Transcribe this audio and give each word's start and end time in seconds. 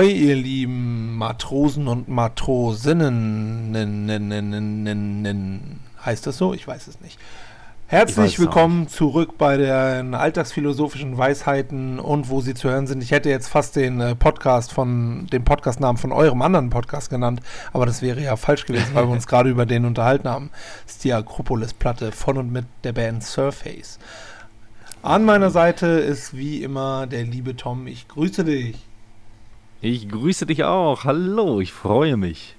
Ahoi, 0.00 0.12
ihr 0.12 0.34
lieben 0.34 1.18
Matrosen 1.18 1.86
und 1.86 2.08
Matrosinnen. 2.08 3.76
Heißt 6.02 6.26
das 6.26 6.38
so? 6.38 6.54
Ich 6.54 6.66
weiß 6.66 6.88
es 6.88 7.02
nicht. 7.02 7.18
Herzlich 7.86 8.38
willkommen 8.38 8.88
zurück 8.88 9.36
bei 9.36 9.58
den 9.58 10.14
alltagsphilosophischen 10.14 11.18
Weisheiten 11.18 12.00
und 12.00 12.30
wo 12.30 12.40
sie 12.40 12.54
zu 12.54 12.70
hören 12.70 12.86
sind. 12.86 13.02
Ich 13.02 13.10
hätte 13.10 13.28
jetzt 13.28 13.48
fast 13.48 13.76
den 13.76 14.00
äh, 14.00 14.14
Podcast 14.14 14.72
von 14.72 15.26
dem 15.26 15.44
Podcastnamen 15.44 15.98
von 15.98 16.12
eurem 16.12 16.40
anderen 16.40 16.70
Podcast 16.70 17.10
genannt, 17.10 17.42
aber 17.74 17.84
das 17.84 18.00
wäre 18.00 18.22
ja 18.22 18.36
falsch 18.36 18.64
gewesen, 18.64 18.94
weil 18.94 19.04
wir 19.04 19.12
uns 19.12 19.26
gerade 19.26 19.50
über 19.50 19.66
den 19.66 19.84
unterhalten 19.84 20.30
haben. 20.30 20.48
Das 20.86 20.94
ist 20.94 21.04
die 21.04 21.12
Akropolis-Platte 21.12 22.10
von 22.12 22.38
und 22.38 22.50
mit 22.50 22.64
der 22.84 22.94
Band 22.94 23.22
Surface. 23.22 23.98
An 25.02 25.26
meiner 25.26 25.50
Seite 25.50 25.88
ist 25.88 26.34
wie 26.34 26.62
immer 26.62 27.06
der 27.06 27.24
liebe 27.24 27.54
Tom. 27.54 27.86
Ich 27.86 28.08
grüße 28.08 28.44
dich. 28.44 28.89
Ich 29.82 30.08
grüße 30.10 30.44
dich 30.44 30.64
auch. 30.64 31.04
Hallo, 31.04 31.60
ich 31.60 31.72
freue 31.72 32.16
mich. 32.18 32.54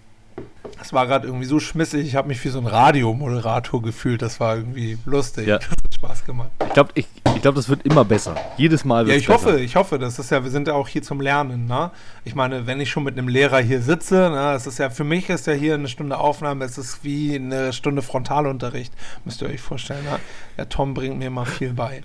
Das 0.79 0.91
war 0.91 1.05
gerade 1.05 1.27
irgendwie 1.27 1.45
so 1.45 1.59
schmissig. 1.59 2.07
Ich 2.07 2.16
habe 2.16 2.27
mich 2.27 2.43
wie 2.43 2.49
so 2.49 2.57
ein 2.57 2.66
Radiomoderator 2.66 3.79
gefühlt. 3.81 4.23
Das 4.23 4.39
war 4.39 4.57
irgendwie 4.57 4.98
lustig. 5.05 5.48
Ja. 5.48 5.59
Das 5.70 5.70
hat 5.70 5.93
Spaß 5.93 6.26
gemacht. 6.26 6.49
Ich 6.65 6.73
glaube, 6.73 6.89
ich, 6.95 7.05
ich 7.35 7.41
glaub, 7.43 7.53
das 7.53 7.70
wird 7.70 7.85
immer 7.85 8.03
besser. 8.03 8.35
Jedes 8.57 8.84
Mal 8.85 9.05
wird 9.05 9.13
Ja, 9.13 9.20
ich 9.20 9.27
besser. 9.27 9.52
hoffe, 9.52 9.59
ich 9.59 9.76
hoffe. 9.76 9.99
Das 9.99 10.17
ist 10.17 10.31
ja, 10.31 10.43
wir 10.43 10.49
sind 10.49 10.67
ja 10.67 10.73
auch 10.73 10.88
hier 10.88 11.03
zum 11.03 11.21
Lernen. 11.21 11.67
Ne? 11.67 11.91
Ich 12.26 12.34
meine, 12.34 12.65
wenn 12.65 12.79
ich 12.79 12.89
schon 12.89 13.03
mit 13.03 13.15
einem 13.15 13.27
Lehrer 13.27 13.59
hier 13.59 13.84
sitze, 13.84 14.15
ne, 14.15 14.53
es 14.55 14.65
ist 14.65 14.79
ja 14.79 14.90
für 14.90 15.03
mich 15.03 15.29
ist 15.29 15.45
ja 15.45 15.53
hier 15.53 15.76
eine 15.76 15.88
Stunde 15.90 16.17
Aufnahme. 16.17 16.65
Es 16.65 16.79
ist 16.79 17.03
wie 17.03 17.35
eine 17.35 17.71
Stunde 17.71 18.01
Frontalunterricht. 18.01 18.91
Müsst 19.26 19.43
ihr 19.43 19.49
euch 19.49 19.62
vorstellen. 19.62 20.04
Ne? 20.05 20.17
Der 20.57 20.70
Tom 20.70 20.95
bringt 20.95 21.20
mir 21.20 21.29
mal 21.29 21.45
viel 21.45 21.73
bei. 21.73 22.01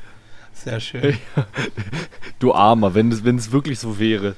Sehr 0.53 0.81
schön. 0.81 1.17
Du 2.39 2.53
Armer, 2.53 2.95
es 2.95 3.25
wenn 3.25 3.37
es 3.37 3.51
wirklich 3.51 3.79
so 3.79 3.99
wäre. 3.99 4.35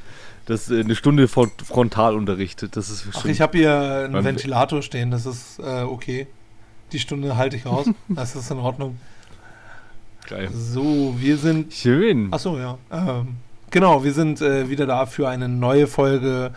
Das 0.48 0.70
äh, 0.70 0.80
eine 0.80 0.96
Stunde 0.96 1.28
von 1.28 1.50
Frontalunterricht. 1.62 2.74
Das 2.74 2.88
ist 2.88 3.06
Ach, 3.14 3.26
ich 3.26 3.42
habe 3.42 3.58
hier 3.58 4.08
einen 4.10 4.24
Ventilator 4.24 4.80
stehen. 4.80 5.10
Das 5.10 5.26
ist 5.26 5.58
äh, 5.58 5.82
okay. 5.82 6.26
Die 6.92 6.98
Stunde 6.98 7.36
halte 7.36 7.56
ich 7.56 7.66
raus. 7.66 7.86
Das 8.08 8.34
ist 8.34 8.50
in 8.50 8.56
Ordnung. 8.56 8.98
geil. 10.26 10.48
So, 10.50 11.14
wir 11.18 11.36
sind 11.36 11.74
Schön. 11.74 12.32
Achso, 12.32 12.58
ja. 12.58 12.78
Ähm, 12.90 13.36
genau, 13.70 14.04
wir 14.04 14.14
sind 14.14 14.40
äh, 14.40 14.70
wieder 14.70 14.86
da 14.86 15.04
für 15.04 15.28
eine 15.28 15.50
neue 15.50 15.86
Folge. 15.86 16.52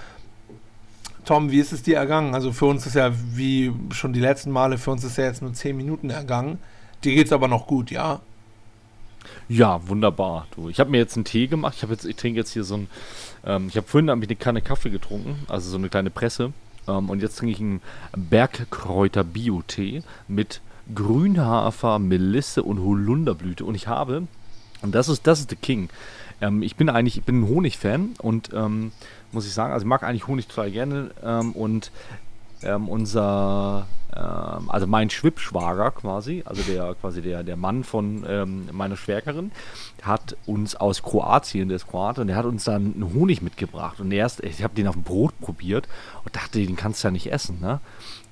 Tom, 1.26 1.52
wie 1.52 1.60
ist 1.60 1.74
es 1.74 1.84
dir 1.84 1.98
ergangen? 1.98 2.34
Also 2.34 2.54
für 2.54 2.68
uns 2.68 2.86
ist 2.86 2.96
ja, 2.96 3.12
wie 3.34 3.74
schon 3.92 4.14
die 4.14 4.22
letzten 4.22 4.52
Male, 4.52 4.78
für 4.78 4.92
uns 4.92 5.04
ist 5.04 5.18
ja 5.18 5.26
jetzt 5.26 5.42
nur 5.42 5.54
10 5.54 5.76
Minuten 5.76 6.10
ergangen. 6.10 6.60
Dir 7.04 7.14
geht's 7.14 7.34
aber 7.34 7.50
noch 7.50 7.68
gut, 7.68 7.92
ja? 7.92 8.22
Ja, 9.50 9.86
wunderbar. 9.86 10.48
Du, 10.56 10.70
ich 10.70 10.80
habe 10.80 10.90
mir 10.90 10.98
jetzt 10.98 11.16
einen 11.16 11.26
Tee 11.26 11.48
gemacht. 11.48 11.76
Ich 11.82 11.90
jetzt, 11.90 12.06
ich 12.06 12.16
trinke 12.16 12.40
jetzt 12.40 12.54
hier 12.54 12.64
so 12.64 12.76
ein. 12.76 12.88
Ähm, 13.46 13.68
ich 13.68 13.78
habe 13.78 13.88
vorhin 13.88 14.10
hab 14.10 14.22
ich 14.22 14.30
eine 14.30 14.36
Kanne 14.36 14.62
Kaffee 14.62 14.90
getrunken, 14.90 15.46
also 15.48 15.70
so 15.70 15.78
eine 15.78 15.90
kleine 15.90 16.10
Presse. 16.10 16.54
Ähm, 16.88 17.10
und 17.10 17.22
jetzt 17.22 17.38
trinke 17.38 17.54
ich 17.54 17.60
einen 17.60 17.82
Bergkräuter 18.16 19.24
Bio-Tee 19.24 20.04
mit 20.28 20.62
Grünhafer, 20.94 22.00
Melisse 22.00 22.64
und 22.64 22.80
Holunderblüte. 22.80 23.66
Und 23.66 23.76
ich 23.76 23.88
habe, 23.88 24.28
und 24.82 24.96
das 24.96 25.10
ist, 25.10 25.28
das 25.28 25.40
ist 25.40 25.52
der 25.52 25.58
King. 25.58 25.90
Ähm, 26.42 26.64
ich 26.64 26.76
bin 26.76 26.90
eigentlich, 26.90 27.18
ich 27.18 27.24
bin 27.24 27.42
ein 27.42 27.48
Honig-Fan 27.48 28.12
und 28.20 28.50
ähm, 28.54 28.92
muss 29.32 29.46
ich 29.46 29.54
sagen, 29.54 29.74
also 29.74 29.86
ich 29.86 29.90
mag 29.90 30.04
eigentlich 30.04 30.28
Honig 30.28 30.48
total 30.48 30.72
gerne. 30.72 31.12
Ähm, 31.24 31.54
und 31.54 31.92
ähm, 32.64 32.88
unser, 32.88 33.88
ähm, 34.16 34.70
also 34.70 34.88
mein 34.88 35.10
Schwippschwager 35.10 35.92
quasi, 35.92 36.44
also 36.46 36.62
der 36.64 36.96
quasi 36.96 37.22
der, 37.22 37.44
der 37.44 37.58
Mann 37.58 37.84
von 37.84 38.24
ähm, 38.28 38.70
meiner 38.72 38.98
Schwägerin, 38.98 39.52
hat 40.02 40.36
uns 40.46 40.76
aus 40.76 41.04
Kroatien, 41.04 41.70
der 41.70 41.76
ist 41.78 41.88
Kroate, 41.88 42.22
und 42.22 42.28
der 42.28 42.36
hat 42.36 42.46
uns 42.46 42.64
dann 42.64 42.94
einen 42.96 43.14
Honig 43.14 43.42
mitgebracht. 43.42 44.00
Und 44.00 44.12
erst, 44.12 44.44
ich 44.44 44.64
habe 44.64 44.76
den 44.76 44.88
auf 44.88 44.96
dem 44.96 45.04
Brot 45.04 45.40
probiert 45.40 45.88
und 46.24 46.36
dachte, 46.36 46.60
den 46.60 46.76
kannst 46.76 47.04
du 47.04 47.08
ja 47.08 47.12
nicht 47.12 47.32
essen, 47.32 47.60
ne? 47.62 47.80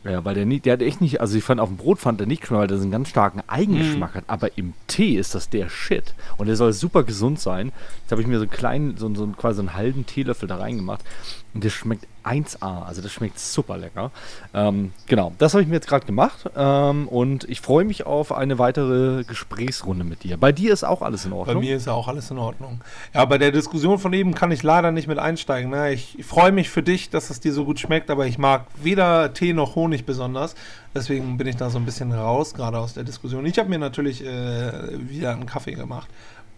Ja, 0.05 0.23
weil 0.23 0.33
der 0.33 0.45
nicht, 0.45 0.65
der 0.65 0.73
hat 0.73 0.81
echt 0.81 1.01
nicht, 1.01 1.19
also 1.19 1.37
ich 1.37 1.43
fand 1.43 1.59
auf 1.59 1.67
dem 1.67 1.75
Brot 1.75 1.99
fand 1.99 2.21
der 2.21 2.27
nicht 2.27 2.49
weil 2.51 2.67
der 2.67 2.77
so 2.77 2.83
einen 2.83 2.91
ganz 2.91 3.09
starken 3.09 3.41
Eigengeschmack 3.47 4.15
hat. 4.15 4.23
Aber 4.27 4.57
im 4.57 4.73
Tee 4.87 5.15
ist 5.17 5.35
das 5.35 5.49
der 5.49 5.67
Shit. 5.67 6.13
Und 6.37 6.47
der 6.47 6.55
soll 6.55 6.71
super 6.71 7.03
gesund 7.03 7.41
sein. 7.41 7.73
Jetzt 8.03 8.11
habe 8.11 8.21
ich 8.21 8.27
mir 8.27 8.37
so 8.37 8.43
einen 8.43 8.49
kleinen, 8.51 8.95
so, 8.95 9.13
so 9.13 9.23
einen- 9.23 9.35
quasi 9.35 9.57
so 9.57 9.61
einen 9.61 9.73
halben 9.73 10.05
Teelöffel 10.05 10.47
da 10.47 10.55
reingemacht. 10.55 11.01
Und 11.53 11.65
der 11.65 11.69
schmeckt 11.69 12.07
1A. 12.23 12.85
Also 12.85 13.01
das 13.01 13.11
schmeckt 13.11 13.39
super 13.39 13.77
lecker. 13.77 14.11
Ähm, 14.53 14.91
genau, 15.07 15.33
das 15.37 15.53
habe 15.53 15.61
ich 15.63 15.67
mir 15.69 15.75
jetzt 15.75 15.87
gerade 15.87 16.05
gemacht. 16.05 16.49
Ähm, 16.55 17.07
und 17.07 17.43
ich 17.49 17.61
freue 17.61 17.85
mich 17.85 18.05
auf 18.05 18.31
eine 18.31 18.59
weitere 18.59 19.23
Gesprächsrunde 19.23 20.03
mit 20.03 20.23
dir. 20.23 20.37
Bei 20.37 20.51
dir 20.51 20.73
ist 20.73 20.83
auch 20.83 21.01
alles 21.01 21.25
in 21.25 21.31
Bei 21.31 21.37
Ordnung. 21.37 21.59
mir 21.61 21.75
ist 21.75 21.87
ja 21.87 21.93
auch 21.93 22.07
alles 22.07 22.29
in 22.31 22.37
Ordnung. 22.37 22.81
Ja, 23.13 23.25
bei 23.25 23.37
der 23.37 23.51
Diskussion 23.51 23.99
von 23.99 24.13
eben 24.13 24.33
kann 24.35 24.51
ich 24.51 24.63
leider 24.63 24.91
nicht 24.91 25.07
mit 25.07 25.19
einsteigen. 25.19 25.71
Ne? 25.71 25.93
Ich 25.93 26.17
freue 26.25 26.51
mich 26.51 26.69
für 26.69 26.83
dich, 26.83 27.09
dass 27.09 27.29
es 27.29 27.39
dir 27.39 27.53
so 27.53 27.65
gut 27.65 27.79
schmeckt, 27.79 28.09
aber 28.09 28.25
ich 28.27 28.37
mag 28.37 28.65
weder 28.81 29.33
Tee 29.33 29.53
noch 29.53 29.75
Honig 29.75 30.05
besonders. 30.05 30.55
Deswegen 30.93 31.37
bin 31.37 31.47
ich 31.47 31.55
da 31.55 31.69
so 31.69 31.77
ein 31.77 31.85
bisschen 31.85 32.11
raus, 32.11 32.53
gerade 32.53 32.79
aus 32.79 32.93
der 32.95 33.03
Diskussion. 33.03 33.45
Ich 33.45 33.59
habe 33.59 33.69
mir 33.69 33.77
natürlich 33.77 34.25
äh, 34.25 35.07
wieder 35.07 35.31
einen 35.31 35.45
Kaffee 35.45 35.73
gemacht. 35.73 36.09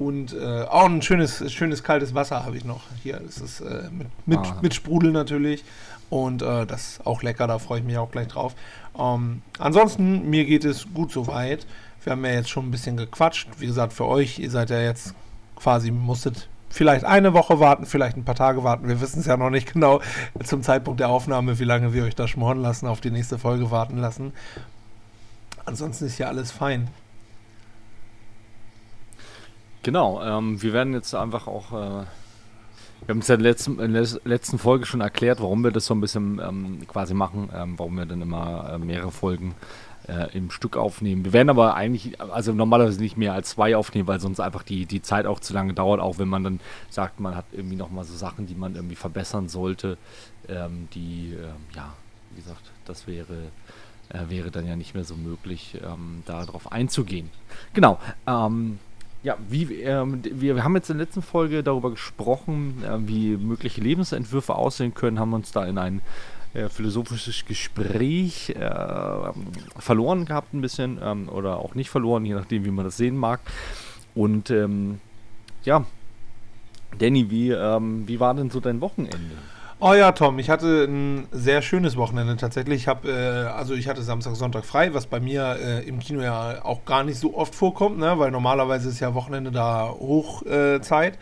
Und 0.02 0.34
äh, 0.34 0.64
auch 0.64 0.86
ein 0.86 1.04
schönes, 1.04 1.54
schönes 1.54 1.84
kaltes 1.84 2.16
Wasser 2.16 2.44
habe 2.44 2.58
ich 2.58 2.66
noch 2.66 2.82
hier. 3.04 3.22
Das 3.24 3.38
ist 3.38 3.62
äh, 3.62 3.84
mit, 3.92 4.08
mit, 4.26 4.40
Ah. 4.40 4.58
mit 4.60 4.74
Sprudel 4.74 5.12
natürlich. 5.12 5.64
Und 6.10 6.42
äh, 6.42 6.66
das 6.66 6.94
ist 6.94 7.06
auch 7.06 7.22
lecker, 7.22 7.46
da 7.46 7.60
freue 7.60 7.82
ich 7.82 7.86
mich 7.86 8.00
auch 8.00 8.10
gleich 8.10 8.28
drauf. 8.28 8.56
Ähm, 8.98 9.44
ansonsten, 9.60 10.28
mir 10.28 10.46
geht 10.46 10.66
es 10.66 10.88
gut 10.92 11.12
soweit. 11.12 11.68
Wir 12.04 12.14
haben 12.14 12.26
ja 12.26 12.32
jetzt 12.32 12.50
schon 12.50 12.68
ein 12.68 12.72
bisschen 12.72 12.98
gequatscht. 12.98 13.48
Wie 13.60 13.68
gesagt, 13.68 13.94
für 13.94 14.06
euch, 14.08 14.40
ihr 14.40 14.50
seid 14.50 14.72
ja 14.72 14.82
jetzt 14.82 15.14
quasi, 15.56 15.92
musstet 15.92 16.50
vielleicht 16.72 17.06
eine 17.06 17.34
Woche 17.34 17.60
warten, 17.60 17.86
vielleicht 17.86 18.18
ein 18.18 18.26
paar 18.26 18.34
Tage 18.34 18.64
warten. 18.64 18.88
Wir 18.88 19.02
wissen 19.02 19.20
es 19.20 19.28
ja 19.28 19.38
noch 19.38 19.52
nicht 19.52 19.72
genau 19.72 20.02
zum 20.44 20.64
Zeitpunkt 20.64 21.00
der 21.00 21.10
Aufnahme, 21.10 21.60
wie 21.60 21.64
lange 21.64 21.94
wir 21.94 22.06
euch 22.06 22.16
da 22.16 22.28
schmoren 22.28 22.60
lassen, 22.60 22.88
auf 22.88 23.02
die 23.02 23.12
nächste 23.12 23.38
Folge 23.38 23.70
warten 23.70 24.00
lassen. 24.00 24.34
Ansonsten 25.66 26.06
ist 26.08 26.18
ja 26.18 26.28
alles 26.28 26.52
fein. 26.52 26.88
Genau, 29.84 30.22
ähm, 30.22 30.62
wir 30.62 30.74
werden 30.74 30.94
jetzt 30.94 31.14
einfach 31.16 31.48
auch. 31.48 31.72
Äh, 31.72 32.06
wir 33.06 33.16
haben 33.16 33.20
es 33.20 33.28
ja 33.28 33.36
in 33.36 33.42
der 33.42 33.52
letzten, 33.52 33.80
in 33.80 33.94
der 33.94 34.08
letzten 34.26 34.60
Folge 34.60 34.86
schon 34.86 35.02
erklärt, 35.02 35.42
warum 35.42 35.64
wir 35.64 35.72
das 35.72 35.88
so 35.88 35.96
ein 35.96 36.02
bisschen 36.02 36.40
ähm, 36.40 36.86
quasi 36.88 37.16
machen, 37.16 37.50
ähm, 37.52 37.80
warum 37.80 37.96
wir 37.98 38.06
dann 38.06 38.22
immer 38.22 38.74
äh, 38.74 38.78
mehrere 38.78 39.10
Folgen 39.10 39.56
äh, 40.08 40.38
im 40.38 40.52
Stück 40.52 40.78
aufnehmen. 40.78 41.26
Wir 41.26 41.34
werden 41.34 41.50
aber 41.50 41.76
eigentlich, 41.76 42.22
also 42.22 42.54
normalerweise 42.54 43.02
nicht 43.02 43.18
mehr 43.18 43.34
als 43.34 43.50
zwei 43.50 43.76
aufnehmen, 43.76 44.08
weil 44.08 44.20
sonst 44.20 44.40
einfach 44.40 44.62
die, 44.62 44.86
die 44.86 45.02
Zeit 45.02 45.26
auch 45.26 45.40
zu 45.40 45.52
lange 45.54 45.74
dauert, 45.74 46.00
auch 46.00 46.20
wenn 46.20 46.28
man 46.28 46.44
dann 46.44 46.60
sagt, 46.92 47.20
man 47.20 47.36
hat 47.36 47.46
irgendwie 47.52 47.76
nochmal 47.76 48.04
so 48.04 48.16
Sachen, 48.16 48.46
die 48.46 48.56
man 48.56 48.76
irgendwie 48.76 48.96
verbessern 48.96 49.50
sollte, 49.50 49.98
ähm, 50.48 50.88
die, 50.94 51.34
ähm, 51.34 51.56
ja, 51.76 51.94
wie 52.36 52.42
gesagt, 52.42 52.72
das 52.86 53.08
wäre, 53.08 53.52
äh, 54.10 54.30
wäre 54.30 54.52
dann 54.52 54.68
ja 54.68 54.76
nicht 54.76 54.94
mehr 54.94 55.06
so 55.06 55.16
möglich, 55.16 55.76
ähm, 55.84 56.22
darauf 56.28 56.72
einzugehen. 56.72 57.32
Genau, 57.74 58.00
ähm, 58.28 58.78
ja, 59.24 59.38
wie, 59.48 59.82
ähm, 59.82 60.22
wir, 60.24 60.64
haben 60.64 60.76
jetzt 60.76 60.90
in 60.90 60.98
der 60.98 61.06
letzten 61.06 61.22
Folge 61.22 61.64
darüber 61.64 61.92
gesprochen, 61.92 62.84
äh, 62.84 62.98
wie 63.08 63.38
mögliche 63.38 63.82
Lebensentwürfe 63.82 64.56
aussehen 64.56 64.94
können, 64.94 65.20
haben 65.20 65.34
uns 65.34 65.52
da 65.52 65.66
in 65.66 65.78
ein 65.78 66.02
äh, 66.54 66.70
philosophisches 66.70 67.46
Gespräch 67.46 68.50
äh, 68.50 69.32
verloren 69.78 70.26
gehabt 70.26 70.54
ein 70.54 70.62
bisschen 70.62 71.00
ähm, 71.04 71.30
oder 71.30 71.58
auch 71.58 71.76
nicht 71.76 71.90
verloren, 71.90 72.26
je 72.26 72.34
nachdem, 72.34 72.66
wie 72.66 72.72
man 72.72 72.86
das 72.86 72.98
sehen 72.98 73.16
mag. 73.16 73.42
Und 74.16 74.50
ähm, 74.50 75.00
ja, 75.64 75.86
Danny, 76.98 77.30
wie, 77.30 77.52
ähm, 77.52 78.08
wie 78.08 78.20
war 78.20 78.34
denn 78.34 78.50
so 78.50 78.60
dein 78.60 78.82
Wochenende? 78.82 79.18
Oh 79.84 79.96
ja, 79.96 80.12
Tom, 80.12 80.38
ich 80.38 80.52
hatte 80.52 80.84
ein 80.84 81.28
sehr 81.32 81.64
schönes 81.64 81.98
Wochenende 81.98 82.38
tatsächlich. 82.38 82.82
Ich 82.84 82.88
habe, 82.88 83.10
äh, 83.10 83.48
also 83.48 83.74
ich 83.74 83.88
hatte 83.88 84.04
Samstag, 84.04 84.36
Sonntag 84.36 84.64
frei, 84.64 84.94
was 84.94 85.08
bei 85.08 85.20
mir 85.20 85.58
äh, 85.60 85.88
im 85.88 85.98
Kino 85.98 86.22
ja 86.22 86.64
auch 86.64 86.86
gar 86.86 87.04
nicht 87.04 87.18
so 87.18 87.36
oft 87.36 87.56
vorkommt, 87.56 87.98
ne? 87.98 88.20
weil 88.20 88.30
normalerweise 88.30 88.90
ist 88.90 89.00
ja 89.00 89.16
Wochenende 89.16 89.50
da 89.50 89.90
Hochzeit. 89.90 91.16
Äh, 91.16 91.18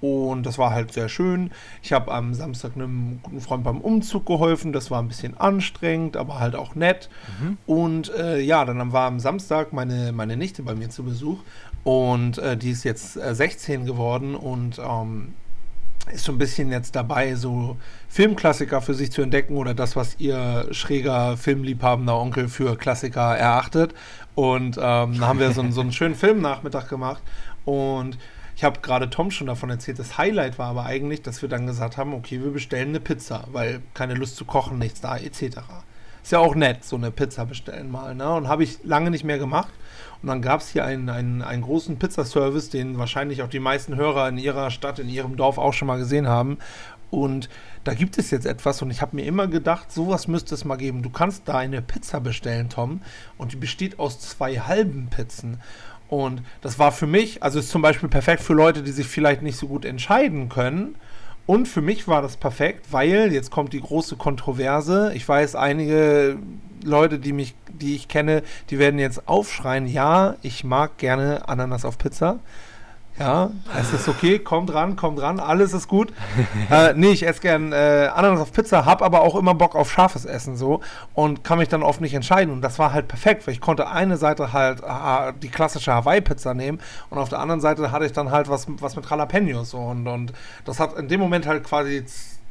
und 0.00 0.46
das 0.46 0.56
war 0.56 0.70
halt 0.70 0.92
sehr 0.92 1.08
schön. 1.08 1.50
Ich 1.82 1.92
habe 1.92 2.12
am 2.12 2.32
Samstag 2.32 2.76
einem 2.76 3.18
guten 3.24 3.40
Freund 3.40 3.64
beim 3.64 3.80
Umzug 3.80 4.24
geholfen. 4.24 4.72
Das 4.72 4.92
war 4.92 5.02
ein 5.02 5.08
bisschen 5.08 5.36
anstrengend, 5.36 6.16
aber 6.16 6.38
halt 6.38 6.54
auch 6.54 6.76
nett. 6.76 7.08
Und 7.66 8.14
äh, 8.14 8.38
ja, 8.38 8.64
dann 8.64 8.92
war 8.92 9.08
am 9.08 9.18
Samstag 9.18 9.72
meine, 9.72 10.12
meine 10.12 10.36
Nichte 10.36 10.62
bei 10.62 10.76
mir 10.76 10.90
zu 10.90 11.02
Besuch. 11.02 11.38
Und 11.82 12.38
äh, 12.38 12.56
die 12.56 12.70
ist 12.70 12.84
jetzt 12.84 13.16
äh, 13.16 13.34
16 13.34 13.84
geworden 13.84 14.36
und 14.36 14.78
ähm, 14.78 15.34
ist 16.12 16.24
so 16.24 16.32
ein 16.32 16.38
bisschen 16.38 16.70
jetzt 16.70 16.94
dabei, 16.96 17.34
so 17.34 17.76
Filmklassiker 18.08 18.80
für 18.80 18.94
sich 18.94 19.10
zu 19.10 19.22
entdecken 19.22 19.56
oder 19.56 19.74
das, 19.74 19.96
was 19.96 20.16
ihr 20.18 20.68
schräger, 20.70 21.36
filmliebhabender 21.36 22.18
Onkel 22.18 22.48
für 22.48 22.76
Klassiker 22.76 23.36
erachtet. 23.36 23.94
Und 24.34 24.76
ähm, 24.76 25.18
da 25.18 25.26
haben 25.26 25.38
wir 25.40 25.50
so, 25.52 25.60
einen- 25.62 25.72
so 25.72 25.80
einen 25.80 25.92
schönen 25.92 26.14
Filmnachmittag 26.14 26.88
gemacht. 26.88 27.22
Und 27.64 28.18
ich 28.54 28.64
habe 28.64 28.80
gerade 28.80 29.10
Tom 29.10 29.30
schon 29.30 29.46
davon 29.48 29.68
erzählt, 29.70 29.98
das 29.98 30.16
Highlight 30.16 30.58
war 30.58 30.68
aber 30.68 30.86
eigentlich, 30.86 31.22
dass 31.22 31.42
wir 31.42 31.48
dann 31.48 31.66
gesagt 31.66 31.96
haben, 31.96 32.14
okay, 32.14 32.40
wir 32.42 32.52
bestellen 32.52 32.88
eine 32.90 33.00
Pizza, 33.00 33.44
weil 33.52 33.80
keine 33.92 34.14
Lust 34.14 34.36
zu 34.36 34.44
kochen, 34.44 34.78
nichts 34.78 35.00
da, 35.00 35.16
etc. 35.18 35.58
Ist 36.26 36.32
ja 36.32 36.40
auch 36.40 36.56
nett, 36.56 36.82
so 36.82 36.96
eine 36.96 37.12
Pizza 37.12 37.46
bestellen 37.46 37.88
mal. 37.88 38.12
Ne? 38.12 38.28
Und 38.28 38.48
habe 38.48 38.64
ich 38.64 38.82
lange 38.82 39.12
nicht 39.12 39.22
mehr 39.22 39.38
gemacht. 39.38 39.72
Und 40.20 40.26
dann 40.26 40.42
gab 40.42 40.60
es 40.60 40.70
hier 40.70 40.84
einen, 40.84 41.08
einen, 41.08 41.40
einen 41.40 41.62
großen 41.62 42.00
Pizzaservice, 42.00 42.68
den 42.68 42.98
wahrscheinlich 42.98 43.42
auch 43.42 43.48
die 43.48 43.60
meisten 43.60 43.94
Hörer 43.94 44.28
in 44.28 44.36
ihrer 44.36 44.72
Stadt, 44.72 44.98
in 44.98 45.08
ihrem 45.08 45.36
Dorf 45.36 45.56
auch 45.56 45.72
schon 45.72 45.86
mal 45.86 45.98
gesehen 45.98 46.26
haben. 46.26 46.58
Und 47.12 47.48
da 47.84 47.94
gibt 47.94 48.18
es 48.18 48.32
jetzt 48.32 48.44
etwas 48.44 48.82
und 48.82 48.90
ich 48.90 49.02
habe 49.02 49.14
mir 49.14 49.24
immer 49.24 49.46
gedacht, 49.46 49.92
sowas 49.92 50.26
müsste 50.26 50.56
es 50.56 50.64
mal 50.64 50.74
geben. 50.74 51.04
Du 51.04 51.10
kannst 51.10 51.46
da 51.46 51.58
eine 51.58 51.80
Pizza 51.80 52.20
bestellen, 52.20 52.70
Tom, 52.70 53.02
und 53.38 53.52
die 53.52 53.56
besteht 53.56 54.00
aus 54.00 54.18
zwei 54.18 54.56
halben 54.56 55.06
Pizzen. 55.06 55.60
Und 56.08 56.42
das 56.60 56.76
war 56.80 56.90
für 56.90 57.06
mich, 57.06 57.44
also 57.44 57.60
ist 57.60 57.70
zum 57.70 57.82
Beispiel 57.82 58.08
perfekt 58.08 58.42
für 58.42 58.54
Leute, 58.54 58.82
die 58.82 58.90
sich 58.90 59.06
vielleicht 59.06 59.42
nicht 59.42 59.58
so 59.58 59.68
gut 59.68 59.84
entscheiden 59.84 60.48
können. 60.48 60.96
Und 61.46 61.68
für 61.68 61.80
mich 61.80 62.08
war 62.08 62.22
das 62.22 62.36
perfekt, 62.36 62.86
weil 62.90 63.32
jetzt 63.32 63.50
kommt 63.50 63.72
die 63.72 63.80
große 63.80 64.16
Kontroverse. 64.16 65.12
Ich 65.14 65.28
weiß, 65.28 65.54
einige 65.54 66.38
Leute, 66.82 67.20
die 67.20 67.32
mich, 67.32 67.54
die 67.68 67.94
ich 67.94 68.08
kenne, 68.08 68.42
die 68.70 68.78
werden 68.78 68.98
jetzt 68.98 69.28
aufschreien. 69.28 69.86
Ja, 69.86 70.34
ich 70.42 70.64
mag 70.64 70.98
gerne 70.98 71.48
Ananas 71.48 71.84
auf 71.84 71.98
Pizza. 71.98 72.40
Ja, 73.18 73.50
es 73.78 73.94
ist 73.94 74.08
okay, 74.08 74.38
kommt 74.38 74.74
ran, 74.74 74.96
kommt 74.96 75.22
ran, 75.22 75.40
alles 75.40 75.72
ist 75.72 75.88
gut. 75.88 76.12
äh, 76.70 76.92
nee, 76.94 77.12
ich 77.12 77.26
esse 77.26 77.40
gern 77.40 77.72
äh, 77.72 78.10
Ananas 78.14 78.40
auf 78.40 78.52
Pizza, 78.52 78.84
hab 78.84 79.00
aber 79.00 79.22
auch 79.22 79.36
immer 79.36 79.54
Bock 79.54 79.74
auf 79.74 79.90
scharfes 79.90 80.26
Essen 80.26 80.56
so 80.56 80.82
und 81.14 81.42
kann 81.42 81.58
mich 81.58 81.68
dann 81.68 81.82
oft 81.82 82.02
nicht 82.02 82.12
entscheiden. 82.12 82.52
Und 82.52 82.60
das 82.60 82.78
war 82.78 82.92
halt 82.92 83.08
perfekt, 83.08 83.46
weil 83.46 83.54
ich 83.54 83.60
konnte 83.60 83.88
eine 83.88 84.18
Seite 84.18 84.52
halt 84.52 84.82
äh, 84.82 85.32
die 85.42 85.48
klassische 85.48 85.94
Hawaii-Pizza 85.94 86.52
nehmen 86.52 86.78
und 87.08 87.18
auf 87.18 87.30
der 87.30 87.38
anderen 87.38 87.62
Seite 87.62 87.90
hatte 87.90 88.04
ich 88.04 88.12
dann 88.12 88.30
halt 88.30 88.50
was, 88.50 88.66
was 88.80 88.96
mit 88.96 89.08
Jalapenos 89.08 89.70
so 89.70 89.78
und, 89.78 90.06
und 90.06 90.32
das 90.66 90.78
hat 90.78 90.98
in 90.98 91.08
dem 91.08 91.20
Moment 91.20 91.46
halt 91.46 91.64
quasi 91.64 92.04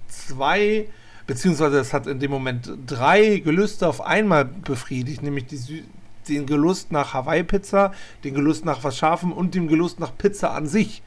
zwei 0.08 0.88
beziehungsweise 1.28 1.80
es 1.80 1.94
hat 1.94 2.08
in 2.08 2.20
dem 2.20 2.32
Moment 2.32 2.72
drei 2.86 3.38
Gelüste 3.40 3.88
auf 3.88 4.02
einmal 4.02 4.46
befriedigt, 4.46 5.24
nämlich 5.24 5.48
die 5.48 5.58
Sü 5.58 5.84
den 6.30 6.46
Gelust 6.46 6.92
nach 6.92 7.14
Hawaii-Pizza, 7.14 7.94
den 8.24 8.34
Gelust 8.34 8.66
nach 8.66 8.84
was 8.84 8.98
Scharfem 8.98 9.32
und 9.32 9.56
den 9.56 9.68
Gelust 9.68 10.00
nach 10.00 10.16
Pizza 10.18 10.52
an 10.52 10.68
sich. 10.68 11.02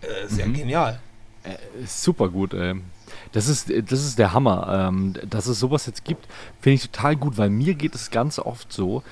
Äh, 0.00 0.28
sehr 0.28 0.46
mhm. 0.46 0.54
genial. 0.54 1.00
Äh, 1.44 1.56
super 1.86 2.28
gut, 2.28 2.54
ey. 2.54 2.74
Das 3.32 3.48
ist, 3.48 3.70
das 3.70 4.04
ist 4.04 4.18
der 4.18 4.32
Hammer. 4.32 4.88
Ähm, 4.88 5.14
dass 5.28 5.46
es 5.46 5.58
sowas 5.58 5.86
jetzt 5.86 6.04
gibt, 6.04 6.26
finde 6.60 6.74
ich 6.74 6.90
total 6.90 7.16
gut, 7.16 7.38
weil 7.38 7.50
mir 7.50 7.74
geht 7.74 7.94
es 7.94 8.10
ganz 8.10 8.38
oft 8.38 8.72
so, 8.72 9.02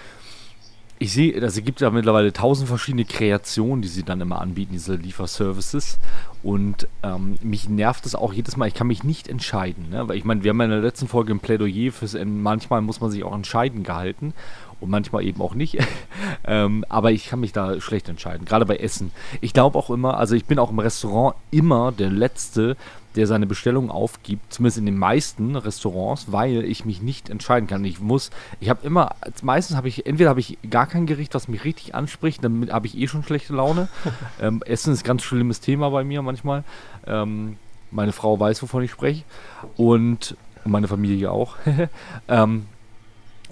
ich 0.98 1.12
sehe, 1.12 1.34
also 1.34 1.58
es 1.58 1.64
gibt 1.64 1.80
ja 1.80 1.90
mittlerweile 1.90 2.32
tausend 2.32 2.68
verschiedene 2.68 3.04
Kreationen, 3.04 3.82
die 3.82 3.88
sie 3.88 4.04
dann 4.04 4.20
immer 4.20 4.40
anbieten, 4.40 4.72
diese 4.72 4.94
Lieferservices. 4.94 5.98
Und 6.42 6.86
ähm, 7.02 7.36
mich 7.42 7.68
nervt 7.68 8.06
es 8.06 8.14
auch 8.14 8.32
jedes 8.32 8.56
Mal, 8.56 8.68
ich 8.68 8.74
kann 8.74 8.86
mich 8.86 9.02
nicht 9.02 9.28
entscheiden. 9.28 9.90
Ne? 9.90 10.08
Weil 10.08 10.16
ich 10.16 10.24
meine, 10.24 10.44
wir 10.44 10.50
haben 10.50 10.60
in 10.60 10.70
der 10.70 10.80
letzten 10.80 11.08
Folge 11.08 11.34
ein 11.34 11.40
Plädoyer 11.40 11.90
fürs 11.90 12.16
manchmal 12.24 12.80
muss 12.80 13.00
man 13.00 13.10
sich 13.10 13.24
auch 13.24 13.34
entscheiden 13.34 13.82
gehalten 13.82 14.34
und 14.80 14.90
manchmal 14.90 15.24
eben 15.24 15.40
auch 15.40 15.54
nicht. 15.54 15.78
ähm, 16.44 16.84
aber 16.88 17.12
ich 17.12 17.28
kann 17.28 17.40
mich 17.40 17.52
da 17.52 17.80
schlecht 17.80 18.08
entscheiden, 18.08 18.44
gerade 18.44 18.66
bei 18.66 18.76
Essen. 18.76 19.10
Ich 19.40 19.52
glaube 19.52 19.78
auch 19.78 19.90
immer, 19.90 20.18
also 20.18 20.34
ich 20.34 20.44
bin 20.44 20.58
auch 20.58 20.70
im 20.70 20.78
Restaurant 20.78 21.36
immer 21.50 21.92
der 21.92 22.10
Letzte, 22.10 22.76
der 23.16 23.26
seine 23.26 23.46
Bestellung 23.46 23.90
aufgibt, 23.90 24.52
zumindest 24.52 24.78
in 24.78 24.86
den 24.86 24.98
meisten 24.98 25.56
Restaurants, 25.56 26.32
weil 26.32 26.64
ich 26.64 26.84
mich 26.84 27.00
nicht 27.00 27.30
entscheiden 27.30 27.68
kann. 27.68 27.84
Ich 27.84 28.00
muss, 28.00 28.30
ich 28.60 28.68
habe 28.68 28.84
immer, 28.84 29.14
meistens 29.42 29.76
habe 29.76 29.88
ich, 29.88 30.06
entweder 30.06 30.30
habe 30.30 30.40
ich 30.40 30.58
gar 30.68 30.86
kein 30.86 31.06
Gericht, 31.06 31.34
was 31.34 31.48
mich 31.48 31.64
richtig 31.64 31.94
anspricht, 31.94 32.42
dann 32.42 32.70
habe 32.72 32.86
ich 32.86 32.96
eh 32.98 33.06
schon 33.06 33.22
schlechte 33.22 33.54
Laune. 33.54 33.88
ähm, 34.40 34.62
Essen 34.66 34.92
ist 34.92 35.02
ein 35.02 35.06
ganz 35.06 35.22
schlimmes 35.22 35.60
Thema 35.60 35.90
bei 35.90 36.04
mir 36.04 36.22
manchmal. 36.22 36.64
Ähm, 37.06 37.56
meine 37.90 38.12
Frau 38.12 38.38
weiß, 38.38 38.60
wovon 38.62 38.82
ich 38.82 38.90
spreche. 38.90 39.22
Und, 39.76 40.36
und 40.64 40.72
meine 40.72 40.88
Familie 40.88 41.30
auch. 41.30 41.56
ähm, 42.28 42.66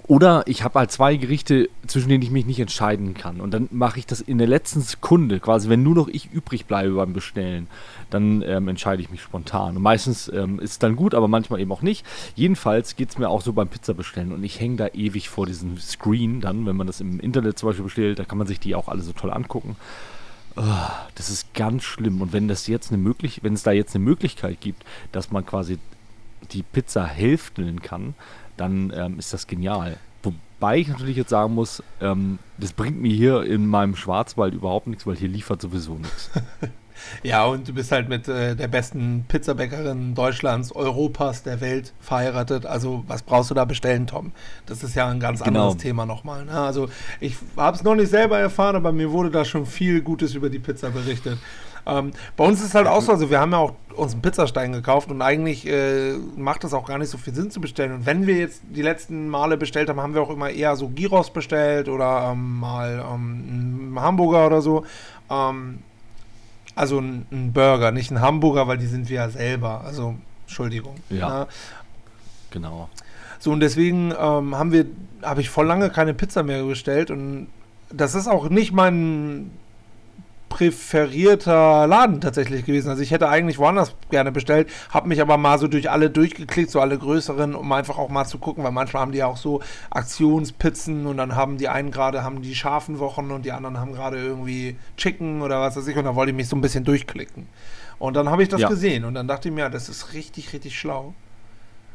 oder 0.05 0.43
ich 0.47 0.63
habe 0.63 0.79
halt 0.79 0.91
zwei 0.91 1.15
Gerichte, 1.15 1.69
zwischen 1.87 2.09
denen 2.09 2.23
ich 2.23 2.31
mich 2.31 2.45
nicht 2.45 2.59
entscheiden 2.59 3.13
kann. 3.13 3.39
Und 3.39 3.51
dann 3.51 3.69
mache 3.71 3.99
ich 3.99 4.05
das 4.05 4.19
in 4.19 4.37
der 4.37 4.47
letzten 4.47 4.81
Sekunde, 4.81 5.39
quasi, 5.39 5.69
wenn 5.69 5.81
nur 5.81 5.95
noch 5.95 6.09
ich 6.09 6.29
übrig 6.31 6.65
bleibe 6.65 6.95
beim 6.95 7.13
Bestellen, 7.13 7.67
dann 8.09 8.41
ähm, 8.41 8.67
entscheide 8.67 9.01
ich 9.01 9.09
mich 9.09 9.21
spontan. 9.21 9.77
Und 9.77 9.81
meistens 9.81 10.27
ähm, 10.27 10.59
ist 10.59 10.71
es 10.71 10.79
dann 10.79 10.97
gut, 10.97 11.15
aber 11.15 11.29
manchmal 11.29 11.61
eben 11.61 11.71
auch 11.71 11.81
nicht. 11.81 12.05
Jedenfalls 12.35 12.97
geht 12.97 13.11
es 13.11 13.17
mir 13.17 13.29
auch 13.29 13.41
so 13.41 13.53
beim 13.53 13.69
Pizza 13.69 13.93
bestellen. 13.93 14.33
Und 14.33 14.43
ich 14.43 14.59
hänge 14.59 14.75
da 14.75 14.87
ewig 14.87 15.29
vor 15.29 15.45
diesem 15.45 15.77
Screen 15.77 16.41
dann, 16.41 16.65
wenn 16.65 16.75
man 16.75 16.87
das 16.87 16.99
im 16.99 17.21
Internet 17.21 17.57
zum 17.57 17.69
Beispiel 17.69 17.85
bestellt, 17.85 18.19
da 18.19 18.25
kann 18.25 18.37
man 18.37 18.47
sich 18.47 18.59
die 18.59 18.75
auch 18.75 18.89
alle 18.89 19.01
so 19.01 19.13
toll 19.13 19.31
angucken. 19.31 19.77
Oh, 20.57 20.61
das 21.15 21.29
ist 21.29 21.53
ganz 21.53 21.83
schlimm. 21.83 22.21
Und 22.21 22.33
wenn 22.33 22.49
das 22.49 22.67
jetzt 22.67 22.91
eine 22.91 23.01
möglich 23.01 23.39
wenn 23.41 23.53
es 23.53 23.63
da 23.63 23.71
jetzt 23.71 23.95
eine 23.95 24.03
Möglichkeit 24.03 24.59
gibt, 24.59 24.83
dass 25.13 25.31
man 25.31 25.45
quasi 25.45 25.79
die 26.51 26.63
Pizza 26.63 27.05
hälfteln 27.05 27.81
kann, 27.81 28.15
dann 28.57 28.93
ähm, 28.95 29.19
ist 29.19 29.33
das 29.33 29.47
genial. 29.47 29.97
Wobei 30.63 30.77
ich 30.77 30.87
natürlich 30.87 31.17
jetzt 31.17 31.29
sagen 31.29 31.53
muss, 31.53 31.83
ähm, 31.99 32.39
das 32.57 32.71
bringt 32.71 33.01
mir 33.01 33.13
hier 33.13 33.43
in 33.43 33.67
meinem 33.67 33.97
Schwarzwald 33.97 34.53
überhaupt 34.53 34.87
nichts, 34.87 35.05
weil 35.05 35.17
hier 35.17 35.27
liefert 35.27 35.61
sowieso 35.61 35.95
nichts. 35.95 36.31
ja, 37.23 37.45
und 37.45 37.67
du 37.67 37.73
bist 37.73 37.91
halt 37.91 38.07
mit 38.07 38.29
äh, 38.29 38.55
der 38.55 38.69
besten 38.69 39.25
Pizzabäckerin 39.27 40.15
Deutschlands, 40.15 40.71
Europas, 40.71 41.43
der 41.43 41.59
Welt 41.59 41.91
verheiratet. 41.99 42.65
Also 42.65 43.03
was 43.07 43.23
brauchst 43.23 43.51
du 43.51 43.55
da 43.55 43.65
bestellen, 43.65 44.07
Tom? 44.07 44.31
Das 44.65 44.83
ist 44.83 44.95
ja 44.95 45.09
ein 45.09 45.19
ganz 45.19 45.43
genau. 45.43 45.67
anderes 45.67 45.83
Thema 45.83 46.05
nochmal. 46.05 46.45
Ne? 46.45 46.57
Also 46.57 46.87
ich 47.19 47.35
habe 47.57 47.75
es 47.75 47.83
noch 47.83 47.95
nicht 47.95 48.09
selber 48.09 48.39
erfahren, 48.39 48.77
aber 48.77 48.93
mir 48.93 49.11
wurde 49.11 49.31
da 49.31 49.43
schon 49.43 49.65
viel 49.65 50.01
Gutes 50.01 50.33
über 50.33 50.49
die 50.49 50.59
Pizza 50.59 50.91
berichtet. 50.91 51.39
Ähm, 51.85 52.11
bei 52.35 52.45
uns 52.45 52.59
ist 52.59 52.67
es 52.67 52.75
halt 52.75 52.87
auch 52.87 53.01
so, 53.01 53.11
also 53.11 53.29
wir 53.29 53.39
haben 53.39 53.51
ja 53.51 53.57
auch 53.59 53.73
uns 53.95 54.13
einen 54.13 54.21
Pizzastein 54.21 54.71
gekauft 54.73 55.11
und 55.11 55.21
eigentlich 55.21 55.67
äh, 55.67 56.13
macht 56.35 56.63
es 56.63 56.73
auch 56.73 56.85
gar 56.85 56.97
nicht 56.97 57.09
so 57.09 57.17
viel 57.17 57.33
Sinn 57.33 57.51
zu 57.51 57.61
bestellen. 57.61 57.93
Und 57.93 58.05
wenn 58.05 58.27
wir 58.27 58.35
jetzt 58.35 58.61
die 58.69 58.81
letzten 58.81 59.29
Male 59.29 59.57
bestellt 59.57 59.89
haben, 59.89 59.99
haben 60.01 60.13
wir 60.13 60.21
auch 60.21 60.29
immer 60.29 60.49
eher 60.49 60.75
so 60.75 60.89
Gyros 60.89 61.31
bestellt 61.31 61.89
oder 61.89 62.31
ähm, 62.31 62.59
mal 62.59 63.05
ähm, 63.07 63.91
einen 63.93 64.01
Hamburger 64.01 64.47
oder 64.47 64.61
so. 64.61 64.85
Ähm, 65.29 65.79
also 66.75 66.99
ein, 66.99 67.51
Burger, 67.53 67.91
nicht 67.91 68.11
ein 68.11 68.21
Hamburger, 68.21 68.67
weil 68.67 68.77
die 68.77 68.87
sind 68.87 69.09
wir 69.09 69.15
ja 69.15 69.29
selber. 69.29 69.81
Also, 69.85 70.15
Entschuldigung. 70.45 70.95
Ja. 71.09 71.41
Ne? 71.41 71.47
Genau. 72.49 72.89
So, 73.39 73.51
und 73.51 73.59
deswegen 73.59 74.13
ähm, 74.17 74.57
haben 74.57 74.71
wir, 74.71 74.85
habe 75.21 75.41
ich 75.41 75.49
voll 75.49 75.67
lange 75.67 75.89
keine 75.89 76.13
Pizza 76.13 76.43
mehr 76.43 76.63
bestellt 76.63 77.11
und 77.11 77.47
das 77.89 78.15
ist 78.15 78.27
auch 78.27 78.49
nicht 78.49 78.71
mein 78.71 79.51
präferierter 80.53 81.87
Laden 81.87 82.21
tatsächlich 82.21 82.63
gewesen. 82.63 82.89
Also 82.89 83.01
ich 83.01 83.09
hätte 83.09 83.27
eigentlich 83.27 83.57
woanders 83.57 83.95
gerne 84.11 84.31
bestellt, 84.31 84.69
habe 84.91 85.07
mich 85.07 85.19
aber 85.19 85.37
mal 85.37 85.57
so 85.57 85.67
durch 85.67 85.89
alle 85.89 86.11
durchgeklickt, 86.11 86.69
so 86.69 86.79
alle 86.79 86.95
größeren, 86.95 87.55
um 87.55 87.71
einfach 87.71 87.97
auch 87.97 88.09
mal 88.09 88.25
zu 88.25 88.37
gucken, 88.37 88.63
weil 88.63 88.71
manchmal 88.71 89.01
haben 89.01 89.11
die 89.11 89.17
ja 89.17 89.25
auch 89.25 89.37
so 89.37 89.63
Aktionspizzen 89.89 91.07
und 91.07 91.17
dann 91.17 91.35
haben 91.35 91.57
die 91.57 91.69
einen 91.69 91.89
gerade 91.89 92.23
haben 92.23 92.43
die 92.43 92.53
scharfen 92.53 92.99
Wochen 92.99 93.31
und 93.31 93.45
die 93.45 93.51
anderen 93.51 93.79
haben 93.79 93.93
gerade 93.93 94.17
irgendwie 94.17 94.77
Chicken 94.95 95.41
oder 95.41 95.59
was 95.59 95.75
weiß 95.75 95.87
ich 95.87 95.97
und 95.97 96.05
da 96.05 96.13
wollte 96.13 96.29
ich 96.29 96.35
mich 96.37 96.47
so 96.47 96.55
ein 96.55 96.61
bisschen 96.61 96.83
durchklicken. 96.83 97.47
Und 97.97 98.13
dann 98.13 98.29
habe 98.29 98.43
ich 98.43 98.49
das 98.49 98.61
ja. 98.61 98.69
gesehen 98.69 99.05
und 99.05 99.15
dann 99.15 99.27
dachte 99.27 99.49
ich 99.49 99.55
mir, 99.55 99.61
ja, 99.61 99.69
das 99.69 99.89
ist 99.89 100.13
richtig, 100.13 100.53
richtig 100.53 100.77
schlau. 100.77 101.15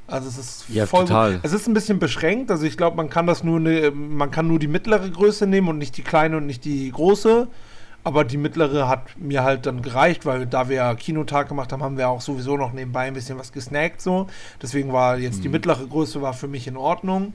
Also 0.09 0.29
es 0.29 0.37
ist 0.39 0.65
ja, 0.69 0.87
voll 0.87 1.05
total. 1.05 1.39
Es 1.45 1.53
ist 1.53 1.69
ein 1.69 1.75
bisschen 1.75 2.01
beschränkt. 2.01 2.51
Also 2.51 2.65
ich 2.65 2.77
glaube, 2.77 2.97
man 2.97 3.09
kann 3.09 3.29
das 3.29 3.45
nur 3.45 3.61
ne, 3.61 3.93
man 3.93 4.33
kann 4.33 4.49
nur 4.49 4.59
die 4.59 4.67
mittlere 4.67 5.09
Größe 5.09 5.47
nehmen 5.47 5.69
und 5.69 5.79
nicht 5.79 5.97
die 5.97 6.03
kleine 6.03 6.39
und 6.39 6.47
nicht 6.47 6.65
die 6.65 6.91
große. 6.91 7.47
Aber 8.05 8.25
die 8.25 8.37
mittlere 8.37 8.89
hat 8.89 9.19
mir 9.19 9.43
halt 9.43 9.67
dann 9.67 9.83
gereicht, 9.83 10.25
weil 10.25 10.47
da 10.47 10.69
wir 10.69 10.77
ja 10.77 10.95
Kinotag 10.95 11.49
gemacht 11.49 11.73
haben, 11.73 11.83
haben 11.83 11.99
wir 11.99 12.09
auch 12.09 12.21
sowieso 12.21 12.57
noch 12.57 12.73
nebenbei 12.73 13.03
ein 13.03 13.15
bisschen 13.15 13.39
was 13.39 13.53
gesnackt 13.53 14.01
so. 14.01 14.29
Deswegen 14.63 14.93
war 14.93 15.19
jetzt 15.19 15.39
mhm. 15.39 15.43
die 15.43 15.49
mittlere 15.51 15.87
Größe 15.87 16.23
war 16.23 16.33
für 16.33 16.49
mich 16.49 16.67
in 16.67 16.77
Ordnung. 16.77 17.35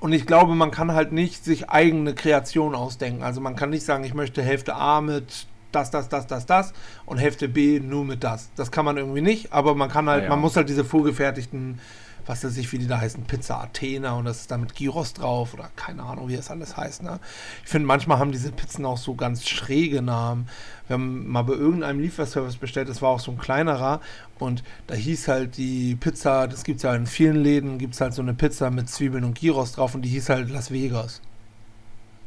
Und 0.00 0.12
ich 0.12 0.26
glaube, 0.26 0.54
man 0.54 0.70
kann 0.70 0.92
halt 0.92 1.12
nicht 1.12 1.44
sich 1.44 1.68
eigene 1.68 2.14
Kreation 2.14 2.74
ausdenken. 2.74 3.22
Also 3.22 3.40
man 3.40 3.56
kann 3.56 3.70
nicht 3.70 3.84
sagen, 3.84 4.04
ich 4.04 4.14
möchte 4.14 4.42
Hälfte 4.42 4.74
A 4.74 5.00
mit 5.00 5.46
das, 5.72 5.90
das, 5.90 6.08
das, 6.08 6.26
das, 6.26 6.46
das 6.46 6.72
und 7.06 7.18
Hälfte 7.18 7.48
B 7.48 7.80
nur 7.80 8.04
mit 8.04 8.24
das. 8.24 8.50
Das 8.56 8.70
kann 8.70 8.84
man 8.84 8.96
irgendwie 8.96 9.20
nicht, 9.20 9.52
aber 9.52 9.74
man 9.74 9.88
kann 9.88 10.08
halt, 10.08 10.22
ja, 10.22 10.24
ja. 10.24 10.30
man 10.30 10.40
muss 10.40 10.56
halt 10.56 10.68
diese 10.68 10.84
vorgefertigten 10.84 11.80
was 12.26 12.44
weiß 12.44 12.56
ich, 12.56 12.72
wie 12.72 12.78
die 12.78 12.86
da 12.86 13.00
heißen, 13.00 13.24
Pizza 13.24 13.60
Athena 13.60 14.14
und 14.14 14.24
das 14.24 14.42
ist 14.42 14.50
da 14.50 14.58
mit 14.58 14.74
Gyros 14.74 15.12
drauf 15.12 15.54
oder 15.54 15.70
keine 15.76 16.02
Ahnung, 16.02 16.28
wie 16.28 16.36
das 16.36 16.50
alles 16.50 16.76
heißt. 16.76 17.02
Ne? 17.02 17.20
Ich 17.64 17.70
finde, 17.70 17.86
manchmal 17.86 18.18
haben 18.18 18.32
diese 18.32 18.52
Pizzen 18.52 18.84
auch 18.84 18.98
so 18.98 19.14
ganz 19.14 19.48
schräge 19.48 20.02
Namen. 20.02 20.48
Wir 20.86 20.94
haben 20.94 21.28
mal 21.28 21.42
bei 21.42 21.54
irgendeinem 21.54 22.00
Lieferservice 22.00 22.56
bestellt, 22.56 22.88
das 22.88 23.02
war 23.02 23.10
auch 23.10 23.20
so 23.20 23.30
ein 23.30 23.38
kleinerer 23.38 24.00
und 24.38 24.62
da 24.86 24.94
hieß 24.94 25.28
halt 25.28 25.56
die 25.56 25.96
Pizza, 25.96 26.48
das 26.48 26.64
gibt 26.64 26.78
es 26.78 26.82
ja 26.82 26.94
in 26.94 27.06
vielen 27.06 27.36
Läden, 27.36 27.78
gibt 27.78 27.94
es 27.94 28.00
halt 28.00 28.14
so 28.14 28.22
eine 28.22 28.34
Pizza 28.34 28.70
mit 28.70 28.88
Zwiebeln 28.88 29.24
und 29.24 29.38
Gyros 29.38 29.72
drauf 29.72 29.94
und 29.94 30.02
die 30.02 30.08
hieß 30.08 30.28
halt 30.28 30.50
Las 30.50 30.70
Vegas. 30.70 31.20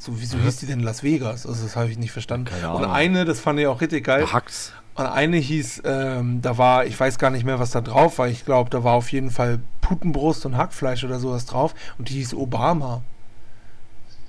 So, 0.04 0.20
wieso 0.20 0.38
hieß 0.38 0.58
die 0.58 0.66
denn 0.66 0.82
Las 0.82 1.02
Vegas? 1.02 1.48
Also, 1.48 1.64
das 1.64 1.78
habe 1.78 1.90
ich 1.90 1.98
nicht 1.98 2.12
verstanden. 2.12 2.50
Und 2.74 2.84
eine, 2.84 3.24
das 3.24 3.40
fand 3.40 3.58
ich 3.58 3.68
auch 3.68 3.80
richtig 3.80 4.04
geil. 4.04 4.34
Hacks. 4.34 4.74
Und 4.96 5.06
eine 5.06 5.38
hieß, 5.38 5.84
ähm, 5.86 6.42
da 6.42 6.58
war, 6.58 6.86
ich 6.86 7.00
weiß 7.00 7.18
gar 7.18 7.30
nicht 7.30 7.46
mehr, 7.46 7.58
was 7.58 7.72
da 7.72 7.80
drauf 7.80 8.18
war. 8.18 8.28
Ich 8.28 8.44
glaube, 8.44 8.70
da 8.70 8.84
war 8.84 8.96
auf 8.96 9.14
jeden 9.14 9.32
Fall 9.32 9.60
Putenbrust 9.80 10.46
und 10.46 10.58
Hackfleisch 10.58 11.06
oder 11.06 11.20
sowas 11.20 11.46
drauf. 11.46 11.74
Und 11.98 12.10
die 12.10 12.16
hieß 12.16 12.34
Obama. 12.34 13.02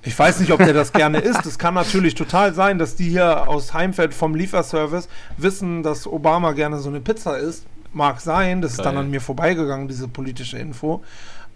Ich 0.04 0.16
weiß 0.16 0.38
nicht, 0.38 0.52
ob 0.52 0.58
der 0.58 0.74
das 0.74 0.92
gerne 0.92 1.18
isst. 1.18 1.44
Es 1.44 1.58
kann 1.58 1.74
natürlich 1.74 2.14
total 2.14 2.54
sein, 2.54 2.78
dass 2.78 2.94
die 2.94 3.08
hier 3.08 3.48
aus 3.48 3.74
Heimfeld 3.74 4.14
vom 4.14 4.36
Lieferservice 4.36 5.08
wissen, 5.38 5.82
dass 5.82 6.06
Obama 6.06 6.52
gerne 6.52 6.78
so 6.78 6.88
eine 6.88 7.00
Pizza 7.00 7.36
isst. 7.36 7.66
Mag 7.92 8.20
sein, 8.20 8.62
das 8.62 8.76
Geil. 8.76 8.78
ist 8.78 8.84
dann 8.86 8.96
an 8.96 9.10
mir 9.10 9.20
vorbeigegangen, 9.20 9.88
diese 9.88 10.06
politische 10.06 10.56
Info. 10.56 11.02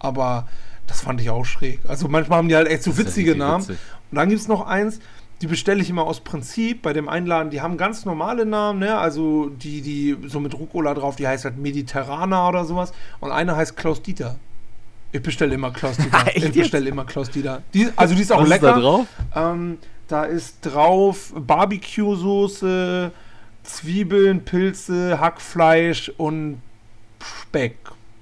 Aber 0.01 0.49
das 0.89 1.03
fand 1.03 1.21
ich 1.21 1.31
auch 1.31 1.45
schräg. 1.45 1.81
Also 1.87 2.09
manchmal 2.09 2.39
haben 2.39 2.49
die 2.49 2.57
halt 2.57 2.69
echt 2.69 2.83
so 2.83 2.97
witzige 2.97 3.33
ja 3.33 3.37
Namen. 3.37 3.63
Witzig. 3.63 3.79
Und 4.11 4.17
dann 4.17 4.29
gibt 4.29 4.41
es 4.41 4.49
noch 4.49 4.67
eins, 4.67 5.01
die 5.41 5.47
bestelle 5.47 5.81
ich 5.81 5.91
immer 5.91 6.05
aus 6.05 6.21
Prinzip 6.21 6.83
bei 6.83 6.93
dem 6.93 7.09
Einladen. 7.09 7.51
Die 7.51 7.61
haben 7.61 7.77
ganz 7.77 8.05
normale 8.05 8.45
Namen, 8.45 8.81
ne? 8.81 8.99
Also 8.99 9.51
die, 9.51 9.83
die 9.83 10.17
so 10.27 10.41
mit 10.41 10.55
Rucola 10.59 10.95
drauf, 10.95 11.17
die 11.17 11.29
heißt 11.29 11.45
halt 11.45 11.59
Mediterraner 11.59 12.49
oder 12.49 12.65
sowas. 12.65 12.93
Und 13.21 13.31
eine 13.31 13.55
heißt 13.55 13.77
Klaus 13.77 14.03
Dieter. 14.03 14.37
Ich 15.13 15.23
bestelle 15.23 15.55
immer 15.55 15.71
Klaus 15.71 15.97
Dieter. 15.99 16.37
Ich 16.37 16.53
bestelle 16.53 16.89
immer 16.89 17.05
Klaus 17.05 17.31
Dieter. 17.31 17.63
Die, 17.73 17.89
also 17.97 18.15
die 18.15 18.23
ist 18.23 18.33
auch 18.33 18.43
Was 18.43 18.49
lecker. 18.49 18.69
ist 18.71 18.75
da 18.75 18.81
drauf? 18.81 19.07
Ähm, 19.37 19.79
da 20.09 20.25
ist 20.25 20.57
drauf 20.63 21.33
Barbecue-Soße, 21.37 23.13
Zwiebeln, 23.63 24.45
Pilze, 24.45 25.21
Hackfleisch 25.21 26.11
und 26.17 26.61
Speck. 27.23 27.77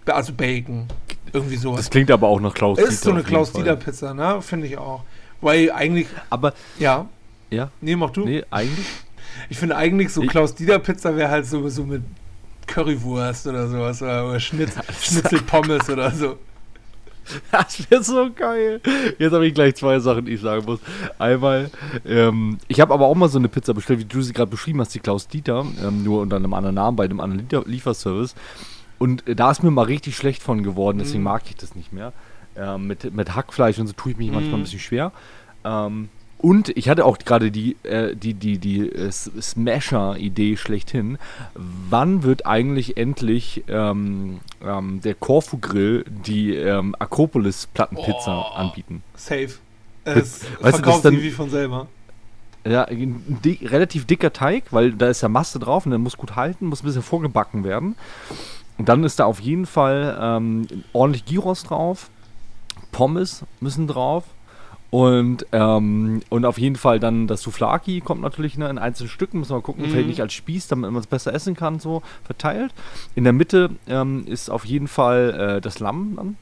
Also 0.07 0.33
Bacon. 0.33 0.87
Irgendwie 1.33 1.57
sowas. 1.57 1.78
Das 1.78 1.90
klingt 1.90 2.11
aber 2.11 2.28
auch 2.28 2.40
nach 2.40 2.55
Klaus 2.55 2.78
ist 2.78 3.02
so 3.02 3.11
Dieter 3.11 3.21
eine 3.21 3.25
Klaus 3.25 3.50
Fall. 3.50 3.62
Dieter 3.62 3.76
Pizza, 3.76 4.14
ne? 4.14 4.40
Finde 4.43 4.66
ich 4.66 4.76
auch. 4.78 5.02
Weil 5.40 5.71
eigentlich, 5.73 6.07
Aber, 6.31 6.55
ja. 6.78 7.07
ja, 7.50 7.71
Nee, 7.81 7.97
mach 7.97 8.11
du. 8.11 8.25
nee, 8.25 8.43
eigentlich. 8.50 8.87
Ich 9.50 9.59
finde 9.59 9.76
eigentlich 9.76 10.12
so 10.12 10.23
Ich- 10.23 10.28
Klaus 10.31 10.55
Dieter 10.55 10.78
Pizza 10.78 11.14
wäre 11.16 11.31
halt 11.31 11.47
so, 11.47 11.69
so 11.69 11.85
mit 11.85 12.02
Currywurst 12.66 13.47
oder 13.47 13.69
sowas 13.69 14.02
oder, 14.02 14.28
oder 14.28 14.40
Schnitz, 14.40 14.73
Schnitzelpommes 15.02 15.88
oder 15.90 16.11
so. 16.11 16.37
Das 17.50 17.90
wäre 17.90 18.05
so 18.05 18.31
geil. 18.33 18.81
Jetzt 19.19 19.33
habe 19.33 19.47
ich 19.47 19.52
gleich 19.55 19.75
zwei 19.75 19.99
Sachen, 19.99 20.26
die 20.26 20.33
ich 20.35 20.40
sagen 20.40 20.64
muss. 20.64 20.78
Einmal, 21.19 21.71
ähm, 22.07 22.59
ich 22.69 22.81
habe 22.81 22.95
aber 22.95 23.07
auch 23.07 23.16
mal 23.16 23.28
so 23.28 23.38
eine 23.38 23.49
Pizza 23.49 23.75
bestellt, 23.75 23.99
wie 23.99 24.05
du 24.05 24.23
sie 24.23 24.33
gerade 24.33 24.50
beschrieben 24.50 24.81
hast, 24.81 24.95
die 24.95 25.00
Klaus 25.00 25.26
Dieter, 25.26 25.64
ähm, 25.85 26.05
nur 26.05 26.21
unter 26.23 26.37
einem 26.37 26.55
anderen 26.55 26.76
Namen 26.76 26.97
bei 26.97 27.05
einem 27.05 27.19
anderen 27.21 27.40
Liefer 27.49 27.64
Lieferservice. 27.66 28.35
Und 28.99 29.26
äh, 29.26 29.35
da 29.35 29.50
ist 29.50 29.62
mir 29.64 29.73
mal 29.73 29.83
richtig 29.87 30.16
schlecht 30.16 30.40
von 30.43 30.62
geworden, 30.62 30.99
deswegen 30.99 31.19
Mhm. 31.21 31.25
mag 31.25 31.43
ich 31.49 31.57
das 31.57 31.75
nicht 31.75 31.93
mehr. 31.93 32.12
Ähm, 32.58 32.86
mit, 32.86 33.12
mit 33.14 33.34
Hackfleisch 33.34 33.78
und 33.78 33.86
so 33.86 33.92
tue 33.92 34.12
ich 34.12 34.18
mich 34.18 34.30
manchmal 34.30 34.54
ein 34.54 34.58
Mhm. 34.60 34.64
bisschen 34.64 34.80
schwer. 34.80 35.12
Ähm, 35.64 36.08
und 36.38 36.68
ich 36.76 36.88
hatte 36.88 37.04
auch 37.06 37.18
gerade 37.18 37.50
die, 37.50 37.76
äh, 37.82 38.14
die, 38.14 38.34
die, 38.34 38.58
die 38.58 38.88
äh, 38.90 39.10
Smasher-Idee 39.10 40.56
schlechthin. 40.56 41.18
Wann 41.54 42.22
wird 42.22 42.46
eigentlich 42.46 42.96
endlich 42.96 43.64
ähm, 43.68 44.40
ähm, 44.64 45.00
der 45.00 45.14
Corfu 45.14 45.58
Grill 45.58 46.04
die 46.08 46.54
ähm, 46.54 46.94
Akropolis-Plattenpizza 46.98 48.38
Oh. 48.52 48.54
anbieten? 48.54 49.02
Safe. 49.16 49.48
Es 50.04 50.42
Weißt 50.60 50.78
du, 50.78 50.82
verkauft 50.82 51.04
dann- 51.04 51.14
sich 51.14 51.22
wie 51.25 51.30
von 51.30 51.50
selber. 51.50 51.88
Ja, 52.66 52.84
ein 52.84 53.22
di 53.44 53.60
relativ 53.64 54.06
dicker 54.06 54.32
Teig, 54.32 54.64
weil 54.72 54.92
da 54.92 55.08
ist 55.08 55.20
ja 55.20 55.28
Masse 55.28 55.58
drauf 55.60 55.86
und 55.86 55.90
der 55.90 56.00
muss 56.00 56.16
gut 56.16 56.34
halten, 56.34 56.66
muss 56.66 56.82
ein 56.82 56.86
bisschen 56.86 57.02
vorgebacken 57.02 57.62
werden. 57.64 57.94
Und 58.76 58.88
dann 58.88 59.04
ist 59.04 59.20
da 59.20 59.25
auf 59.25 59.40
jeden 59.40 59.66
Fall 59.66 60.18
ähm, 60.20 60.66
ordentlich 60.92 61.25
Gyros 61.26 61.62
drauf, 61.62 62.10
Pommes 62.97 63.45
müssen 63.61 63.87
drauf 63.87 64.25
und, 64.88 65.45
ähm, 65.53 66.23
und 66.31 66.47
auf 66.47 66.57
jeden 66.59 66.76
Fall 66.76 66.99
dann 66.99 67.26
das 67.26 67.43
Souflaki 67.43 68.00
kommt 68.00 68.23
natürlich 68.23 68.57
ne, 68.57 68.71
in 68.71 68.79
einzelnen 68.79 69.11
Stücken, 69.11 69.41
müssen 69.41 69.55
wir 69.55 69.61
gucken, 69.61 69.85
Mhm. 69.85 69.91
vielleicht 69.91 70.09
nicht 70.09 70.21
als 70.23 70.33
Spieß, 70.33 70.69
damit 70.69 70.91
man 70.91 71.00
es 71.00 71.07
besser 71.07 71.35
essen 71.35 71.55
kann, 71.55 71.79
so 71.79 72.03
verteilt. 72.25 72.73
In 73.15 73.25
der 73.25 73.35
Mitte 73.35 73.69
ähm, 73.87 74.25
ist 74.26 74.49
auf 74.49 74.65
jeden 74.65 74.88
Fall 74.88 75.57
äh, 75.57 75.61
das 75.61 75.79
Lamm 75.79 76.15
dann. 76.17 76.37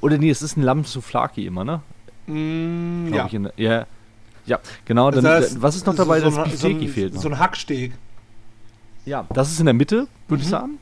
Oder 0.00 0.16
nee, 0.18 0.30
es 0.30 0.42
ist 0.42 0.56
ein 0.56 0.62
Lamm-Souflaki 0.62 1.44
immer, 1.44 1.64
ne? 1.64 1.80
Mm, 2.28 3.12
ja. 3.12 3.24
Ich 3.26 3.32
der- 3.32 3.52
ja. 3.56 3.86
Ja, 4.46 4.60
genau. 4.84 5.10
Dann, 5.10 5.24
Das 5.24 5.42
heißt, 5.50 5.62
was 5.62 5.74
ist 5.74 5.86
noch 5.86 5.96
dabei? 5.96 6.20
so, 6.20 6.26
das 6.26 6.34
so, 6.36 6.40
ein- 6.42 6.50
Beefsteaky 6.50 6.86
so, 6.86 6.92
fehlt 6.92 7.14
noch. 7.14 7.22
so 7.22 7.28
ein 7.30 7.38
Hacksteg. 7.40 7.92
Ja, 9.04 9.24
das 9.34 9.50
ist 9.50 9.58
in 9.58 9.66
der 9.66 9.74
Mitte, 9.74 10.06
würde 10.28 10.42
ich 10.42 10.46
Mhm. 10.48 10.52
sagen. 10.52 10.78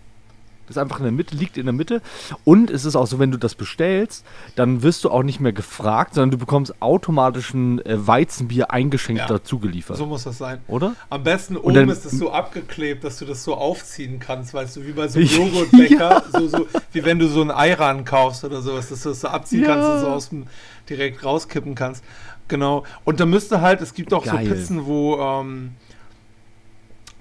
Das 0.66 0.76
ist 0.76 0.82
einfach 0.82 0.98
in 0.98 1.04
der 1.04 1.12
Mitte, 1.12 1.36
liegt 1.36 1.56
in 1.58 1.66
der 1.66 1.72
Mitte. 1.72 2.00
Und 2.44 2.70
es 2.70 2.84
ist 2.84 2.96
auch 2.96 3.06
so, 3.06 3.18
wenn 3.18 3.30
du 3.30 3.38
das 3.38 3.54
bestellst, 3.54 4.24
dann 4.56 4.82
wirst 4.82 5.04
du 5.04 5.10
auch 5.10 5.22
nicht 5.22 5.38
mehr 5.40 5.52
gefragt, 5.52 6.14
sondern 6.14 6.30
du 6.30 6.38
bekommst 6.38 6.74
automatisch 6.80 7.52
ein 7.54 7.84
äh, 7.84 8.06
Weizenbier 8.06 8.70
eingeschenkt 8.70 9.20
Ja. 9.20 9.26
dazu 9.28 9.58
geliefert. 9.58 9.96
So 9.98 10.06
muss 10.06 10.24
das 10.24 10.38
sein. 10.38 10.60
Oder? 10.68 10.94
Am 11.10 11.22
besten 11.22 11.56
oben 11.56 11.74
dann- 11.74 11.88
ist 11.90 12.04
es 12.06 12.12
so 12.18 12.32
abgeklebt, 12.32 13.04
dass 13.04 13.18
du 13.18 13.24
das 13.26 13.44
so 13.44 13.54
aufziehen 13.54 14.18
kannst, 14.18 14.54
weißt 14.54 14.76
du, 14.76 14.86
wie 14.86 14.92
bei 14.92 15.08
so 15.08 15.18
einem 15.18 15.28
Ja. 15.34 15.36
Joghurtbäcker, 15.38 16.22
so, 16.32 16.48
so, 16.48 16.66
wie 16.92 17.04
wenn 17.04 17.18
du 17.18 17.28
so 17.28 17.42
ein 17.42 17.50
Eiran 17.50 18.04
kaufst 18.04 18.44
oder 18.44 18.62
sowas, 18.62 18.88
dass 18.88 19.02
du 19.02 19.10
das 19.10 19.20
so 19.20 19.28
abziehen 19.28 19.62
Ja. 19.62 19.74
kannst 19.74 19.88
und 19.90 20.00
so 20.00 20.06
aus 20.08 20.28
dem 20.30 20.46
direkt 20.88 21.24
rauskippen 21.24 21.74
kannst. 21.74 22.02
Genau. 22.48 22.84
Und 23.04 23.20
da 23.20 23.26
müsste 23.26 23.60
halt, 23.60 23.80
es 23.80 23.94
gibt 23.94 24.12
auch 24.12 24.24
Geil. 24.24 24.46
so 24.46 24.54
Pizzen, 24.54 24.86
wo, 24.86 25.18
ähm, 25.18 25.72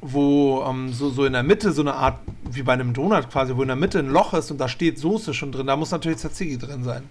wo 0.04 0.64
ähm, 0.70 0.92
so, 0.94 1.10
so 1.10 1.26
in 1.26 1.34
der 1.34 1.44
Mitte 1.44 1.72
so 1.72 1.82
eine 1.82 1.94
Art, 1.96 2.20
wie 2.52 2.62
bei 2.64 2.74
einem 2.74 2.94
Donut 2.94 3.30
quasi, 3.32 3.56
wo 3.56 3.62
in 3.62 3.68
der 3.70 3.78
Mitte 3.78 4.00
ein 4.00 4.10
Loch 4.10 4.34
ist 4.34 4.52
und 4.52 4.60
da 4.60 4.68
steht 4.68 5.00
Soße 5.00 5.34
schon 5.34 5.52
drin. 5.52 5.68
Da 5.68 5.76
muss 5.76 5.92
natürlich 5.92 6.20
Tzatziki 6.20 6.58
drin 6.58 6.84
sein. 6.84 7.04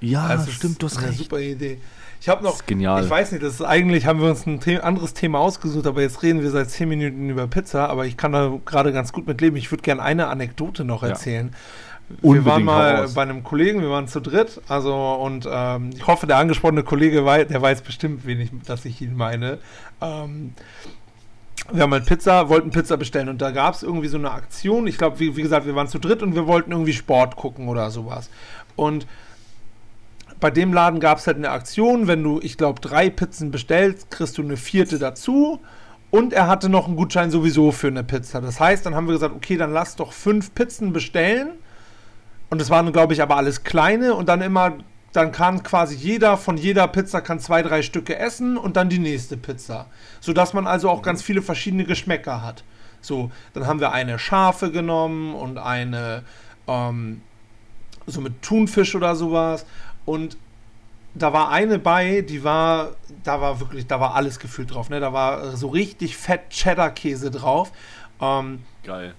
Ja, 0.00 0.24
Also 0.26 0.50
stimmt, 0.50 0.82
du 0.82 0.86
ist 0.86 0.92
hast 0.96 0.98
eine 1.02 1.08
recht. 1.10 1.18
super 1.18 1.38
Idee. 1.40 1.78
Ich 2.22 2.28
habe 2.28 2.42
noch, 2.44 2.66
genial. 2.66 3.02
ich 3.02 3.08
weiß 3.08 3.32
nicht, 3.32 3.42
das 3.42 3.54
ist 3.54 3.62
eigentlich, 3.62 4.04
haben 4.06 4.20
wir 4.20 4.28
uns 4.28 4.44
ein 4.46 4.60
The 4.60 4.80
anderes 4.80 5.14
Thema 5.14 5.38
ausgesucht, 5.38 5.86
aber 5.86 6.02
jetzt 6.02 6.22
reden 6.22 6.42
wir 6.42 6.50
seit 6.50 6.68
10 6.70 6.88
Minuten 6.88 7.30
über 7.30 7.46
Pizza, 7.46 7.88
aber 7.88 8.04
ich 8.06 8.16
kann 8.18 8.32
da 8.32 8.52
gerade 8.66 8.92
ganz 8.92 9.12
gut 9.12 9.26
mit 9.26 9.40
leben. 9.40 9.56
Ich 9.56 9.70
würde 9.70 9.82
gerne 9.82 10.02
eine 10.02 10.26
Anekdote 10.28 10.84
noch 10.84 11.02
Ja. 11.02 11.10
erzählen. 11.10 11.54
wir 12.08 12.16
Unbedingt, 12.22 12.46
waren 12.46 12.64
mal 12.64 13.08
bei 13.14 13.22
einem 13.22 13.42
Kollegen, 13.44 13.80
wir 13.82 13.88
waren 13.90 14.08
zu 14.08 14.20
dritt, 14.20 14.60
also 14.68 14.94
und 15.14 15.48
ähm, 15.50 15.90
ich 15.94 16.06
hoffe, 16.06 16.26
der 16.26 16.38
angesprochene 16.38 16.82
Kollege, 16.82 17.24
wei 17.24 17.44
der 17.44 17.62
weiß 17.62 17.82
bestimmt, 17.82 18.26
wen 18.26 18.40
ich, 18.40 18.50
dass 18.66 18.84
ich 18.84 19.00
ihn 19.00 19.16
meine. 19.16 19.58
Ähm, 20.02 20.52
wir 21.72 21.82
haben 21.82 21.92
halt 21.92 22.06
Pizza, 22.06 22.48
wollten 22.48 22.70
Pizza 22.70 22.96
bestellen 22.96 23.28
und 23.28 23.40
da 23.40 23.50
gab 23.50 23.74
es 23.74 23.82
irgendwie 23.82 24.08
so 24.08 24.18
eine 24.18 24.30
Aktion. 24.30 24.86
Ich 24.86 24.98
glaube, 24.98 25.20
wie, 25.20 25.36
wie 25.36 25.42
gesagt, 25.42 25.66
wir 25.66 25.74
waren 25.74 25.88
zu 25.88 25.98
dritt 25.98 26.22
und 26.22 26.34
wir 26.34 26.46
wollten 26.46 26.72
irgendwie 26.72 26.92
Sport 26.92 27.36
gucken 27.36 27.68
oder 27.68 27.90
sowas. 27.90 28.30
Und 28.76 29.06
bei 30.40 30.50
dem 30.50 30.72
Laden 30.72 31.00
gab 31.00 31.18
es 31.18 31.26
halt 31.26 31.36
eine 31.36 31.50
Aktion, 31.50 32.06
wenn 32.06 32.22
du, 32.22 32.40
ich 32.42 32.56
glaube, 32.56 32.80
drei 32.80 33.10
Pizzen 33.10 33.50
bestellst, 33.50 34.10
kriegst 34.10 34.38
du 34.38 34.42
eine 34.42 34.56
vierte 34.56 34.98
dazu. 34.98 35.60
Und 36.10 36.32
er 36.32 36.48
hatte 36.48 36.68
noch 36.68 36.86
einen 36.86 36.96
Gutschein 36.96 37.30
sowieso 37.30 37.70
für 37.70 37.86
eine 37.86 38.02
Pizza. 38.02 38.40
Das 38.40 38.58
heißt, 38.58 38.84
dann 38.84 38.94
haben 38.94 39.06
wir 39.06 39.14
gesagt, 39.14 39.34
okay, 39.34 39.56
dann 39.56 39.72
lass 39.72 39.96
doch 39.96 40.12
fünf 40.12 40.54
Pizzen 40.54 40.92
bestellen. 40.92 41.50
Und 42.48 42.60
das 42.60 42.68
waren, 42.68 42.90
glaube 42.92 43.12
ich, 43.12 43.22
aber 43.22 43.36
alles 43.36 43.62
kleine. 43.62 44.14
Und 44.14 44.28
dann 44.28 44.40
immer, 44.40 44.72
dann 45.12 45.32
kann 45.32 45.62
quasi 45.62 45.96
jeder 45.96 46.36
von 46.36 46.56
jeder 46.56 46.86
Pizza 46.88 47.20
kann 47.20 47.40
zwei, 47.40 47.62
drei 47.62 47.82
Stücke 47.82 48.16
essen 48.16 48.56
und 48.56 48.76
dann 48.76 48.88
die 48.88 48.98
nächste 48.98 49.36
Pizza. 49.36 49.86
Sodass 50.20 50.54
man 50.54 50.66
also 50.66 50.88
auch 50.88 51.02
ganz 51.02 51.22
viele 51.22 51.42
verschiedene 51.42 51.84
Geschmäcker 51.84 52.42
hat. 52.42 52.62
So, 53.00 53.30
dann 53.54 53.66
haben 53.66 53.80
wir 53.80 53.92
eine 53.92 54.18
Schafe 54.18 54.70
genommen 54.70 55.34
und 55.34 55.58
eine 55.58 56.22
ähm, 56.68 57.22
so 58.06 58.20
mit 58.20 58.42
Thunfisch 58.42 58.94
oder 58.94 59.16
sowas. 59.16 59.66
Und 60.04 60.36
da 61.14 61.32
war 61.32 61.50
eine 61.50 61.78
bei, 61.78 62.20
die 62.20 62.44
war, 62.44 62.90
da 63.24 63.40
war 63.40 63.58
wirklich, 63.58 63.86
da 63.86 64.00
war 64.00 64.14
alles 64.14 64.38
gefühlt 64.38 64.72
drauf. 64.72 64.90
Ne? 64.90 65.00
Da 65.00 65.12
war 65.12 65.56
so 65.56 65.68
richtig 65.68 66.16
fett 66.16 66.50
Cheddar-Käse 66.50 67.30
drauf. 67.30 67.72
Ähm, 68.20 68.62
Geil. 68.84 69.14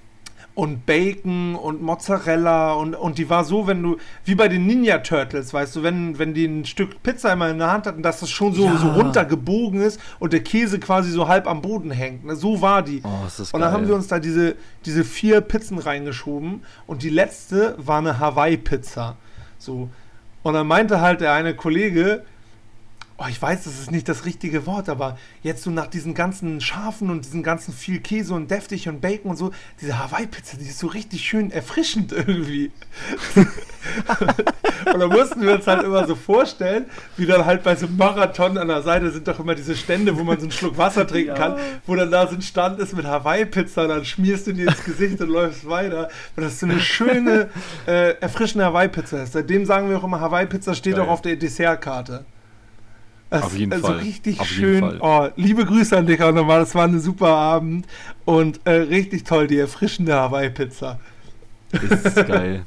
Und 0.54 0.86
Bacon 0.86 1.56
und 1.56 1.82
Mozzarella 1.82 2.74
und, 2.74 2.94
und 2.94 3.18
die 3.18 3.30
war 3.30 3.46
so, 3.46 3.68
wenn 3.68 3.82
du, 3.82 3.98
wie 4.26 4.36
bei 4.36 4.50
den 4.50 4.66
Ninja 4.68 4.98
Turtles, 4.98 5.54
weißt 5.54 5.78
du, 5.78 5.84
wenn, 5.84 6.20
wenn 6.20 6.34
die 6.34 6.46
ein 6.46 6.66
Stück 6.66 7.02
Pizza 7.04 7.32
immer 7.32 7.50
in 7.50 7.58
der 7.58 7.72
Hand 7.72 7.88
hatten, 7.88 8.04
dass 8.04 8.20
das 8.20 8.30
schon 8.30 8.54
so, 8.54 8.66
Ja. 8.66 8.76
so 8.78 8.90
runtergebogen 8.90 9.82
ist 9.82 10.00
und 10.20 10.34
der 10.34 10.42
Käse 10.44 10.78
quasi 10.80 11.10
so 11.12 11.28
halb 11.30 11.48
am 11.48 11.62
Boden 11.62 11.90
hängt. 11.92 12.26
Ne? 12.26 12.36
So 12.36 12.62
war 12.62 12.82
die. 12.82 13.02
Oh, 13.04 13.26
ist 13.26 13.40
das 13.40 13.52
und 13.54 13.62
dann 13.62 13.72
geil. 13.72 13.80
haben 13.82 13.88
wir 13.88 13.96
uns 13.96 14.08
da 14.08 14.20
diese, 14.20 14.56
diese 14.86 15.06
vier 15.06 15.40
Pizzen 15.42 15.78
reingeschoben 15.78 16.64
und 16.86 17.02
die 17.04 17.10
letzte 17.10 17.76
war 17.78 18.00
eine 18.00 18.20
Hawaii-Pizza. 18.20 19.16
So. 19.58 19.90
Und 20.44 20.54
dann 20.54 20.68
meinte 20.68 21.00
halt 21.02 21.22
der 21.22 21.34
eine 21.34 21.56
Kollege, 21.56 22.24
oh, 23.24 23.28
ich 23.30 23.42
weiß, 23.42 23.64
das 23.66 23.80
ist 23.80 23.92
nicht 23.92 24.10
das 24.10 24.26
richtige 24.26 24.66
Wort, 24.66 24.90
aber 24.90 25.18
jetzt 25.44 25.64
so 25.64 25.70
nach 25.70 25.88
diesen 25.88 26.14
ganzen 26.14 26.60
Schafen 26.62 27.10
und 27.10 27.26
diesen 27.26 27.44
ganzen 27.44 27.74
viel 27.74 28.00
Käse 28.00 28.34
und 28.34 28.50
deftig 28.50 28.90
und 28.90 29.00
Bacon 29.02 29.32
und 29.32 29.38
so, 29.38 29.52
diese 29.80 30.00
Hawaii-Pizza, 30.00 30.58
die 30.58 30.66
ist 30.66 30.80
so 30.80 30.88
richtig 30.88 31.22
schön 31.22 31.52
erfrischend 31.52 32.12
irgendwie. 32.28 32.72
und 34.94 35.00
dann 35.00 35.10
mussten 35.10 35.42
wir 35.42 35.54
uns 35.54 35.68
halt 35.68 35.84
immer 35.84 36.06
so 36.08 36.16
vorstellen, 36.16 36.86
wie 37.18 37.26
dann 37.26 37.46
halt 37.46 37.64
bei 37.64 37.76
so 37.76 37.86
einem 37.88 37.98
Marathon 37.98 38.58
an 38.58 38.68
der 38.68 38.82
Seite 38.82 39.12
sind 39.12 39.28
doch 39.28 39.40
immer 39.40 39.56
diese 39.56 39.76
Stände, 39.76 40.18
wo 40.18 40.24
man 40.24 40.38
so 40.38 40.44
einen 40.44 40.52
Schluck 40.52 40.78
Wasser 40.78 41.06
trinken 41.08 41.30
Ja. 41.30 41.36
kann, 41.36 41.56
wo 41.86 41.96
dann 41.96 42.12
da 42.12 42.28
so 42.28 42.36
ein 42.36 42.42
Stand 42.42 42.80
ist 42.80 42.96
mit 42.96 43.06
Hawaii-Pizza, 43.06 43.88
dann 43.88 44.06
schmierst 44.06 44.48
du 44.48 44.54
dir 44.54 44.68
ins 44.68 44.84
Gesicht 44.84 45.22
und 45.22 45.30
läufst 45.30 45.68
weiter. 45.68 46.10
Und 46.36 46.44
das 46.44 46.54
ist 46.54 46.60
so 46.62 46.66
eine 46.66 46.80
schöne, 46.80 47.50
äh, 47.88 48.16
erfrischende 48.20 48.66
Hawaii-Pizza 48.66 49.24
ist. 49.24 49.34
Seitdem 49.34 49.66
sagen 49.66 49.90
wir 49.90 49.98
auch 49.98 50.04
immer, 50.04 50.20
Hawaii-Pizza 50.20 50.74
steht 50.76 50.96
Geil. 50.96 51.06
auch 51.06 51.10
auf 51.10 51.22
der 51.22 51.36
Dessertkarte. 51.36 52.26
Das 53.32 53.44
Auf 53.44 53.58
jeden 53.58 53.72
also 53.72 53.88
Fall. 53.88 54.00
richtig 54.00 54.42
Auf 54.42 54.48
schön. 54.48 55.00
Oh, 55.00 55.30
liebe 55.38 55.66
Grüße 55.66 55.98
an 55.98 56.06
dich 56.06 56.22
auch 56.22 56.34
nochmal. 56.34 56.60
Das 56.60 56.76
war 56.76 56.84
ein 56.86 57.00
super 57.00 57.30
Abend 57.30 57.88
und 58.26 58.60
äh, 58.66 58.72
richtig 58.72 59.24
toll, 59.24 59.48
die 59.48 59.58
erfrischende 59.58 60.14
Hawaii-Pizza. 60.14 61.00
Ist 61.72 62.16
geil. 62.28 62.66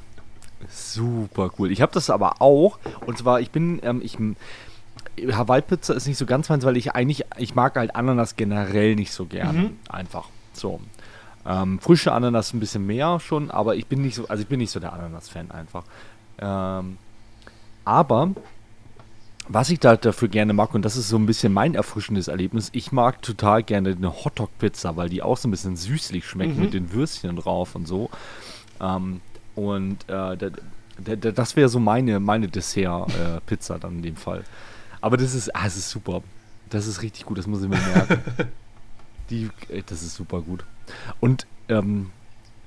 Super 0.71 1.50
cool. 1.59 1.71
Ich 1.71 1.83
habe 1.83 1.92
das 1.92 2.09
aber 2.09 2.40
auch. 2.40 2.78
Und 3.04 3.18
zwar, 3.18 3.40
ich 3.40 3.50
bin, 3.50 3.78
ähm, 3.83 4.00
ich. 4.02 4.16
Hawaii-Pizza 5.37 5.94
ist 5.94 6.06
nicht 6.06 6.16
so 6.16 6.25
ganz 6.25 6.49
meins, 6.49 6.64
weil 6.64 6.78
ich 6.78 6.94
eigentlich, 6.94 7.26
ich 7.37 7.54
mag 7.54 7.76
halt 7.76 7.94
Ananas 7.94 8.37
generell 8.37 8.94
nicht 8.94 9.12
so 9.12 9.26
gerne. 9.26 9.59
Mhm. 9.59 9.78
Einfach. 9.90 10.28
So. 10.54 10.80
Ähm, 11.47 11.78
frische 11.78 12.12
Ananas 12.12 12.54
ein 12.54 12.61
bisschen 12.61 12.87
mehr 12.87 13.21
schon, 13.21 13.50
aber 13.50 13.76
ich 13.76 13.87
bin 13.87 14.00
nicht 14.00 14.14
so, 14.14 14.26
also 14.28 14.42
ich 14.42 14.49
bin 14.49 14.61
nicht 14.61 14.71
so 14.71 14.80
der 14.80 14.94
Ananas-Fan 14.94 15.50
einfach. 15.50 15.85
Ähm, 16.38 16.97
aber 17.85 18.30
was 19.48 19.70
ich 19.70 19.78
da 19.80 19.96
dafür 19.96 20.28
gerne 20.28 20.52
mag, 20.52 20.74
und 20.74 20.82
das 20.84 20.96
ist 20.96 21.08
so 21.08 21.16
ein 21.16 21.26
bisschen 21.26 21.52
mein 21.52 21.74
erfrischendes 21.74 22.28
Erlebnis, 22.28 22.70
ich 22.72 22.92
mag 22.92 23.20
total 23.22 23.62
gerne 23.62 23.90
eine 23.90 24.24
Hotdog-Pizza, 24.24 24.96
weil 24.96 25.08
die 25.08 25.22
auch 25.22 25.36
so 25.36 25.48
ein 25.48 25.50
bisschen 25.50 25.76
süßlich 25.76 26.26
schmeckt 26.26 26.56
Mhm. 26.56 26.62
mit 26.62 26.74
den 26.74 26.92
Würstchen 26.92 27.36
drauf 27.36 27.74
und 27.74 27.86
so. 27.86 28.10
Ähm, 28.80 29.20
und 29.54 30.02
äh, 30.08 30.36
da, 30.36 30.36
da, 30.36 31.16
da, 31.16 31.30
das 31.32 31.56
wäre 31.56 31.68
so 31.68 31.78
meine, 31.78 32.20
meine 32.20 32.48
Dessert-Pizza 32.48 33.78
dann 33.78 33.96
in 33.96 34.02
dem 34.02 34.16
Fall. 34.16 34.44
Aber 35.00 35.16
das 35.16 35.34
ist, 35.34 35.54
ah, 35.54 35.66
es 35.66 35.76
ist 35.76 35.90
super. 35.90 36.22
Das 36.70 36.86
ist 36.86 37.02
richtig 37.02 37.26
gut, 37.26 37.36
das 37.38 37.46
muss 37.46 37.62
ich 37.62 37.68
mir 37.68 37.76
merken. 37.78 38.18
Die, 39.30 39.50
äh, 39.68 39.82
das 39.86 40.02
ist 40.02 40.14
super 40.14 40.40
gut. 40.40 40.64
Und 41.20 41.46
ähm, 41.68 42.10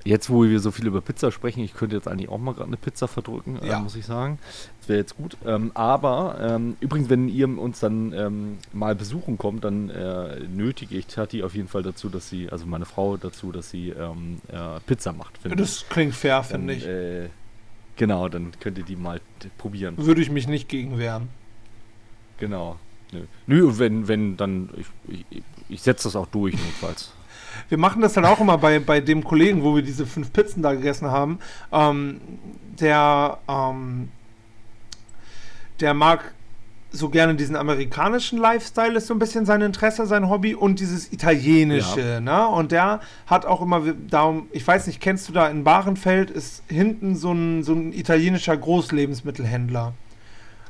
jetzt, 0.04 0.30
wo 0.30 0.44
wir 0.44 0.60
so 0.60 0.72
viel 0.72 0.88
über 0.88 1.02
Pizza 1.02 1.32
sprechen, 1.32 1.62
ich 1.64 1.74
könnte 1.74 1.96
jetzt 1.96 2.08
eigentlich 2.08 2.30
auch 2.30 2.38
mal 2.38 2.54
gerade 2.54 2.68
eine 2.68 2.78
Pizza 2.78 3.08
verdrücken, 3.08 3.60
Ja. 3.64 3.80
äh, 3.80 3.82
muss 3.82 3.96
ich 3.96 4.06
sagen. 4.06 4.40
Wäre 4.88 5.00
jetzt 5.00 5.18
gut. 5.18 5.38
Ähm, 5.46 5.72
aber 5.74 6.38
ähm, 6.40 6.78
übrigens, 6.80 7.10
wenn 7.10 7.28
ihr 7.28 7.48
uns 7.60 7.82
dann 7.82 8.14
ähm, 8.14 8.58
mal 8.72 8.96
besuchen 8.96 9.38
kommt, 9.38 9.66
dann 9.66 9.90
äh, 9.90 10.40
nötige 10.40 10.96
ich 10.96 11.08
Tati 11.08 11.44
auf 11.44 11.56
jeden 11.56 11.68
Fall 11.68 11.84
dazu, 11.84 12.08
dass 12.08 12.30
sie, 12.30 12.50
also 12.50 12.66
meine 12.66 12.86
Frau 12.86 13.18
dazu, 13.18 13.52
dass 13.52 13.70
sie 13.70 13.90
ähm, 13.90 14.40
äh, 14.48 14.80
Pizza 14.86 15.12
macht. 15.12 15.34
ich. 15.44 15.54
Das 15.56 15.86
klingt 15.90 16.16
fair, 16.16 16.42
finde 16.44 16.74
ich. 16.74 16.88
Äh, 16.88 17.30
genau, 17.98 18.30
dann 18.30 18.54
könnt 18.60 18.78
ihr 18.78 18.86
die 18.86 18.96
mal 18.96 19.20
probieren. 19.58 19.96
Würde 19.98 20.22
ich 20.22 20.32
mich 20.32 20.48
nicht 20.48 20.70
gegen 20.70 20.98
wehren. 20.98 21.28
Genau. 22.38 22.78
Nö, 23.12 23.22
Nö 23.46 23.74
wenn, 23.78 24.08
wenn, 24.08 24.38
dann, 24.38 24.70
ich, 24.78 25.26
ich, 25.30 25.44
ich 25.70 25.82
setze 25.82 26.06
das 26.06 26.16
auch 26.16 26.28
durch, 26.28 26.54
notfalls. 26.54 27.14
Wir 27.70 27.78
machen 27.78 28.02
das 28.02 28.14
dann 28.14 28.26
auch 28.26 28.40
immer 28.40 28.58
bei, 28.58 28.80
bei 28.80 29.02
dem 29.02 29.24
Kollegen, 29.24 29.64
wo 29.64 29.76
wir 29.76 29.82
diese 29.82 30.06
fünf 30.06 30.32
Pizzen 30.32 30.62
da 30.62 30.74
gegessen 30.74 31.10
haben. 31.10 31.40
Ähm, 31.72 32.22
der, 32.80 33.40
ähm, 33.48 34.10
der 35.80 35.94
mag 35.94 36.34
so 36.90 37.10
gerne 37.10 37.36
diesen 37.36 37.56
amerikanischen 37.56 38.40
Lifestyle, 38.40 38.96
ist 38.96 39.08
so 39.08 39.14
ein 39.14 39.20
bisschen 39.20 39.46
sein 39.46 39.62
Interesse, 39.62 40.06
sein 40.06 40.30
Hobby 40.30 40.56
und 40.56 40.80
dieses 40.80 41.12
italienische, 41.12 42.22
ne? 42.22 42.48
Und 42.48 42.72
der 42.72 43.02
hat 43.26 43.46
auch 43.46 43.62
immer, 43.62 43.82
darum, 44.10 44.48
ich 44.52 44.66
weiß 44.66 44.88
nicht, 44.88 45.02
kennst 45.02 45.28
du 45.28 45.34
da 45.34 45.50
in 45.50 45.64
Bahrenfeld, 45.64 46.32
ist 46.32 46.64
hinten 46.68 47.16
so 47.16 47.34
ein, 47.34 47.64
so 47.64 47.74
ein 47.74 47.92
italienischer 47.92 48.56
Großlebensmittelhändler. 48.56 49.94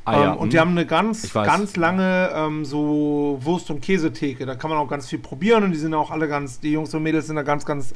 Ähm, 0.07 0.37
und 0.37 0.53
die 0.53 0.57
hm. 0.57 0.61
haben 0.61 0.71
eine 0.71 0.85
ganz, 0.85 1.33
ganz 1.33 1.75
lange 1.75 2.29
ähm, 2.33 2.65
so 2.65 3.39
Wurst- 3.41 3.69
und 3.69 3.81
Käsetheke. 3.81 4.45
Da 4.45 4.55
kann 4.55 4.69
man 4.69 4.79
auch 4.79 4.87
ganz 4.87 5.07
viel 5.07 5.19
probieren 5.19 5.63
und 5.63 5.71
die 5.71 5.77
sind 5.77 5.93
auch 5.93 6.11
alle 6.11 6.27
ganz, 6.27 6.59
die 6.59 6.71
Jungs 6.71 6.93
und 6.93 7.03
Mädels 7.03 7.27
sind 7.27 7.35
da 7.35 7.43
ganz, 7.43 7.65
ganz 7.65 7.93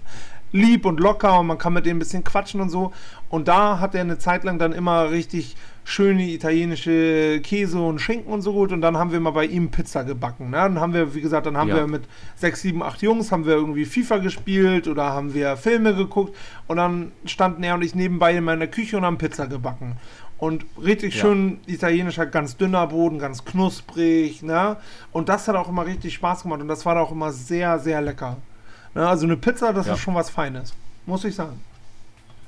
lieb 0.52 0.86
und 0.86 1.00
locker 1.00 1.40
und 1.40 1.48
man 1.48 1.58
kann 1.58 1.74
mit 1.74 1.86
denen 1.86 1.98
ein 1.98 2.00
bisschen 2.00 2.24
quatschen 2.24 2.62
und 2.62 2.70
so. 2.70 2.92
Und 3.30 3.48
da 3.48 3.80
hat 3.80 3.96
er 3.96 4.02
eine 4.02 4.18
Zeit 4.18 4.44
lang 4.44 4.60
dann 4.60 4.74
immer 4.74 5.10
richtig 5.10 5.56
schöne 5.84 6.30
italienische 6.30 7.42
Käse 7.42 7.80
und 7.80 8.00
Schinken 8.00 8.32
und 8.32 8.42
so 8.42 8.54
gut. 8.54 8.72
Und 8.72 8.82
dann 8.82 8.98
haben 8.98 9.12
wir 9.12 9.20
mal 9.20 9.32
bei 9.32 9.46
ihm 9.46 9.72
Pizza 9.72 10.04
gebacken. 10.04 10.52
Ne? 10.52 10.58
Dann 10.58 10.80
haben 10.80 10.94
wir, 10.94 11.16
wie 11.16 11.22
gesagt, 11.22 11.46
dann 11.46 11.58
haben 11.58 11.70
Ja. 11.70 11.78
wir 11.78 11.88
mit 11.88 12.04
sechs, 12.36 12.62
sieben, 12.62 12.84
acht 12.84 13.02
Jungs 13.02 13.32
haben 13.32 13.46
wir 13.46 13.56
irgendwie 13.56 13.86
FIFA 13.86 14.18
gespielt 14.18 14.88
oder 14.88 15.06
haben 15.06 15.34
wir 15.34 15.58
Filme 15.58 15.96
geguckt 15.96 16.36
und 16.68 16.78
dann 16.78 17.12
standen 17.26 17.64
er 17.64 17.76
und 17.76 17.84
ich 17.84 17.96
nebenbei 17.96 18.36
in 18.36 18.44
meiner 18.44 18.68
Küche 18.68 18.98
und 18.98 19.06
haben 19.06 19.18
Pizza 19.18 19.48
gebacken. 19.48 19.98
Und 20.42 20.66
richtig 20.82 21.14
Ja. 21.16 21.22
schön 21.22 21.60
italienischer, 21.68 22.26
ganz 22.26 22.58
dünner 22.58 22.88
Boden, 22.88 23.20
ganz 23.20 23.46
knusprig, 23.46 24.42
ne? 24.42 24.76
Und 25.12 25.30
das 25.30 25.48
hat 25.48 25.56
auch 25.56 25.70
immer 25.70 25.86
richtig 25.86 26.16
Spaß 26.16 26.42
gemacht 26.44 26.62
und 26.62 26.68
das 26.68 26.84
war 26.84 27.00
auch 27.00 27.12
immer 27.12 27.32
sehr, 27.32 27.78
sehr 27.78 28.02
lecker. 28.02 28.38
Ne? 28.96 29.08
Also 29.08 29.26
eine 29.28 29.38
Pizza, 29.38 29.72
das 29.72 29.86
Ja. 29.86 29.94
ist 29.94 30.00
schon 30.00 30.16
was 30.16 30.32
Feines, 30.32 30.74
muss 31.06 31.24
ich 31.26 31.36
sagen. 31.36 31.60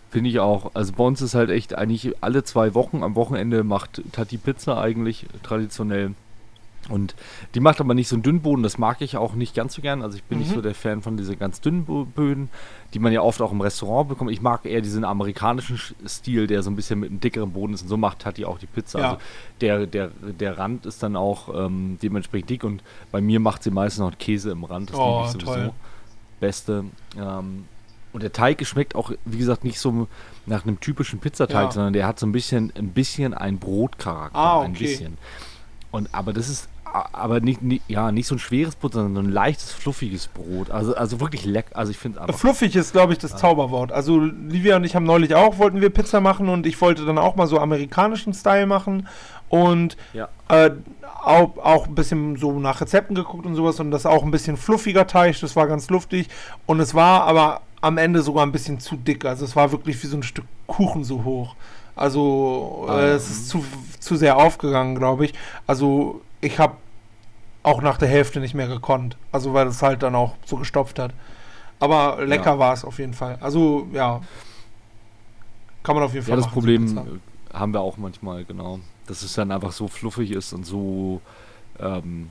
Finde 0.10 0.30
ich 0.32 0.40
auch. 0.40 0.72
Also 0.74 0.92
bei 0.94 1.04
uns 1.04 1.22
ist 1.22 1.36
halt 1.36 1.52
echt 1.52 1.76
eigentlich 1.78 2.16
alle 2.22 2.44
zwei 2.44 2.74
Wochen, 2.74 3.04
am 3.04 3.16
Wochenende 3.16 3.64
macht 3.64 4.02
Tati 4.12 4.38
Pizza 4.38 4.82
eigentlich 4.82 5.28
traditionell. 5.44 6.14
Und 6.90 7.16
die 7.56 7.60
macht 7.60 7.80
aber 7.80 7.94
nicht 7.94 8.08
so 8.08 8.16
einen 8.16 8.24
Dünnboden, 8.24 8.62
das 8.64 8.78
mag 8.78 9.02
ich 9.02 9.16
auch 9.18 9.34
nicht 9.36 9.56
ganz 9.56 9.74
so 9.76 9.82
gern. 9.82 10.02
Also 10.02 10.18
ich 10.18 10.24
bin 10.24 10.40
nicht 10.40 10.52
Mhm. 10.52 10.56
so 10.56 10.62
der 10.62 10.76
Fan 10.76 11.02
von 11.02 11.16
diesen 11.18 11.40
ganz 11.40 11.62
dünnen 11.62 11.86
Böden, 12.14 12.50
die 12.94 13.00
man 13.00 13.12
ja 13.14 13.22
oft 13.22 13.42
auch 13.42 13.52
im 13.52 13.62
Restaurant 13.62 14.10
bekommt. 14.10 14.32
Ich 14.32 14.42
mag 14.42 14.66
eher 14.66 14.82
diesen 14.82 15.04
amerikanischen 15.06 15.78
Sch- 15.78 15.94
Stil, 16.08 16.48
der 16.48 16.62
so 16.64 16.70
ein 16.70 16.76
bisschen 16.76 17.00
mit 17.00 17.10
einem 17.10 17.20
dickeren 17.20 17.52
Boden 17.52 17.74
ist. 17.74 17.84
Und 17.84 17.88
so 17.88 17.98
macht 17.98 18.20
Tati 18.20 18.46
auch 18.46 18.60
die 18.60 18.66
Pizza. 18.68 19.00
Ja. 19.00 19.06
Also 19.12 19.22
der, 19.62 19.88
der, 19.88 20.08
der 20.40 20.58
Rand 20.58 20.86
ist 20.86 21.02
dann 21.04 21.16
auch 21.16 21.50
ähm, 21.68 21.98
dementsprechend 22.04 22.50
dick 22.50 22.64
und 22.64 22.84
bei 23.12 23.22
mir 23.22 23.40
macht 23.40 23.64
sie 23.64 23.72
meistens 23.72 24.00
noch 24.02 24.18
Käse 24.18 24.52
im 24.52 24.64
Rand. 24.64 24.90
Das 24.92 24.98
Oh, 24.98 25.24
liebe 25.26 25.26
ich 25.26 25.32
sowieso. 25.46 25.46
toll. 25.62 25.72
Beste. 26.40 26.86
Ähm, 27.18 27.66
und 28.12 28.22
der 28.22 28.32
Teig 28.32 28.64
schmeckt 28.68 28.94
auch, 28.96 29.12
wie 29.26 29.38
gesagt, 29.38 29.64
nicht 29.64 29.80
so 29.80 30.08
nach 30.46 30.66
einem 30.66 30.80
typischen 30.80 31.20
Pizzateig, 31.20 31.64
Ja. 31.68 31.72
sondern 31.72 31.94
der 31.94 32.06
hat 32.06 32.20
so 32.20 32.28
ein 32.28 32.32
bisschen, 32.32 32.72
ein 32.78 32.90
bisschen 32.90 33.34
einen 33.34 33.58
Brotcharakter. 33.58 34.38
Ah, 34.38 34.62
Ein 34.62 34.72
okay. 34.72 34.84
bisschen. 34.86 35.18
Und 35.90 36.14
aber 36.14 36.34
das 36.34 36.50
ist 36.50 36.70
aber 36.94 37.40
nicht, 37.40 37.62
nicht, 37.62 37.84
ja, 37.90 38.12
nicht 38.12 38.28
so 38.28 38.36
ein 38.36 38.40
schweres 38.40 38.76
Brot, 38.76 38.94
sondern 38.94 39.16
so 39.16 39.20
ein 39.30 39.34
leichtes, 39.34 39.72
fluffiges 39.72 40.28
Brot. 40.28 40.70
Also, 40.72 40.96
also 40.96 41.20
wirklich 41.20 41.46
lecker. 41.46 41.76
Also 41.76 41.92
ich 41.92 41.98
finde. 41.98 42.22
Fluffig 42.34 42.76
ist, 42.76 42.92
glaube 42.94 43.14
ich, 43.14 43.20
das 43.20 43.36
Zauberwort. 43.36 43.92
Also 43.92 44.20
Livia 44.20 44.76
und 44.76 44.84
ich 44.84 44.96
haben 44.96 45.06
neulich 45.06 45.34
auch, 45.36 45.58
wollten 45.58 45.82
wir 45.82 45.90
Pizza 45.90 46.22
machen 46.22 46.50
und 46.50 46.66
ich 46.68 46.80
wollte 46.82 47.06
dann 47.06 47.18
auch 47.18 47.36
mal 47.36 47.48
so 47.48 47.60
amerikanischen 47.60 48.34
Style 48.34 48.68
machen 48.68 49.08
und 49.50 49.98
Ja. 50.14 50.30
äh, 50.50 50.72
auch, 51.24 51.58
auch 51.58 51.88
ein 51.88 51.96
bisschen 51.96 52.36
so 52.38 52.60
nach 52.60 52.82
Rezepten 52.82 53.16
geguckt 53.16 53.46
und 53.46 53.56
sowas 53.56 53.80
und 53.80 53.92
das 53.92 54.06
auch 54.06 54.24
ein 54.24 54.32
bisschen 54.32 54.58
fluffiger 54.58 55.08
Teig, 55.08 55.40
das 55.40 55.56
war 55.56 55.68
ganz 55.68 55.90
luftig 55.90 56.28
und 56.66 56.80
es 56.82 56.94
war 56.94 57.24
aber 57.24 57.62
am 57.82 57.98
Ende 57.98 58.22
sogar 58.22 58.46
ein 58.46 58.52
bisschen 58.52 58.80
zu 58.80 58.96
dick, 58.98 59.24
also 59.26 59.46
es 59.46 59.56
war 59.56 59.72
wirklich 59.72 60.02
wie 60.04 60.08
so 60.08 60.18
ein 60.18 60.24
Stück 60.24 60.46
Kuchen 60.68 61.04
so 61.04 61.24
hoch. 61.24 61.56
Also 61.96 62.86
Ah, 62.90 63.00
äh, 63.00 63.08
ja. 63.10 63.16
es 63.16 63.30
ist 63.30 63.50
zu, 63.50 63.64
zu 64.00 64.16
sehr 64.16 64.38
aufgegangen, 64.38 64.96
glaube 64.96 65.26
ich. 65.26 65.34
Also 65.68 66.22
ich 66.42 66.60
habe 66.60 66.76
auch 67.64 67.82
nach 67.82 67.98
der 67.98 68.10
Hälfte 68.10 68.40
nicht 68.40 68.54
mehr 68.54 68.68
gekonnt, 68.68 69.18
also 69.32 69.54
weil 69.54 69.68
es 69.68 69.82
halt 69.82 70.04
dann 70.04 70.16
auch 70.16 70.36
so 70.46 70.58
gestopft 70.58 71.00
hat. 71.00 71.14
Aber 71.80 72.24
lecker 72.26 72.52
Ja. 72.54 72.60
war 72.60 72.74
es 72.74 72.84
auf 72.86 73.00
jeden 73.00 73.14
Fall. 73.14 73.38
Also 73.42 73.88
ja, 73.94 74.22
kann 75.84 75.96
man 75.96 76.04
auf 76.04 76.14
jeden 76.14 76.26
Fall 76.26 76.32
Ja, 76.32 76.36
das 76.38 76.46
machen, 76.46 76.54
Problem 76.54 77.20
haben 77.54 77.74
wir 77.74 77.82
auch 77.82 77.98
manchmal, 77.98 78.46
genau. 78.46 78.80
Dass 79.06 79.22
es 79.22 79.34
dann 79.34 79.52
einfach 79.52 79.72
so 79.74 79.88
fluffig 79.88 80.32
ist 80.32 80.54
und 80.54 80.66
so. 80.66 81.22
Ähm, 81.80 82.30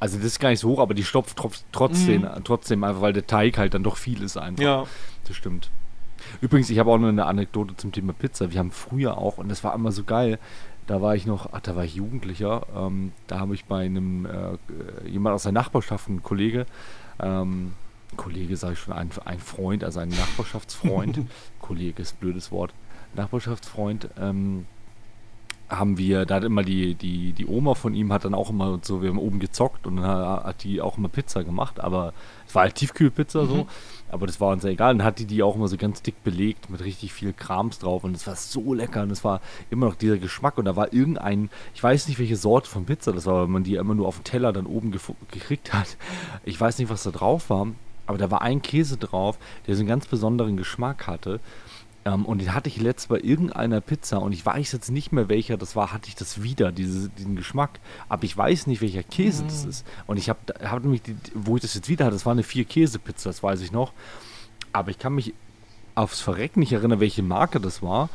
also, 0.00 0.16
das 0.16 0.26
ist 0.26 0.38
gar 0.40 0.50
nicht 0.50 0.60
so 0.60 0.68
hoch, 0.68 0.80
aber 0.80 0.94
die 0.94 1.04
stopft 1.04 1.36
trotz- 1.38 1.64
trotzdem, 1.72 2.22
Mhm. 2.22 2.44
trotzdem 2.44 2.84
einfach, 2.84 3.00
weil 3.00 3.12
der 3.12 3.26
Teig 3.26 3.58
halt 3.58 3.74
dann 3.74 3.82
doch 3.82 3.96
viel 3.96 4.22
ist 4.22 4.36
einfach. 4.36 4.62
Ja, 4.62 4.84
Das 5.26 5.36
stimmt. 5.36 5.70
Übrigens, 6.40 6.68
ich 6.70 6.78
habe 6.78 6.90
auch 6.90 6.98
noch 6.98 7.08
eine 7.08 7.26
Anekdote 7.26 7.76
zum 7.76 7.92
Thema 7.92 8.12
Pizza. 8.12 8.50
Wir 8.50 8.58
haben 8.60 8.70
früher 8.70 9.18
auch, 9.18 9.38
und 9.38 9.48
das 9.50 9.62
war 9.64 9.74
immer 9.74 9.92
so 9.92 10.04
geil, 10.04 10.38
da 10.88 11.02
war 11.02 11.14
ich 11.14 11.26
noch, 11.26 11.50
ach, 11.52 11.60
da 11.60 11.76
war 11.76 11.84
ich 11.84 11.94
Jugendlicher, 11.94 12.66
ähm, 12.74 13.12
da 13.26 13.40
habe 13.40 13.54
ich 13.54 13.66
bei 13.66 13.84
einem, 13.84 14.24
äh, 14.24 14.52
äh, 14.54 14.56
jemand 15.06 15.34
aus 15.34 15.42
der 15.42 15.52
Nachbarschaft, 15.52 16.08
ein 16.08 16.22
Kollege, 16.22 16.66
ähm, 17.20 17.74
Kollege 18.16 18.56
sage 18.56 18.72
ich 18.72 18.78
schon, 18.78 18.94
ein, 18.94 19.10
ein 19.26 19.38
Freund, 19.38 19.84
also 19.84 20.00
ein 20.00 20.08
Nachbarschaftsfreund, 20.08 21.20
Kollege 21.60 22.00
ist 22.00 22.14
ein 22.14 22.20
blödes 22.20 22.50
Wort, 22.50 22.72
Nachbarschaftsfreund, 23.14 24.08
ähm, 24.18 24.66
haben 25.68 25.98
wir, 25.98 26.24
da 26.24 26.36
hat 26.36 26.44
immer 26.44 26.62
die, 26.62 26.94
die, 26.94 27.32
die 27.32 27.46
Oma 27.46 27.74
von 27.74 27.94
ihm 27.94 28.12
hat 28.12 28.24
dann 28.24 28.34
auch 28.34 28.50
immer 28.50 28.78
so, 28.82 29.02
wir 29.02 29.10
haben 29.10 29.18
oben 29.18 29.38
gezockt 29.38 29.86
und 29.86 29.96
dann 29.96 30.06
hat 30.06 30.64
die 30.64 30.80
auch 30.80 30.96
immer 30.96 31.08
Pizza 31.08 31.44
gemacht, 31.44 31.80
aber 31.80 32.14
es 32.46 32.54
war 32.54 32.62
halt 32.62 32.74
Tiefkühlpizza 32.74 33.42
Mhm. 33.42 33.48
so, 33.48 33.66
aber 34.10 34.26
das 34.26 34.40
war 34.40 34.52
uns 34.52 34.64
ja 34.64 34.70
egal. 34.70 34.96
Dann 34.96 35.04
hat 35.04 35.18
die 35.18 35.26
die 35.26 35.42
auch 35.42 35.56
immer 35.56 35.68
so 35.68 35.76
ganz 35.76 36.00
dick 36.00 36.24
belegt 36.24 36.70
mit 36.70 36.82
richtig 36.82 37.12
viel 37.12 37.34
Krams 37.34 37.78
drauf 37.78 38.04
und 38.04 38.16
es 38.16 38.26
war 38.26 38.36
so 38.36 38.72
lecker 38.72 39.02
und 39.02 39.10
es 39.10 39.24
war 39.24 39.40
immer 39.70 39.86
noch 39.86 39.94
dieser 39.94 40.16
Geschmack 40.16 40.56
und 40.56 40.64
da 40.64 40.74
war 40.74 40.92
irgendein, 40.92 41.50
ich 41.74 41.82
weiß 41.82 42.08
nicht 42.08 42.18
welche 42.18 42.36
Sorte 42.36 42.70
von 42.70 42.86
Pizza 42.86 43.12
das 43.12 43.26
war, 43.26 43.42
weil 43.42 43.48
man 43.48 43.64
die 43.64 43.74
immer 43.74 43.94
nur 43.94 44.08
auf 44.08 44.16
dem 44.16 44.24
Teller 44.24 44.52
dann 44.52 44.66
oben 44.66 44.90
gekriegt 45.30 45.74
hat. 45.74 45.98
Ich 46.44 46.58
weiß 46.58 46.78
nicht, 46.78 46.88
was 46.88 47.02
da 47.02 47.10
drauf 47.10 47.50
war, 47.50 47.66
aber 48.06 48.16
da 48.16 48.30
war 48.30 48.40
ein 48.40 48.62
Käse 48.62 48.96
drauf, 48.96 49.38
der 49.66 49.74
so 49.74 49.80
einen 49.80 49.88
ganz 49.88 50.06
besonderen 50.06 50.56
Geschmack 50.56 51.06
hatte. 51.06 51.40
Ähm, 52.08 52.24
und 52.24 52.40
den 52.40 52.54
hatte 52.54 52.68
ich 52.68 52.80
letztes 52.80 53.08
bei 53.08 53.20
irgendeiner 53.20 53.80
Pizza 53.80 54.18
und 54.18 54.32
ich 54.32 54.44
weiß 54.44 54.72
jetzt 54.72 54.90
nicht 54.90 55.12
mehr 55.12 55.28
welcher 55.28 55.56
das 55.56 55.76
war, 55.76 55.92
hatte 55.92 56.08
ich 56.08 56.14
das 56.14 56.42
wieder, 56.42 56.72
diese, 56.72 57.10
diesen 57.10 57.36
Geschmack. 57.36 57.80
Aber 58.08 58.24
ich 58.24 58.36
weiß 58.36 58.66
nicht, 58.66 58.80
welcher 58.80 59.02
Käse 59.02 59.44
das 59.44 59.64
ist. 59.64 59.86
Und 60.06 60.16
ich 60.16 60.28
habe 60.28 60.38
hab 60.62 60.82
nämlich, 60.82 61.02
die, 61.02 61.16
wo 61.34 61.56
ich 61.56 61.62
das 61.62 61.74
jetzt 61.74 61.88
wieder 61.88 62.06
hatte, 62.06 62.14
das 62.14 62.24
war 62.24 62.32
eine 62.32 62.42
Vier-Käse-Pizza, 62.42 63.28
das 63.28 63.42
weiß 63.42 63.60
ich 63.60 63.72
noch. 63.72 63.92
Aber 64.72 64.90
ich 64.90 64.98
kann 64.98 65.14
mich 65.14 65.34
aufs 65.94 66.20
Verrecken 66.20 66.60
nicht 66.60 66.72
erinnern, 66.72 67.00
welche 67.00 67.22
Marke 67.22 67.60
das 67.60 67.82
war 67.82 68.08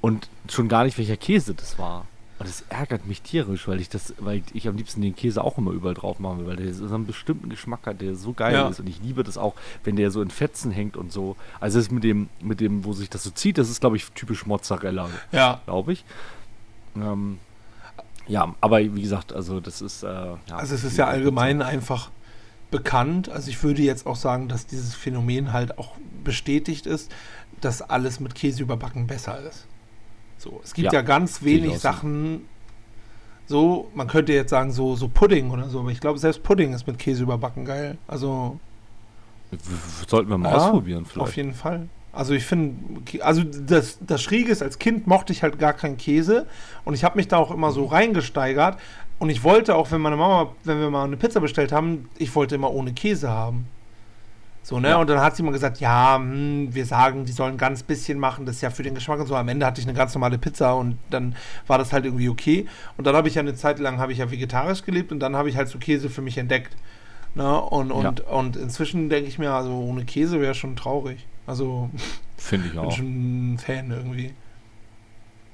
und 0.00 0.28
schon 0.48 0.68
gar 0.68 0.84
nicht, 0.84 0.98
welcher 0.98 1.16
Käse 1.16 1.54
das 1.54 1.78
war. 1.78 2.06
Und 2.38 2.48
das 2.48 2.64
ärgert 2.68 3.04
mich 3.06 3.22
tierisch, 3.22 3.66
weil 3.66 3.80
ich 3.80 3.88
das, 3.88 4.14
weil 4.18 4.42
ich 4.52 4.68
am 4.68 4.76
liebsten 4.76 5.00
den 5.02 5.16
Käse 5.16 5.42
auch 5.42 5.58
immer 5.58 5.72
überall 5.72 5.94
drauf 5.94 6.20
machen 6.20 6.38
will, 6.38 6.46
weil 6.46 6.56
der 6.56 6.72
so 6.72 6.84
einen 6.94 7.06
bestimmten 7.06 7.48
Geschmack 7.48 7.80
hat, 7.86 8.00
der 8.00 8.14
so 8.14 8.32
geil 8.32 8.54
Ja. 8.54 8.68
ist. 8.68 8.78
Und 8.78 8.88
ich 8.88 9.00
liebe 9.02 9.24
das 9.24 9.36
auch, 9.36 9.54
wenn 9.82 9.96
der 9.96 10.12
so 10.12 10.22
in 10.22 10.30
Fetzen 10.30 10.70
hängt 10.70 10.96
und 10.96 11.12
so. 11.12 11.34
Also 11.58 11.78
das 11.80 11.90
mit 11.90 12.04
dem, 12.04 12.28
mit 12.40 12.60
dem, 12.60 12.84
wo 12.84 12.92
sich 12.92 13.10
das 13.10 13.24
so 13.24 13.30
zieht, 13.30 13.58
das 13.58 13.68
ist, 13.68 13.80
glaube 13.80 13.96
ich, 13.96 14.08
typisch 14.12 14.46
Mozzarella, 14.46 15.08
ja. 15.32 15.60
glaube 15.64 15.92
ich. 15.92 16.04
Ähm, 16.96 17.38
ja, 18.28 18.54
aber 18.60 18.78
wie 18.80 19.02
gesagt, 19.02 19.32
also 19.32 19.58
das 19.58 19.80
ist. 19.80 20.02
Äh, 20.02 20.06
ja, 20.06 20.36
Also 20.50 20.74
es 20.74 20.84
ist 20.84 20.96
ja 20.96 21.06
allgemein 21.06 21.60
einfach 21.62 22.10
bekannt. 22.70 23.28
Also 23.30 23.50
ich 23.50 23.62
würde 23.62 23.82
jetzt 23.82 24.06
auch 24.06 24.16
sagen, 24.16 24.48
dass 24.48 24.66
dieses 24.66 24.94
Phänomen 24.94 25.52
halt 25.52 25.78
auch 25.78 25.92
bestätigt 26.22 26.86
ist, 26.86 27.10
dass 27.60 27.82
alles 27.82 28.20
mit 28.20 28.34
Käse 28.34 28.62
überbacken 28.62 29.06
besser 29.06 29.40
ist. 29.40 29.66
So, 30.38 30.60
es 30.64 30.72
gibt 30.72 30.86
Ja, 30.86 31.00
ja, 31.00 31.02
ganz 31.02 31.42
wenig. 31.42 31.78
Sachen, 31.78 32.46
So, 33.46 33.90
man 33.94 34.06
könnte 34.08 34.32
jetzt 34.32 34.50
sagen, 34.50 34.72
so, 34.72 34.94
so 34.94 35.08
Pudding 35.08 35.50
oder 35.50 35.68
so, 35.68 35.80
aber 35.80 35.90
ich 35.90 36.00
glaube, 36.00 36.18
selbst 36.18 36.42
Pudding 36.42 36.72
ist 36.74 36.86
mit 36.86 36.98
Käse 36.98 37.22
überbacken 37.22 37.64
geil. 37.64 37.98
Also. 38.06 38.58
Sollten 40.06 40.30
wir 40.30 40.38
mal 40.38 40.50
ja, 40.50 40.56
ausprobieren, 40.56 41.06
vielleicht. 41.06 41.28
Auf 41.28 41.36
jeden 41.36 41.54
Fall. 41.54 41.88
Also 42.12 42.34
ich 42.34 42.44
finde, 42.44 42.76
also 43.22 43.44
das, 43.44 43.98
das 44.00 44.22
Schräge 44.22 44.50
ist, 44.50 44.62
als 44.62 44.78
Kind 44.78 45.06
mochte 45.06 45.32
ich 45.32 45.42
halt 45.42 45.58
gar 45.58 45.72
keinen 45.72 45.96
Käse 45.96 46.46
und 46.84 46.94
ich 46.94 47.04
habe 47.04 47.16
mich 47.16 47.28
da 47.28 47.36
auch 47.36 47.50
immer 47.50 47.70
so 47.70 47.82
mhm. 47.82 47.88
reingesteigert 47.88 48.78
und 49.18 49.30
ich 49.30 49.44
wollte 49.44 49.74
auch, 49.74 49.90
wenn 49.90 50.00
meine 50.00 50.16
Mama, 50.16 50.52
wenn 50.64 50.80
wir 50.80 50.90
mal 50.90 51.04
eine 51.04 51.16
Pizza 51.16 51.40
bestellt 51.40 51.72
haben, 51.72 52.08
ich 52.18 52.34
wollte 52.34 52.54
immer 52.54 52.72
ohne 52.72 52.92
Käse 52.92 53.28
haben. 53.28 53.66
So, 54.68 54.78
ne? 54.78 54.90
Ja. 54.90 54.96
Und 54.98 55.08
dann 55.08 55.20
hat 55.20 55.34
sie 55.34 55.42
immer 55.42 55.52
gesagt, 55.52 55.80
ja, 55.80 56.16
hm, 56.16 56.74
wir 56.74 56.84
sagen, 56.84 57.24
die 57.24 57.32
sollen 57.32 57.56
ganz 57.56 57.82
bisschen 57.82 58.18
machen, 58.18 58.44
das 58.44 58.56
ist 58.56 58.60
ja 58.60 58.68
für 58.68 58.82
den 58.82 58.94
Geschmack 58.94 59.18
und 59.18 59.26
so. 59.26 59.34
Am 59.34 59.48
Ende 59.48 59.64
hatte 59.64 59.80
ich 59.80 59.86
eine 59.86 59.96
ganz 59.96 60.12
normale 60.12 60.36
Pizza 60.36 60.76
und 60.76 60.98
dann 61.08 61.34
war 61.66 61.78
das 61.78 61.94
halt 61.94 62.04
irgendwie 62.04 62.28
okay. 62.28 62.66
Und 62.98 63.06
dann 63.06 63.16
habe 63.16 63.28
ich 63.28 63.36
ja 63.36 63.40
eine 63.40 63.54
Zeit 63.54 63.78
lang, 63.78 63.96
habe 63.96 64.12
ich 64.12 64.18
ja 64.18 64.30
vegetarisch 64.30 64.82
gelebt 64.82 65.10
und 65.10 65.20
dann 65.20 65.36
habe 65.36 65.48
ich 65.48 65.56
halt 65.56 65.68
so 65.68 65.78
Käse 65.78 66.10
für 66.10 66.20
mich 66.20 66.36
entdeckt. 66.36 66.76
Ne? 67.34 67.58
Und, 67.58 67.90
und, 67.90 68.18
ja. 68.18 68.26
und 68.26 68.56
inzwischen 68.56 69.08
denke 69.08 69.30
ich 69.30 69.38
mir, 69.38 69.52
also 69.52 69.72
ohne 69.72 70.04
Käse 70.04 70.38
wäre 70.38 70.54
schon 70.54 70.76
traurig. 70.76 71.26
Also 71.46 71.88
finde 72.36 72.68
ich 72.68 72.78
auch. 72.78 72.88
Bin 72.88 72.92
schon 72.92 73.54
ein 73.54 73.58
Fan 73.58 73.90
irgendwie. 73.90 74.34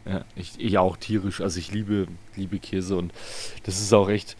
Ja, 0.06 0.24
ich, 0.34 0.58
ich 0.58 0.76
auch 0.78 0.96
tierisch. 0.96 1.40
Also 1.40 1.60
ich 1.60 1.70
liebe, 1.70 2.08
liebe 2.34 2.58
Käse 2.58 2.96
und 2.96 3.12
das 3.62 3.80
ist 3.80 3.92
auch 3.92 4.08
echt. 4.08 4.36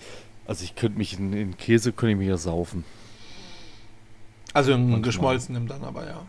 Also 0.49 0.65
ich 0.65 0.75
könnte 0.75 0.99
mich 0.99 1.17
in, 1.17 1.33
in 1.33 1.57
Käse 1.57 1.93
könnte 1.93 2.15
ich 2.15 2.19
mich 2.19 2.29
ja 2.29 2.39
saufen. 2.39 2.83
Also 4.55 4.73
in 4.73 5.03
geschmolzenem 5.03 5.67
dann 5.67 5.85
aber 5.85 6.07
ja. 6.07 6.23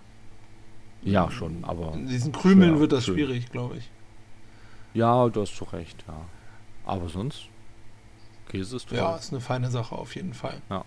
Ja, 1.04 1.30
schon, 1.30 1.64
aber. 1.64 1.94
In 1.94 2.08
diesen 2.08 2.32
Krümeln 2.32 2.72
schwer, 2.72 2.80
wird 2.80 2.92
das 2.92 3.06
schön. 3.06 3.14
schwierig, 3.14 3.52
glaube 3.52 3.78
ich. 3.78 3.90
Ja, 4.96 5.30
du 5.30 5.42
hast 5.42 5.56
zu 5.56 5.66
Recht, 5.66 6.04
ja. 6.08 6.20
Aber 6.86 7.08
sonst, 7.10 7.48
Käse 8.50 8.78
ist 8.78 8.90
toll. 8.90 8.98
Ja, 8.98 9.16
ist 9.16 9.32
eine 9.32 9.42
feine 9.42 9.70
Sache 9.70 9.96
auf 9.96 10.16
jeden 10.16 10.34
Fall. 10.34 10.62
Ja. 10.70 10.84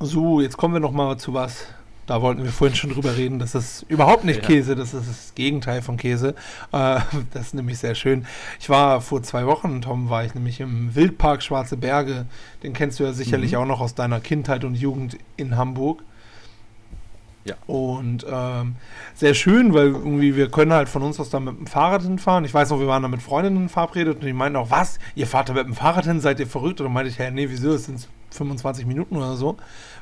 So, 0.00 0.40
jetzt 0.40 0.56
kommen 0.56 0.74
wir 0.74 0.80
noch 0.80 0.92
mal 0.92 1.18
zu 1.18 1.34
was, 1.34 1.66
da 2.08 2.22
wollten 2.22 2.42
wir 2.42 2.50
vorhin 2.50 2.74
schon 2.74 2.90
drüber 2.90 3.16
reden. 3.16 3.38
Das 3.38 3.54
ist 3.54 3.84
überhaupt 3.88 4.24
nicht 4.24 4.40
ja. 4.40 4.46
Käse, 4.46 4.74
das 4.74 4.94
ist 4.94 5.08
das 5.08 5.34
Gegenteil 5.34 5.82
von 5.82 5.98
Käse. 5.98 6.34
Äh, 6.72 7.00
das 7.32 7.48
ist 7.48 7.54
nämlich 7.54 7.78
sehr 7.78 7.94
schön. 7.94 8.26
Ich 8.58 8.70
war 8.70 9.02
vor 9.02 9.22
zwei 9.22 9.46
Wochen, 9.46 9.82
Tom, 9.82 10.08
war 10.08 10.24
ich 10.24 10.34
nämlich 10.34 10.60
im 10.60 10.94
Wildpark 10.94 11.42
Schwarze 11.42 11.76
Berge. 11.76 12.24
Den 12.62 12.72
kennst 12.72 12.98
du 12.98 13.04
ja 13.04 13.12
sicherlich 13.12 13.52
mhm. 13.52 13.58
auch 13.58 13.66
noch 13.66 13.80
aus 13.80 13.94
deiner 13.94 14.20
Kindheit 14.20 14.64
und 14.64 14.74
Jugend 14.74 15.18
in 15.36 15.56
Hamburg. 15.56 16.02
Ja. 17.44 17.56
Und 17.66 18.26
ähm, 18.30 18.76
sehr 19.14 19.34
schön, 19.34 19.74
weil 19.74 19.88
irgendwie 19.88 20.34
wir 20.34 20.50
können 20.50 20.72
halt 20.72 20.88
von 20.88 21.02
uns 21.02 21.20
aus 21.20 21.28
da 21.28 21.40
mit 21.40 21.58
dem 21.58 21.66
Fahrrad 21.66 22.02
hinfahren. 22.02 22.44
Ich 22.44 22.54
weiß 22.54 22.70
noch, 22.70 22.80
wir 22.80 22.86
waren 22.86 23.02
da 23.02 23.08
mit 23.08 23.22
Freundinnen 23.22 23.68
verabredet 23.68 24.16
und 24.16 24.24
die 24.24 24.32
meinten 24.32 24.56
auch, 24.56 24.70
was? 24.70 24.98
Ihr 25.14 25.26
fahrt 25.26 25.50
da 25.50 25.52
mit 25.52 25.66
dem 25.66 25.74
Fahrrad 25.74 26.06
hin? 26.06 26.20
Seid 26.20 26.40
ihr 26.40 26.46
verrückt? 26.46 26.80
Und 26.80 26.86
dann 26.86 26.92
meinte 26.94 27.10
ich, 27.10 27.18
ja, 27.18 27.30
nee, 27.30 27.48
wieso? 27.50 27.72
Es 27.72 27.84
sind 27.84 28.08
25 28.30 28.86
Minuten 28.86 29.16
oder 29.16 29.36
so. 29.36 29.56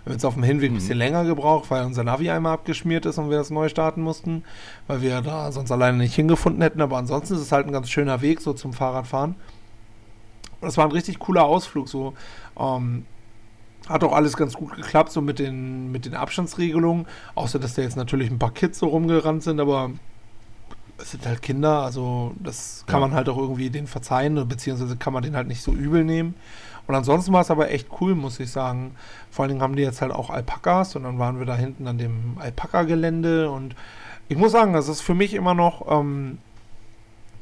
Wir 0.07 0.11
haben 0.11 0.19
jetzt 0.19 0.25
auf 0.25 0.35
dem 0.35 0.45
Hinweg 0.45 0.71
mhm. 0.71 0.77
ein 0.77 0.79
bisschen 0.79 0.99
länger 0.99 1.25
gebraucht, 1.25 1.69
weil 1.69 1.85
unser 1.85 2.05
Navi 2.05 2.31
einmal 2.31 2.53
abgeschmiert 2.53 3.07
ist 3.07 3.19
und 3.19 3.29
wir 3.29 3.39
das 3.39 3.51
neu 3.51 3.69
starten 3.69 4.03
mussten, 4.03 4.45
weil 4.87 5.03
wir 5.03 5.21
da 5.21 5.51
sonst 5.51 5.73
alleine 5.73 5.99
nicht 5.99 6.15
hingefunden 6.15 6.63
hätten. 6.63 6.81
Aber 6.81 6.97
ansonsten 6.97 7.35
ist 7.35 7.41
es 7.41 7.51
halt 7.51 7.67
ein 7.67 7.73
ganz 7.73 7.91
schöner 7.91 8.21
Weg 8.21 8.41
so 8.41 8.53
zum 8.53 8.73
Fahrradfahren. 8.73 9.35
Das 10.61 10.77
war 10.77 10.85
ein 10.85 10.93
richtig 10.93 11.19
cooler 11.19 11.45
Ausflug. 11.45 11.89
So 11.89 12.15
ähm, 12.57 13.05
hat 13.89 14.05
auch 14.05 14.13
alles 14.13 14.37
ganz 14.37 14.55
gut 14.55 14.77
geklappt, 14.77 15.11
so 15.11 15.21
mit 15.21 15.41
den, 15.41 15.91
mit 15.91 16.07
den 16.07 16.15
Abstandsregelungen. 16.15 17.07
Außer, 17.35 17.59
dass 17.59 17.75
da 17.75 17.83
jetzt 17.83 17.97
natürlich 17.97 18.31
ein 18.31 18.39
paar 18.39 18.53
Kids 18.55 18.79
so 18.79 18.87
rumgerannt 18.87 19.43
sind, 19.43 19.59
aber 19.59 19.91
es 20.99 21.11
sind 21.11 21.27
halt 21.27 21.43
Kinder, 21.43 21.83
also 21.83 22.33
das 22.39 22.85
kann 22.87 23.01
ja. 23.01 23.09
man 23.09 23.17
halt 23.17 23.29
auch 23.29 23.37
irgendwie 23.37 23.71
denen 23.71 23.89
verzeihen, 23.89 24.47
beziehungsweise 24.47 24.97
kann 24.97 25.13
man 25.13 25.25
den 25.25 25.35
halt 25.35 25.49
nicht 25.49 25.63
so 25.63 25.73
übel 25.73 26.05
nehmen. 26.05 26.37
Und 26.87 26.95
ansonsten 26.95 27.33
war 27.33 27.41
es 27.41 27.51
aber 27.51 27.71
echt 27.71 27.89
cool, 28.01 28.15
muss 28.15 28.39
ich 28.39 28.51
sagen. 28.51 28.95
Vor 29.31 29.43
allen 29.43 29.51
Dingen 29.51 29.63
haben 29.63 29.77
die 29.77 29.83
jetzt 29.83 30.03
halt 30.03 30.13
auch 30.13 30.31
Alpakas 30.31 30.97
und 30.97 31.03
dann 31.03 31.19
waren 31.19 31.39
wir 31.39 31.47
da 31.47 31.57
hinten 31.57 31.87
an 31.87 31.99
dem 31.99 32.37
Alpaka-Gelände 32.39 33.51
und 33.51 33.75
ich 34.29 34.37
muss 34.37 34.53
sagen, 34.53 34.73
das 34.73 34.89
ist 34.89 35.03
für 35.03 35.15
mich 35.15 35.35
immer 35.35 35.55
noch 35.55 35.87
ähm, 35.91 36.39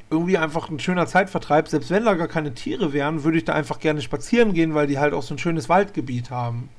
irgendwie 0.09 0.37
einfach 0.37 0.69
ein 0.69 0.79
schöner 0.79 1.07
Zeitvertreib. 1.07 1.67
Selbst 1.67 1.89
wenn 1.89 2.05
da 2.05 2.13
gar 2.13 2.27
keine 2.27 2.53
Tiere 2.53 2.93
wären, 2.93 3.23
würde 3.23 3.37
ich 3.37 3.45
da 3.45 3.53
einfach 3.53 3.79
gerne 3.79 4.01
spazieren 4.01 4.53
gehen, 4.53 4.75
weil 4.75 4.87
die 4.87 4.99
halt 4.99 5.13
auch 5.13 5.23
so 5.23 5.33
ein 5.33 5.39
schönes 5.39 5.69
Waldgebiet 5.69 6.29
haben. 6.29 6.69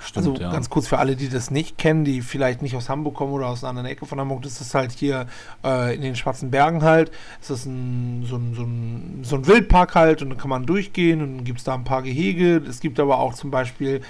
Stimmt, 0.00 0.26
also 0.28 0.40
ja. 0.40 0.52
ganz 0.52 0.70
kurz 0.70 0.86
für 0.86 0.98
alle, 0.98 1.16
die 1.16 1.28
das 1.28 1.50
nicht 1.50 1.76
kennen, 1.76 2.04
die 2.04 2.22
vielleicht 2.22 2.62
nicht 2.62 2.76
aus 2.76 2.88
Hamburg 2.88 3.14
kommen 3.14 3.32
oder 3.32 3.48
aus 3.48 3.62
einer 3.62 3.70
anderen 3.70 3.88
Ecke 3.88 4.06
von 4.06 4.20
Hamburg, 4.20 4.42
das 4.42 4.60
ist 4.60 4.74
halt 4.74 4.92
hier 4.92 5.26
äh, 5.64 5.94
in 5.94 6.02
den 6.02 6.16
Schwarzen 6.16 6.50
Bergen 6.50 6.82
halt. 6.82 7.10
Es 7.42 7.50
ist 7.50 7.66
ein, 7.66 8.24
so, 8.26 8.36
ein, 8.36 8.54
so, 8.54 8.62
ein, 8.62 9.20
so 9.22 9.36
ein 9.36 9.46
Wildpark 9.46 9.94
halt 9.94 10.22
und 10.22 10.30
da 10.30 10.36
kann 10.36 10.50
man 10.50 10.66
durchgehen 10.66 11.20
und 11.20 11.36
dann 11.38 11.44
gibt 11.44 11.58
es 11.58 11.64
da 11.64 11.74
ein 11.74 11.84
paar 11.84 12.02
Gehege. 12.02 12.62
Es 12.68 12.80
gibt 12.80 13.00
aber 13.00 13.18
auch 13.18 13.34
zum 13.34 13.50
Beispiel 13.50 14.00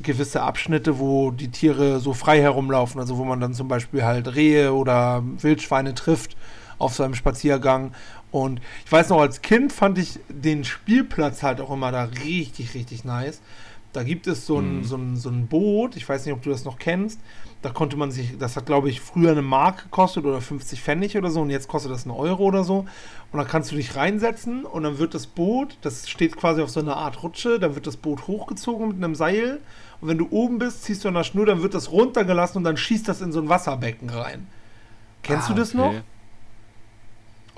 gewisse 0.00 0.42
Abschnitte, 0.42 0.98
wo 0.98 1.30
die 1.30 1.50
Tiere 1.50 2.00
so 2.00 2.12
frei 2.12 2.40
herumlaufen, 2.40 3.00
also 3.00 3.16
wo 3.16 3.24
man 3.24 3.40
dann 3.40 3.54
zum 3.54 3.68
Beispiel 3.68 4.04
halt 4.04 4.34
Rehe 4.34 4.74
oder 4.74 5.22
Wildschweine 5.40 5.94
trifft 5.94 6.36
auf 6.78 6.94
seinem 6.94 7.14
Spaziergang. 7.14 7.92
Und 8.30 8.60
ich 8.84 8.92
weiß 8.92 9.08
noch, 9.10 9.20
als 9.20 9.40
Kind 9.40 9.72
fand 9.72 9.98
ich 9.98 10.18
den 10.28 10.64
Spielplatz 10.64 11.42
halt 11.42 11.60
auch 11.60 11.70
immer 11.70 11.92
da 11.92 12.04
richtig, 12.24 12.74
richtig 12.74 13.04
nice. 13.04 13.40
Da 13.96 14.02
gibt 14.02 14.26
es 14.26 14.44
so 14.44 14.58
ein, 14.58 14.80
mhm. 14.80 14.84
so, 14.84 14.96
ein, 14.96 15.16
so 15.16 15.30
ein 15.30 15.46
Boot, 15.46 15.96
ich 15.96 16.06
weiß 16.06 16.26
nicht, 16.26 16.34
ob 16.34 16.42
du 16.42 16.50
das 16.50 16.66
noch 16.66 16.78
kennst. 16.78 17.18
Da 17.62 17.70
konnte 17.70 17.96
man 17.96 18.10
sich, 18.10 18.36
das 18.38 18.54
hat 18.54 18.66
glaube 18.66 18.90
ich 18.90 19.00
früher 19.00 19.30
eine 19.30 19.40
Mark 19.40 19.84
gekostet 19.84 20.26
oder 20.26 20.42
50 20.42 20.82
Pfennig 20.82 21.16
oder 21.16 21.30
so 21.30 21.40
und 21.40 21.48
jetzt 21.48 21.66
kostet 21.66 21.90
das 21.90 22.04
einen 22.04 22.14
Euro 22.14 22.44
oder 22.44 22.62
so. 22.62 22.80
Und 23.32 23.38
dann 23.38 23.48
kannst 23.48 23.72
du 23.72 23.76
dich 23.76 23.96
reinsetzen 23.96 24.66
und 24.66 24.82
dann 24.82 24.98
wird 24.98 25.14
das 25.14 25.26
Boot, 25.26 25.78
das 25.80 26.10
steht 26.10 26.36
quasi 26.36 26.60
auf 26.60 26.68
so 26.68 26.80
einer 26.80 26.98
Art 26.98 27.22
Rutsche, 27.22 27.58
dann 27.58 27.74
wird 27.74 27.86
das 27.86 27.96
Boot 27.96 28.26
hochgezogen 28.26 28.88
mit 28.88 28.98
einem 28.98 29.14
Seil 29.14 29.60
und 30.02 30.08
wenn 30.08 30.18
du 30.18 30.28
oben 30.28 30.58
bist, 30.58 30.84
ziehst 30.84 31.02
du 31.02 31.08
an 31.08 31.14
der 31.14 31.24
Schnur, 31.24 31.46
dann 31.46 31.62
wird 31.62 31.72
das 31.72 31.90
runtergelassen 31.90 32.58
und 32.58 32.64
dann 32.64 32.76
schießt 32.76 33.08
das 33.08 33.22
in 33.22 33.32
so 33.32 33.40
ein 33.40 33.48
Wasserbecken 33.48 34.10
rein. 34.10 34.46
Kennst 35.22 35.48
ah, 35.48 35.54
du 35.54 35.58
das 35.58 35.74
okay. 35.74 35.78
noch? 35.78 35.94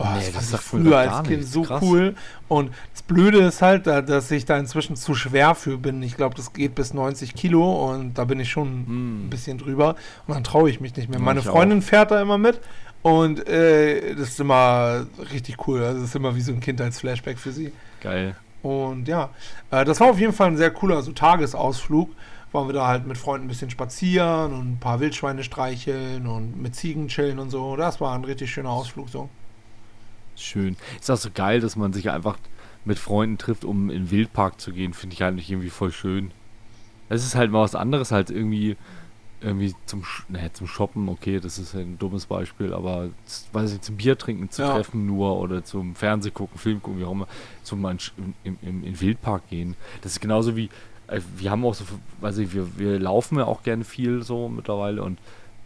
Oh, 0.01 0.05
nee, 0.15 0.31
das, 0.33 0.51
das 0.51 0.63
fand 0.63 0.85
ich 0.85 0.89
früher 0.89 0.99
als 0.99 1.29
Kind 1.29 1.45
so 1.45 1.63
Krass. 1.63 1.83
cool. 1.83 2.15
Und 2.47 2.71
das 2.93 3.03
Blöde 3.03 3.39
ist 3.39 3.63
halt, 3.63 3.89
dass 3.89 4.31
ich 4.31 4.45
da 4.45 4.57
inzwischen 4.57 4.95
zu 4.95 5.15
schwer 5.15 5.57
für 5.57 5.77
bin. 5.77 6.03
Ich 6.03 6.17
glaube, 6.17 6.37
das 6.37 6.53
geht 6.53 6.77
bis 6.77 6.95
90 6.95 7.35
Kilo 7.35 7.91
und 7.91 8.15
da 8.15 8.25
bin 8.25 8.39
ich 8.39 8.49
schon 8.49 8.85
mm. 8.87 9.27
ein 9.27 9.31
bisschen 9.31 9.59
drüber. 9.59 9.97
Und 10.27 10.35
dann 10.35 10.45
traue 10.45 10.71
ich 10.71 10.81
mich 10.81 10.95
nicht 10.97 11.09
mehr. 11.09 11.19
Ja, 11.19 11.25
Meine 11.25 11.43
Freundin 11.43 11.81
auch. 11.81 11.83
fährt 11.83 12.13
da 12.13 12.23
immer 12.23 12.39
mit 12.39 12.61
und 13.03 13.47
äh, 13.49 14.15
das 14.15 14.29
ist 14.29 14.41
immer 14.41 15.07
richtig 15.33 15.67
cool. 15.67 15.83
Also 15.83 16.01
das 16.01 16.11
ist 16.11 16.17
immer 16.17 16.37
wie 16.37 16.43
so 16.43 16.53
ein 16.53 16.61
Kindheitsflashback 16.61 17.39
für 17.39 17.53
sie. 17.53 17.73
Geil. 18.01 18.37
Und 18.63 19.09
ja, 19.09 19.31
äh, 19.71 19.85
das 19.85 20.01
war 20.01 20.11
auf 20.11 20.21
jeden 20.21 20.33
Fall 20.33 20.49
ein 20.49 20.57
sehr 20.57 20.71
cooler 20.71 21.03
so 21.03 21.13
Tagesausflug. 21.13 22.11
Waren 22.53 22.69
wir 22.69 22.73
da 22.73 22.87
halt 22.87 23.07
mit 23.07 23.19
Freunden 23.19 23.47
ein 23.47 23.49
bisschen 23.49 23.71
spazieren 23.71 24.53
und 24.53 24.73
ein 24.73 24.79
paar 24.81 25.01
Wildschweine 25.01 25.45
streicheln 25.45 26.27
und 26.27 26.61
mit 26.61 26.75
Ziegen 26.75 27.09
chillen 27.09 27.39
und 27.39 27.51
so. 27.51 27.77
Das 27.77 28.01
war 28.01 28.15
ein 28.15 28.25
richtig 28.25 28.51
schöner 28.51 28.71
Ausflug 28.71 29.09
so. 29.11 29.29
Schön. 30.39 30.77
Ist 31.01 31.11
auch 31.11 31.17
so 31.17 31.31
geil, 31.33 31.61
dass 31.61 31.77
man 31.77 31.93
sich 31.93 32.11
einfach 32.11 32.39
mit 32.85 32.99
Freunden 32.99 33.39
trifft, 33.39 33.65
um 33.65 33.91
in 33.91 34.05
den 34.05 34.11
Wildpark 34.11 34.61
zu 34.61 34.73
gehen. 34.73 34.95
Finde 34.95 35.15
ich 35.15 35.23
eigentlich 35.23 35.51
irgendwie 35.51 35.71
voll 35.71 35.93
schön. 35.93 36.31
Es 37.09 37.25
ist 37.25 37.35
halt 37.35 37.51
mal 37.51 37.63
was 37.63 37.75
anderes 37.75 38.13
als 38.13 38.31
irgendwie 38.31 38.77
irgendwie 39.41 39.75
zum, 39.87 40.03
naja, 40.29 40.53
zum 40.53 40.67
Shoppen, 40.67 41.09
okay, 41.09 41.39
das 41.39 41.59
ist 41.59 41.75
ein 41.75 41.97
dummes 41.99 42.27
Beispiel, 42.27 42.73
aber 42.73 43.11
weiß 43.53 43.73
ich, 43.73 43.81
zum 43.83 43.97
Bier 43.97 44.19
trinken 44.19 44.51
zu 44.51 44.63
ja. 44.63 44.75
treffen 44.75 45.07
nur 45.07 45.39
oder 45.39 45.65
zum 45.65 45.95
Fernseh 45.95 46.31
gucken, 46.31 46.59
Film 46.59 46.83
gucken, 46.83 47.01
wie 47.01 47.05
auch 47.05 47.13
immer, 47.13 47.29
zum 47.63 47.85
im, 47.85 48.35
im, 48.45 48.85
in 48.85 49.01
Wildpark 49.01 49.49
gehen. 49.49 49.77
Das 50.03 50.13
ist 50.13 50.21
genauso 50.21 50.57
wie, 50.57 50.71
äh, 51.07 51.21
wir 51.37 51.51
haben 51.51 51.65
auch 51.65 51.75
so, 51.75 51.85
weiß 52.21 52.39
ich, 52.39 52.53
wir, 52.53 52.79
wir 52.79 52.99
laufen 52.99 53.39
ja 53.39 53.45
auch 53.45 53.63
gerne 53.63 53.85
viel 53.85 54.23
so 54.23 54.49
mittlerweile 54.49 55.03
und 55.03 55.21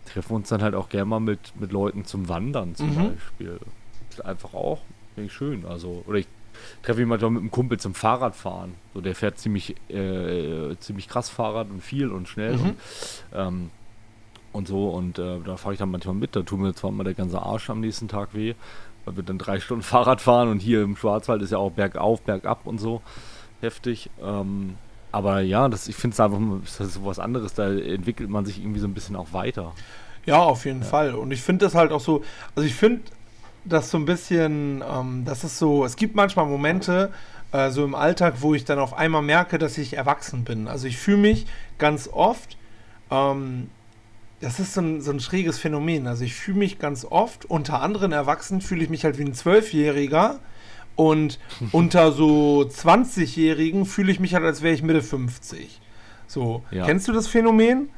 treffen 0.05 0.35
uns 0.35 0.51
dann 0.51 0.63
halt 0.63 0.75
auch 0.75 0.91
gerne 0.91 1.07
mal 1.07 1.21
mit, 1.21 1.59
mit 1.59 1.73
Leuten 1.73 2.05
zum 2.05 2.29
Wandern 2.29 2.75
zum 2.75 2.91
mhm. 2.91 3.15
Beispiel 3.15 3.59
einfach 4.21 4.55
auch. 4.55 4.81
Finde 5.15 5.27
ich 5.27 5.33
schön. 5.33 5.67
Also, 5.67 6.03
oder 6.07 6.19
ich 6.19 6.27
treffe 6.83 7.01
mich 7.01 7.09
manchmal 7.09 7.31
mit 7.31 7.41
einem 7.41 7.51
Kumpel 7.51 7.79
zum 7.79 7.95
Fahrradfahren. 7.95 8.75
So, 8.95 9.01
der 9.01 9.15
fährt 9.15 9.39
ziemlich, 9.39 9.75
äh, 9.89 10.77
ziemlich 10.79 11.09
krass 11.09 11.29
Fahrrad 11.29 11.71
und 11.71 11.83
viel 11.83 12.11
und 12.11 12.29
schnell 12.29 12.57
mhm. 12.57 12.63
und, 12.63 12.77
ähm, 13.35 13.71
und 14.53 14.69
so. 14.69 14.89
Und 14.91 15.19
äh, 15.19 15.41
da 15.45 15.57
fahre 15.57 15.75
ich 15.75 15.79
dann 15.79 15.91
manchmal 15.91 16.15
mit. 16.15 16.37
Da 16.37 16.43
tut 16.43 16.59
mir 16.59 16.75
zwar 16.75 16.91
mal 16.91 17.05
der 17.05 17.15
ganze 17.15 17.41
Arsch 17.41 17.71
am 17.71 17.81
nächsten 17.81 18.09
Tag 18.09 18.35
weh, 18.35 18.55
weil 19.05 19.17
wir 19.17 19.23
dann 19.23 19.39
drei 19.39 19.61
Stunden 19.61 19.83
Fahrrad 19.83 20.21
fahren 20.21 20.49
und 20.49 20.61
hier 20.61 20.83
im 20.83 20.97
Schwarzwald 20.97 21.43
ist 21.43 21.53
ja 21.53 21.59
auch 21.59 21.73
bergauf, 21.73 22.23
bergab 22.23 22.67
und 22.67 22.79
so 22.79 23.03
heftig. 23.61 24.11
Ähm, 24.21 24.77
aber 25.13 25.41
ja, 25.41 25.69
das, 25.69 25.89
ich 25.89 25.97
finde 25.97 26.15
es 26.15 26.21
einfach 26.21 26.41
so 26.65 27.05
was 27.05 27.19
anderes. 27.19 27.55
Da 27.55 27.71
entwickelt 27.71 28.31
man 28.31 28.45
sich 28.45 28.59
irgendwie 28.59 28.81
so 28.81 28.87
ein 28.87 28.95
bisschen 28.95 29.17
auch 29.17 29.33
weiter. 29.33 29.75
Ja, 30.25 30.39
auf 30.39 30.65
jeden 30.65 30.81
ja. 30.81 30.87
Fall. 30.87 31.15
Und 31.15 31.31
ich 31.33 31.43
finde 31.43 31.67
das 31.67 31.75
halt 31.75 31.93
auch 31.93 32.01
so, 32.01 32.23
also 32.55 32.67
ich 32.67 32.75
finde 32.75 33.03
das 33.65 33.91
so 33.91 33.99
ein 33.99 34.05
bisschen, 34.05 34.83
ähm, 34.89 35.25
das 35.25 35.45
ist 35.45 35.59
so, 35.59 35.85
es 35.85 35.97
gibt 35.97 36.15
manchmal 36.15 36.47
Momente, 36.47 37.13
äh, 37.53 37.71
so 37.71 37.85
im 37.85 37.95
Alltag, 37.95 38.37
wo 38.41 38.55
ich 38.55 38.65
dann 38.65 38.79
auf 38.79 38.95
einmal 38.95 39.23
merke, 39.23 39.59
dass 39.59 39.79
ich 39.79 39.97
erwachsen 39.97 40.45
bin. 40.45 40.69
Also 40.69 40.87
ich 40.87 40.97
fühle 40.99 41.19
mich 41.19 41.47
ganz 41.79 42.09
oft, 42.13 42.57
ähm, 43.11 43.69
das 44.41 44.59
ist 44.59 44.75
so 44.75 44.81
ein, 44.81 45.01
so 45.01 45.13
ein 45.13 45.21
schräges 45.21 45.59
Phänomen. 45.59 46.07
Also 46.07 46.25
ich 46.25 46.35
fühle 46.35 46.59
mich 46.59 46.79
ganz 46.79 47.05
oft, 47.05 47.45
unter 47.45 47.81
anderen 47.81 48.11
Erwachsenen 48.13 48.61
fühle 48.61 48.83
ich 48.83 48.91
mich 48.91 49.05
halt 49.05 49.19
wie 49.19 49.25
ein 49.25 49.35
Zwölfjähriger 49.35 50.41
Und 50.97 51.39
unter 51.73 52.13
so 52.13 52.63
20-Jährigen 52.69 53.87
fühle 53.87 54.13
ich 54.13 54.21
mich 54.21 54.35
halt, 54.35 54.45
als 54.45 54.63
wäre 54.63 54.75
ich 54.75 54.83
Mitte 54.83 55.03
50. 55.03 55.81
So, 56.27 56.65
Ja. 56.71 56.87
kennst 56.87 57.09
du 57.09 57.13
das 57.13 57.29
Phänomen? 57.29 57.91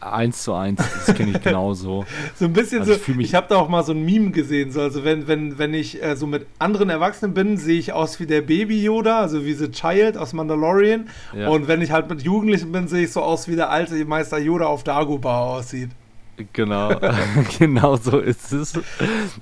Eins 0.00 0.42
zu 0.42 0.54
eins, 0.54 0.80
das 1.06 1.14
kenne 1.14 1.32
ich 1.32 1.42
genauso. 1.42 2.04
So 2.34 2.46
ein 2.46 2.52
bisschen 2.52 2.80
Also 2.80 2.94
so, 2.94 3.00
ich 3.12 3.18
ich 3.18 3.34
habe 3.34 3.46
da 3.48 3.56
auch 3.56 3.68
mal 3.68 3.84
so 3.84 3.92
ein 3.92 4.04
Meme 4.04 4.30
gesehen, 4.30 4.72
so, 4.72 4.80
also 4.80 5.04
wenn, 5.04 5.28
wenn, 5.28 5.58
wenn 5.58 5.74
ich 5.74 6.02
äh, 6.02 6.16
so 6.16 6.26
mit 6.26 6.46
anderen 6.58 6.90
Erwachsenen 6.90 7.34
bin, 7.34 7.56
sehe 7.56 7.78
ich 7.78 7.92
aus 7.92 8.18
wie 8.18 8.26
der 8.26 8.42
Baby 8.42 8.82
Yoda, 8.82 9.20
also 9.20 9.44
wie 9.44 9.52
The 9.52 9.70
Child 9.70 10.16
aus 10.16 10.32
Mandalorian. 10.32 11.08
Ja. 11.36 11.48
Und 11.48 11.68
wenn 11.68 11.82
ich 11.82 11.92
halt 11.92 12.08
mit 12.08 12.22
Jugendlichen 12.22 12.72
bin, 12.72 12.88
sehe 12.88 13.04
ich 13.04 13.12
so 13.12 13.22
aus 13.22 13.48
wie 13.48 13.56
der 13.56 13.70
alte 13.70 14.02
Meister 14.04 14.38
Yoda 14.38 14.66
auf 14.66 14.84
Dagobah 14.84 15.56
aussieht. 15.56 15.90
Genau, 16.52 16.94
genau 17.58 17.96
so 17.96 18.18
ist 18.18 18.52
es. 18.52 18.78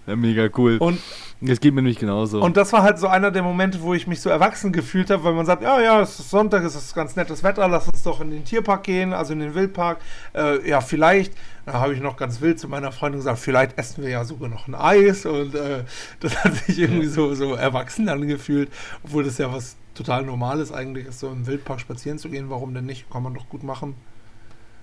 Mega 0.07 0.49
cool. 0.57 0.79
Und 0.79 1.01
Es 1.45 1.61
geht 1.61 1.75
mir 1.75 1.83
nämlich 1.83 1.99
genauso. 1.99 2.41
Und 2.41 2.57
das 2.57 2.73
war 2.73 2.83
halt 2.83 2.99
so 2.99 3.09
einer 3.09 3.31
der 3.31 3.43
Momente, 3.43 3.83
wo 3.83 3.93
ich 3.93 4.07
mich 4.07 4.21
so 4.21 4.31
erwachsen 4.31 4.73
gefühlt 4.73 5.11
habe, 5.11 5.23
weil 5.25 5.35
man 5.35 5.45
sagt, 5.45 5.63
ja, 5.63 5.81
ja, 5.81 6.01
es 6.01 6.19
ist 6.19 6.31
Sonntag, 6.31 6.65
es 6.65 6.75
ist 6.75 6.95
ganz 6.95 7.15
nettes 7.15 7.43
Wetter, 7.43 7.69
lass 7.69 7.87
uns 7.89 8.03
doch 8.03 8.21
in 8.23 8.31
den 8.31 8.45
Tierpark 8.45 8.85
gehen, 8.85 9.13
also 9.13 9.35
in 9.35 9.41
den 9.41 9.55
Wildpark. 9.55 9.99
Äh, 10.35 10.67
ja, 10.67 10.81
vielleicht, 10.81 11.35
da 11.67 11.75
habe 11.75 11.93
ich 11.93 12.01
noch 12.01 12.17
ganz 12.17 12.41
wild 12.41 12.59
zu 12.59 12.69
meiner 12.69 12.91
Freundin 12.91 13.21
gesagt, 13.21 13.39
vielleicht 13.39 13.79
essen 13.79 14.03
wir 14.03 14.11
ja 14.11 14.25
sogar 14.25 14.49
noch 14.49 14.67
ein 14.67 14.75
Eis 14.75 15.27
und 15.27 15.55
äh, 15.55 15.85
das 16.21 16.43
hat 16.43 16.55
sich 16.55 16.79
irgendwie 16.79 17.09
so, 17.09 17.35
so 17.35 17.55
erwachsen 17.55 18.09
angefühlt, 18.09 18.71
obwohl 19.05 19.25
das 19.25 19.37
ja 19.37 19.53
was 19.53 19.77
total 19.95 20.23
Normales 20.25 20.73
eigentlich 20.73 21.07
ist, 21.07 21.21
so 21.21 21.29
im 21.29 21.47
Wildpark 21.47 21.81
spazieren 21.81 22.19
zu 22.19 22.31
gehen, 22.31 22.49
warum 22.49 22.73
denn 22.73 22.87
nicht? 22.87 23.11
Kann 23.11 23.23
man 23.23 23.35
doch 23.35 23.49
gut 23.49 23.63
machen. 23.63 23.95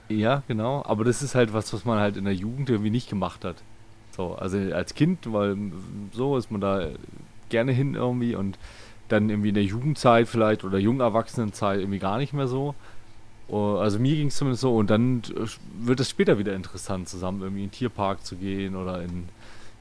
Ja, 0.10 0.44
genau. 0.48 0.84
Aber 0.86 1.04
das 1.04 1.22
ist 1.24 1.36
halt 1.36 1.54
was, 1.54 1.74
was 1.74 1.86
man 1.86 2.00
halt 2.00 2.18
in 2.18 2.26
der 2.26 2.36
Jugend 2.36 2.70
irgendwie 2.70 2.92
nicht 2.92 3.10
gemacht 3.10 3.46
hat. 3.46 3.63
So, 4.16 4.36
also 4.36 4.58
als 4.58 4.94
Kind, 4.94 5.32
weil 5.32 5.58
so 6.12 6.38
ist 6.38 6.52
man 6.52 6.62
da 6.62 6.89
gerne 7.50 7.72
hin 7.72 7.96
irgendwie 7.96 8.36
und 8.36 8.58
dann 9.08 9.30
irgendwie 9.30 9.50
in 9.50 9.56
der 9.56 9.63
Jugendzeit 9.63 10.28
vielleicht 10.28 10.63
oder 10.63 10.78
jungen 10.78 11.00
Erwachsenenzeit 11.02 11.80
irgendwie 11.80 12.00
gar 12.00 12.18
nicht 12.18 12.34
mehr 12.34 12.48
so. 12.48 12.76
Oh, 13.48 13.76
Also 13.78 14.00
mir 14.00 14.16
ging 14.16 14.28
es 14.28 14.38
zumindest 14.38 14.62
so 14.62 14.76
und 14.76 14.89
dann 14.89 15.22
äh, 15.36 15.48
wird 15.86 16.00
es 16.00 16.10
später 16.10 16.39
wieder 16.39 16.56
interessant, 16.56 17.10
zusammen 17.10 17.42
irgendwie 17.42 17.63
in 17.63 17.70
den 17.70 17.74
Tierpark 17.74 18.26
zu 18.26 18.36
gehen 18.38 18.76
oder 18.76 19.02
in, 19.04 19.30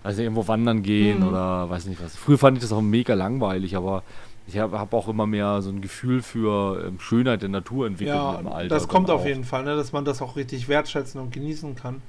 also 0.02 0.22
irgendwo 0.22 0.48
wandern 0.48 0.82
gehen 0.82 1.20
Mhm. 1.20 1.28
oder 1.28 1.70
weiß 1.70 1.86
nicht 1.86 2.02
was. 2.02 2.16
Früher 2.16 2.38
fand 2.38 2.58
ich 2.58 2.62
das 2.62 2.72
auch 2.72 2.82
mega 2.82 3.14
langweilig, 3.14 3.76
aber 3.76 4.02
ich 4.46 4.58
habe 4.58 4.78
hab 4.78 4.92
auch 4.92 5.08
immer 5.08 5.26
mehr 5.26 5.62
so 5.62 5.70
ein 5.70 5.80
Gefühl 5.80 6.22
für 6.22 6.84
ähm, 6.86 6.98
Schönheit 7.00 7.42
der 7.42 7.48
Natur 7.48 7.86
entwickelt 7.86 8.16
Ja, 8.16 8.34
im 8.38 8.48
Alter. 8.48 8.74
das 8.74 8.88
kommt 8.88 9.10
auf 9.10 9.24
jeden 9.26 9.44
Fall, 9.44 9.64
ne, 9.64 9.76
dass 9.76 9.92
man 9.92 10.04
das 10.04 10.20
auch 10.22 10.36
richtig 10.36 10.68
wertschätzen 10.68 11.20
und 11.20 11.32
genießen 11.32 11.74
kann. 11.76 12.02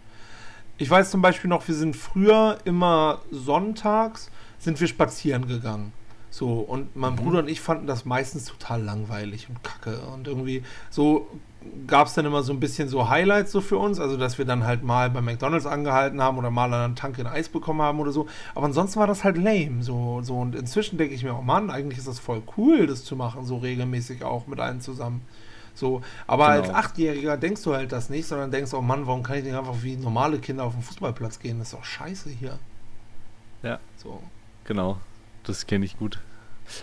Ich 0.78 0.89
weiß 0.89 1.12
zum 1.12 1.22
Beispiel 1.22 1.50
noch, 1.50 1.67
wir 1.67 1.76
sind 1.76 1.96
früher 1.96 2.58
immer 2.65 3.19
sonntags 3.32 4.32
sind 4.60 4.80
wir 4.80 4.88
spazieren 4.88 5.48
gegangen. 5.48 5.91
So, 6.30 6.54
und 6.62 6.96
mein 6.96 7.12
Mhm. 7.13 7.17
Bruder 7.17 7.39
und 7.39 7.50
ich 7.50 7.62
fanden 7.62 7.86
das 7.86 8.06
meistens 8.06 8.46
total 8.46 8.82
langweilig 8.82 9.50
und 9.50 9.62
kacke. 9.63 10.00
Und 10.13 10.28
irgendwie 10.28 10.63
so 10.89 11.28
gab 11.88 12.08
es 12.08 12.13
dann 12.13 12.26
immer 12.26 12.43
so 12.43 12.54
ein 12.54 12.60
bisschen 12.60 12.88
so 12.88 13.10
Highlights 13.10 13.52
so 13.52 13.62
für 13.62 13.78
uns, 13.78 13.99
also 13.99 14.17
dass 14.17 14.38
wir 14.38 14.45
dann 14.45 14.65
halt 14.65 14.84
mal 14.84 15.10
bei 15.10 15.21
McDonalds 15.21 15.65
angehalten 15.65 16.21
haben 16.21 16.38
oder 16.38 16.49
mal 16.49 16.65
an 16.65 16.73
einer 16.73 16.95
Tanke 16.95 17.21
ein 17.21 17.28
Eis 17.28 17.49
bekommen 17.49 17.82
haben 17.82 17.99
oder 17.99 18.12
so. 18.12 18.28
Aber 18.56 18.65
ansonsten 18.65 18.99
war 18.99 19.08
das 19.08 19.23
halt 19.23 19.38
lame. 19.38 19.84
So, 19.84 20.21
so. 20.23 20.38
Und 20.39 20.56
inzwischen 20.56 20.97
denke 20.97 21.13
ich 21.15 21.23
mir, 21.23 21.36
oh 21.38 21.41
Mann, 21.41 21.69
eigentlich 21.69 21.99
ist 21.99 22.08
das 22.08 22.19
voll 22.19 22.41
cool, 22.58 22.88
das 22.88 23.04
zu 23.04 23.15
machen, 23.15 23.45
so 23.45 23.58
regelmäßig 23.58 24.23
auch 24.23 24.47
mit 24.47 24.60
allen 24.60 24.82
zusammen. 24.82 25.21
So, 25.76 26.02
aber 26.28 26.47
Genau. 26.47 26.60
als 26.60 26.69
Achtjähriger 26.69 27.36
denkst 27.36 27.63
du 27.63 27.73
halt 27.73 27.91
das 27.91 28.10
nicht, 28.10 28.28
sondern 28.28 28.52
denkst, 28.52 28.73
oh 28.73 28.82
Mann, 28.82 29.08
warum 29.08 29.23
kann 29.23 29.38
ich 29.38 29.43
nicht 29.43 29.56
einfach 29.56 29.82
wie 29.82 29.95
normale 29.97 30.38
Kinder 30.39 30.63
auf 30.65 30.73
den 30.73 30.84
Fußballplatz 30.84 31.39
gehen? 31.39 31.58
Das 31.60 31.69
ist 31.69 31.73
doch 31.73 31.84
scheiße 31.84 32.30
hier. 32.30 32.60
Ja. 33.63 33.80
So. 33.97 34.21
Genau, 34.65 34.97
das 35.43 35.65
kenne 35.65 35.86
ich 35.86 35.97
gut. 35.97 36.19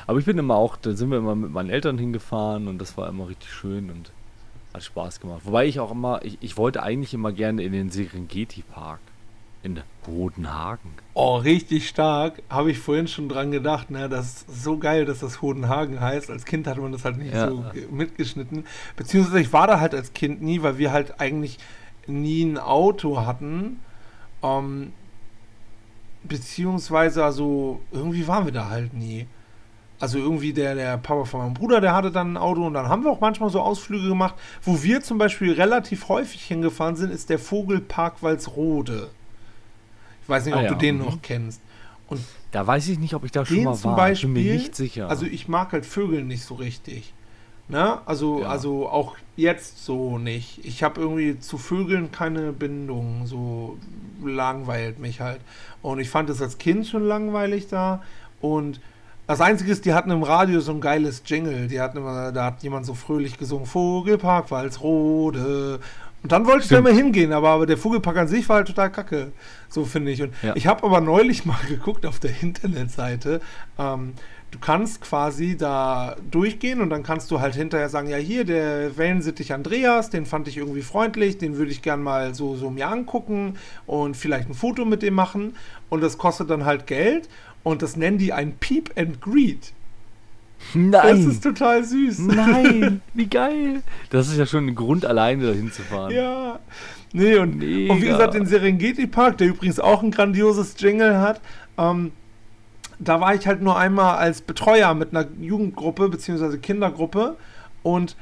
Aber 0.07 0.19
ich 0.19 0.25
bin 0.25 0.37
immer 0.39 0.57
auch, 0.57 0.77
da 0.77 0.93
sind 0.93 1.11
wir 1.11 1.19
immer 1.19 1.35
mit 1.35 1.53
meinen 1.53 1.71
Eltern 1.71 1.99
hingefahren 1.99 2.69
und 2.69 2.79
das 2.79 2.97
war 2.97 3.09
immer 3.09 3.29
richtig 3.29 3.51
schön 3.51 3.91
und 3.91 4.13
hat 4.75 4.83
Spaß 4.83 5.21
gemacht. 5.21 5.43
Wobei 5.45 5.67
ich 5.67 5.81
auch 5.81 5.91
immer, 5.91 6.25
ich, 6.25 6.39
ich 6.41 6.57
wollte 6.57 6.83
eigentlich 6.83 7.13
immer 7.15 7.33
gerne 7.33 7.63
in 7.63 7.73
den 7.73 7.91
Serengeti-Park 7.91 9.01
in 9.63 9.79
Bodenhagen. 10.07 10.93
Oh, 11.13 11.37
richtig 11.37 11.87
stark. 11.89 12.43
Habe 12.49 12.71
ich 12.71 12.79
vorhin 12.79 13.09
schon 13.09 13.29
dran 13.29 13.51
gedacht. 13.51 13.91
Ne? 13.91 14.09
Das 14.09 14.27
ist 14.47 14.63
so 14.65 14.79
geil, 14.79 15.05
dass 15.05 15.19
das 15.21 15.43
Hodenhagen 15.43 16.01
heißt. 16.01 16.31
Als 16.31 16.47
Kind 16.47 16.67
hatte 16.67 16.81
man 16.81 16.93
das 16.93 17.05
halt 17.05 17.19
nicht 17.19 17.35
Ja. 17.35 17.49
so 17.51 17.65
ge- 17.73 17.87
mitgeschnitten. 17.91 18.65
Beziehungsweise 18.97 19.41
ich 19.41 19.53
war 19.53 19.67
da 19.67 19.79
halt 19.79 19.95
als 19.95 20.15
Kind 20.15 20.41
nie, 20.41 20.63
weil 20.63 20.79
wir 20.79 20.93
halt 20.93 21.21
eigentlich 21.21 21.59
nie 22.07 22.43
ein 22.45 22.57
Auto 22.57 23.21
hatten. 23.27 23.81
Ähm, 24.43 24.95
beziehungsweise, 26.23 27.25
also 27.25 27.81
irgendwie 27.93 28.27
waren 28.27 28.45
wir 28.47 28.53
da 28.53 28.69
halt 28.69 28.95
nie. 28.95 29.27
Also 30.01 30.19
irgendwie 30.19 30.53
der, 30.55 30.75
der 30.75 30.97
Papa 30.97 31.25
von 31.27 31.41
meinem 31.41 31.55
Bruder, 31.55 31.81
der 31.81 31.95
hatte 31.95 32.11
dann 32.11 32.33
ein 32.33 32.37
Auto 32.39 32.67
und 32.67 32.73
dann 32.75 32.89
haben 32.89 33.05
wir 33.05 33.11
auch 33.11 33.21
manchmal 33.21 33.51
so 33.51 33.61
Ausflüge 33.61 34.09
gemacht. 34.09 34.35
Wo 34.63 34.83
wir 34.83 35.03
zum 35.03 35.19
Beispiel 35.19 35.53
relativ 35.53 36.09
häufig 36.09 36.43
hingefahren 36.43 36.97
sind, 36.97 37.13
ist 37.13 37.29
der 37.29 37.39
Vogelpark 37.39 38.23
Walsrode. 38.23 39.11
Ich 40.23 40.29
weiß 40.29 40.47
nicht, 40.47 40.55
Ah 40.55 40.59
ob 40.59 40.65
ja, 40.65 40.69
du 40.71 40.77
den 40.77 40.97
mhm. 40.99 41.05
noch 41.05 41.23
kennst. 41.23 41.61
Und 42.09 42.21
Da 42.51 42.67
weiß 42.67 42.89
ich 42.89 42.99
nicht, 42.99 43.15
ob 43.15 43.25
ich 43.25 43.31
da 43.31 43.45
schon 43.45 43.63
mal 43.63 43.75
zum 43.75 43.91
war. 43.91 43.97
Beispiel, 43.99 44.31
ich 44.31 44.35
bin 44.35 44.45
mir 44.45 44.53
nicht 44.55 44.75
sicher. 44.75 45.09
also 45.09 45.27
ich 45.27 45.49
mag 45.49 45.73
halt 45.73 45.85
Vögel 45.87 46.25
nicht 46.25 46.45
so 46.45 46.55
richtig. 46.55 47.13
Ne? 47.69 47.99
Also, 48.07 48.41
Ja. 48.41 48.49
also 48.49 48.89
auch 48.89 49.17
jetzt 49.37 49.85
so 49.85 50.19
nicht. 50.19 50.65
Ich 50.65 50.83
habe 50.83 51.01
irgendwie 51.01 51.39
zu 51.39 51.57
Vögeln 51.59 52.11
keine 52.11 52.53
Bindung. 52.53 53.27
So 53.27 53.79
langweilt 54.25 54.99
mich 54.99 55.21
halt. 55.21 55.41
Und 55.83 56.01
ich 56.01 56.09
fand 56.11 56.31
es 56.31 56.43
als 56.43 56.59
Kind 56.59 56.87
schon 56.87 57.07
langweilig 57.07 57.69
da. 57.69 58.03
Und 58.41 58.81
das 59.31 59.41
Einzige 59.41 59.71
ist, 59.71 59.85
die 59.85 59.93
hatten 59.95 60.11
im 60.11 60.23
Radio 60.23 60.61
so 60.61 60.73
ein 60.73 60.81
geiles 60.81 61.23
Jingle. 61.27 61.69
Die 61.69 61.81
hatten 61.81 61.99
immer, 61.99 62.33
da 62.33 62.47
hat 62.47 62.63
jemand 62.63 62.87
so 62.87 62.95
fröhlich 62.95 63.39
gesungen, 63.39 63.67
Vogelpark 63.67 64.51
Walsrode. 64.51 65.81
Und 66.23 66.33
dann 66.33 66.45
wollte 66.47 66.63
ich 66.65 66.69
da 66.69 66.77
Stimmt. 66.77 66.89
immer 66.89 66.97
hingehen, 66.97 67.33
aber, 67.33 67.49
aber 67.51 67.67
der 67.67 67.79
Vogelpark 67.79 68.17
an 68.19 68.29
sich 68.29 68.49
war 68.49 68.57
halt 68.57 68.67
total 68.69 68.91
kacke. 68.91 69.33
So 69.69 69.85
finde 69.85 70.11
ich. 70.11 70.23
Und 70.23 70.33
Ja. 70.43 70.55
ich 70.57 70.67
habe 70.67 70.85
aber 70.85 71.01
neulich 71.01 71.45
mal 71.47 71.57
geguckt 71.69 72.05
auf 72.07 72.19
der 72.19 72.33
Internetseite. 72.43 73.41
Ähm, 73.79 74.13
du 74.51 74.59
kannst 74.59 75.01
quasi 75.01 75.57
da 75.57 76.17
durchgehen 76.31 76.81
und 76.81 76.91
dann 76.91 77.03
kannst 77.05 77.31
du 77.31 77.41
halt 77.41 77.55
hinterher 77.55 77.89
sagen, 77.89 78.09
ja 78.09 78.17
hier, 78.19 78.45
der 78.45 78.97
Wellensittich 78.99 79.55
Andreas, 79.55 80.11
den 80.11 80.27
fand 80.27 80.49
ich 80.49 80.57
irgendwie 80.59 80.83
freundlich, 80.83 81.39
den 81.39 81.57
würde 81.57 81.71
ich 81.71 81.83
gern 81.83 82.03
mal 82.03 82.35
so, 82.35 82.57
so 82.57 82.69
mir 82.69 82.89
angucken 82.89 83.55
und 83.87 84.17
vielleicht 84.17 84.49
ein 84.51 84.55
Foto 84.55 84.85
mit 84.85 85.03
dem 85.03 85.15
machen. 85.15 85.55
Und 85.89 86.03
das 86.03 86.19
kostet 86.19 86.51
dann 86.51 86.65
halt 86.67 86.87
Geld 86.87 87.29
und 87.63 87.83
das 87.83 87.97
nennen 87.97 88.19
die 88.19 88.33
ein 88.33 88.57
Peep 88.59 88.91
and 88.97 89.21
Greet. 89.21 89.73
Das 90.75 90.75
Nein! 90.75 91.31
ist 91.31 91.43
total 91.43 91.85
süß. 91.85 92.19
Nein! 92.21 93.01
Wie 93.15 93.27
geil! 93.27 93.83
Das 94.11 94.29
ist 94.29 94.37
ja 94.37 94.47
schon 94.47 94.67
ein 94.67 94.75
Grund, 94.75 95.07
alleine 95.07 95.47
dahin 95.47 95.73
zu 95.73 95.83
fahren. 95.83 96.13
Ja. 96.13 96.59
Nee, 97.13 97.37
und, 97.37 97.59
Mega. 97.59 97.93
und 97.93 98.03
wie 98.03 98.07
gesagt, 98.07 98.35
den 98.35 98.47
Serengeti-Park, 98.47 99.39
der 99.39 99.49
übrigens 99.49 99.81
auch 99.81 100.03
ein 100.03 100.11
grandioses 100.11 100.75
Jingle 100.79 101.19
hat, 101.19 101.41
ähm, 101.79 102.13
da 102.99 103.21
war 103.21 103.35
ich 103.35 103.47
halt 103.47 103.63
nur 103.63 103.79
einmal 103.79 104.17
als 104.19 104.43
Betreuer 104.43 104.95
mit 104.95 105.11
einer 105.11 105.27
Jugendgruppe 105.41 106.09
bzw. 106.11 106.59
Kindergruppe 106.59 107.37
und 107.83 108.17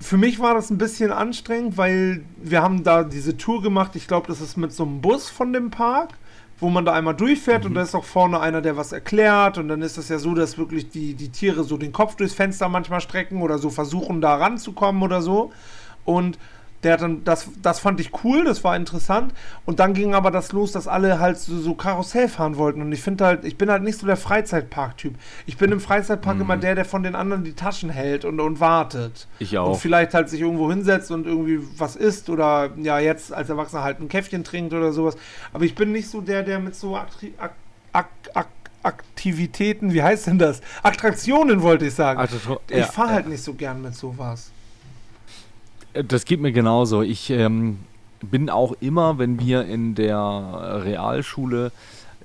für 0.00 0.16
mich 0.16 0.40
war 0.40 0.54
das 0.54 0.70
ein 0.70 0.78
bisschen 0.78 1.12
anstrengend, 1.12 1.76
weil 1.76 2.22
wir 2.42 2.62
haben 2.62 2.82
da 2.82 3.04
diese 3.04 3.36
Tour 3.36 3.60
gemacht. 3.60 3.94
Ich 3.96 4.08
glaube, 4.08 4.26
das 4.26 4.40
ist 4.40 4.56
mit 4.56 4.72
so 4.72 4.84
einem 4.84 5.02
Bus 5.02 5.28
von 5.28 5.52
dem 5.52 5.70
Park, 5.70 6.14
wo 6.60 6.68
man 6.68 6.84
da 6.84 6.92
einmal 6.92 7.14
durchfährt 7.14 7.64
und 7.64 7.74
da 7.74 7.82
ist 7.82 7.94
auch 7.94 8.04
vorne 8.04 8.38
einer, 8.40 8.60
der 8.60 8.76
was 8.76 8.92
erklärt. 8.92 9.58
Und 9.58 9.68
dann 9.68 9.82
ist 9.82 9.96
es 9.96 10.08
ja 10.08 10.18
so, 10.18 10.34
dass 10.34 10.58
wirklich 10.58 10.90
die, 10.90 11.14
die 11.14 11.30
Tiere 11.30 11.64
so 11.64 11.76
den 11.78 11.92
Kopf 11.92 12.16
durchs 12.16 12.34
Fenster 12.34 12.68
manchmal 12.68 13.00
strecken 13.00 13.40
oder 13.40 13.58
so 13.58 13.70
versuchen, 13.70 14.20
da 14.20 14.36
ranzukommen 14.36 15.02
oder 15.02 15.22
so. 15.22 15.52
Und 16.04 16.38
der 16.82 16.94
hat 16.94 17.02
dann, 17.02 17.24
das, 17.24 17.48
das 17.62 17.78
fand 17.78 18.00
ich 18.00 18.10
cool, 18.24 18.44
das 18.44 18.64
war 18.64 18.74
interessant. 18.74 19.34
Und 19.66 19.80
dann 19.80 19.92
ging 19.92 20.14
aber 20.14 20.30
das 20.30 20.52
los, 20.52 20.72
dass 20.72 20.88
alle 20.88 21.20
halt 21.20 21.38
so, 21.38 21.58
so 21.58 21.74
Karussell 21.74 22.28
fahren 22.28 22.56
wollten. 22.56 22.80
Und 22.80 22.90
ich 22.92 23.02
finde 23.02 23.26
halt, 23.26 23.44
ich 23.44 23.58
bin 23.58 23.70
halt 23.70 23.82
nicht 23.82 23.98
so 23.98 24.06
der 24.06 24.16
Freizeitpark-Typ. 24.16 25.14
Ich 25.46 25.58
bin 25.58 25.72
im 25.72 25.80
Freizeitpark 25.80 26.40
immer 26.40 26.56
der, 26.56 26.74
der 26.74 26.86
von 26.86 27.02
den 27.02 27.14
anderen 27.14 27.44
die 27.44 27.52
Taschen 27.52 27.90
hält 27.90 28.24
und, 28.24 28.40
und 28.40 28.60
wartet. 28.60 29.26
Ich 29.38 29.52
Und 29.52 29.58
auch. 29.58 29.78
vielleicht 29.78 30.14
halt 30.14 30.30
sich 30.30 30.40
irgendwo 30.40 30.70
hinsetzt 30.70 31.10
und 31.10 31.26
irgendwie 31.26 31.60
was 31.76 31.96
isst 31.96 32.30
oder 32.30 32.70
ja, 32.76 32.98
jetzt 32.98 33.32
als 33.32 33.50
Erwachsener 33.50 33.82
halt 33.82 34.00
ein 34.00 34.08
Käffchen 34.08 34.42
trinkt 34.42 34.72
oder 34.72 34.92
sowas. 34.92 35.16
Aber 35.52 35.64
ich 35.64 35.74
bin 35.74 35.92
nicht 35.92 36.08
so 36.08 36.22
der, 36.22 36.42
der 36.42 36.60
mit 36.60 36.74
so 36.74 36.96
Aktri 36.96 37.34
ak 37.38 37.52
ak 37.92 38.08
ak 38.34 38.46
Aktivitäten, 38.82 39.92
wie 39.92 40.02
heißt 40.02 40.26
denn 40.26 40.38
das? 40.38 40.62
Attraktionen 40.82 41.60
wollte 41.60 41.84
ich 41.84 41.94
sagen. 41.94 42.18
Also, 42.18 42.58
ich 42.70 42.78
ja, 42.78 42.86
fahre 42.86 43.08
ja. 43.08 43.14
halt 43.16 43.28
nicht 43.28 43.44
so 43.44 43.52
gern 43.52 43.82
mit 43.82 43.94
sowas. 43.94 44.52
Das 45.92 46.24
geht 46.24 46.40
mir 46.40 46.52
genauso. 46.52 47.02
Ich 47.02 47.30
ähm, 47.30 47.78
bin 48.22 48.50
auch 48.50 48.74
immer, 48.80 49.18
wenn 49.18 49.40
wir 49.40 49.64
in 49.66 49.94
der 49.94 50.82
Realschule 50.84 51.72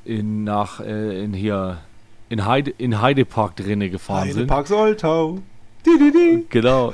in, 0.04 0.44
nach, 0.44 0.80
äh, 0.80 1.24
in 1.24 1.34
hier, 1.34 1.80
in, 2.30 2.46
Heide, 2.46 2.72
in 2.78 3.02
Heidepark 3.02 3.56
drinne 3.56 3.90
gefahren 3.90 4.28
sind. 4.32 4.38
Heidepark 4.42 4.68
Soltau. 4.68 5.40
Di, 5.86 5.98
di, 5.98 6.12
di. 6.12 6.46
Genau. 6.50 6.94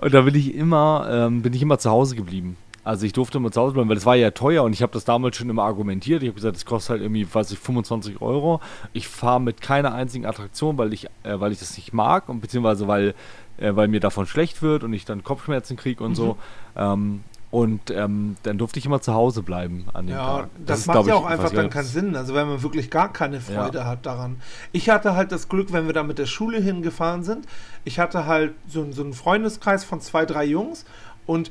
Und 0.00 0.14
da 0.14 0.22
bin 0.22 0.34
ich 0.34 0.54
immer, 0.54 1.06
ähm, 1.10 1.42
bin 1.42 1.52
ich 1.52 1.62
immer 1.62 1.78
zu 1.78 1.90
Hause 1.90 2.16
geblieben. 2.16 2.56
Also 2.84 3.06
ich 3.06 3.12
durfte 3.12 3.38
immer 3.38 3.52
zu 3.52 3.60
Hause 3.60 3.74
bleiben, 3.74 3.88
weil 3.88 3.96
es 3.96 4.06
war 4.06 4.16
ja 4.16 4.32
teuer 4.32 4.64
und 4.64 4.72
ich 4.72 4.82
habe 4.82 4.92
das 4.92 5.04
damals 5.04 5.36
schon 5.36 5.48
immer 5.48 5.62
argumentiert. 5.62 6.22
Ich 6.22 6.28
habe 6.28 6.34
gesagt, 6.34 6.56
das 6.56 6.64
kostet 6.64 6.90
halt 6.90 7.02
irgendwie, 7.02 7.32
weiß 7.32 7.52
ich, 7.52 7.58
25 7.58 8.20
Euro. 8.20 8.60
Ich 8.92 9.06
fahre 9.06 9.40
mit 9.40 9.60
keiner 9.60 9.94
einzigen 9.94 10.26
Attraktion, 10.26 10.78
weil 10.78 10.92
ich, 10.92 11.06
äh, 11.22 11.38
weil 11.38 11.52
ich 11.52 11.60
das 11.60 11.76
nicht 11.76 11.92
mag 11.92 12.28
und 12.28 12.40
beziehungsweise 12.40 12.88
weil, 12.88 13.14
äh, 13.58 13.74
weil 13.76 13.88
mir 13.88 14.00
davon 14.00 14.26
schlecht 14.26 14.62
wird 14.62 14.84
und 14.84 14.92
ich 14.92 15.04
dann 15.04 15.22
Kopfschmerzen 15.24 15.76
kriege 15.76 16.02
und 16.04 16.12
Mhm. 16.12 16.16
so. 16.16 16.36
Ähm, 16.76 17.24
und 17.50 17.90
ähm, 17.90 18.36
dann 18.44 18.56
durfte 18.56 18.78
ich 18.78 18.86
immer 18.86 19.02
zu 19.02 19.12
Hause 19.12 19.42
bleiben 19.42 19.84
an 19.92 20.06
dem 20.06 20.16
Ja, 20.16 20.24
Tag. 20.38 20.48
das, 20.64 20.80
ist, 20.80 20.86
macht 20.86 20.96
ja 21.00 21.02
ich, 21.08 21.12
auch 21.12 21.24
weiß 21.26 21.32
einfach 21.32 21.52
dann 21.52 21.68
keinen 21.68 21.84
Sinn. 21.84 22.16
Also 22.16 22.34
wenn 22.34 22.48
man 22.48 22.62
wirklich 22.62 22.90
gar 22.90 23.12
keine 23.12 23.42
Freude 23.42 23.78
Ja. 23.80 23.84
hat 23.84 24.06
daran. 24.06 24.40
Ich 24.72 24.88
hatte 24.88 25.14
halt 25.14 25.32
das 25.32 25.50
Glück, 25.50 25.70
wenn 25.70 25.84
wir 25.86 25.92
da 25.92 26.02
mit 26.02 26.18
der 26.18 26.24
Schule 26.24 26.58
hingefahren 26.62 27.24
sind, 27.24 27.46
ich 27.84 27.98
hatte 27.98 28.24
halt 28.24 28.54
so, 28.68 28.90
so 28.90 29.02
einen 29.02 29.12
Freundeskreis 29.12 29.84
von 29.84 30.00
zwei, 30.00 30.24
drei 30.24 30.44
Jungs 30.46 30.86
und 31.26 31.50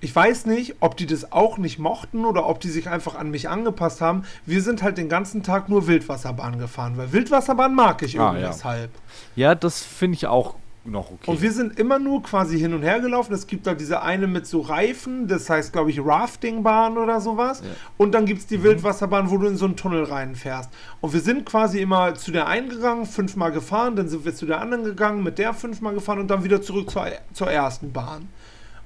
ich 0.00 0.14
weiß 0.14 0.46
nicht, 0.46 0.76
ob 0.80 0.96
die 0.96 1.06
das 1.06 1.30
auch 1.32 1.56
nicht 1.58 1.78
mochten 1.78 2.24
oder 2.24 2.46
ob 2.48 2.58
die 2.60 2.68
sich 2.70 2.88
einfach 2.88 3.14
an 3.16 3.30
mich 3.30 3.48
angepasst 3.48 4.00
haben. 4.00 4.24
Wir 4.44 4.60
sind 4.62 4.82
halt 4.82 4.98
den 4.98 5.08
ganzen 5.08 5.44
Tag 5.44 5.68
nur 5.68 5.86
Wildwasserbahn 5.86 6.58
gefahren, 6.58 6.96
weil 6.96 7.12
Wildwasserbahn 7.12 7.74
mag 7.76 8.02
ich 8.02 8.18
Ah, 8.18 8.24
irgendwie 8.26 8.42
ja. 8.42 8.48
deshalb. 8.48 8.90
Ja, 9.36 9.54
das 9.54 9.84
finde 9.84 10.14
ich 10.16 10.26
auch 10.26 10.54
noch 10.84 11.10
okay. 11.10 11.30
Und 11.30 11.42
wir 11.42 11.52
sind 11.52 11.78
immer 11.78 11.98
nur 11.98 12.22
quasi 12.22 12.58
hin 12.58 12.74
und 12.74 12.82
her 12.82 13.00
gelaufen. 13.00 13.32
Es 13.34 13.46
gibt 13.46 13.66
da 13.66 13.74
diese 13.74 14.02
eine 14.02 14.26
mit 14.26 14.46
so 14.46 14.60
Reifen, 14.60 15.28
das 15.28 15.50
heißt, 15.50 15.72
glaube 15.72 15.90
ich, 15.90 16.04
Raftingbahn 16.04 16.96
oder 16.98 17.20
sowas. 17.20 17.60
Ja. 17.60 17.70
Und 17.96 18.12
dann 18.12 18.26
gibt 18.26 18.40
es 18.40 18.46
die 18.46 18.62
Wildwasserbahn, 18.62 19.30
wo 19.30 19.38
du 19.38 19.46
in 19.46 19.56
so 19.56 19.66
einen 19.66 19.76
Tunnel 19.76 20.04
reinfährst. 20.04 20.70
Und 21.00 21.12
wir 21.12 21.20
sind 21.20 21.46
quasi 21.46 21.80
immer 21.80 22.14
zu 22.14 22.32
der 22.32 22.46
einen 22.46 22.68
gegangen, 22.68 23.06
fünfmal 23.06 23.52
gefahren, 23.52 23.96
dann 23.96 24.08
sind 24.08 24.24
wir 24.24 24.34
zu 24.34 24.46
der 24.46 24.60
anderen 24.60 24.84
gegangen, 24.84 25.22
mit 25.22 25.38
der 25.38 25.54
fünfmal 25.54 25.94
gefahren 25.94 26.20
und 26.20 26.28
dann 26.28 26.44
wieder 26.44 26.62
zurück 26.62 26.90
zur, 26.90 27.06
zur 27.32 27.50
ersten 27.50 27.92
Bahn. 27.92 28.28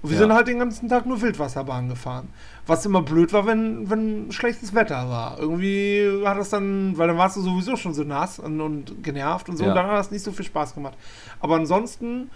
Und 0.03 0.11
wir 0.11 0.17
Ja. 0.17 0.23
sind 0.25 0.33
halt 0.33 0.49
den 0.49 0.59
ganzen 0.59 0.88
Tag 0.88 1.07
nur 1.07 1.21
Wildwasserbahn 1.23 1.88
gefahren. 1.88 2.29
Was 2.67 2.85
immer 2.85 3.03
blöd 3.03 3.33
war, 3.33 3.47
wenn, 3.47 3.88
wenn 3.88 4.33
schlechtes 4.33 4.75
Wetter 4.75 5.09
war. 5.09 5.38
Irgendwie 5.38 6.23
hat 6.25 6.37
das 6.38 6.51
dann, 6.51 6.99
weil 6.99 7.09
dann 7.09 7.19
warst 7.19 7.37
du 7.37 7.41
sowieso 7.41 7.77
schon 7.77 7.95
so 7.95 8.03
nass 8.03 8.38
und, 8.41 8.61
und 8.61 9.03
genervt 9.05 9.49
und 9.49 9.57
so. 9.57 9.65
Ja. 9.65 9.71
Und 9.71 9.77
dann 9.77 9.87
hat 9.87 9.99
das 9.99 10.11
nicht 10.11 10.25
so 10.25 10.33
viel 10.33 10.45
Spaß 10.45 10.75
gemacht. 10.75 10.95
Aber 11.41 11.55
ansonsten, 11.57 12.31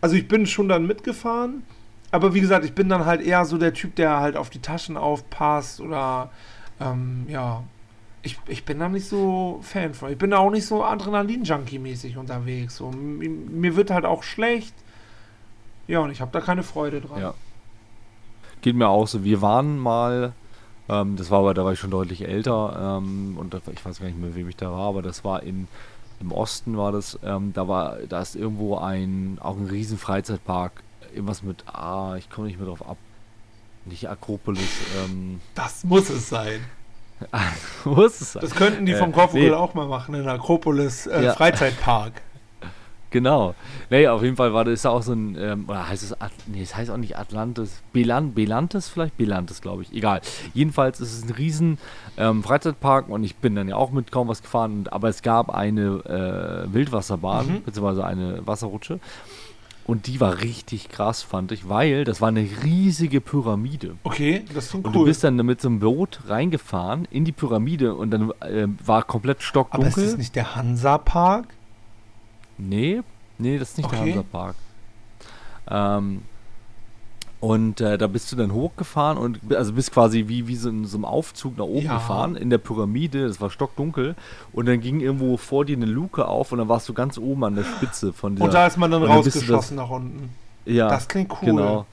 also 0.00 0.16
ich 0.16 0.26
bin 0.26 0.46
schon 0.46 0.68
dann 0.68 0.86
mitgefahren. 0.86 1.62
Aber 2.10 2.34
wie 2.34 2.40
gesagt, 2.40 2.64
ich 2.64 2.74
bin 2.74 2.88
dann 2.88 3.04
halt 3.06 3.22
eher 3.22 3.44
so 3.44 3.58
der 3.58 3.72
Typ, 3.74 3.94
der 3.96 4.18
halt 4.20 4.36
auf 4.36 4.50
die 4.50 4.60
Taschen 4.60 4.96
aufpasst 4.96 5.80
oder 5.80 6.30
ähm, 6.80 7.26
ja. 7.28 7.62
Ich, 8.22 8.38
ich 8.48 8.64
bin 8.64 8.78
da 8.78 8.88
nicht 8.88 9.06
so 9.06 9.58
Fan 9.62 9.92
von. 9.92 10.10
Ich 10.10 10.16
bin 10.16 10.30
da 10.30 10.38
auch 10.38 10.50
nicht 10.50 10.64
so 10.66 10.82
Adrenalin-Junkie-mäßig 10.82 12.16
unterwegs. 12.16 12.76
So, 12.76 12.90
mir 12.90 13.76
wird 13.76 13.90
halt 13.90 14.06
auch 14.06 14.22
schlecht. 14.22 14.74
Ja, 15.86 16.00
und 16.00 16.10
ich 16.10 16.20
habe 16.20 16.30
da 16.32 16.40
keine 16.40 16.62
Freude 16.62 17.00
dran. 17.00 17.20
Ja. 17.20 17.34
Geht 18.62 18.76
mir 18.76 18.88
auch 18.88 19.06
so. 19.06 19.24
Wir 19.24 19.42
waren 19.42 19.78
mal, 19.78 20.32
ähm, 20.88 21.16
das 21.16 21.30
war 21.30 21.40
aber, 21.40 21.54
da 21.54 21.64
war 21.64 21.72
ich 21.72 21.78
schon 21.78 21.90
deutlich 21.90 22.26
älter 22.26 22.98
ähm, 22.98 23.36
und 23.38 23.52
da, 23.54 23.60
ich 23.72 23.84
weiß 23.84 24.00
gar 24.00 24.06
nicht 24.06 24.18
mehr, 24.18 24.34
wem 24.34 24.48
ich 24.48 24.56
da 24.56 24.70
war, 24.72 24.88
aber 24.88 25.02
das 25.02 25.24
war 25.24 25.42
in, 25.42 25.68
im 26.20 26.32
Osten 26.32 26.76
war 26.76 26.92
das, 26.92 27.18
ähm, 27.24 27.52
da 27.52 27.68
war, 27.68 27.96
da 28.08 28.20
ist 28.22 28.36
irgendwo 28.36 28.78
ein, 28.78 29.38
auch 29.40 29.56
ein 29.56 29.66
riesen 29.66 29.98
Freizeitpark, 29.98 30.82
irgendwas 31.12 31.42
mit, 31.42 31.64
ah, 31.66 32.14
ich 32.16 32.30
komme 32.30 32.46
nicht 32.46 32.58
mehr 32.58 32.68
drauf 32.68 32.86
ab. 32.88 32.96
Nicht 33.86 34.08
Akropolis, 34.08 34.62
ähm, 35.04 35.42
Das 35.54 35.84
muss 35.84 36.08
es 36.08 36.30
sein. 36.30 36.60
ist 38.06 38.20
es? 38.22 38.32
Das 38.32 38.54
könnten 38.54 38.86
die 38.86 38.92
Äh, 38.92 38.98
vom 38.98 39.12
Korfgrill 39.12 39.50
nee. 39.50 39.54
auch 39.54 39.74
mal 39.74 39.86
machen 39.86 40.14
in 40.14 40.26
Akropolis 40.26 41.06
äh, 41.06 41.24
Ja. 41.24 41.34
Freizeitpark. 41.34 42.22
Genau. 43.14 43.54
Nee, 43.90 44.08
auf 44.08 44.22
jeden 44.24 44.34
Fall 44.34 44.52
war 44.52 44.64
das 44.64 44.74
ist 44.74 44.86
auch 44.86 45.02
so 45.02 45.12
ein, 45.12 45.36
ähm, 45.38 45.64
oder 45.68 45.88
heißt 45.88 46.02
es, 46.02 46.20
At 46.20 46.32
nee, 46.48 46.60
es 46.62 46.74
heißt 46.74 46.90
auch 46.90 46.96
nicht 46.96 47.16
Atlantis, 47.16 47.80
Belan 47.92 48.34
Belantis 48.34 48.88
vielleicht? 48.88 49.16
Belantis, 49.16 49.60
glaube 49.62 49.82
ich. 49.82 49.92
Egal. 49.92 50.20
Jedenfalls 50.52 50.98
ist 51.00 51.16
es 51.16 51.22
ein 51.24 51.30
riesen 51.30 51.78
ähm, 52.16 52.42
Freizeitpark 52.42 53.08
und 53.08 53.22
ich 53.22 53.36
bin 53.36 53.54
dann 53.54 53.68
ja 53.68 53.76
auch 53.76 53.92
mit 53.92 54.10
kaum 54.10 54.26
was 54.26 54.42
gefahren, 54.42 54.72
und, 54.78 54.92
aber 54.92 55.08
es 55.08 55.22
gab 55.22 55.48
eine 55.54 56.64
äh, 56.68 56.72
Wildwasserbahn, 56.74 57.46
Mhm. 57.46 57.62
beziehungsweise 57.62 58.04
eine 58.04 58.44
Wasserrutsche. 58.46 58.98
Und 59.86 60.06
die 60.06 60.18
war 60.18 60.40
richtig 60.40 60.88
krass, 60.88 61.22
fand 61.22 61.52
ich, 61.52 61.68
weil 61.68 62.04
das 62.04 62.20
war 62.22 62.28
eine 62.28 62.40
riesige 62.64 63.20
Pyramide. 63.20 63.96
Okay, 64.02 64.42
das 64.54 64.70
klingt 64.70 64.86
Und 64.86 64.96
cool. 64.96 65.02
du 65.02 65.04
bist 65.06 65.22
dann 65.22 65.36
mit 65.36 65.60
so 65.60 65.68
einem 65.68 65.80
Boot 65.80 66.20
reingefahren 66.26 67.06
in 67.10 67.24
die 67.26 67.32
Pyramide 67.32 67.94
und 67.94 68.10
dann 68.10 68.30
äh, 68.40 68.66
war 68.84 69.02
komplett 69.04 69.36
Aber 69.36 69.44
stockdunkel. 69.44 69.88
ist 70.04 70.12
das 70.12 70.16
nicht 70.18 70.34
der 70.36 70.56
Hansa-Park? 70.56 71.48
Nee, 72.58 73.00
nee, 73.38 73.58
das 73.58 73.70
ist 73.70 73.76
nicht 73.78 73.86
Okay. 73.86 73.96
der 73.96 74.06
Hansapark. 74.14 74.54
Ähm, 75.70 76.22
und 77.40 77.80
äh, 77.82 77.98
da 77.98 78.06
bist 78.06 78.32
du 78.32 78.36
dann 78.36 78.52
hochgefahren 78.54 79.18
und 79.18 79.38
also 79.54 79.74
bist 79.74 79.92
quasi 79.92 80.28
wie, 80.28 80.48
wie 80.48 80.56
so 80.56 80.70
in 80.70 80.86
so 80.86 80.96
einem 80.96 81.04
Aufzug 81.04 81.58
nach 81.58 81.64
oben 81.66 81.84
Ja. 81.84 81.94
gefahren 81.96 82.36
in 82.36 82.48
der 82.48 82.56
Pyramide, 82.58 83.26
das 83.28 83.38
war 83.40 83.50
stockdunkel 83.50 84.14
und 84.54 84.66
dann 84.66 84.80
ging 84.80 85.00
irgendwo 85.00 85.36
vor 85.36 85.66
dir 85.66 85.76
eine 85.76 85.84
Luke 85.84 86.26
auf 86.26 86.52
und 86.52 86.58
dann 86.58 86.68
warst 86.68 86.88
du 86.88 86.94
ganz 86.94 87.18
oben 87.18 87.44
an 87.44 87.54
der 87.54 87.64
Spitze 87.64 88.14
von 88.14 88.34
dieser 88.36 88.46
Und 88.46 88.54
da 88.54 88.66
ist 88.66 88.78
man 88.78 88.90
dann 88.90 89.02
rausgeschossen 89.02 89.76
nach 89.76 89.90
unten. 89.90 90.30
ja, 90.64 90.88
Das 90.88 91.06
klingt 91.06 91.32
cool. 91.32 91.38
Genau. 91.50 91.86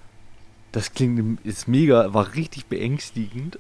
Das 0.72 0.94
klingt 0.94 1.46
ist 1.46 1.68
mega, 1.68 2.14
war 2.14 2.34
richtig 2.34 2.68
beängstigend. 2.68 3.60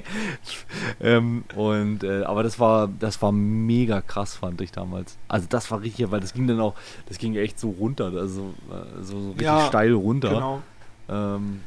ähm, 1.00 1.44
und 1.56 2.04
äh, 2.04 2.24
aber 2.24 2.42
das 2.42 2.60
war 2.60 2.86
das 2.86 3.22
war 3.22 3.32
mega 3.32 4.02
krass 4.02 4.34
fand 4.34 4.60
ich 4.60 4.70
damals. 4.70 5.16
Also 5.26 5.46
das 5.48 5.70
war 5.70 5.80
richtig, 5.80 6.10
weil 6.10 6.20
das 6.20 6.34
ging 6.34 6.46
dann 6.46 6.60
auch, 6.60 6.74
das 7.06 7.16
ging 7.18 7.34
echt 7.34 7.58
so 7.58 7.70
runter, 7.70 8.12
also 8.14 8.54
äh, 8.70 9.02
so, 9.02 9.20
so 9.20 9.28
richtig 9.28 9.46
Ja, 9.46 9.66
steil 9.66 9.94
runter. 9.94 10.28
Genau. 10.30 10.62
Ähm, 11.08 11.60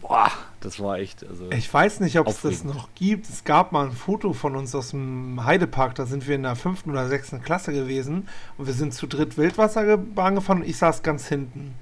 boah, 0.00 0.30
das 0.60 0.80
war 0.80 0.98
echt. 0.98 1.26
Also 1.28 1.50
Ich 1.50 1.72
weiß 1.72 2.00
nicht, 2.00 2.18
ob 2.18 2.26
es 2.28 2.40
das 2.40 2.64
noch 2.64 2.88
gibt. 2.94 3.28
Es 3.28 3.44
gab 3.44 3.72
mal 3.72 3.86
ein 3.86 3.92
Foto 3.92 4.32
von 4.32 4.56
uns 4.56 4.74
aus 4.74 4.90
dem 4.90 5.44
Heidepark. 5.44 5.94
Da 5.94 6.06
sind 6.06 6.26
wir 6.26 6.36
in 6.36 6.42
der 6.42 6.56
fünften 6.56 6.90
oder 6.90 7.06
sechsten 7.08 7.42
Klasse 7.42 7.72
gewesen. 7.72 8.28
Und 8.56 8.66
wir 8.66 8.74
sind 8.74 8.94
zu 8.94 9.06
dritt 9.06 9.36
Wildwasserbahn 9.36 10.36
gefahren 10.36 10.62
und 10.62 10.68
ich 10.68 10.78
saß 10.78 11.02
ganz 11.02 11.28
hinten. 11.28 11.74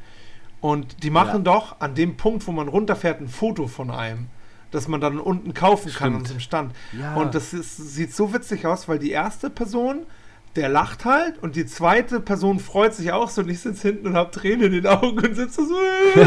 Und 0.65 1.03
die 1.03 1.11
machen 1.11 1.45
Ja. 1.45 1.53
doch 1.53 1.77
an 1.81 1.95
dem 1.95 2.17
Punkt, 2.17 2.47
wo 2.47 2.53
man 2.53 2.69
runterfährt, 2.69 3.21
ein 3.21 3.29
Foto 3.29 3.67
von 3.67 3.91
einem. 3.91 4.29
Das 4.71 4.89
man 4.89 4.99
dann 4.99 5.19
unten 5.21 5.53
kaufen 5.53 5.89
kann 5.93 6.13
Stimmt. 6.13 6.17
an 6.17 6.23
diesem 6.23 6.41
Stand. 6.41 6.73
Ja. 6.99 7.17
Und 7.17 7.35
das 7.35 7.53
ist, 7.53 7.77
sieht 7.77 8.15
so 8.15 8.33
witzig 8.33 8.67
aus, 8.67 8.89
weil 8.89 8.99
die 8.99 9.11
erste 9.11 9.51
Person, 9.51 10.07
der 10.57 10.71
lacht 10.71 11.05
halt 11.05 11.41
und 11.43 11.55
die 11.57 11.67
zweite 11.67 12.19
Person 12.19 12.61
freut 12.61 12.95
sich 12.95 13.13
auch 13.13 13.29
so 13.29 13.43
und 13.43 13.51
ich 13.51 13.61
sitze 13.61 13.89
hinten 13.89 14.07
und 14.07 14.15
habe 14.15 14.31
Tränen 14.31 14.73
in 14.73 14.73
den 14.73 14.87
Augen 14.87 15.19
und 15.19 15.35
sitze 15.37 15.67
so, 15.67 15.75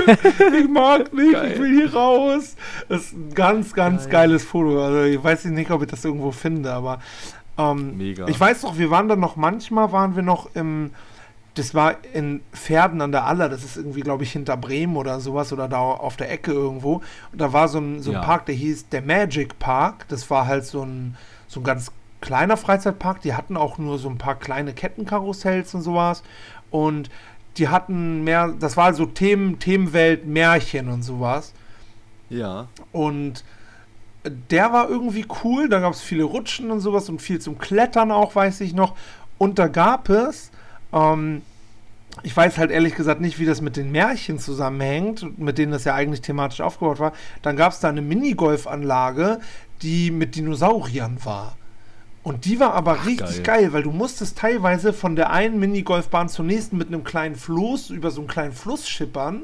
äh, 0.51 0.57
ich 0.61 0.69
mag 0.69 1.11
nicht, 1.13 1.27
ich 1.29 1.33
Geil. 1.33 1.57
will 1.59 1.75
hier 1.75 1.93
raus. 1.95 2.55
Das 2.89 3.05
ist 3.05 3.13
ein 3.13 3.33
ganz, 3.33 3.73
ganz 3.73 4.03
Geil. 4.03 4.11
geiles 4.27 4.43
Foto. 4.43 4.83
Also 4.85 5.01
ich 5.01 5.23
weiß 5.23 5.45
nicht, 5.45 5.71
ob 5.71 5.81
ich 5.81 5.87
das 5.89 6.05
irgendwo 6.05 6.31
finde, 6.31 6.71
aber 6.73 6.99
ähm, 7.57 7.99
ich 7.99 8.39
weiß 8.39 8.61
doch, 8.61 8.77
wir 8.77 8.91
waren 8.91 9.07
dann 9.09 9.19
noch, 9.19 9.35
manchmal 9.35 9.91
waren 9.91 10.15
wir 10.15 10.21
noch 10.23 10.55
im, 10.55 10.91
das 11.57 11.73
war 11.73 11.95
in 12.13 12.41
Pferden 12.53 13.01
an 13.01 13.11
der 13.11 13.25
Aller, 13.25 13.49
das 13.49 13.63
ist 13.63 13.77
irgendwie, 13.77 14.01
glaube 14.01 14.23
ich, 14.23 14.31
hinter 14.31 14.57
Bremen 14.57 14.95
oder 14.97 15.19
sowas 15.19 15.51
oder 15.53 15.67
da 15.67 15.79
auf 15.79 16.15
der 16.17 16.31
Ecke 16.31 16.51
irgendwo. 16.51 17.01
Und 17.31 17.41
da 17.41 17.53
war 17.53 17.67
so 17.67 17.79
ein, 17.79 18.01
so 18.01 18.11
ein 18.11 18.15
Ja. 18.15 18.21
Park, 18.21 18.45
der 18.45 18.55
hieß 18.55 18.89
der 18.89 19.01
Magic 19.01 19.57
Park. 19.59 20.05
Das 20.09 20.29
war 20.29 20.47
halt 20.47 20.65
so 20.65 20.83
ein, 20.83 21.17
so 21.47 21.59
ein 21.59 21.63
ganz 21.63 21.91
kleiner 22.21 22.57
Freizeitpark. 22.57 23.21
Die 23.21 23.33
hatten 23.33 23.57
auch 23.57 23.77
nur 23.77 23.97
so 23.97 24.09
ein 24.09 24.17
paar 24.17 24.35
kleine 24.35 24.73
Kettenkarussells 24.73 25.73
und 25.73 25.81
sowas. 25.81 26.23
Und 26.69 27.09
die 27.57 27.69
hatten 27.69 28.23
mehr, 28.23 28.53
das 28.59 28.77
war 28.77 28.93
so 28.93 29.05
Themen, 29.05 29.57
Themenwelt, 29.59 30.27
Märchen 30.27 30.89
und 30.89 31.01
sowas. 31.03 31.53
ja. 32.29 32.67
Und 32.91 33.43
der 34.51 34.73
war 34.73 34.89
irgendwie 34.89 35.25
cool. 35.43 35.69
Da 35.69 35.79
gab 35.79 35.93
es 35.93 36.01
viele 36.01 36.25
Rutschen 36.25 36.69
und 36.71 36.81
sowas 36.81 37.07
und 37.09 37.21
viel 37.21 37.39
zum 37.39 37.57
Klettern 37.57 38.11
auch, 38.11 38.35
weiß 38.35 38.61
ich 38.61 38.73
noch. 38.73 38.95
Und 39.37 39.57
da 39.57 39.67
gab 39.69 40.09
es, 40.09 40.51
ähm, 40.93 41.41
ich 42.23 42.35
weiß 42.35 42.57
halt 42.57 42.71
ehrlich 42.71 42.95
gesagt 42.95 43.21
nicht, 43.21 43.39
wie 43.39 43.45
das 43.45 43.61
mit 43.61 43.77
den 43.77 43.91
Märchen 43.91 44.39
zusammenhängt, 44.39 45.37
mit 45.39 45.57
denen 45.57 45.71
das 45.71 45.83
ja 45.83 45.93
eigentlich 45.93 46.21
thematisch 46.21 46.61
aufgebaut 46.61 46.99
war. 46.99 47.13
Dann 47.41 47.55
gab 47.55 47.73
es 47.73 47.79
da 47.79 47.89
eine 47.89 48.01
Minigolfanlage, 48.01 49.39
die 49.81 50.11
mit 50.11 50.35
Dinosauriern 50.35 51.19
war. 51.23 51.55
Und 52.23 52.45
die 52.45 52.59
war 52.59 52.73
aber 52.73 53.05
richtig 53.05 53.43
geil. 53.43 53.61
geil. 53.61 53.73
weil 53.73 53.83
du 53.83 53.91
musstest 53.91 54.37
teilweise 54.37 54.91
von 54.91 55.15
der 55.15 55.31
einen 55.31 55.59
Minigolfbahn 55.59 56.27
zur 56.27 56.43
nächsten 56.43 56.77
mit 56.77 56.87
einem 56.87 57.03
kleinen 57.03 57.35
Floß 57.35 57.91
über 57.91 58.11
so 58.11 58.21
einen 58.21 58.27
kleinen 58.27 58.53
Fluss 58.53 58.89
schippern. 58.89 59.43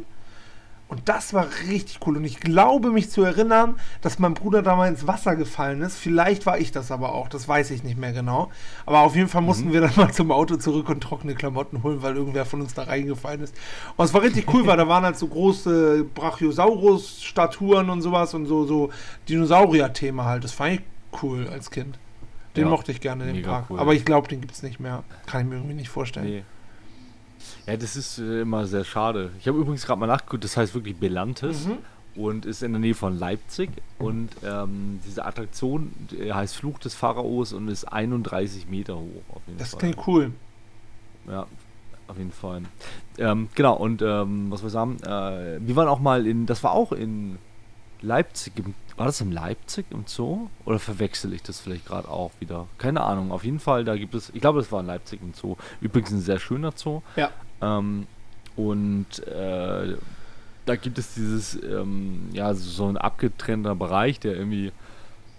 Und 0.93 1.09
das 1.09 1.33
war 1.33 1.47
richtig 1.67 1.99
cool. 2.05 2.17
Und 2.17 2.23
ich 2.23 2.39
glaube 2.39 2.91
mich 2.91 3.09
zu 3.09 3.23
erinnern, 3.23 3.77
dass 4.01 4.19
mein 4.19 4.35
Bruder 4.35 4.61
da 4.61 4.75
mal 4.75 4.87
ins 4.87 5.07
Wasser 5.07 5.35
gefallen 5.35 5.81
ist. 5.81 5.97
Vielleicht 5.97 6.45
war 6.45 6.59
ich 6.59 6.71
das 6.71 6.91
aber 6.91 7.13
auch. 7.15 7.29
Das 7.29 7.47
weiß 7.47 7.71
ich 7.71 7.83
nicht 7.83 7.97
mehr 7.97 8.13
genau. 8.13 8.51
Aber 8.85 8.99
auf 8.99 9.15
jeden 9.15 9.27
Fall 9.27 9.41
mussten 9.41 9.73
wir 9.73 9.81
dann 9.81 9.93
mal 9.95 10.13
zum 10.13 10.31
Auto 10.31 10.55
zurück 10.57 10.89
und 10.89 11.01
trockene 11.01 11.33
Klamotten 11.33 11.81
holen, 11.81 12.03
weil 12.03 12.15
irgendwer 12.15 12.45
von 12.45 12.61
uns 12.61 12.75
da 12.75 12.83
reingefallen 12.83 13.41
ist. 13.41 13.55
Und 13.97 14.05
es 14.05 14.13
war 14.13 14.21
richtig 14.21 14.53
cool, 14.53 14.67
weil 14.67 14.77
da 14.77 14.87
waren 14.87 15.03
halt 15.03 15.17
so 15.17 15.25
große 15.25 16.05
Brachiosaurus-Statuen 16.13 17.89
und 17.89 18.03
sowas 18.03 18.35
und 18.35 18.45
so, 18.45 18.65
so 18.65 18.91
Dinosaurier-Thema 19.29 20.25
halt. 20.25 20.43
Das 20.43 20.51
fand 20.51 20.73
ich 20.75 20.81
cool 21.23 21.47
als 21.47 21.71
Kind. 21.71 21.97
Den 22.55 22.65
Ja, 22.65 22.69
mochte 22.69 22.91
ich 22.91 23.01
gerne, 23.01 23.33
den 23.33 23.41
Park. 23.41 23.65
cool. 23.71 23.79
Aber 23.79 23.95
ich 23.95 24.05
glaube, 24.05 24.27
den 24.27 24.41
gibt 24.41 24.53
es 24.53 24.61
nicht 24.61 24.79
mehr. 24.79 25.03
Kann 25.25 25.41
ich 25.41 25.47
mir 25.47 25.55
irgendwie 25.55 25.73
nicht 25.73 25.89
vorstellen. 25.89 26.27
Nee. 26.27 26.43
Ja, 27.65 27.77
das 27.77 27.95
ist 27.95 28.19
äh, 28.19 28.41
immer 28.41 28.65
sehr 28.67 28.83
schade. 28.83 29.31
Ich 29.39 29.47
habe 29.47 29.57
übrigens 29.57 29.85
gerade 29.85 29.99
mal 29.99 30.07
nachgeguckt, 30.07 30.43
das 30.43 30.57
heißt 30.57 30.73
wirklich 30.73 30.97
Belantes. 30.97 31.67
Mhm. 31.67 31.77
und 32.15 32.45
ist 32.45 32.61
in 32.61 32.73
der 32.73 32.79
Nähe 32.79 32.93
von 32.93 33.17
Leipzig. 33.17 33.69
Und 33.97 34.29
ähm, 34.43 34.99
diese 35.05 35.25
Attraktion 35.25 35.91
äh, 36.17 36.31
heißt 36.31 36.55
Fluch 36.55 36.79
des 36.79 36.93
Pharaos 36.93 37.53
und 37.53 37.67
ist 37.69 37.85
31 37.85 38.67
Meter 38.67 38.97
hoch. 38.97 39.41
das 39.57 39.71
Fall. 39.71 39.79
klingt 39.79 40.07
cool. 40.07 40.31
Ja, 41.27 41.47
auf 42.07 42.17
jeden 42.17 42.31
Fall. 42.31 42.63
Ähm, 43.17 43.49
genau, 43.55 43.75
und 43.75 44.01
ähm, 44.01 44.51
was 44.51 44.61
wir 44.61 44.69
sagen, 44.69 44.97
äh, 45.03 45.59
wir 45.59 45.75
waren 45.75 45.87
auch 45.87 45.99
mal 45.99 46.27
in, 46.27 46.45
das 46.45 46.63
war 46.63 46.73
auch 46.73 46.91
in 46.91 47.37
Leipzig, 48.01 48.53
war 48.97 49.05
das 49.05 49.21
in 49.21 49.31
Leipzig 49.31 49.85
im 49.89 50.05
Zoo? 50.05 50.49
Oder 50.65 50.77
verwechsel 50.77 51.33
ich 51.33 51.41
das 51.41 51.59
vielleicht 51.59 51.85
gerade 51.85 52.09
auch 52.09 52.31
wieder? 52.39 52.67
Keine 52.77 53.01
Ahnung, 53.01 53.31
auf 53.31 53.43
jeden 53.43 53.59
Fall, 53.59 53.85
da 53.85 53.95
gibt 53.95 54.13
es, 54.13 54.29
ich 54.33 54.41
glaube, 54.41 54.59
es 54.59 54.71
war 54.71 54.81
in 54.81 54.85
Leipzig 54.85 55.21
im 55.21 55.33
Zoo. 55.33 55.55
Übrigens 55.81 56.11
ein 56.11 56.21
sehr 56.21 56.39
schöner 56.39 56.73
Zoo. 56.75 57.01
Ja. 57.15 57.31
Ähm, 57.63 58.07
und 58.55 59.25
äh, 59.27 59.95
da 60.65 60.75
gibt 60.75 60.97
es 60.97 61.13
dieses, 61.13 61.61
ähm, 61.63 62.29
ja, 62.33 62.53
so 62.53 62.87
ein 62.87 62.97
abgetrennter 62.97 63.75
Bereich, 63.75 64.19
der 64.19 64.35
irgendwie, 64.35 64.71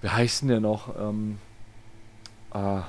wie 0.02 0.08
heißt 0.08 0.42
denn 0.42 0.48
der 0.48 0.60
noch? 0.60 0.94
Ähm, 0.98 1.38
äh, 2.52 2.80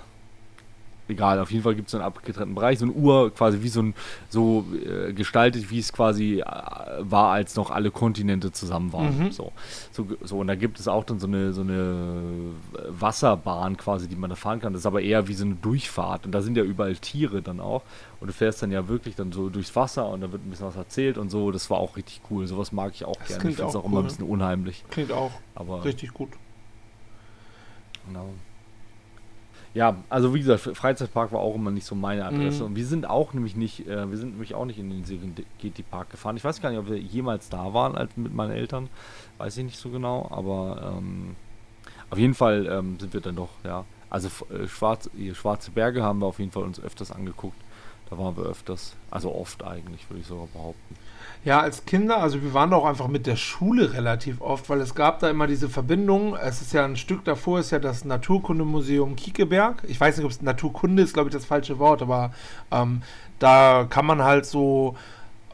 egal, 1.08 1.39
auf 1.39 1.51
jeden 1.51 1.64
Fall 1.64 1.76
gibt 1.76 1.88
es 1.88 1.91
so 1.91 1.97
einen 1.97 2.06
abgetrennten 2.06 2.56
Bereich, 2.56 2.80
so 2.80 2.86
ein 2.86 2.95
Uhr 2.95 3.34
quasi 3.34 3.62
wie 3.62 3.70
so 3.70 3.82
ein, 3.82 3.93
so 4.30 4.66
äh, 4.74 5.14
gestaltet, 5.14 5.70
wie 5.70 5.80
es 5.80 5.93
quasi 5.93 6.41
äh, 6.41 6.45
war, 6.99 7.32
als 7.32 7.56
noch 7.56 7.72
alle 7.72 7.91
Kontinente 7.91 8.51
zusammen 8.51 8.93
waren. 8.93 9.26
Mhm. 9.26 9.32
So. 9.32 9.51
so. 9.91 10.08
So, 10.24 10.39
und 10.39 10.47
da 10.47 10.56
gibt 10.56 10.80
es 10.80 10.88
auch 10.88 11.03
dann 11.03 11.20
so 11.20 11.28
eine, 11.28 11.53
so 11.53 11.62
eine 11.62 12.53
Wasserbahn 12.89 13.78
quasi, 13.78 14.08
die 14.08 14.16
man 14.16 14.30
da 14.30 14.36
fahren 14.36 14.60
kann. 14.60 14.74
Das 14.74 14.82
ist 14.82 14.86
aber 14.86 15.01
eher 15.01 15.28
wie 15.28 15.34
so 15.34 15.45
eine 15.45 15.56
Durchfahrt. 15.56 16.26
Und 16.26 16.32
da 16.32 16.41
sind 16.41 16.58
ja 16.58 16.64
überall 16.64 16.95
Tiere 16.95 17.41
dann 17.41 17.60
auch. 17.60 17.84
Und 18.20 18.28
du 18.28 18.34
fährst 18.34 18.62
dann 18.62 18.72
ja 18.72 18.88
wirklich 18.88 19.16
dann 19.16 19.32
so 19.32 19.49
durchs 19.49 19.76
Wasser 19.76 20.10
und 20.10 20.22
da 20.22 20.32
wird 20.32 20.45
ein 20.45 20.49
bisschen 20.49 20.68
was 20.68 20.76
erzählt 20.76 21.18
und 21.18 21.30
so. 21.30 21.51
Das 21.51 21.70
war 21.70 21.78
auch 21.78 21.97
richtig 21.97 22.22
cool. 22.30 22.47
Sowas 22.47 22.72
mag 22.72 22.93
ich 22.93 23.06
auch 23.06 23.16
das 23.18 23.28
gerne. 23.28 23.49
Ich 23.49 23.56
finde 23.56 23.70
es 23.70 23.76
auch, 23.76 23.80
auch 23.80 23.86
cool. 23.86 23.91
immer 23.91 23.99
ein 24.01 24.06
bisschen 24.06 24.26
unheimlich. 24.26 24.84
Klingt 24.89 25.12
auch 25.12 25.32
aber 25.53 25.84
richtig 25.84 26.14
gut. 26.14 26.30
Genau. 28.08 28.30
Ja, 29.76 29.98
also 30.08 30.34
wie 30.34 30.40
gesagt, 30.40 30.62
Freizeitpark 30.62 31.34
war 31.34 31.42
auch 31.42 31.54
immer 31.54 31.70
nicht 31.70 31.86
so 31.86 31.96
meine 31.96 32.24
Adresse. 32.24 32.62
Mhm. 32.62 32.70
Und 32.70 32.76
wir 32.78 32.86
sind 32.86 33.10
auch 33.10 33.34
nämlich 33.34 33.58
nicht, 33.58 33.86
äh, 33.86 34.10
wir 34.10 34.18
sind 34.18 34.32
nämlich 34.32 34.56
auch 34.56 34.64
nicht 34.64 34.80
in 34.80 34.90
den 34.90 35.04
Serengeti 35.04 35.84
Park 35.84 36.12
gefahren. 36.12 36.38
Ich 36.38 36.46
weiß 36.46 36.62
gar 36.62 36.70
nicht, 36.70 36.80
ob 36.80 36.90
wir 36.90 36.98
jemals 36.98 37.50
da 37.50 37.74
waren 37.74 37.96
als 37.96 38.16
mit 38.16 38.34
meinen 38.34 38.52
Eltern. 38.52 38.88
Weiß 39.38 39.58
ich 39.58 39.66
nicht 39.66 39.78
so 39.78 39.90
genau, 39.90 40.30
aber 40.32 40.96
ähm, 40.98 41.36
auf 42.10 42.18
jeden 42.18 42.36
Fall 42.36 42.68
ähm, 42.68 42.98
sind 43.02 43.14
wir 43.14 43.20
dann 43.20 43.36
doch, 43.36 43.50
ja. 43.66 43.84
Also 44.10 44.30
äh, 44.50 44.66
Schwarz, 44.70 45.10
Schwarze 45.34 45.72
Berge 45.72 46.02
haben 46.02 46.20
wir 46.20 46.28
auf 46.28 46.40
jeden 46.40 46.52
Fall 46.52 46.64
uns 46.64 46.80
öfters 46.80 47.12
angeguckt. 47.12 47.58
Da 48.10 48.18
waren 48.18 48.38
wir 48.38 48.46
öfters, 48.46 48.96
also 49.12 49.36
oft 49.36 49.62
eigentlich, 49.62 50.10
würde 50.10 50.22
ich 50.22 50.28
sogar 50.28 50.48
behaupten. 50.54 50.96
Ja, 51.46 51.60
als 51.60 51.86
Kinder, 51.86 52.18
also 52.18 52.41
wir 52.41 52.56
waren 52.56 52.74
auch 52.74 52.86
einfach 52.86 53.08
mit 53.08 53.28
der 53.28 53.36
Schule 53.36 53.93
relativ 53.93 54.41
oft, 54.41 54.68
weil 54.68 54.82
es 54.82 54.96
gab 54.96 55.20
da 55.20 55.30
immer 55.30 55.46
diese 55.46 55.70
Verbindung. 55.70 56.36
Es 56.36 56.60
ist 56.60 56.74
ja 56.74 56.84
ein 56.84 56.98
Stück 56.98 57.24
davor, 57.24 57.60
ist 57.60 57.72
ja 57.72 57.78
das 57.78 58.04
Naturkundemuseum 58.04 59.16
Kiekeberg. 59.16 59.84
Ich 59.88 60.02
weiß 60.02 60.18
nicht, 60.18 60.26
ob 60.26 60.32
es 60.32 60.41
Naturkunde 60.41 61.04
ist, 61.04 61.14
glaube 61.14 61.30
ich, 61.30 61.36
das 61.36 61.46
falsche 61.46 61.78
Wort, 61.78 62.02
aber 62.02 62.32
ähm, 62.72 63.04
da 63.38 63.86
kann 63.88 64.08
man 64.08 64.24
halt 64.24 64.48
so 64.48 64.96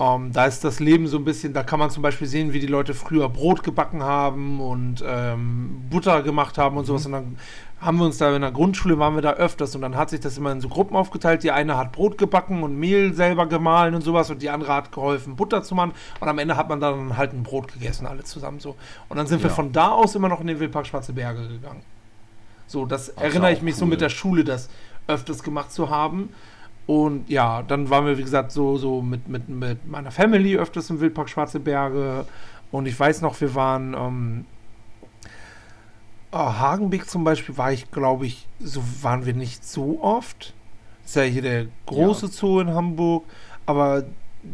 ähm, 0.01 0.31
da 0.33 0.45
ist 0.45 0.63
das 0.63 0.79
Leben 0.79 1.07
so 1.07 1.17
ein 1.17 1.25
bisschen, 1.25 1.53
da 1.53 1.61
kann 1.61 1.77
man 1.77 1.91
zum 1.91 2.01
Beispiel 2.01 2.25
sehen, 2.25 2.53
wie 2.53 2.59
die 2.59 2.67
Leute 2.67 2.93
früher 2.93 3.29
Brot 3.29 3.61
gebacken 3.61 4.01
haben 4.01 4.59
und 4.59 5.03
ähm, 5.05 5.83
Butter 5.89 6.23
gemacht 6.23 6.57
haben 6.57 6.77
und 6.77 6.85
sowas. 6.85 7.07
Mhm. 7.07 7.13
Und 7.13 7.21
dann 7.21 7.37
haben 7.81 7.97
wir 7.97 8.05
uns 8.05 8.19
da 8.19 8.33
in 8.35 8.41
der 8.41 8.51
Grundschule, 8.51 8.99
waren 8.99 9.15
wir 9.15 9.23
da 9.23 9.33
öfters 9.33 9.75
und 9.75 9.81
dann 9.81 9.97
hat 9.97 10.11
sich 10.11 10.19
das 10.19 10.37
immer 10.37 10.51
in 10.51 10.61
so 10.61 10.69
Gruppen 10.69 10.95
aufgeteilt. 10.95 11.41
Die 11.41 11.49
eine 11.49 11.77
hat 11.77 11.91
Brot 11.91 12.17
gebacken 12.19 12.61
und 12.61 12.77
Mehl 12.77 13.13
selber 13.15 13.47
gemahlen 13.47 13.95
und 13.95 14.03
sowas 14.03 14.29
und 14.29 14.41
die 14.43 14.51
andere 14.51 14.73
hat 14.73 14.91
geholfen, 14.91 15.35
Butter 15.35 15.63
zu 15.63 15.73
machen. 15.73 15.93
Und 16.19 16.27
am 16.27 16.37
Ende 16.37 16.55
hat 16.57 16.69
man 16.69 16.79
dann 16.79 17.17
halt 17.17 17.33
ein 17.33 17.41
Brot 17.41 17.73
gegessen, 17.73 18.05
alle 18.05 18.23
zusammen 18.23 18.59
so. 18.59 18.75
Und 19.09 19.17
dann 19.17 19.25
sind 19.25 19.39
ja. 19.39 19.45
wir 19.45 19.49
von 19.49 19.71
da 19.71 19.89
aus 19.89 20.13
immer 20.13 20.29
noch 20.29 20.41
in 20.41 20.47
den 20.47 20.59
Wildpark 20.59 20.85
Schwarze 20.85 21.11
Berge 21.11 21.47
gegangen. 21.47 21.81
So, 22.67 22.85
das 22.85 23.17
Ach, 23.17 23.23
erinnere 23.23 23.51
ich 23.51 23.63
mich 23.63 23.73
cool. 23.73 23.79
so 23.79 23.85
mit 23.87 23.99
der 23.99 24.09
Schule, 24.09 24.43
das 24.43 24.69
öfters 25.07 25.41
gemacht 25.41 25.71
zu 25.71 25.89
haben. 25.89 26.29
Und 26.85 27.29
ja, 27.29 27.63
dann 27.63 27.89
waren 27.89 28.05
wir, 28.05 28.19
wie 28.19 28.23
gesagt, 28.23 28.51
so, 28.51 28.77
so 28.77 29.01
mit, 29.01 29.27
mit, 29.27 29.49
mit 29.49 29.89
meiner 29.89 30.11
Family 30.11 30.55
öfters 30.55 30.91
im 30.91 30.99
Wildpark 31.01 31.29
Schwarze 31.29 31.59
Berge. 31.59 32.25
Und 32.71 32.85
ich 32.85 32.99
weiß 32.99 33.21
noch, 33.21 33.41
wir 33.41 33.55
waren. 33.55 33.95
Ähm, 33.95 34.45
oh, 36.31 36.37
Hagenbeek 36.37 37.09
zum 37.09 37.23
Beispiel 37.23 37.57
war 37.57 37.71
ich, 37.71 37.91
glaube 37.91 38.25
ich, 38.25 38.47
so 38.59 38.83
waren 39.01 39.25
wir 39.25 39.33
nicht 39.33 39.65
so 39.65 39.99
oft. 40.01 40.53
ist 41.05 41.15
ja 41.15 41.23
hier 41.23 41.41
der 41.41 41.65
große 41.85 42.27
ja. 42.27 42.31
Zoo 42.31 42.59
in 42.59 42.73
Hamburg. 42.73 43.25
Aber 43.65 44.05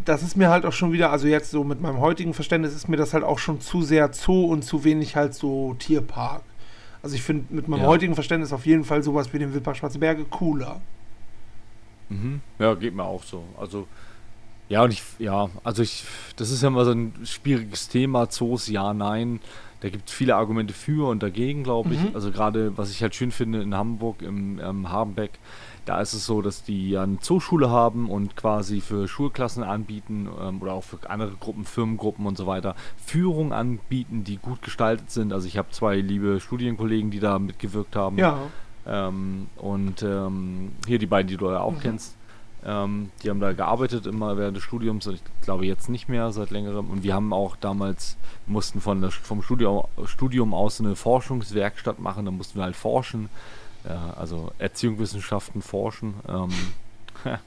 das 0.06 0.24
ist 0.24 0.36
mir 0.36 0.50
halt 0.50 0.66
auch 0.66 0.74
schon 0.74 0.92
wieder, 0.92 1.12
also 1.12 1.28
jetzt 1.28 1.52
so 1.52 1.64
mit 1.64 1.82
meinem 1.82 2.00
heutigen 2.00 2.34
Verständnis 2.34 2.76
ist 2.76 2.90
mir 2.90 2.98
das 2.98 3.14
halt 3.14 3.24
auch 3.24 3.40
schon 3.40 3.62
zu 3.62 3.82
sehr 3.82 4.12
Zoo 4.14 4.46
und 4.46 4.64
zu 4.64 4.84
wenig 4.84 5.16
halt 5.16 5.34
so 5.34 5.76
Tierpark. 5.76 6.44
Also 7.02 7.16
ich 7.16 7.24
finde 7.24 7.54
mit 7.54 7.68
meinem 7.68 7.82
ja. 7.82 7.88
heutigen 7.88 8.16
Verständnis 8.16 8.52
auf 8.52 8.66
jeden 8.66 8.84
Fall 8.84 9.04
sowas 9.04 9.32
wie 9.32 9.40
den 9.40 9.54
Wildpark 9.54 9.78
Schwarze 9.78 10.00
Berge 10.00 10.26
cooler. 10.26 10.82
Mhm. 12.10 12.42
Ja, 12.60 12.74
geht 12.74 12.96
mir 12.96 13.04
auch 13.04 13.24
so. 13.24 13.44
Also, 13.60 13.88
ja, 14.70 14.84
und 14.84 14.92
ich, 14.92 15.04
ja, 15.20 15.50
also 15.64 15.84
ich, 15.84 16.04
das 16.36 16.52
ist 16.52 16.62
ja 16.62 16.68
immer 16.68 16.86
so 16.86 16.92
ein 16.92 17.14
schwieriges 17.24 17.88
Thema, 17.88 18.30
Zoos, 18.30 18.68
ja, 18.68 18.94
nein. 18.94 19.40
Da 19.80 19.90
gibt 19.90 20.10
es 20.10 20.16
viele 20.16 20.36
Argumente 20.36 20.74
für 20.74 21.08
und 21.08 21.22
dagegen, 21.22 21.64
glaube 21.64 21.94
ich. 21.94 22.02
Mhm. 22.02 22.16
Also 22.16 22.32
gerade, 22.32 22.76
was 22.78 22.90
ich 22.90 23.04
halt 23.04 23.14
schön 23.14 23.32
finde 23.32 23.62
in 23.62 23.76
Hamburg, 23.76 24.24
im 24.24 24.60
ähm, 24.60 24.90
Habenbeck, 24.90 25.32
da 25.86 26.02
ist 26.02 26.14
es 26.14 26.26
so, 26.26 26.42
dass 26.42 26.64
die 26.64 26.90
ja 26.90 27.04
eine 27.04 27.20
Zooschule 27.20 27.70
haben 27.70 28.10
und 28.10 28.36
quasi 28.36 28.82
für 28.82 29.08
Schulklassen 29.08 29.64
anbieten 29.64 30.28
ähm, 30.42 30.62
oder 30.62 30.74
auch 30.74 30.84
für 30.84 31.10
andere 31.10 31.32
Gruppen, 31.40 31.64
Firmengruppen 31.64 32.26
und 32.26 32.38
so 32.38 32.48
weiter, 32.48 32.76
Führungen 32.98 33.54
anbieten, 33.54 34.24
die 34.24 34.38
gut 34.38 34.62
gestaltet 34.62 35.12
sind. 35.12 35.32
Also 35.32 35.48
ich 35.48 35.58
habe 35.58 35.70
zwei 35.70 35.98
liebe 35.98 36.40
Studienkollegen, 36.40 37.12
die 37.12 37.20
da 37.20 37.40
mitgewirkt 37.40 37.96
haben. 37.96 38.18
Ja. 38.18 38.40
Ähm, 38.86 39.48
und 39.58 40.02
ähm, 40.02 40.72
hier 40.88 40.98
die 40.98 41.06
beiden, 41.06 41.28
die 41.28 41.38
du 41.38 41.50
ja 41.52 41.62
auch 41.62 41.74
mhm. 41.74 41.80
kennst, 41.80 42.17
ähm, 42.66 43.12
die 43.22 43.30
haben 43.30 43.40
da 43.40 43.54
gearbeitet 43.54 44.06
immer 44.08 44.38
während 44.38 44.58
des 44.58 44.64
Studiums. 44.64 45.06
Ich 45.08 45.22
glaube 45.42 45.66
jetzt 45.66 45.90
nicht 45.90 46.10
mehr 46.10 46.32
seit 46.32 46.50
längerem. 46.50 46.90
Und 46.90 47.04
wir 47.04 47.14
haben 47.14 47.32
auch 47.34 47.56
damals, 47.56 48.18
mussten 48.46 48.82
von 48.82 49.02
der, 49.02 49.12
vom 49.12 49.42
Studium, 49.42 49.84
Studium 50.06 50.54
aus 50.54 50.80
eine 50.80 50.96
Forschungswerkstatt 50.96 52.00
machen. 52.00 52.26
Da 52.26 52.32
mussten 52.32 52.60
wir 52.60 52.64
halt 52.64 52.76
forschen. 52.76 53.30
Ja, 53.88 54.14
also 54.18 54.52
Erziehungswissenschaften 54.58 55.62
forschen. 55.62 56.16
Ähm, 56.28 56.50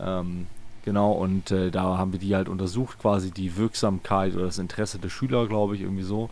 ähm, 0.00 0.46
genau, 0.84 1.12
und 1.12 1.50
äh, 1.52 1.70
da 1.70 1.96
haben 1.96 2.12
wir 2.12 2.18
die 2.18 2.34
halt 2.34 2.48
untersucht, 2.48 2.98
quasi 2.98 3.30
die 3.30 3.56
Wirksamkeit 3.56 4.34
oder 4.34 4.46
das 4.46 4.58
Interesse 4.58 4.98
der 4.98 5.08
Schüler, 5.08 5.46
glaube 5.46 5.76
ich, 5.76 5.82
irgendwie 5.82 6.02
so. 6.02 6.28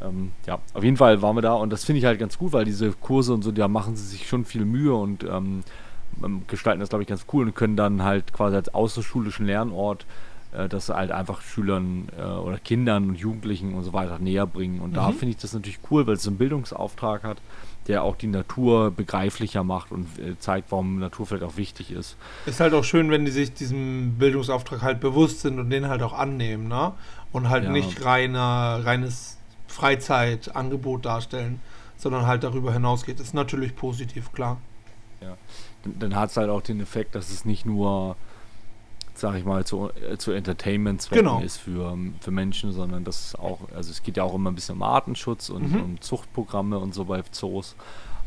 Ähm, 0.00 0.30
ja, 0.46 0.60
auf 0.74 0.84
jeden 0.84 0.96
Fall 0.96 1.20
waren 1.22 1.36
wir 1.36 1.42
da 1.42 1.54
und 1.54 1.70
das 1.70 1.84
finde 1.84 1.98
ich 1.98 2.04
halt 2.04 2.20
ganz 2.20 2.38
gut, 2.38 2.52
weil 2.52 2.64
diese 2.64 2.92
Kurse 2.92 3.34
und 3.34 3.42
so, 3.42 3.50
da 3.50 3.66
machen 3.66 3.96
sie 3.96 4.06
sich 4.06 4.28
schon 4.28 4.44
viel 4.44 4.64
Mühe 4.64 4.94
und 4.94 5.24
ähm 5.24 5.64
gestalten 6.46 6.80
das, 6.80 6.88
glaube 6.88 7.02
ich, 7.02 7.08
ganz 7.08 7.26
cool 7.32 7.46
und 7.46 7.54
können 7.54 7.76
dann 7.76 8.02
halt 8.02 8.32
quasi 8.32 8.56
als 8.56 8.72
außerschulischen 8.74 9.46
Lernort 9.46 10.06
äh, 10.52 10.68
das 10.68 10.88
halt 10.88 11.10
einfach 11.10 11.42
Schülern 11.42 12.08
äh, 12.18 12.22
oder 12.22 12.58
Kindern 12.58 13.10
und 13.10 13.16
Jugendlichen 13.16 13.74
und 13.74 13.84
so 13.84 13.92
weiter 13.92 14.18
näher 14.18 14.46
bringen. 14.46 14.80
Und 14.80 14.90
mhm. 14.90 14.94
da 14.94 15.10
finde 15.10 15.30
ich 15.30 15.36
das 15.36 15.52
natürlich 15.52 15.78
cool, 15.90 16.06
weil 16.06 16.14
es 16.14 16.26
einen 16.26 16.38
Bildungsauftrag 16.38 17.24
hat, 17.24 17.38
der 17.86 18.02
auch 18.02 18.16
die 18.16 18.26
Natur 18.26 18.90
begreiflicher 18.90 19.64
macht 19.64 19.92
und 19.92 20.06
äh, 20.18 20.38
zeigt, 20.38 20.70
warum 20.70 20.98
Natur 20.98 21.26
vielleicht 21.26 21.44
auch 21.44 21.56
wichtig 21.56 21.90
ist. 21.90 22.16
Ist 22.46 22.60
halt 22.60 22.74
auch 22.74 22.84
schön, 22.84 23.10
wenn 23.10 23.24
die 23.24 23.30
sich 23.30 23.52
diesem 23.52 24.14
Bildungsauftrag 24.18 24.82
halt 24.82 25.00
bewusst 25.00 25.40
sind 25.40 25.58
und 25.58 25.70
den 25.70 25.88
halt 25.88 26.02
auch 26.02 26.12
annehmen, 26.12 26.68
ne? 26.68 26.92
Und 27.30 27.50
halt 27.50 27.64
ja. 27.64 27.70
nicht 27.70 28.04
reiner, 28.04 28.80
reines 28.84 29.36
Freizeitangebot 29.66 31.04
darstellen, 31.04 31.60
sondern 31.98 32.26
halt 32.26 32.42
darüber 32.42 32.72
hinausgeht. 32.72 33.20
Ist 33.20 33.34
natürlich 33.34 33.76
positiv, 33.76 34.32
klar. 34.32 34.56
Ja, 35.20 35.36
dann 35.98 36.14
hat 36.14 36.30
es 36.30 36.36
halt 36.36 36.50
auch 36.50 36.62
den 36.62 36.80
Effekt, 36.80 37.14
dass 37.14 37.30
es 37.30 37.44
nicht 37.44 37.66
nur, 37.66 38.16
sag 39.14 39.36
ich 39.36 39.44
mal, 39.44 39.64
zu, 39.64 39.90
äh, 39.90 40.16
zu 40.18 40.32
Entertainment-Zwecken 40.32 41.24
genau. 41.24 41.40
ist 41.40 41.58
für, 41.58 41.96
für 42.20 42.30
Menschen, 42.30 42.72
sondern 42.72 43.04
das 43.04 43.26
ist 43.26 43.38
auch, 43.38 43.60
also 43.74 43.90
es 43.90 44.02
geht 44.02 44.16
ja 44.16 44.24
auch 44.24 44.34
immer 44.34 44.50
ein 44.50 44.54
bisschen 44.54 44.76
um 44.76 44.82
Artenschutz 44.82 45.50
und 45.50 45.72
mhm. 45.72 45.82
um 45.82 46.00
Zuchtprogramme 46.00 46.78
und 46.78 46.94
so 46.94 47.04
bei 47.04 47.22
Zoos 47.30 47.76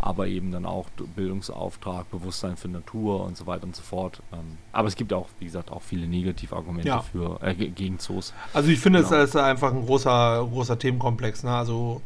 aber 0.01 0.28
eben 0.28 0.51
dann 0.51 0.66
auch 0.66 0.88
Bildungsauftrag, 1.16 2.09
Bewusstsein 2.09 2.57
für 2.57 2.68
Natur 2.68 3.24
und 3.24 3.38
so 3.38 3.45
weiter 3.45 3.66
und 3.66 3.76
so 3.76 3.84
fort. 3.84 4.22
Ähm, 4.34 4.57
aber 4.72 4.88
es 4.88 4.95
gibt 4.95 5.14
auch, 5.14 5.28
wie 5.39 5.45
gesagt, 5.45 5.72
auch 5.72 5.84
viele 5.84 6.07
Negativargumente 6.07 6.88
ja. 6.88 7.01
für, 7.01 7.39
äh, 7.43 7.53
gegen 7.53 7.99
Zoos. 7.99 8.34
Also 8.51 8.70
ich 8.70 8.80
finde, 8.80 9.03
genau. 9.03 9.16
es 9.16 9.30
ist 9.30 9.36
einfach 9.36 9.72
ein 9.72 9.86
großer, 9.86 10.47
großer 10.51 10.80
Themenkomplex. 10.80 11.43
Ne? 11.43 11.51
Also 11.51 12.01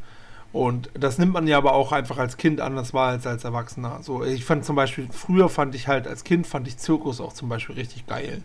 und 0.54 0.89
das 0.93 1.18
nimmt 1.18 1.34
man 1.34 1.48
ja 1.48 1.58
aber 1.58 1.74
auch 1.74 1.91
einfach 1.91 2.18
als 2.18 2.38
Kind 2.38 2.62
anders 2.62 2.93
wahr 2.93 3.10
als 3.10 3.28
als 3.28 3.43
Erwachsener. 3.43 4.00
So, 4.02 4.24
ich 4.24 4.46
fand 4.46 4.64
zum 4.66 4.76
Beispiel, 4.76 5.08
früher 5.12 5.50
fand 5.50 5.76
ich 5.76 5.88
halt 5.88 6.08
als 6.08 6.24
Kind 6.24 6.48
fand 6.48 6.68
ich 6.68 6.78
Zirkus 6.78 7.20
auch 7.20 7.34
zum 7.34 7.50
Beispiel 7.50 7.76
richtig 7.76 8.08
geil. 8.08 8.41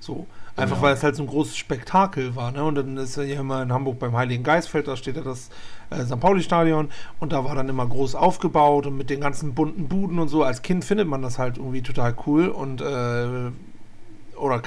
So. 0.00 0.26
Einfach 0.56 0.76
genau. 0.76 0.88
weil 0.88 0.94
es 0.94 1.02
halt 1.02 1.16
so 1.16 1.22
ein 1.22 1.28
großes 1.28 1.56
Spektakel 1.56 2.34
war. 2.34 2.50
Ne? 2.50 2.64
Und 2.64 2.74
dann 2.74 2.96
ist 2.96 3.16
ja 3.16 3.22
hier 3.22 3.40
immer 3.40 3.62
in 3.62 3.72
Hamburg 3.72 3.98
beim 3.98 4.16
Heiligen 4.16 4.42
Geistfeld, 4.42 4.88
da 4.88 4.96
steht 4.96 5.16
ja 5.16 5.22
das 5.22 5.50
äh, 5.90 6.04
St. 6.04 6.18
Pauli-Stadion 6.18 6.88
und 7.20 7.32
da 7.32 7.44
war 7.44 7.54
dann 7.54 7.68
immer 7.68 7.86
groß 7.86 8.14
aufgebaut 8.14 8.86
und 8.86 8.96
mit 8.96 9.10
den 9.10 9.20
ganzen 9.20 9.54
bunten 9.54 9.88
Buden 9.88 10.18
und 10.18 10.28
so. 10.28 10.42
Als 10.42 10.62
Kind 10.62 10.84
findet 10.84 11.08
man 11.08 11.22
das 11.22 11.38
halt 11.38 11.56
irgendwie 11.58 11.82
total 11.82 12.14
cool 12.26 12.48
und, 12.48 12.80
äh, 12.80 13.50
oder 14.40 14.62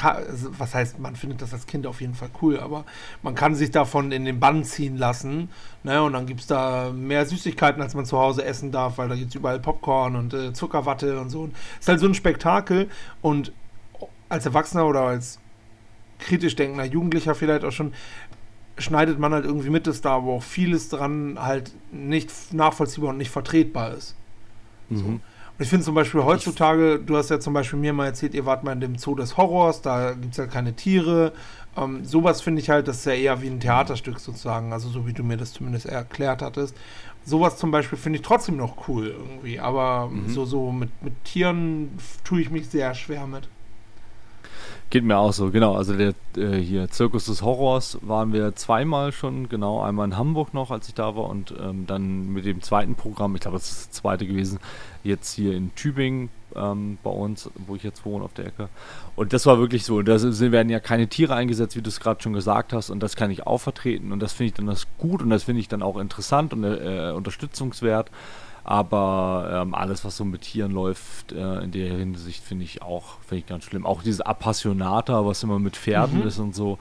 was 0.57 0.75
heißt, 0.75 0.99
man 0.99 1.15
findet 1.15 1.41
das 1.41 1.53
als 1.53 1.65
Kind 1.65 1.87
auf 1.87 2.01
jeden 2.01 2.13
Fall 2.13 2.29
cool, 2.41 2.59
aber 2.59 2.85
man 3.21 3.35
kann 3.35 3.55
sich 3.55 3.71
davon 3.71 4.11
in 4.11 4.25
den 4.25 4.39
Bann 4.39 4.63
ziehen 4.63 4.97
lassen. 4.97 5.49
Ne? 5.83 6.01
Und 6.03 6.13
dann 6.13 6.25
gibt 6.25 6.41
es 6.41 6.47
da 6.47 6.91
mehr 6.93 7.25
Süßigkeiten, 7.25 7.81
als 7.81 7.95
man 7.95 8.05
zu 8.05 8.17
Hause 8.17 8.45
essen 8.45 8.71
darf, 8.71 8.97
weil 8.97 9.09
da 9.09 9.15
gibt 9.15 9.29
es 9.29 9.35
überall 9.35 9.59
Popcorn 9.59 10.15
und 10.15 10.33
äh, 10.33 10.53
Zuckerwatte 10.53 11.19
und 11.19 11.29
so. 11.29 11.49
Es 11.75 11.81
ist 11.81 11.87
halt 11.89 11.99
so 11.99 12.05
ein 12.05 12.13
Spektakel. 12.13 12.89
Und 13.21 13.51
als 14.29 14.45
Erwachsener 14.45 14.87
oder 14.87 15.01
als 15.01 15.39
kritisch 16.19 16.55
denkender 16.55 16.85
Jugendlicher 16.85 17.35
vielleicht 17.35 17.65
auch 17.65 17.71
schon, 17.71 17.93
schneidet 18.77 19.19
man 19.19 19.33
halt 19.33 19.45
irgendwie 19.45 19.69
mit, 19.69 19.87
dass 19.87 20.01
da 20.01 20.15
aber 20.15 20.31
auch 20.31 20.43
vieles 20.43 20.89
dran 20.89 21.37
halt 21.39 21.71
nicht 21.91 22.53
nachvollziehbar 22.53 23.11
und 23.11 23.17
nicht 23.17 23.31
vertretbar 23.31 23.93
ist. 23.93 24.15
Mhm. 24.89 24.97
So. 24.97 25.19
Ich 25.63 25.69
finde 25.69 25.85
zum 25.85 25.95
Beispiel 25.95 26.21
heutzutage, 26.25 26.99
du 26.99 27.15
hast 27.15 27.29
ja 27.29 27.39
zum 27.39 27.53
Beispiel 27.53 27.79
mir 27.79 27.93
mal 27.93 28.07
erzählt, 28.07 28.33
ihr 28.33 28.45
wart 28.45 28.65
mal 28.65 28.73
in 28.73 28.81
dem 28.81 28.97
Zoo 28.97 29.15
des 29.15 29.37
Horrors, 29.37 29.81
da 29.81 30.11
gibt 30.11 30.33
es 30.33 30.37
ja 30.37 30.45
keine 30.45 30.73
Tiere. 30.73 31.31
Ähm, 31.77 32.03
sowas 32.03 32.41
finde 32.41 32.61
ich 32.61 32.69
halt, 32.69 32.89
das 32.89 32.97
ist 32.97 33.05
ja 33.05 33.13
eher 33.13 33.41
wie 33.41 33.47
ein 33.47 33.61
Theaterstück 33.61 34.19
sozusagen, 34.19 34.73
also 34.73 34.89
so 34.89 35.07
wie 35.07 35.13
du 35.13 35.23
mir 35.23 35.37
das 35.37 35.53
zumindest 35.53 35.85
erklärt 35.85 36.41
hattest. 36.41 36.75
Sowas 37.23 37.55
zum 37.55 37.71
Beispiel 37.71 37.97
finde 37.97 38.17
ich 38.17 38.25
trotzdem 38.25 38.57
noch 38.57 38.89
cool 38.89 39.07
irgendwie, 39.07 39.57
aber 39.57 40.09
mhm. 40.09 40.27
so, 40.27 40.43
so 40.43 40.73
mit, 40.73 40.89
mit 41.01 41.23
Tieren 41.23 41.91
tue 42.25 42.41
ich 42.41 42.51
mich 42.51 42.67
sehr 42.67 42.93
schwer 42.93 43.25
mit. 43.25 43.47
Geht 44.89 45.03
mir 45.03 45.17
auch 45.17 45.33
so, 45.33 45.49
genau. 45.49 45.73
Also 45.75 45.95
der 45.95 46.13
äh, 46.37 46.57
hier 46.57 46.89
Zirkus 46.89 47.25
des 47.25 47.41
Horrors 47.41 47.97
waren 48.01 48.31
wir 48.31 48.55
zweimal 48.55 49.11
schon, 49.11 49.49
genau. 49.49 49.81
Einmal 49.81 50.07
in 50.07 50.17
Hamburg 50.17 50.53
noch, 50.53 50.69
als 50.69 50.87
ich 50.87 50.93
da 50.93 51.15
war, 51.15 51.29
und 51.29 51.53
ähm, 51.59 51.87
dann 51.87 52.31
mit 52.31 52.45
dem 52.45 52.61
zweiten 52.61 52.93
Programm, 52.95 53.33
ich 53.35 53.41
glaube, 53.41 53.57
das 53.57 53.71
ist 53.71 53.87
das 53.87 53.91
zweite 53.91 54.27
gewesen, 54.27 54.59
jetzt 55.03 55.33
hier 55.33 55.55
in 55.55 55.73
Tübingen 55.73 56.29
ähm, 56.55 56.97
bei 57.03 57.09
uns, 57.09 57.49
wo 57.67 57.75
ich 57.75 57.83
jetzt 57.83 58.05
wohne, 58.05 58.23
auf 58.23 58.33
der 58.33 58.47
Ecke. 58.47 58.69
Und 59.15 59.33
das 59.33 59.45
war 59.45 59.57
wirklich 59.57 59.83
so. 59.83 60.01
Da 60.01 60.21
werden 60.21 60.69
ja 60.69 60.79
keine 60.79 61.07
Tiere 61.07 61.33
eingesetzt, 61.35 61.75
wie 61.75 61.81
du 61.81 61.89
es 61.89 61.99
gerade 61.99 62.21
schon 62.21 62.33
gesagt 62.33 62.73
hast, 62.73 62.89
und 62.89 63.01
das 63.01 63.15
kann 63.15 63.31
ich 63.31 63.47
auch 63.47 63.59
vertreten. 63.59 64.11
Und 64.11 64.19
das 64.19 64.33
finde 64.33 64.47
ich 64.49 64.53
dann 64.53 64.67
das 64.67 64.87
gut 64.97 65.21
und 65.21 65.29
das 65.29 65.43
finde 65.43 65.61
ich 65.61 65.67
dann 65.67 65.81
auch 65.81 65.97
interessant 65.97 66.53
und 66.53 66.63
äh, 66.63 67.11
unterstützungswert. 67.15 68.11
Aber 68.63 69.61
ähm, 69.61 69.75
alles, 69.75 70.05
was 70.05 70.15
so 70.15 70.23
mit 70.23 70.41
Tieren 70.41 70.71
läuft, 70.71 71.33
äh, 71.33 71.63
in 71.63 71.71
der 71.71 71.97
Hinsicht 71.97 72.43
finde 72.43 72.63
ich 72.63 72.81
auch 72.81 73.19
find 73.27 73.41
ich 73.41 73.45
ganz 73.45 73.65
schlimm. 73.65 73.85
Auch 73.85 74.03
dieses 74.03 74.21
Appassionata, 74.21 75.25
was 75.25 75.43
immer 75.43 75.59
mit 75.59 75.75
Pferden 75.75 76.21
mhm. 76.21 76.27
ist 76.27 76.39
und 76.39 76.55
so. 76.55 76.77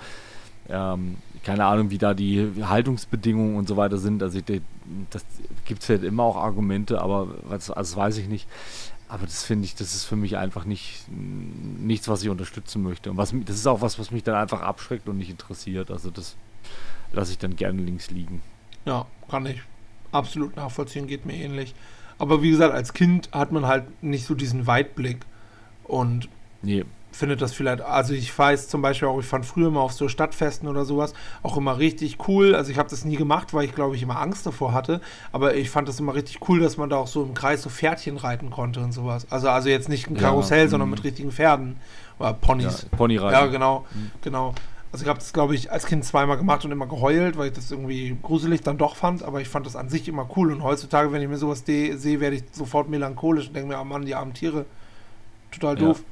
Ähm, 0.69 1.17
keine 1.43 1.65
Ahnung, 1.65 1.91
wie 1.91 1.99
da 1.99 2.15
die 2.15 2.53
Haltungsbedingungen 2.63 3.57
und 3.57 3.67
so 3.67 3.77
weiter 3.77 3.99
sind. 3.99 4.23
Also 4.23 4.39
ich, 4.39 4.63
das 5.11 5.25
gibt 5.65 5.83
es 5.83 5.89
halt 5.89 6.05
immer 6.05 6.23
auch 6.23 6.37
Argumente, 6.37 7.01
aber 7.01 7.27
was, 7.43 7.71
also 7.71 7.97
weiß 7.97 8.19
ich 8.19 8.29
nicht. 8.29 8.49
Aber 9.09 9.27
das 9.27 9.43
finde 9.43 9.65
ich, 9.65 9.75
das 9.75 9.95
ist 9.95 10.05
für 10.05 10.17
mich 10.17 10.37
einfach 10.37 10.65
nicht 10.65 11.05
nichts, 11.11 12.09
was 12.09 12.23
ich 12.23 12.29
unterstützen 12.29 12.83
möchte. 12.83 13.11
Und 13.11 13.17
was, 13.17 13.35
das 13.45 13.57
ist 13.57 13.67
auch 13.67 13.81
was, 13.81 13.99
was 13.99 14.13
mich 14.13 14.23
dann 14.23 14.37
einfach 14.37 14.63
abschreckt 14.63 15.09
und 15.09 15.19
nicht 15.19 15.31
interessiert. 15.31 15.91
Also 15.91 16.11
das 16.11 16.37
lasse 17.13 17.33
ich 17.33 17.39
dann 17.39 17.57
gerne 17.57 17.83
links 17.83 18.11
liegen. 18.11 18.41
Ja, 18.87 19.07
kann 19.29 19.45
ich 19.47 19.61
absolut 20.13 20.57
nachvollziehen, 20.57 21.07
geht 21.07 21.27
mir 21.27 21.35
ähnlich. 21.35 21.75
Aber 22.19 22.43
wie 22.43 22.51
gesagt, 22.51 22.73
als 22.75 22.93
Kind 22.93 23.31
hat 23.33 23.51
man 23.53 23.67
halt 23.67 24.03
nicht 24.03 24.27
so 24.27 24.35
diesen 24.35 24.67
Weitblick 24.67 25.27
und 25.85 26.29
nee. 26.63 26.85
findet 27.11 27.43
das 27.43 27.53
vielleicht, 27.53 27.81
also 27.81 28.15
ich 28.15 28.39
weiß 28.39 28.69
zum 28.69 28.81
Beispiel 28.81 29.09
auch, 29.09 29.19
ich 29.19 29.27
fand 29.27 29.45
früher 29.45 29.69
immer 29.69 29.81
auf 29.81 29.93
so 29.93 30.09
Stadtfesten 30.09 30.69
oder 30.69 30.85
sowas 30.85 31.15
auch 31.43 31.57
immer 31.57 31.79
richtig 31.79 32.29
cool. 32.29 32.55
Also 32.55 32.71
ich 32.71 32.79
habe 32.79 32.89
das 32.89 33.05
nie 33.05 33.17
gemacht, 33.17 33.55
weil 33.55 33.65
ich 33.65 33.75
glaube 33.75 33.97
ich 33.97 34.03
immer 34.03 34.21
Angst 34.21 34.47
davor 34.47 34.73
hatte, 34.73 35.01
aber 35.33 35.57
ich 35.57 35.71
fand 35.71 35.89
das 35.89 35.99
immer 35.99 36.15
richtig 36.15 36.49
cool, 36.49 36.61
dass 36.61 36.77
man 36.77 36.91
da 36.91 36.97
auch 36.97 37.09
so 37.09 37.25
im 37.25 37.35
Kreis 37.35 37.63
so 37.63 37.71
Pferdchen 37.71 38.17
reiten 38.19 38.51
konnte 38.51 38.81
und 38.81 38.93
sowas. 38.93 39.27
Also, 39.31 39.49
also 39.49 39.69
jetzt 39.69 39.89
nicht 39.89 40.09
ein 40.09 40.17
Karussell, 40.17 40.65
ja, 40.65 40.69
sondern 40.69 40.91
mit 40.91 41.03
richtigen 41.03 41.33
Pferden 41.33 41.77
oder 42.19 42.35
Ponys. 42.35 42.87
Ja, 42.91 42.97
Ponyreiten. 42.97 43.41
Ja, 43.41 43.47
genau, 43.47 43.85
mhm. 43.95 44.11
genau. 44.23 44.55
Also 44.93 45.05
ich 45.05 45.09
habe 45.09 45.19
das, 45.19 45.33
glaube 45.33 45.55
ich, 45.55 45.73
als 45.73 45.87
Kind 45.87 46.05
zweimal 46.05 46.37
gemacht 46.37 46.67
und 46.67 46.71
immer 46.71 46.87
geheult, 46.87 47.39
weil 47.39 47.49
ich 47.49 47.55
das 47.55 47.71
irgendwie 47.71 48.15
gruselig 48.23 48.61
dann 48.61 48.77
doch 48.77 48.95
fand, 48.95 49.23
aber 49.23 49.41
ich 49.41 49.49
fand 49.49 49.65
das 49.65 49.75
an 49.75 49.89
sich 49.89 50.07
immer 50.07 50.29
cool. 50.37 50.53
Und 50.53 50.63
heutzutage, 50.63 51.11
wenn 51.13 51.23
ich 51.23 51.29
mir 51.29 51.39
sowas 51.39 51.65
sehe, 51.65 52.21
werde 52.21 52.37
ich 52.37 52.45
sofort 52.53 52.91
melancholisch 52.91 53.49
und 53.49 53.57
denke 53.57 53.71
mir, 53.71 53.81
oh 53.81 53.85
Mann, 53.85 54.05
die 54.05 54.15
armen 54.15 54.35
Tiere, 54.35 54.67
total 55.51 55.77
doof. 55.77 55.99
Ja. 55.99 56.05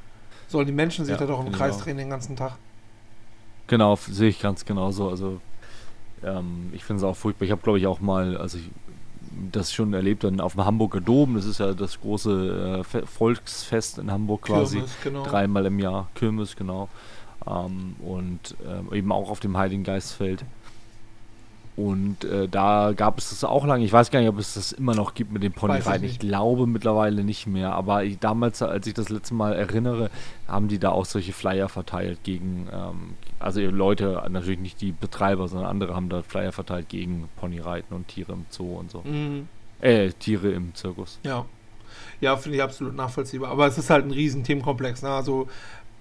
Sollen 0.48 0.66
die 0.66 0.72
Menschen 0.72 1.04
sich 1.04 1.12
ja, 1.12 1.18
da 1.18 1.26
doch 1.26 1.44
im 1.44 1.52
Kreis 1.52 1.76
drehen 1.76 1.98
den 1.98 2.08
ganzen 2.08 2.36
Tag. 2.36 2.56
Genau, 3.66 3.96
sehe 3.96 4.30
ich 4.30 4.40
ganz 4.40 4.64
genauso. 4.64 5.10
Also 5.10 5.40
ähm, 6.24 6.70
ich 6.72 6.82
finde 6.82 7.00
es 7.00 7.04
auch 7.04 7.16
furchtbar. 7.16 7.44
Ich 7.44 7.52
habe, 7.52 7.60
glaube 7.60 7.78
ich, 7.78 7.86
auch 7.86 8.00
mal, 8.00 8.38
also 8.38 8.56
ich 8.56 8.70
das 9.52 9.72
schon 9.72 9.92
erlebt 9.92 10.24
dann 10.24 10.40
auf 10.40 10.54
dem 10.54 10.64
Hamburger 10.64 11.00
Dom. 11.00 11.34
Das 11.34 11.44
ist 11.44 11.60
ja 11.60 11.72
das 11.72 12.00
große 12.00 12.82
äh, 12.92 13.06
Volksfest 13.06 13.98
in 13.98 14.10
Hamburg 14.10 14.42
quasi. 14.42 14.78
Kirmes, 14.78 14.96
genau. 15.04 15.22
Dreimal 15.22 15.66
im 15.66 15.78
Jahr. 15.78 16.08
Kirmes, 16.14 16.56
genau 16.56 16.88
ähm, 17.46 17.96
und 18.00 18.56
äh, 18.64 18.96
eben 18.96 19.12
auch 19.12 19.30
auf 19.30 19.40
dem 19.40 19.56
Heiligen 19.56 19.84
Geistfeld. 19.84 20.44
Und 21.76 22.24
äh, 22.24 22.46
da 22.46 22.92
gab 22.94 23.16
es 23.16 23.30
das 23.30 23.42
auch 23.42 23.64
lange. 23.64 23.84
Ich 23.84 23.92
weiß 23.92 24.10
gar 24.10 24.20
nicht, 24.20 24.28
ob 24.28 24.38
es 24.38 24.52
das 24.52 24.72
immer 24.72 24.94
noch 24.94 25.14
gibt 25.14 25.32
mit 25.32 25.42
den 25.42 25.52
Ponyreiten. 25.52 26.04
Ich, 26.04 26.12
ich, 26.12 26.18
glaube 26.18 26.66
mittlerweile 26.66 27.24
nicht 27.24 27.46
mehr. 27.46 27.72
Aber 27.72 28.04
ich, 28.04 28.18
damals, 28.18 28.60
als 28.60 28.86
ich 28.86 28.92
das 28.92 29.08
letzte 29.08 29.32
Mal 29.32 29.54
erinnere, 29.54 30.10
haben 30.46 30.68
die 30.68 30.78
da 30.78 30.90
auch 30.90 31.06
solche 31.06 31.32
Flyer 31.32 31.70
verteilt 31.70 32.22
gegen, 32.22 32.68
ähm, 32.70 33.14
also 33.38 33.60
Leute, 33.62 34.22
natürlich 34.28 34.60
nicht 34.60 34.80
die 34.82 34.92
Betreiber, 34.92 35.48
sondern 35.48 35.70
andere 35.70 35.94
haben 35.94 36.10
da 36.10 36.22
Flyer 36.22 36.52
verteilt 36.52 36.90
gegen 36.90 37.30
Ponyreiten 37.36 37.96
und 37.96 38.08
Tiere 38.08 38.32
im 38.32 38.44
Zoo 38.50 38.76
und 38.76 38.90
so. 38.90 39.02
Mhm. 39.02 39.48
Äh, 39.80 40.10
Tiere 40.10 40.50
im 40.50 40.74
Zirkus. 40.74 41.18
Ja. 41.22 41.46
Ja, 42.20 42.36
finde 42.36 42.58
ich 42.58 42.62
absolut 42.62 42.94
nachvollziehbar. 42.94 43.50
Aber 43.50 43.66
es 43.66 43.78
ist 43.78 43.88
halt 43.88 44.04
ein 44.04 44.10
riesen 44.10 44.44
Themenkomplex. 44.44 45.02
Ne? 45.02 45.08
Also, 45.08 45.48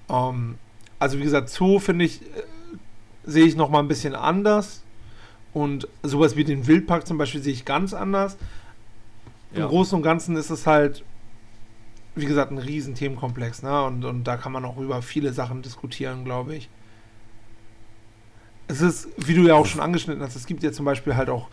ähm, 0.10 0.58
also 1.00 1.18
wie 1.18 1.24
gesagt, 1.24 1.50
Zoo 1.50 1.80
finde 1.80 2.06
ich, 2.06 2.22
äh, 2.22 2.44
sehe 3.24 3.46
ich 3.46 3.56
nochmal 3.56 3.82
ein 3.82 3.88
bisschen 3.88 4.16
anders. 4.16 4.84
Und 5.54 5.88
sowas 6.04 6.36
wie 6.36 6.44
den 6.44 6.68
Wildpark 6.68 7.08
zum 7.08 7.18
Beispiel 7.18 7.42
sehe 7.42 7.54
ich 7.54 7.66
ganz 7.66 7.94
anders. 7.94 8.38
Im 9.52 9.68
Großen 9.68 9.96
und 9.96 10.04
Ganzen 10.04 10.36
ist 10.36 10.52
es 10.52 10.68
halt, 10.68 11.04
wie 12.16 12.26
gesagt, 12.26 12.52
ein 12.52 12.60
riesen 12.60 12.94
Themenkomplex. 12.94 13.64
Ne? 13.64 13.84
Und, 13.84 14.06
und 14.06 14.26
da 14.26 14.38
kann 14.38 14.52
man 14.52 14.64
auch 14.64 14.78
über 14.78 15.02
viele 15.02 15.34
Sachen 15.34 15.64
diskutieren, 15.64 16.24
glaube 16.24 16.56
ich. 16.56 16.70
Es 18.68 18.82
ist, 18.82 19.08
wie 19.18 19.34
du 19.34 19.48
ja 19.48 19.56
auch 19.56 19.66
schon 19.66 19.82
angeschnitten 19.82 20.22
hast, 20.22 20.36
es 20.36 20.46
gibt 20.46 20.62
ja 20.62 20.72
zum 20.72 20.86
Beispiel 20.86 21.16
halt 21.16 21.30
auch 21.30 21.50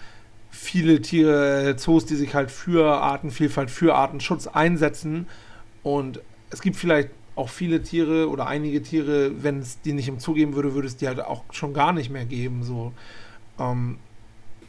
viele 0.51 1.01
Tiere, 1.01 1.71
äh, 1.71 1.77
Zoos, 1.77 2.05
die 2.05 2.17
sich 2.17 2.35
halt 2.35 2.51
für 2.51 3.01
Artenvielfalt, 3.01 3.71
für 3.71 3.95
Artenschutz 3.95 4.47
einsetzen. 4.47 5.27
Und 5.83 6.21
es 6.51 6.61
gibt 6.61 6.77
vielleicht 6.77 7.11
auch 7.37 7.51
viele 7.51 7.83
Tiere 7.83 8.29
oder 8.29 8.47
einige 8.47 8.83
Tiere, 8.83 9.43
wenn 9.43 9.61
es 9.61 9.81
die 9.83 9.93
nicht 9.93 10.09
im 10.09 10.19
Zoo 10.19 10.33
geben 10.35 10.55
würde, 10.55 10.75
würde 10.75 10.89
es 10.89 10.97
die 10.97 11.07
halt 11.07 11.21
auch 11.21 11.45
schon 11.53 11.75
gar 11.75 11.93
nicht 11.93 12.11
mehr 12.11 12.25
geben. 12.25 12.65
So. 12.65 12.93
Ähm, 13.59 13.99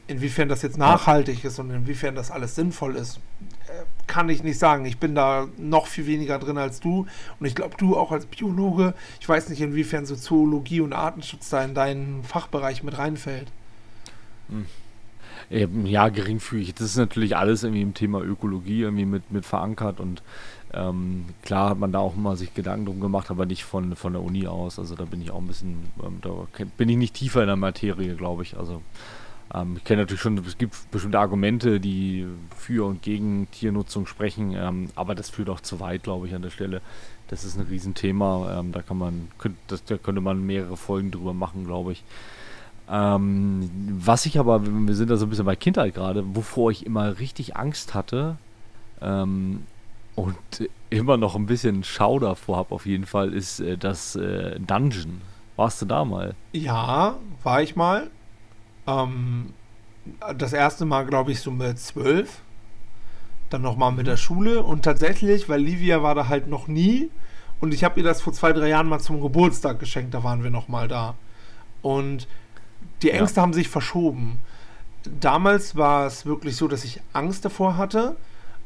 inwiefern 0.08 0.50
das 0.50 0.62
jetzt 0.62 0.78
nachhaltig 0.78 1.44
ist 1.44 1.60
und 1.60 1.70
inwiefern 1.70 2.16
das 2.16 2.32
alles 2.32 2.56
sinnvoll 2.56 2.96
ist, 2.96 3.20
äh, 3.68 3.84
kann 4.08 4.30
ich 4.30 4.44
nicht 4.44 4.58
sagen. 4.58 4.86
Ich 4.86 4.98
bin 4.98 5.16
da 5.16 5.48
noch 5.58 5.88
viel 5.88 6.08
weniger 6.08 6.40
drin 6.40 6.58
als 6.58 6.80
du 6.80 7.06
und 7.40 7.46
ich 7.46 7.56
glaube, 7.56 7.76
du 7.78 7.96
auch 7.96 8.12
als 8.12 8.26
Biologe, 8.26 8.94
ich 9.20 9.28
weiß 9.28 9.50
nicht, 9.50 9.62
inwiefern 9.62 10.06
so 10.06 10.16
Zoologie 10.16 10.82
und 10.82 10.94
Artenschutz 10.94 11.50
da 11.50 11.64
in 11.64 11.74
deinen 11.74 12.24
Fachbereich 12.24 12.84
mit 12.84 12.98
reinfällt. 12.98 13.48
Hm. 14.50 14.66
Ja, 15.50 16.10
geringfügig. 16.10 16.74
Das 16.74 16.88
ist 16.88 16.98
natürlich 16.98 17.38
alles 17.38 17.64
irgendwie 17.64 17.82
im 17.82 17.94
Thema 17.94 18.22
Ökologie 18.22 18.82
irgendwie 18.82 19.06
mit, 19.06 19.32
mit 19.32 19.46
verankert 19.46 20.02
und 20.02 20.22
ähm, 20.74 21.26
klar 21.44 21.70
hat 21.70 21.80
man 21.80 21.92
da 21.92 22.00
auch 22.00 22.16
mal 22.16 22.36
sich 22.36 22.54
Gedanken 22.54 22.86
drum 22.86 23.00
gemacht, 23.00 23.32
aber 23.32 23.46
nicht 23.46 23.64
von, 23.64 23.96
von 23.96 24.14
der 24.14 24.22
Uni 24.22 24.48
aus. 24.48 24.80
Also 24.80 24.96
da 24.96 25.06
bin 25.06 25.22
ich 25.22 25.32
auch 25.32 25.40
ein 25.40 25.48
bisschen, 25.48 25.92
ähm, 26.04 26.20
da 26.22 26.32
bin 26.78 26.90
ich 26.90 26.98
nicht 26.98 27.14
tiefer 27.14 27.42
in 27.42 27.48
der 27.48 27.56
Materie, 27.56 28.16
glaube 28.16 28.44
ich. 28.44 28.58
Also 28.58 28.82
ähm, 29.54 29.76
ich 29.78 29.84
kenne 29.84 30.02
natürlich 30.02 30.22
schon, 30.22 30.38
es 30.40 30.58
gibt 30.58 30.92
bestimmte 30.92 31.20
Argumente, 31.20 31.80
die 31.80 32.28
für 32.56 32.86
und 32.86 33.02
gegen 33.02 33.50
Tiernutzung 33.52 34.08
sprechen, 34.08 34.54
ähm, 34.56 34.90
aber 34.96 35.16
das 35.16 35.30
führt 35.30 35.50
auch 35.50 35.62
zu 35.62 35.80
weit, 35.80 36.04
glaube 36.04 36.28
ich, 36.28 36.36
an 36.36 36.42
der 36.42 36.50
Stelle. 36.50 36.82
Das 37.30 37.44
ist 37.44 37.58
ein 37.58 37.66
Riesenthema. 37.66 38.60
Ähm, 38.60 38.72
da 38.72 38.82
kann 38.82 38.98
man, 38.98 39.30
könnt, 39.38 39.58
das, 39.68 39.84
da 39.86 39.98
könnte 39.98 40.22
man 40.22 40.46
mehrere 40.46 40.78
Folgen 40.78 41.12
drüber 41.12 41.34
machen, 41.34 41.66
glaube 41.66 41.94
ich. 41.94 42.04
Ähm, 42.90 43.70
was 44.00 44.26
ich 44.26 44.40
aber, 44.40 44.66
wir 44.66 44.96
sind 44.96 45.10
da 45.10 45.18
so 45.18 45.26
ein 45.26 45.30
bisschen 45.30 45.46
bei 45.46 45.58
Kindheit 45.58 45.94
gerade, 45.94 46.24
wovor 46.36 46.72
ich 46.72 46.86
immer 46.86 47.20
richtig 47.20 47.58
Angst 47.58 47.94
hatte, 47.94 48.38
ähm, 49.02 49.64
und 50.18 50.68
immer 50.90 51.16
noch 51.16 51.36
ein 51.36 51.46
bisschen 51.46 51.84
Schau 51.84 52.18
davor 52.18 52.58
habe, 52.58 52.74
auf 52.74 52.88
jeden 52.88 53.06
Fall, 53.06 53.34
ist 53.34 53.60
äh, 53.60 53.78
das 53.78 54.16
äh, 54.16 54.60
Dungeon. 54.60 55.22
Warst 55.56 55.82
du 55.82 55.86
da 55.86 56.06
mal? 56.06 56.34
Ja, 56.54 57.18
war 57.44 57.62
ich 57.62 57.76
mal. 57.76 58.10
Ähm, 58.88 59.54
das 60.36 60.54
erste 60.54 60.86
Mal, 60.86 61.06
glaube 61.06 61.32
ich, 61.32 61.40
so 61.40 61.52
mit 61.52 61.78
zwölf. 61.78 62.42
Dann 63.52 63.62
nochmal 63.62 63.92
mit 63.92 64.08
der 64.08 64.18
Schule. 64.18 64.64
Und 64.64 64.84
tatsächlich, 64.84 65.50
weil 65.50 65.62
Livia 65.62 66.02
war 66.02 66.16
da 66.16 66.28
halt 66.28 66.48
noch 66.48 66.68
nie. 66.68 67.12
Und 67.60 67.72
ich 67.72 67.84
habe 67.84 68.00
ihr 68.00 68.04
das 68.04 68.20
vor 68.20 68.34
zwei, 68.34 68.54
drei 68.54 68.70
Jahren 68.70 68.90
mal 68.90 69.00
zum 69.00 69.22
Geburtstag 69.22 69.80
geschenkt. 69.80 70.16
Da 70.16 70.24
waren 70.24 70.42
wir 70.42 70.50
nochmal 70.50 70.88
da. 70.88 71.14
Und 71.84 72.28
die 73.04 73.12
Ängste 73.12 73.38
ja. 73.38 73.44
haben 73.44 73.54
sich 73.54 73.70
verschoben. 73.70 74.40
Damals 75.20 75.76
war 75.76 76.08
es 76.08 76.26
wirklich 76.26 76.56
so, 76.56 76.68
dass 76.68 76.84
ich 76.84 77.02
Angst 77.14 77.46
davor 77.46 77.78
hatte 77.78 78.18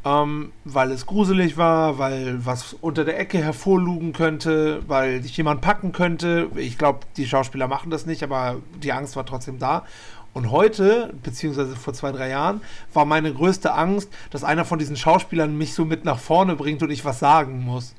ähm, 0.03 0.51
weil 0.65 0.91
es 0.91 1.05
gruselig 1.05 1.57
war, 1.57 1.97
weil 1.97 2.45
was 2.45 2.75
unter 2.81 3.05
der 3.05 3.19
Ecke 3.19 3.37
hervorlugen 3.37 4.13
könnte, 4.13 4.81
weil 4.87 5.21
dich 5.21 5.37
jemand 5.37 5.61
packen 5.61 5.91
könnte. 5.91 6.49
Ich 6.55 6.77
glaube, 6.77 7.01
die 7.17 7.27
Schauspieler 7.27 7.67
machen 7.67 7.91
das 7.91 8.05
nicht, 8.05 8.23
aber 8.23 8.57
die 8.81 8.93
Angst 8.93 9.15
war 9.15 9.25
trotzdem 9.25 9.59
da. 9.59 9.85
Und 10.33 10.49
heute, 10.49 11.13
beziehungsweise 11.23 11.75
vor 11.75 11.93
zwei, 11.93 12.11
drei 12.11 12.29
Jahren, 12.29 12.61
war 12.93 13.05
meine 13.05 13.33
größte 13.33 13.73
Angst, 13.73 14.09
dass 14.29 14.43
einer 14.43 14.65
von 14.65 14.79
diesen 14.79 14.95
Schauspielern 14.95 15.57
mich 15.57 15.73
so 15.73 15.85
mit 15.85 16.05
nach 16.05 16.19
vorne 16.19 16.55
bringt 16.55 16.81
und 16.81 16.89
ich 16.89 17.03
was 17.03 17.19
sagen 17.19 17.63
muss. 17.63 17.93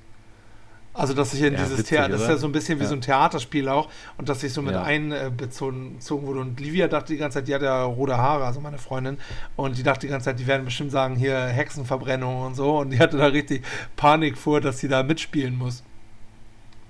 Also, 0.94 1.14
dass 1.14 1.32
ich 1.32 1.40
in 1.40 1.54
Ja, 1.54 1.60
dieses 1.60 1.78
witzig, 1.78 1.96
Theater, 1.96 2.08
das 2.10 2.22
ist 2.22 2.28
ja 2.28 2.36
so 2.36 2.46
ein 2.46 2.52
bisschen 2.52 2.78
wie 2.78 2.82
Ja. 2.82 2.88
so 2.88 2.94
ein 2.94 3.00
Theaterspiel 3.00 3.68
auch, 3.70 3.88
und 4.18 4.28
dass 4.28 4.42
ich 4.42 4.52
so 4.52 4.60
mit 4.60 4.74
Ja. 4.74 4.82
einbezogen 4.82 5.94
bezogen 5.96 6.26
wurde. 6.26 6.40
Und 6.40 6.60
Livia 6.60 6.86
dachte 6.86 7.14
die 7.14 7.18
ganze 7.18 7.38
Zeit, 7.38 7.48
die 7.48 7.54
hat 7.54 7.62
ja 7.62 7.82
rote 7.84 8.18
Haare, 8.18 8.44
also 8.44 8.60
meine 8.60 8.76
Freundin, 8.76 9.16
und 9.56 9.78
die 9.78 9.82
dachte 9.82 10.06
die 10.06 10.10
ganze 10.10 10.26
Zeit, 10.26 10.38
die 10.38 10.46
werden 10.46 10.66
bestimmt 10.66 10.90
sagen, 10.90 11.16
hier 11.16 11.38
Hexenverbrennung 11.46 12.42
und 12.42 12.54
so, 12.56 12.80
und 12.80 12.90
die 12.90 12.98
hatte 12.98 13.16
da 13.16 13.26
richtig 13.26 13.62
Panik 13.96 14.36
vor, 14.36 14.60
dass 14.60 14.78
sie 14.80 14.88
da 14.88 15.02
mitspielen 15.02 15.56
muss. 15.56 15.82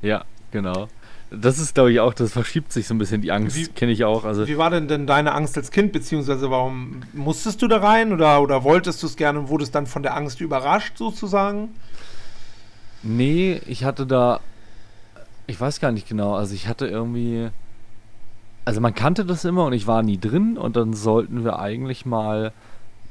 Ja, 0.01 0.25
genau. 0.51 0.89
Das 1.31 1.59
ist, 1.59 1.75
glaube 1.75 1.93
ich, 1.93 2.01
auch, 2.01 2.13
das 2.13 2.33
verschiebt 2.33 2.73
sich 2.73 2.87
so 2.87 2.95
ein 2.95 2.99
bisschen 2.99 3.23
die 3.23 3.33
Angst, 3.33 3.75
kenne 3.75 3.93
ich 3.93 4.05
auch. 4.05 4.25
Also, 4.25 4.47
Wie 4.49 4.59
war 4.59 4.69
denn 4.69 4.89
denn 4.89 5.07
deine 5.07 5.33
Angst 5.33 5.57
als 5.57 5.71
Kind, 5.71 5.93
beziehungsweise 5.93 6.51
warum 6.51 7.03
musstest 7.15 7.63
du 7.63 7.69
da 7.69 7.79
rein 7.79 8.13
oder, 8.13 8.43
oder 8.43 8.65
wolltest 8.65 9.03
du 9.03 9.07
es 9.07 9.17
gerne 9.17 9.39
und 9.39 9.49
wurdest 9.49 9.75
dann 9.75 9.87
von 9.87 10.03
der 10.03 10.15
Angst 10.15 10.41
überrascht 10.41 10.99
sozusagen? 10.99 11.71
Nee, 13.03 13.61
ich 13.67 13.85
hatte 13.85 14.07
da, 14.07 14.41
ich 15.47 15.61
weiß 15.61 15.81
gar 15.81 15.93
nicht 15.93 16.09
genau, 16.09 16.35
also 16.35 16.55
ich 16.55 16.67
hatte 16.69 16.87
irgendwie, 16.87 17.51
also 18.65 18.81
man 18.81 18.95
kannte 18.95 19.25
das 19.25 19.45
immer 19.45 19.65
und 19.67 19.73
ich 19.73 19.87
war 19.87 20.03
nie 20.03 20.19
drin 20.19 20.57
und 20.57 20.77
dann 20.77 20.95
sollten 20.95 21.45
wir 21.45 21.59
eigentlich 21.59 22.07
mal, 22.07 22.53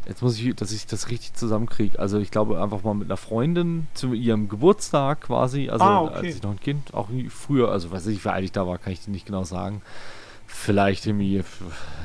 jetzt 0.07 0.21
muss 0.21 0.39
ich, 0.39 0.55
dass 0.55 0.71
ich 0.71 0.87
das 0.87 1.09
richtig 1.09 1.33
zusammenkriege, 1.33 1.99
also 1.99 2.19
ich 2.19 2.31
glaube 2.31 2.61
einfach 2.61 2.83
mal 2.83 2.93
mit 2.93 3.07
einer 3.09 3.17
Freundin 3.17 3.87
zu 3.93 4.13
ihrem 4.13 4.47
Geburtstag 4.49 5.21
quasi, 5.21 5.69
also 5.69 5.85
Ah, 5.85 6.01
okay. 6.03 6.15
als 6.15 6.35
ich 6.35 6.43
noch 6.43 6.51
ein 6.51 6.59
Kind, 6.59 6.93
auch 6.93 7.09
früher, 7.29 7.71
also 7.71 7.91
weiß 7.91 8.07
ich, 8.07 8.23
wie 8.23 8.29
alt 8.29 8.45
ich 8.45 8.51
da 8.51 8.65
war, 8.65 8.77
kann 8.77 8.93
ich 8.93 9.01
dir 9.03 9.11
nicht 9.11 9.25
genau 9.25 9.43
sagen. 9.43 9.81
Vielleicht 10.47 11.05
irgendwie 11.07 11.37
f- 11.37 11.61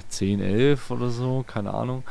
10, 0.09 0.41
11 0.41 0.91
oder 0.91 1.11
so, 1.11 1.45
keine 1.47 1.75
Ahnung. 1.75 2.05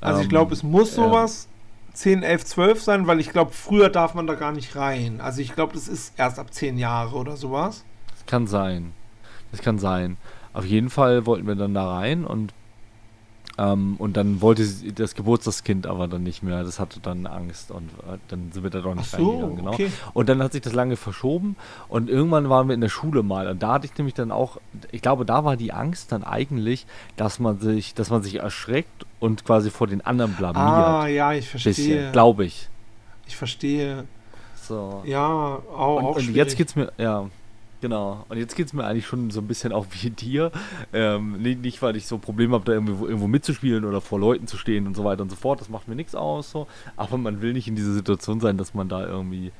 Also 0.00 0.20
ich 0.22 0.28
Ähm, 0.28 0.28
glaube, 0.28 0.54
es 0.54 0.62
muss 0.62 0.94
ähm, 0.94 0.94
sowas 0.94 1.48
10, 1.92 2.22
11, 2.22 2.44
12 2.44 2.82
sein, 2.82 3.06
weil 3.06 3.20
ich 3.20 3.30
glaube, 3.30 3.52
früher 3.52 3.88
darf 3.88 4.14
man 4.14 4.26
da 4.26 4.34
gar 4.34 4.52
nicht 4.52 4.76
rein. 4.76 5.20
Also 5.20 5.40
ich 5.40 5.54
glaube, 5.54 5.74
das 5.74 5.88
ist 5.88 6.14
erst 6.18 6.38
ab 6.38 6.52
10 6.52 6.78
Jahre 6.78 7.16
oder 7.16 7.36
sowas. 7.36 7.84
Das 8.16 8.26
kann 8.26 8.46
sein. 8.46 8.92
Das 9.50 9.60
kann 9.60 9.78
sein. 9.78 10.16
Auf 10.52 10.64
jeden 10.64 10.90
Fall 10.90 11.26
wollten 11.26 11.46
wir 11.46 11.54
dann 11.54 11.74
da 11.74 11.96
rein 11.96 12.24
und 12.24 12.52
ähm, 13.58 13.96
und 13.98 14.16
dann 14.16 14.40
wollte 14.40 14.66
das 14.94 15.14
Geburtstagskind 15.14 15.86
aber 15.86 16.08
dann 16.08 16.22
nicht 16.22 16.42
mehr. 16.42 16.64
Das 16.64 16.80
hatte 16.80 17.00
dann 17.00 17.26
Angst 17.26 17.70
und 17.70 17.90
äh, 18.10 18.16
dann 18.28 18.50
sind 18.52 18.62
wir 18.62 18.70
da 18.70 18.80
doch 18.80 18.92
Ach 18.92 18.96
nicht 18.96 19.10
so, 19.10 19.16
reingegangen. 19.16 19.56
Genau. 19.56 19.72
okay. 19.72 19.90
Und 20.14 20.28
dann 20.28 20.42
hat 20.42 20.52
sich 20.52 20.62
das 20.62 20.72
lange 20.72 20.96
verschoben 20.96 21.56
und 21.88 22.08
irgendwann 22.08 22.48
waren 22.48 22.68
wir 22.68 22.74
in 22.74 22.80
der 22.80 22.88
Schule 22.88 23.22
mal 23.22 23.48
und 23.48 23.62
da 23.62 23.74
hatte 23.74 23.86
ich 23.86 23.96
nämlich 23.98 24.14
dann 24.14 24.30
auch, 24.32 24.58
ich 24.92 25.02
glaube, 25.02 25.26
da 25.26 25.44
war 25.44 25.56
die 25.56 25.72
Angst 25.72 26.10
dann 26.12 26.24
eigentlich, 26.24 26.86
dass 27.16 27.38
man 27.38 27.58
sich, 27.58 27.94
dass 27.94 28.08
man 28.08 28.22
sich 28.22 28.36
erschreckt 28.36 29.04
und 29.20 29.44
quasi 29.44 29.70
vor 29.70 29.86
den 29.86 30.00
anderen 30.00 30.32
blamiert. 30.32 30.56
Ah, 30.56 31.06
ja, 31.06 31.32
ich 31.32 31.48
verstehe. 31.48 32.10
glaube 32.10 32.44
ich. 32.44 32.68
Ich 33.28 33.36
verstehe. 33.36 34.04
So. 34.56 35.02
Ja, 35.04 35.28
auch, 35.28 35.96
und, 35.96 36.04
auch 36.04 36.16
und 36.16 36.34
jetzt 36.34 36.56
geht's 36.56 36.74
mir, 36.74 36.92
ja, 36.96 37.28
genau. 37.80 38.24
Und 38.28 38.38
jetzt 38.38 38.56
geht's 38.56 38.72
mir 38.72 38.84
eigentlich 38.84 39.06
schon 39.06 39.30
so 39.30 39.40
ein 39.40 39.46
bisschen 39.46 39.72
auch 39.72 39.86
wie 39.90 40.10
dir. 40.10 40.50
Ähm, 40.92 41.40
nicht, 41.42 41.60
nicht, 41.60 41.82
weil 41.82 41.96
ich 41.96 42.06
so 42.06 42.18
Probleme 42.18 42.54
habe, 42.54 42.64
da 42.64 42.72
irgendwo, 42.72 43.06
irgendwo 43.06 43.28
mitzuspielen 43.28 43.84
oder 43.84 44.00
vor 44.00 44.18
Leuten 44.18 44.46
zu 44.46 44.56
stehen 44.56 44.86
und 44.86 44.96
so 44.96 45.04
weiter 45.04 45.22
und 45.22 45.30
so 45.30 45.36
fort. 45.36 45.60
Das 45.60 45.68
macht 45.68 45.88
mir 45.88 45.96
nichts 45.96 46.14
aus, 46.14 46.50
so. 46.50 46.66
Aber 46.96 47.18
man 47.18 47.42
will 47.42 47.52
nicht 47.52 47.68
in 47.68 47.76
dieser 47.76 47.92
Situation 47.92 48.40
sein, 48.40 48.56
dass 48.56 48.74
man 48.74 48.88
da 48.88 49.06
irgendwie 49.06 49.52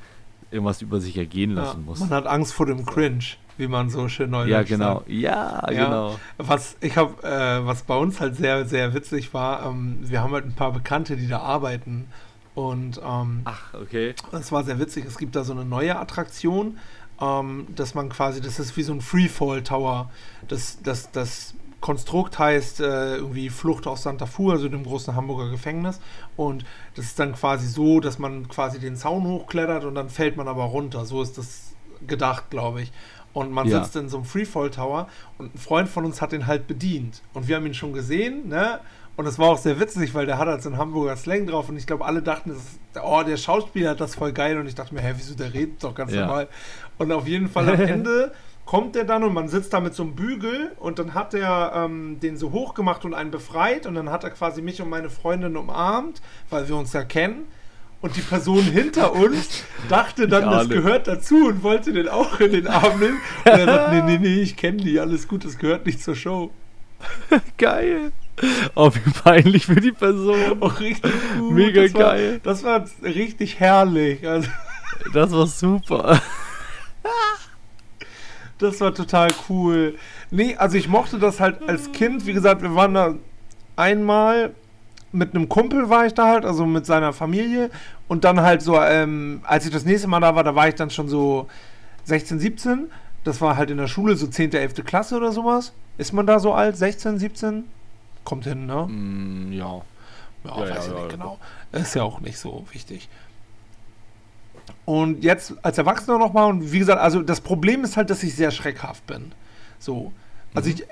irgendwas 0.51 0.81
über 0.81 0.99
sich 0.99 1.17
ergehen 1.17 1.55
ja, 1.55 1.63
lassen 1.63 1.85
muss. 1.85 1.99
man 1.99 2.09
hat 2.09 2.27
Angst 2.27 2.53
vor 2.53 2.65
dem 2.65 2.85
Cringe, 2.85 3.23
wie 3.57 3.67
man 3.67 3.89
so 3.89 4.07
schön 4.07 4.29
neulich 4.29 4.51
Ja, 4.51 4.63
genau. 4.63 4.95
sagt. 4.99 5.09
Ja, 5.09 5.63
Ja. 5.71 5.85
genau. 5.85 6.19
Was 6.37 6.75
ich 6.81 6.97
habe, 6.97 7.23
äh, 7.23 7.65
was 7.65 7.83
bei 7.83 7.95
uns 7.95 8.19
halt 8.19 8.35
sehr, 8.35 8.65
sehr 8.65 8.93
witzig 8.93 9.33
war, 9.33 9.65
ähm, 9.65 9.97
wir 10.01 10.21
haben 10.21 10.33
halt 10.33 10.45
ein 10.45 10.53
paar 10.55 10.71
Bekannte, 10.73 11.15
die 11.17 11.27
da 11.27 11.39
arbeiten. 11.39 12.07
Und 12.53 12.99
ähm, 13.03 13.41
Ach, 13.45 13.73
okay. 13.73 14.13
das 14.31 14.51
war 14.51 14.63
sehr 14.63 14.77
witzig. 14.77 15.05
Es 15.05 15.17
gibt 15.17 15.35
da 15.37 15.43
so 15.45 15.53
eine 15.53 15.63
neue 15.63 15.97
Attraktion, 15.97 16.77
ähm, 17.21 17.67
dass 17.75 17.95
man 17.95 18.09
quasi, 18.09 18.41
das 18.41 18.59
ist 18.59 18.75
wie 18.75 18.83
so 18.83 18.91
ein 18.93 18.99
Freefall 18.99 19.63
Tower. 19.63 20.09
Das, 20.49 20.81
das, 20.83 21.11
das 21.11 21.53
Konstrukt 21.81 22.37
heißt 22.39 22.79
äh, 22.79 23.15
irgendwie 23.17 23.49
Flucht 23.49 23.87
aus 23.87 24.03
Santa 24.03 24.25
Fu, 24.27 24.51
also 24.51 24.69
dem 24.69 24.83
großen 24.83 25.15
Hamburger 25.15 25.49
Gefängnis. 25.49 25.99
Und 26.37 26.63
das 26.95 27.05
ist 27.05 27.19
dann 27.19 27.33
quasi 27.33 27.67
so, 27.67 27.99
dass 27.99 28.19
man 28.19 28.47
quasi 28.47 28.79
den 28.79 28.95
Zaun 28.95 29.23
hochklettert 29.25 29.83
und 29.83 29.95
dann 29.95 30.09
fällt 30.09 30.37
man 30.37 30.47
aber 30.47 30.63
runter. 30.65 31.05
So 31.05 31.21
ist 31.21 31.37
das 31.37 31.73
gedacht, 32.07 32.49
glaube 32.51 32.83
ich. 32.83 32.91
Und 33.33 33.51
man 33.51 33.67
Ja. 33.67 33.81
sitzt 33.83 33.95
in 33.95 34.09
so 34.09 34.17
einem 34.17 34.25
Freefall 34.25 34.69
Tower 34.69 35.07
und 35.37 35.55
ein 35.55 35.57
Freund 35.57 35.89
von 35.89 36.05
uns 36.05 36.21
hat 36.21 36.31
den 36.33 36.47
halt 36.47 36.67
bedient. 36.67 37.21
Und 37.33 37.47
wir 37.47 37.55
haben 37.55 37.65
ihn 37.65 37.73
schon 37.73 37.93
gesehen, 37.93 38.47
ne? 38.47 38.79
Und 39.17 39.25
es 39.27 39.37
war 39.39 39.49
auch 39.49 39.57
sehr 39.57 39.79
witzig, 39.79 40.13
weil 40.13 40.25
der 40.25 40.37
hat 40.37 40.47
halt 40.47 40.63
so 40.63 40.69
einen 40.69 40.77
Hamburger 40.77 41.15
Slang 41.17 41.45
drauf 41.45 41.67
und 41.69 41.77
ich 41.77 41.85
glaube, 41.85 42.05
alle 42.05 42.21
dachten, 42.21 42.51
ist, 42.51 42.79
oh, 43.03 43.21
der 43.25 43.37
Schauspieler 43.37 43.91
hat 43.91 44.01
das 44.01 44.15
voll 44.15 44.31
geil 44.31 44.57
und 44.57 44.67
ich 44.67 44.75
dachte 44.75 44.93
mir, 44.95 45.01
hä, 45.01 45.13
wieso, 45.17 45.35
der 45.35 45.53
redet 45.53 45.83
doch 45.83 45.93
ganz 45.93 46.11
Ja. 46.13 46.21
normal. 46.21 46.47
Und 46.97 47.11
auf 47.11 47.27
jeden 47.27 47.49
Fall 47.49 47.69
am 47.69 47.79
Ende 47.81 48.31
kommt 48.71 48.95
der 48.95 49.03
dann 49.03 49.25
und 49.25 49.33
man 49.33 49.49
sitzt 49.49 49.73
da 49.73 49.81
mit 49.81 49.93
so 49.93 50.03
einem 50.03 50.15
Bügel 50.15 50.71
und 50.79 50.97
dann 50.97 51.13
hat 51.13 51.33
er 51.33 51.73
ähm, 51.75 52.21
den 52.21 52.37
so 52.37 52.53
hoch 52.53 52.73
gemacht 52.73 53.03
und 53.03 53.13
einen 53.13 53.29
befreit 53.29 53.85
und 53.85 53.95
dann 53.95 54.09
hat 54.09 54.23
er 54.23 54.29
quasi 54.29 54.61
mich 54.61 54.81
und 54.81 54.87
meine 54.87 55.09
Freundin 55.09 55.57
umarmt, 55.57 56.21
weil 56.49 56.69
wir 56.69 56.77
uns 56.77 56.93
ja 56.93 57.03
kennen. 57.03 57.47
Und 57.99 58.15
die 58.15 58.21
Person 58.21 58.63
hinter 58.63 59.11
uns 59.11 59.65
dachte 59.89 60.29
dann, 60.29 60.49
das 60.49 60.69
gehört 60.69 61.09
dazu 61.09 61.47
und 61.47 61.63
wollte 61.63 61.91
den 61.91 62.07
auch 62.07 62.39
in 62.39 62.53
den 62.53 62.67
Arm 62.69 63.01
nehmen. 63.01 63.19
Und 63.43 63.51
er 63.51 63.65
sagt, 63.65 63.91
nee, 63.91 64.03
nee, 64.03 64.17
nee, 64.19 64.41
ich 64.41 64.55
kenne 64.55 64.77
die, 64.77 65.01
alles 65.01 65.27
gut, 65.27 65.43
das 65.43 65.57
gehört 65.57 65.85
nicht 65.85 66.01
zur 66.01 66.15
Show. 66.15 66.49
Geil. 67.57 68.13
Oh, 68.75 68.89
wie 68.93 69.11
peinlich 69.11 69.65
für 69.65 69.81
die 69.81 69.91
Person. 69.91 70.37
Auch 70.61 70.79
richtig 70.79 71.11
gut. 71.37 71.51
Mega 71.51 71.81
das 71.81 71.93
war, 71.93 72.01
geil. 72.01 72.39
Das 72.41 72.63
war 72.63 72.85
richtig 73.03 73.59
herrlich. 73.59 74.25
Also, 74.25 74.47
Das 75.11 75.29
war 75.33 75.47
super. 75.47 76.21
das 78.61 78.79
war 78.81 78.93
total 78.93 79.29
cool. 79.49 79.95
Nee, 80.29 80.55
also 80.55 80.77
ich 80.77 80.87
mochte 80.87 81.19
das 81.19 81.39
halt 81.39 81.67
als 81.67 81.91
Kind. 81.91 82.25
Wie 82.25 82.33
gesagt, 82.33 82.61
wir 82.61 82.75
waren 82.75 82.93
da 82.93 83.15
einmal 83.75 84.53
mit 85.11 85.35
einem 85.35 85.49
Kumpel 85.49 85.89
war 85.89 86.05
ich 86.05 86.13
da 86.13 86.27
halt, 86.27 86.45
also 86.45 86.65
mit 86.65 86.85
seiner 86.85 87.13
Familie. 87.13 87.69
Und 88.07 88.23
dann 88.23 88.41
halt 88.41 88.61
so, 88.61 88.79
ähm, 88.79 89.41
als 89.43 89.65
ich 89.65 89.71
das 89.71 89.85
nächste 89.85 90.07
Mal 90.07 90.19
da 90.19 90.35
war, 90.35 90.43
da 90.43 90.55
war 90.55 90.67
ich 90.67 90.75
dann 90.75 90.89
schon 90.89 91.07
so 91.07 91.47
16, 92.05 92.39
17. 92.39 92.89
Das 93.23 93.41
war 93.41 93.57
halt 93.57 93.69
in 93.69 93.77
der 93.77 93.87
Schule, 93.87 94.15
so 94.15 94.27
10., 94.27 94.53
11. 94.53 94.85
Klasse 94.85 95.15
oder 95.15 95.31
sowas. 95.31 95.73
Ist 95.97 96.13
man 96.13 96.25
da 96.25 96.39
so 96.39 96.53
alt? 96.53 96.77
16, 96.77 97.19
17? 97.19 97.65
Kommt 98.23 98.45
hin, 98.45 98.65
ne? 98.65 98.87
Mm, 98.87 99.51
ja. 99.51 99.81
Ja, 100.43 100.49
Ja, 100.49 100.59
weiß 100.61 100.69
ja, 100.69 100.75
ich 100.79 100.87
ja, 100.87 100.93
nicht 100.93 101.03
ja. 101.03 101.07
genau. 101.07 101.39
Ist 101.71 101.95
ja 101.95 102.03
auch 102.03 102.19
nicht 102.19 102.37
so 102.39 102.65
wichtig. 102.71 103.09
Und 104.85 105.23
jetzt 105.23 105.53
als 105.61 105.77
Erwachsener 105.77 106.17
nochmal, 106.17 106.49
und 106.49 106.71
wie 106.71 106.79
gesagt, 106.79 106.99
also 106.99 107.21
das 107.21 107.41
Problem 107.41 107.83
ist 107.83 107.97
halt, 107.97 108.09
dass 108.09 108.23
ich 108.23 108.35
sehr 108.35 108.51
schreckhaft 108.51 109.05
bin. 109.07 109.31
So. 109.79 110.11
Also 110.53 110.69
Mhm. 110.69 110.75
ich, 110.75 110.85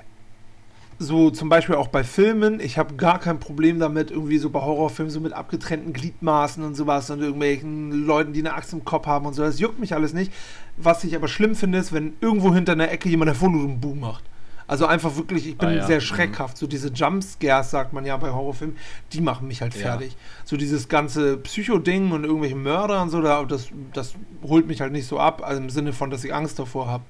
so 0.98 1.30
zum 1.30 1.48
Beispiel 1.48 1.76
auch 1.76 1.88
bei 1.88 2.04
Filmen, 2.04 2.60
ich 2.60 2.76
habe 2.76 2.94
gar 2.94 3.18
kein 3.18 3.40
Problem 3.40 3.78
damit, 3.78 4.10
irgendwie 4.10 4.36
so 4.36 4.50
bei 4.50 4.60
Horrorfilmen 4.60 5.10
so 5.10 5.18
mit 5.20 5.32
abgetrennten 5.32 5.94
Gliedmaßen 5.94 6.62
und 6.62 6.74
sowas 6.74 7.08
und 7.10 7.20
irgendwelchen 7.20 8.04
Leuten, 8.04 8.34
die 8.34 8.40
eine 8.40 8.52
Axt 8.52 8.74
im 8.74 8.84
Kopf 8.84 9.06
haben 9.06 9.24
und 9.24 9.32
so. 9.32 9.42
Das 9.42 9.58
juckt 9.60 9.78
mich 9.78 9.94
alles 9.94 10.12
nicht. 10.12 10.30
Was 10.76 11.02
ich 11.04 11.16
aber 11.16 11.26
schlimm 11.28 11.54
finde, 11.54 11.78
ist, 11.78 11.92
wenn 11.92 12.14
irgendwo 12.20 12.52
hinter 12.54 12.72
einer 12.72 12.90
Ecke 12.90 13.08
jemand 13.08 13.30
hervorlugt 13.30 13.64
und 13.64 13.80
Boom 13.80 14.00
macht. 14.00 14.24
Also 14.70 14.86
einfach 14.86 15.16
wirklich, 15.16 15.48
ich 15.48 15.58
bin 15.58 15.68
Ah, 15.68 15.72
ja. 15.72 15.86
sehr 15.86 15.96
Mhm. 15.96 16.00
schreckhaft. 16.02 16.56
So 16.56 16.68
diese 16.68 16.90
Jumpscares, 16.92 17.72
sagt 17.72 17.92
man 17.92 18.06
ja 18.06 18.16
bei 18.16 18.30
Horrorfilmen, 18.30 18.76
die 19.12 19.20
machen 19.20 19.48
mich 19.48 19.62
halt 19.62 19.74
Ja. 19.74 19.80
fertig. 19.80 20.16
So 20.44 20.56
dieses 20.56 20.88
ganze 20.88 21.38
Psycho-Ding 21.38 22.12
und 22.12 22.22
irgendwelche 22.22 22.54
Mörder 22.54 23.02
und 23.02 23.10
so, 23.10 23.20
da, 23.20 23.42
das, 23.42 23.66
das 23.92 24.14
holt 24.44 24.68
mich 24.68 24.80
halt 24.80 24.92
nicht 24.92 25.08
so 25.08 25.18
ab, 25.18 25.42
also 25.44 25.60
im 25.60 25.70
Sinne 25.70 25.92
von, 25.92 26.10
dass 26.10 26.22
ich 26.22 26.32
Angst 26.32 26.56
davor 26.60 26.86
habe. 26.86 27.02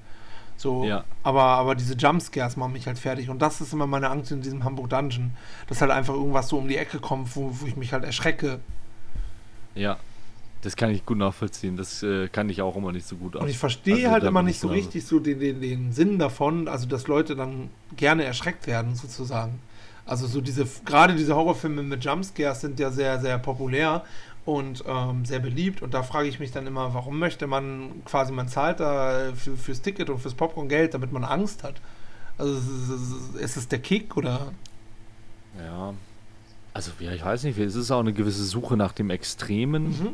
So, 0.57 0.85
Ja. 0.85 1.03
aber, 1.21 1.43
aber 1.43 1.75
diese 1.75 1.93
Jumpscares 1.93 2.57
machen 2.57 2.73
mich 2.73 2.87
halt 2.87 2.97
fertig. 2.97 3.29
Und 3.29 3.43
das 3.43 3.61
ist 3.61 3.73
immer 3.73 3.85
meine 3.85 4.09
Angst 4.09 4.31
in 4.31 4.41
diesem 4.41 4.63
Hamburg 4.63 4.89
Dungeon. 4.89 5.29
Dass 5.67 5.81
halt 5.81 5.91
einfach 5.91 6.15
irgendwas 6.15 6.47
so 6.47 6.57
um 6.57 6.67
die 6.67 6.77
Ecke 6.77 6.97
kommt, 6.99 7.35
wo, 7.35 7.51
wo 7.61 7.67
ich 7.67 7.75
mich 7.77 7.93
halt 7.93 8.03
erschrecke. 8.05 8.59
Ja. 9.75 9.97
Das 10.61 10.75
kann 10.75 10.91
ich 10.91 11.05
gut 11.05 11.17
nachvollziehen. 11.17 11.75
Das 11.75 12.03
äh, 12.03 12.27
kann 12.27 12.49
ich 12.49 12.61
auch 12.61 12.75
immer 12.75 12.91
nicht 12.91 13.07
so 13.07 13.15
gut 13.15 13.35
Und 13.35 13.47
ich 13.49 13.57
verstehe 13.57 13.95
Also, 13.95 14.11
halt 14.11 14.23
immer 14.23 14.43
nicht 14.43 14.55
ich 14.55 14.59
so 14.61 14.67
genauso. 14.67 14.83
richtig 14.85 15.05
so 15.05 15.19
den, 15.19 15.39
den, 15.39 15.61
den 15.61 15.91
Sinn 15.91 16.19
davon, 16.19 16.67
also 16.67 16.87
dass 16.87 17.07
Leute 17.07 17.35
dann 17.35 17.69
gerne 17.97 18.23
erschreckt 18.23 18.67
werden, 18.67 18.95
sozusagen. 18.95 19.59
Also 20.05 20.27
so 20.27 20.39
diese, 20.41 20.65
gerade 20.85 21.15
diese 21.15 21.35
Horrorfilme 21.35 21.83
mit 21.83 22.03
Jumpscares 22.03 22.61
sind 22.61 22.79
ja 22.79 22.91
sehr, 22.91 23.19
sehr 23.19 23.37
populär 23.39 24.03
und 24.45 24.83
ähm, 24.87 25.25
sehr 25.25 25.39
beliebt. 25.39 25.81
Und 25.81 25.93
da 25.93 26.03
frage 26.03 26.27
ich 26.27 26.39
mich 26.39 26.51
dann 26.51 26.67
immer, 26.67 26.93
warum 26.93 27.17
möchte 27.17 27.47
man 27.47 28.03
quasi, 28.05 28.31
man 28.31 28.47
zahlt 28.47 28.79
da 28.79 29.31
für, 29.35 29.57
fürs 29.57 29.81
Ticket 29.81 30.09
und 30.09 30.19
fürs 30.19 30.33
Popcorn 30.33 30.69
Geld, 30.69 30.93
damit 30.93 31.11
man 31.11 31.23
Angst 31.23 31.63
hat. 31.63 31.75
Also 32.37 32.53
ist 32.53 32.89
es, 32.89 33.41
ist 33.41 33.57
es 33.57 33.67
der 33.67 33.79
Kick 33.79 34.17
oder? 34.17 34.51
Ja. 35.57 35.93
also 36.73 36.91
ja, 36.99 37.11
ich 37.11 37.23
weiß 37.23 37.43
nicht, 37.43 37.57
es 37.59 37.75
ist 37.75 37.91
auch 37.91 37.99
eine 37.99 38.13
gewisse 38.13 38.43
Suche 38.43 38.77
nach 38.77 38.93
dem 38.93 39.09
Extremen. 39.09 39.89
Mhm. 39.89 40.09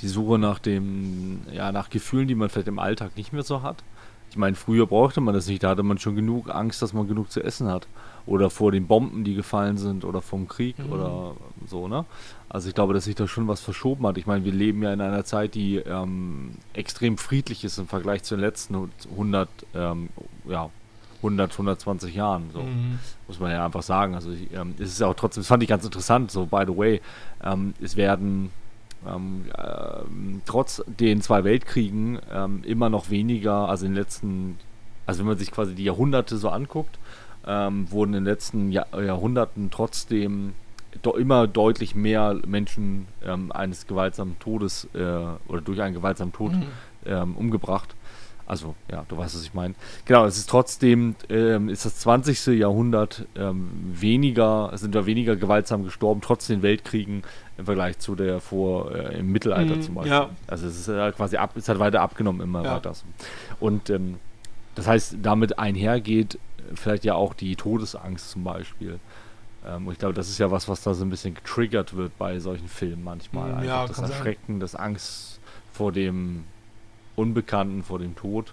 Die 0.00 0.08
Suche 0.08 0.38
nach 0.38 0.58
dem, 0.58 1.42
ja, 1.52 1.72
nach 1.72 1.90
Gefühlen, 1.90 2.28
die 2.28 2.34
man 2.34 2.48
vielleicht 2.48 2.68
im 2.68 2.78
Alltag 2.78 3.16
nicht 3.16 3.32
mehr 3.32 3.42
so 3.42 3.62
hat. 3.62 3.82
Ich 4.30 4.36
meine, 4.36 4.54
früher 4.54 4.86
brauchte 4.86 5.20
man 5.20 5.34
das 5.34 5.48
nicht, 5.48 5.64
da 5.64 5.70
hatte 5.70 5.82
man 5.82 5.98
schon 5.98 6.14
genug 6.14 6.54
Angst, 6.54 6.80
dass 6.82 6.92
man 6.92 7.08
genug 7.08 7.32
zu 7.32 7.42
essen 7.42 7.66
hat. 7.66 7.88
Oder 8.26 8.48
vor 8.48 8.70
den 8.70 8.86
Bomben, 8.86 9.24
die 9.24 9.34
gefallen 9.34 9.76
sind, 9.76 10.04
oder 10.04 10.22
vom 10.22 10.46
Krieg 10.46 10.78
mhm. 10.78 10.92
oder 10.92 11.34
so, 11.66 11.88
ne? 11.88 12.04
Also 12.48 12.68
ich 12.68 12.74
glaube, 12.74 12.94
dass 12.94 13.04
sich 13.04 13.16
da 13.16 13.26
schon 13.26 13.48
was 13.48 13.60
verschoben 13.60 14.06
hat. 14.06 14.18
Ich 14.18 14.26
meine, 14.26 14.44
wir 14.44 14.52
leben 14.52 14.82
ja 14.82 14.92
in 14.92 15.00
einer 15.00 15.24
Zeit, 15.24 15.54
die 15.54 15.76
ähm, 15.76 16.52
extrem 16.74 17.18
friedlich 17.18 17.64
ist 17.64 17.78
im 17.78 17.88
Vergleich 17.88 18.22
zu 18.22 18.36
den 18.36 18.40
letzten 18.40 18.90
100, 19.10 19.48
ähm, 19.74 20.10
ja, 20.48 20.70
100, 21.18 21.52
120 21.52 22.14
Jahren. 22.14 22.50
So. 22.52 22.62
Mhm. 22.62 22.98
Muss 23.26 23.40
man 23.40 23.50
ja 23.50 23.64
einfach 23.64 23.82
sagen. 23.82 24.14
Also 24.14 24.30
ich, 24.30 24.52
ähm, 24.52 24.74
es 24.78 24.92
ist 24.92 25.02
auch 25.02 25.14
trotzdem, 25.14 25.42
das 25.42 25.48
fand 25.48 25.62
ich 25.62 25.68
ganz 25.68 25.84
interessant, 25.84 26.30
so 26.30 26.46
by 26.46 26.64
the 26.66 26.76
way, 26.76 27.00
ähm, 27.42 27.74
es 27.80 27.96
werden 27.96 28.50
ähm, 29.06 29.46
äh, 29.56 30.02
trotz 30.46 30.82
den 30.86 31.22
zwei 31.22 31.44
Weltkriegen 31.44 32.18
ähm, 32.32 32.62
immer 32.64 32.90
noch 32.90 33.10
weniger, 33.10 33.68
also 33.68 33.86
in 33.86 33.92
den 33.92 33.98
letzten, 33.98 34.58
also 35.06 35.20
wenn 35.20 35.26
man 35.26 35.38
sich 35.38 35.50
quasi 35.50 35.74
die 35.74 35.84
Jahrhunderte 35.84 36.36
so 36.36 36.48
anguckt, 36.48 36.98
ähm, 37.46 37.90
wurden 37.90 38.14
in 38.14 38.24
den 38.24 38.32
letzten 38.32 38.70
Jahr, 38.70 38.86
Jahrhunderten 39.00 39.70
trotzdem 39.70 40.54
immer 41.16 41.46
deutlich 41.46 41.94
mehr 41.94 42.36
Menschen 42.46 43.06
ähm, 43.24 43.52
eines 43.52 43.86
gewaltsamen 43.86 44.38
Todes 44.40 44.88
äh, 44.92 44.98
oder 45.48 45.60
durch 45.64 45.80
einen 45.80 45.94
gewaltsamen 45.94 46.32
Tod 46.32 46.52
mhm. 46.52 47.34
umgebracht 47.36 47.94
also, 48.50 48.74
ja, 48.90 49.04
du 49.08 49.16
weißt, 49.16 49.36
was 49.36 49.44
ich 49.44 49.54
meine. 49.54 49.74
Genau, 50.06 50.26
es 50.26 50.36
ist 50.36 50.50
trotzdem, 50.50 51.14
ähm, 51.28 51.68
ist 51.68 51.84
das 51.84 52.00
20. 52.00 52.46
Jahrhundert 52.58 53.24
ähm, 53.36 53.70
weniger, 53.92 54.72
sind 54.74 54.96
da 54.96 55.06
weniger 55.06 55.36
gewaltsam 55.36 55.84
gestorben, 55.84 56.20
trotz 56.20 56.48
den 56.48 56.60
Weltkriegen 56.60 57.22
im 57.60 57.66
Vergleich 57.66 57.98
zu 57.98 58.14
der 58.14 58.40
vor 58.40 58.94
äh, 58.94 59.18
im 59.18 59.30
Mittelalter 59.30 59.76
mhm, 59.76 59.82
zum 59.82 59.94
Beispiel. 59.94 60.12
Ja. 60.12 60.30
Also 60.46 60.66
es 60.66 60.80
ist 60.80 60.88
äh, 60.88 61.12
quasi 61.12 61.36
ab, 61.36 61.56
es 61.56 61.68
hat 61.68 61.78
weiter 61.78 62.00
abgenommen 62.00 62.40
immer 62.40 62.64
ja. 62.64 62.76
weiter. 62.76 62.92
Und 63.60 63.90
ähm, 63.90 64.18
das 64.74 64.86
heißt, 64.86 65.16
damit 65.22 65.58
einhergeht 65.58 66.38
vielleicht 66.74 67.04
ja 67.04 67.14
auch 67.14 67.34
die 67.34 67.56
Todesangst 67.56 68.30
zum 68.30 68.44
Beispiel. 68.44 68.98
Ähm, 69.66 69.86
und 69.86 69.92
ich 69.92 69.98
glaube, 69.98 70.14
das 70.14 70.28
ist 70.28 70.38
ja 70.38 70.50
was, 70.50 70.68
was 70.68 70.82
da 70.82 70.94
so 70.94 71.04
ein 71.04 71.10
bisschen 71.10 71.34
getriggert 71.34 71.94
wird 71.94 72.16
bei 72.18 72.38
solchen 72.38 72.68
Filmen 72.68 73.04
manchmal. 73.04 73.56
Mhm, 73.56 73.64
ja, 73.64 73.86
das 73.86 73.98
Erschrecken, 73.98 74.54
sein. 74.54 74.60
das 74.60 74.74
Angst 74.74 75.40
vor 75.72 75.92
dem 75.92 76.44
Unbekannten, 77.16 77.82
vor 77.82 77.98
dem 77.98 78.16
Tod. 78.16 78.52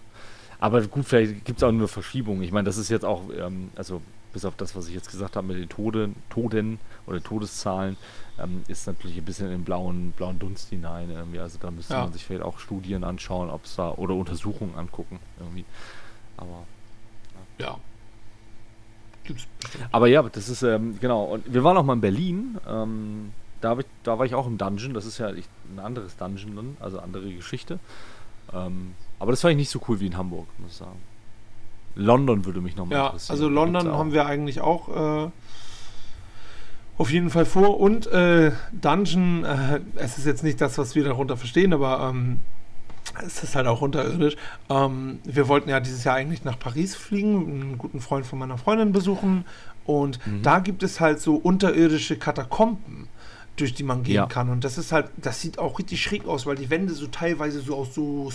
Aber 0.60 0.82
gut, 0.88 1.06
vielleicht 1.06 1.46
gibt 1.46 1.60
es 1.60 1.64
auch 1.64 1.72
nur 1.72 1.88
Verschiebungen. 1.88 2.42
Ich 2.44 2.52
meine, 2.52 2.66
das 2.66 2.78
ist 2.78 2.90
jetzt 2.90 3.06
auch, 3.06 3.24
ähm, 3.38 3.70
also 3.76 4.02
bis 4.34 4.46
auf 4.46 4.56
das, 4.56 4.76
was 4.76 4.88
ich 4.88 4.94
jetzt 4.94 5.10
gesagt 5.10 5.36
habe 5.36 5.48
mit 5.48 5.58
den 5.58 5.70
Toden, 5.70 6.16
Toden 6.30 6.80
oder 7.06 7.22
Todeszahlen, 7.22 7.98
ähm, 8.40 8.64
ist 8.68 8.88
natürlich 8.88 9.18
ein 9.18 9.26
bisschen 9.26 9.48
in 9.48 9.52
den 9.54 9.64
blauen, 9.64 10.12
blauen 10.12 10.40
Dunst 10.40 10.70
hinein. 10.70 11.10
Irgendwie. 11.12 11.40
Also 11.40 11.58
da 11.60 11.72
müsste 11.72 11.94
ja. 11.94 12.04
man 12.04 12.14
sich 12.14 12.26
vielleicht 12.26 12.44
auch 12.44 12.60
Studien 12.60 13.04
anschauen, 13.04 13.50
ob 13.50 13.66
es 13.66 13.76
da 13.76 13.92
oder 13.92 14.16
Untersuchungen 14.16 14.76
angucken. 14.76 15.20
Irgendwie. 15.40 15.66
Aber 16.38 16.66
ja. 17.60 17.66
ja. 17.68 17.78
Aber 19.92 20.08
ja, 20.08 20.24
das 20.24 20.50
ist, 20.50 20.64
ähm, 20.64 20.98
genau. 21.00 21.26
Und 21.26 21.54
wir 21.54 21.64
waren 21.64 21.78
auch 21.78 21.84
mal 21.84 21.94
in 21.94 22.02
Berlin. 22.02 22.58
Ähm, 22.68 23.34
da, 23.62 23.78
ich, 23.78 23.86
da 24.04 24.18
war 24.18 24.26
ich 24.26 24.36
auch 24.36 24.48
im 24.48 24.58
Dungeon. 24.58 24.94
Das 24.94 25.06
ist 25.06 25.18
ja 25.18 25.28
ein 25.28 25.80
anderes 25.80 26.16
Dungeon 26.18 26.78
also 26.80 27.00
andere 27.00 27.30
Geschichte. 27.34 27.80
Ähm, 28.54 28.96
aber 29.20 29.32
das 29.32 29.42
fand 29.42 29.54
ich 29.54 29.58
nicht 29.58 29.70
so 29.70 29.82
cool 29.88 30.00
wie 30.00 30.08
in 30.08 30.18
Hamburg, 30.18 30.48
muss 30.60 30.72
ich 30.72 30.78
sagen. 30.78 31.00
London 31.96 32.46
würde 32.46 32.62
mich 32.62 32.76
nochmal 32.76 32.98
ja, 32.98 33.06
interessieren. 33.08 33.34
Also 33.34 33.50
London 33.50 33.92
haben 33.92 34.12
wir 34.12 34.26
eigentlich 34.26 34.62
auch 34.62 35.26
äh, 35.26 35.30
auf 36.98 37.12
jeden 37.12 37.30
Fall 37.30 37.46
vor. 37.46 37.80
Und 37.80 38.08
äh, 38.08 38.52
Dungeon, 38.72 39.44
äh, 39.44 39.82
es 39.96 40.18
ist 40.18 40.26
jetzt 40.26 40.44
nicht 40.44 40.62
das, 40.62 40.78
was 40.78 40.96
wir 40.96 41.04
darunter 41.04 41.38
verstehen, 41.38 41.74
aber 41.74 42.10
ähm, 42.10 42.40
es 43.26 43.44
ist 43.44 43.56
halt 43.56 43.66
auch 43.68 43.82
unterirdisch. 43.82 44.36
Ähm, 44.70 45.20
wir 45.24 45.48
wollten 45.48 45.70
ja 45.70 45.80
dieses 45.80 46.04
Jahr 46.04 46.16
eigentlich 46.16 46.44
nach 46.44 46.60
Paris 46.60 46.96
fliegen, 46.96 47.48
einen 47.48 47.78
guten 47.80 48.00
Freund 48.00 48.26
von 48.26 48.38
meiner 48.38 48.60
Freundin 48.60 48.92
besuchen. 48.92 49.46
Und 49.86 50.26
mhm. 50.28 50.44
da 50.44 50.60
gibt 50.60 50.84
es 50.84 51.00
halt 51.00 51.20
so 51.20 51.36
unterirdische 51.36 52.18
Katakomben 52.18 53.08
durch 53.56 53.74
die 53.74 53.84
man 53.84 54.04
gehen 54.04 54.16
ja. 54.16 54.26
kann. 54.28 54.50
Und 54.50 54.64
das 54.64 54.78
ist 54.78 54.92
halt, 54.92 55.10
das 55.18 55.42
sieht 55.42 55.58
auch 55.58 55.80
richtig 55.80 56.02
schräg 56.02 56.26
aus, 56.28 56.46
weil 56.46 56.56
die 56.56 56.70
Wände 56.70 56.94
so 56.94 57.08
teilweise 57.08 57.60
so 57.60 57.76
aus 57.76 57.94
so 57.94 58.30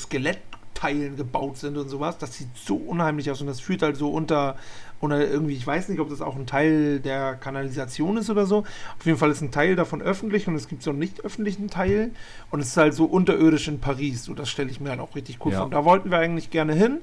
Skelettteilen 0.72 1.16
gebaut 1.16 1.56
sind 1.58 1.76
und 1.76 1.88
sowas. 1.88 2.18
Das 2.18 2.36
sieht 2.36 2.48
so 2.54 2.76
unheimlich 2.76 3.30
aus 3.30 3.40
und 3.40 3.46
das 3.46 3.60
fühlt 3.60 3.82
halt 3.82 3.96
so 3.96 4.10
unter, 4.10 4.56
unter 5.00 5.26
irgendwie, 5.26 5.54
ich 5.54 5.66
weiß 5.66 5.88
nicht, 5.88 6.00
ob 6.00 6.08
das 6.08 6.20
auch 6.20 6.36
ein 6.36 6.46
Teil 6.46 7.00
der 7.00 7.34
Kanalisation 7.34 8.16
ist 8.16 8.30
oder 8.30 8.46
so. 8.46 8.58
Auf 8.58 9.06
jeden 9.06 9.18
Fall 9.18 9.30
ist 9.30 9.42
ein 9.42 9.50
Teil 9.50 9.76
davon 9.76 10.02
öffentlich 10.02 10.48
und 10.48 10.54
es 10.54 10.68
gibt 10.68 10.82
so 10.82 10.90
einen 10.90 10.98
nicht 10.98 11.24
öffentlichen 11.24 11.68
Teil. 11.68 12.10
Und 12.50 12.60
es 12.60 12.68
ist 12.68 12.76
halt 12.76 12.94
so 12.94 13.04
unterirdisch 13.04 13.68
in 13.68 13.80
Paris. 13.80 14.24
So, 14.24 14.34
das 14.34 14.48
stelle 14.48 14.70
ich 14.70 14.80
mir 14.80 14.90
halt 14.90 15.00
auch 15.00 15.14
richtig 15.14 15.38
cool 15.44 15.52
ja. 15.52 15.58
vor. 15.58 15.66
Und 15.66 15.72
da 15.72 15.84
wollten 15.84 16.10
wir 16.10 16.18
eigentlich 16.18 16.50
gerne 16.50 16.74
hin. 16.74 16.98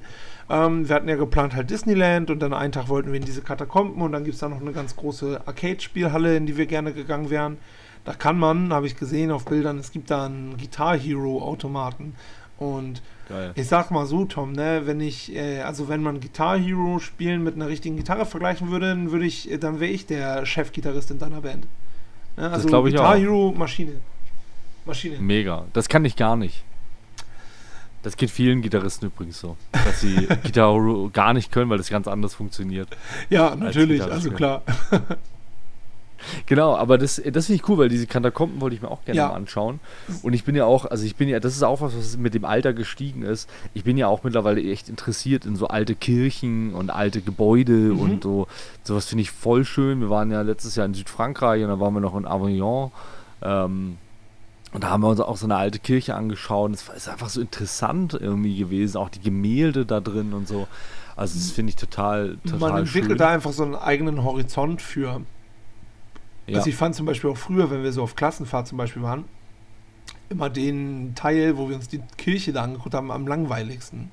Ähm, 0.49 0.87
wir 0.87 0.95
hatten 0.95 1.09
ja 1.09 1.15
geplant 1.15 1.55
halt 1.55 1.69
Disneyland 1.69 2.31
und 2.31 2.39
dann 2.39 2.53
einen 2.53 2.71
Tag 2.71 2.89
wollten 2.89 3.11
wir 3.11 3.19
in 3.19 3.25
diese 3.25 3.41
Katakomben 3.41 4.01
und 4.01 4.11
dann 4.11 4.23
gibt 4.23 4.35
es 4.35 4.39
da 4.39 4.49
noch 4.49 4.61
eine 4.61 4.71
ganz 4.71 4.95
große 4.95 5.41
Arcade-Spielhalle, 5.45 6.35
in 6.37 6.45
die 6.45 6.57
wir 6.57 6.65
gerne 6.65 6.93
gegangen 6.93 7.29
wären. 7.29 7.57
Da 8.05 8.13
kann 8.13 8.39
man, 8.39 8.73
habe 8.73 8.87
ich 8.87 8.95
gesehen 8.95 9.29
auf 9.29 9.45
Bildern, 9.45 9.77
es 9.77 9.91
gibt 9.91 10.09
da 10.09 10.25
einen 10.25 10.57
Guitar 10.57 10.97
Hero 10.97 11.43
Automaten. 11.43 12.15
Und 12.57 13.01
Geil. 13.29 13.51
ich 13.53 13.67
sag 13.67 13.91
mal 13.91 14.07
so, 14.07 14.25
Tom, 14.25 14.53
ne, 14.53 14.81
wenn 14.85 14.99
ich, 14.99 15.35
äh, 15.35 15.61
also 15.61 15.87
wenn 15.87 16.01
man 16.01 16.19
Guitar 16.19 16.57
Hero 16.57 16.97
spielen 16.97 17.43
mit 17.43 17.53
einer 17.53 17.67
richtigen 17.67 17.95
Gitarre 17.95 18.25
vergleichen 18.25 18.71
würde, 18.71 18.87
dann 18.87 19.11
würde 19.11 19.25
ich, 19.25 19.49
dann 19.59 19.79
wäre 19.79 19.91
ich 19.91 20.07
der 20.07 20.47
Chefgitarrist 20.47 21.11
in 21.11 21.19
deiner 21.19 21.41
Band. 21.41 21.67
Ne? 22.35 22.49
Also 22.49 22.67
das 22.67 22.85
ich 22.87 22.95
Guitar 22.95 23.13
auch. 23.13 23.19
Hero 23.19 23.53
Maschine. 23.55 23.93
Maschine. 24.85 25.19
Mega. 25.19 25.65
Das 25.73 25.87
kann 25.87 26.03
ich 26.05 26.15
gar 26.15 26.35
nicht. 26.35 26.63
Das 28.01 28.17
geht 28.17 28.31
vielen 28.31 28.61
Gitarristen 28.61 29.07
übrigens 29.07 29.39
so, 29.39 29.57
dass 29.71 30.01
sie 30.01 30.15
Guitar 30.43 30.73
Hero 30.73 31.09
gar 31.13 31.33
nicht 31.33 31.51
können, 31.51 31.69
weil 31.69 31.77
das 31.77 31.89
ganz 31.89 32.07
anders 32.07 32.33
funktioniert. 32.33 32.87
Ja, 33.29 33.55
natürlich, 33.55 34.01
also 34.01 34.31
klar. 34.31 34.63
Genau, 36.45 36.75
aber 36.75 36.97
das, 36.97 37.15
das 37.15 37.47
finde 37.47 37.61
ich 37.61 37.69
cool, 37.69 37.77
weil 37.77 37.89
diese 37.89 38.07
Katakomben 38.07 38.61
wollte 38.61 38.75
ich 38.75 38.81
mir 38.81 38.89
auch 38.89 39.03
gerne 39.05 39.17
ja. 39.17 39.27
mal 39.29 39.35
anschauen. 39.35 39.79
Und 40.21 40.33
ich 40.33 40.43
bin 40.43 40.55
ja 40.55 40.65
auch, 40.65 40.85
also 40.85 41.05
ich 41.05 41.15
bin 41.15 41.29
ja, 41.29 41.39
das 41.39 41.55
ist 41.55 41.63
auch 41.63 41.81
was, 41.81 41.95
was 41.95 42.17
mit 42.17 42.33
dem 42.33 42.45
Alter 42.45 42.73
gestiegen 42.73 43.23
ist. 43.23 43.49
Ich 43.73 43.83
bin 43.83 43.97
ja 43.97 44.07
auch 44.07 44.23
mittlerweile 44.23 44.61
echt 44.61 44.89
interessiert 44.89 45.45
in 45.45 45.55
so 45.55 45.67
alte 45.67 45.95
Kirchen 45.95 46.73
und 46.73 46.89
alte 46.89 47.21
Gebäude 47.21 47.73
mhm. 47.73 47.99
und 47.99 48.23
so. 48.23 48.47
Sowas 48.83 49.05
finde 49.05 49.23
ich 49.23 49.31
voll 49.31 49.65
schön. 49.65 50.01
Wir 50.01 50.09
waren 50.09 50.31
ja 50.31 50.41
letztes 50.41 50.75
Jahr 50.75 50.85
in 50.85 50.93
Südfrankreich 50.93 51.63
und 51.63 51.69
dann 51.69 51.79
waren 51.79 51.93
wir 51.93 52.01
noch 52.01 52.15
in 52.15 52.25
Avignon. 52.25 52.91
Ähm, 53.41 53.97
und 54.71 54.83
da 54.83 54.89
haben 54.89 55.01
wir 55.01 55.09
uns 55.09 55.19
auch 55.19 55.37
so 55.37 55.47
eine 55.47 55.55
alte 55.55 55.79
Kirche 55.79 56.15
angeschaut. 56.15 56.71
Es 56.73 56.87
ist 56.89 57.09
einfach 57.09 57.29
so 57.29 57.41
interessant 57.41 58.13
irgendwie 58.13 58.55
gewesen, 58.57 58.97
auch 58.97 59.09
die 59.09 59.21
Gemälde 59.21 59.85
da 59.85 59.99
drin 59.99 60.33
und 60.33 60.47
so. 60.47 60.67
Also 61.15 61.37
das 61.37 61.51
finde 61.51 61.71
ich 61.71 61.75
total, 61.75 62.37
total 62.45 62.59
Man 62.59 62.77
entwickelt 62.77 63.11
schön. 63.11 63.17
da 63.17 63.29
einfach 63.29 63.51
so 63.51 63.63
einen 63.63 63.75
eigenen 63.75 64.23
Horizont 64.23 64.81
für. 64.81 65.21
Ja. 66.49 66.57
Also 66.57 66.69
ich 66.69 66.75
fand 66.75 66.95
zum 66.95 67.05
Beispiel 67.05 67.29
auch 67.29 67.37
früher, 67.37 67.69
wenn 67.71 67.83
wir 67.83 67.91
so 67.91 68.03
auf 68.03 68.15
Klassenfahrt 68.15 68.67
zum 68.67 68.77
Beispiel 68.77 69.01
waren, 69.01 69.25
immer 70.29 70.49
den 70.49 71.13
Teil, 71.15 71.57
wo 71.57 71.69
wir 71.69 71.75
uns 71.75 71.87
die 71.87 72.01
Kirche 72.17 72.53
da 72.53 72.63
angeguckt 72.63 72.93
haben, 72.93 73.11
am 73.11 73.27
langweiligsten. 73.27 74.11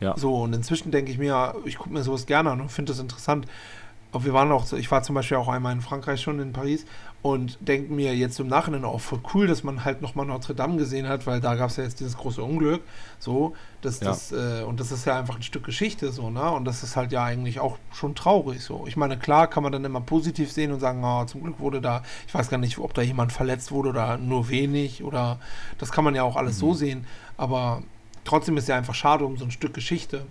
Ja. 0.00 0.16
So, 0.16 0.42
und 0.42 0.52
inzwischen 0.52 0.90
denke 0.90 1.10
ich 1.10 1.18
mir, 1.18 1.54
ich 1.64 1.76
gucke 1.76 1.90
mir 1.90 2.02
sowas 2.02 2.26
gerne 2.26 2.50
an 2.50 2.60
und 2.60 2.70
finde 2.70 2.92
das 2.92 3.00
interessant. 3.00 3.46
Aber 4.10 4.24
wir 4.24 4.32
waren 4.32 4.50
auch, 4.52 4.72
ich 4.72 4.90
war 4.90 5.02
zum 5.02 5.14
Beispiel 5.14 5.36
auch 5.36 5.48
einmal 5.48 5.72
in 5.72 5.82
Frankreich 5.82 6.20
schon 6.22 6.40
in 6.40 6.52
Paris 6.52 6.86
und 7.20 7.58
denke 7.60 7.92
mir 7.92 8.16
jetzt 8.16 8.38
im 8.40 8.46
Nachhinein 8.46 8.84
auch 8.84 9.00
voll 9.00 9.20
cool, 9.34 9.46
dass 9.46 9.64
man 9.64 9.84
halt 9.84 10.00
nochmal 10.00 10.24
Notre 10.24 10.54
Dame 10.54 10.76
gesehen 10.76 11.08
hat, 11.08 11.26
weil 11.26 11.40
da 11.40 11.56
gab 11.56 11.68
es 11.68 11.76
ja 11.76 11.84
jetzt 11.84 12.00
dieses 12.00 12.16
große 12.16 12.42
Unglück. 12.42 12.82
So, 13.18 13.54
das, 13.82 14.00
ja. 14.00 14.06
das, 14.06 14.32
äh, 14.32 14.62
und 14.62 14.80
das 14.80 14.92
ist 14.92 15.04
ja 15.04 15.18
einfach 15.18 15.36
ein 15.36 15.42
Stück 15.42 15.64
Geschichte, 15.64 16.10
so, 16.12 16.30
ne? 16.30 16.50
Und 16.50 16.64
das 16.64 16.82
ist 16.82 16.96
halt 16.96 17.12
ja 17.12 17.24
eigentlich 17.24 17.60
auch 17.60 17.76
schon 17.92 18.14
traurig 18.14 18.62
so. 18.62 18.86
Ich 18.86 18.96
meine, 18.96 19.18
klar 19.18 19.48
kann 19.48 19.62
man 19.62 19.72
dann 19.72 19.84
immer 19.84 20.00
positiv 20.00 20.52
sehen 20.52 20.72
und 20.72 20.80
sagen, 20.80 21.02
oh, 21.04 21.24
zum 21.24 21.42
Glück 21.42 21.58
wurde 21.58 21.80
da, 21.80 22.02
ich 22.26 22.34
weiß 22.34 22.48
gar 22.48 22.58
nicht, 22.58 22.78
ob 22.78 22.94
da 22.94 23.02
jemand 23.02 23.32
verletzt 23.32 23.72
wurde 23.72 23.90
oder 23.90 24.16
nur 24.16 24.48
wenig 24.48 25.02
oder 25.02 25.38
das 25.78 25.90
kann 25.90 26.04
man 26.04 26.14
ja 26.14 26.22
auch 26.22 26.36
alles 26.36 26.56
mhm. 26.56 26.60
so 26.60 26.74
sehen, 26.74 27.06
aber 27.36 27.82
trotzdem 28.24 28.56
ist 28.56 28.68
ja 28.68 28.76
einfach 28.76 28.94
schade 28.94 29.24
um 29.24 29.36
so 29.36 29.44
ein 29.44 29.50
Stück 29.50 29.74
Geschichte. 29.74 30.24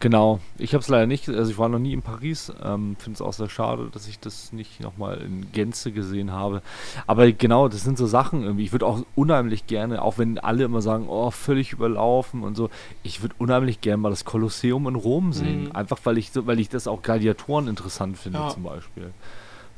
Genau, 0.00 0.40
ich 0.58 0.74
habe 0.74 0.82
es 0.82 0.88
leider 0.88 1.06
nicht, 1.06 1.28
also 1.28 1.50
ich 1.50 1.58
war 1.58 1.68
noch 1.68 1.78
nie 1.78 1.92
in 1.92 2.02
Paris, 2.02 2.52
ähm, 2.62 2.96
finde 2.98 3.16
es 3.16 3.22
auch 3.22 3.32
sehr 3.32 3.48
schade, 3.48 3.88
dass 3.92 4.08
ich 4.08 4.18
das 4.18 4.52
nicht 4.52 4.80
nochmal 4.80 5.18
in 5.18 5.52
Gänze 5.52 5.92
gesehen 5.92 6.32
habe. 6.32 6.62
Aber 7.06 7.30
genau, 7.32 7.68
das 7.68 7.82
sind 7.82 7.98
so 7.98 8.06
Sachen 8.06 8.42
irgendwie. 8.42 8.64
Ich 8.64 8.72
würde 8.72 8.86
auch 8.86 9.04
unheimlich 9.14 9.66
gerne, 9.66 10.02
auch 10.02 10.18
wenn 10.18 10.38
alle 10.38 10.64
immer 10.64 10.82
sagen, 10.82 11.06
oh, 11.08 11.30
völlig 11.30 11.72
überlaufen 11.72 12.42
und 12.42 12.56
so, 12.56 12.70
ich 13.02 13.22
würde 13.22 13.34
unheimlich 13.38 13.80
gerne 13.80 13.98
mal 13.98 14.10
das 14.10 14.24
Kolosseum 14.24 14.88
in 14.88 14.96
Rom 14.96 15.32
sehen. 15.32 15.64
Mhm. 15.64 15.72
Einfach 15.72 15.98
weil 16.04 16.18
ich, 16.18 16.30
weil 16.34 16.58
ich 16.58 16.68
das 16.68 16.86
auch 16.86 17.02
Gladiatoren 17.02 17.68
interessant 17.68 18.18
finde, 18.18 18.38
ja. 18.38 18.48
zum 18.48 18.64
Beispiel. 18.64 19.12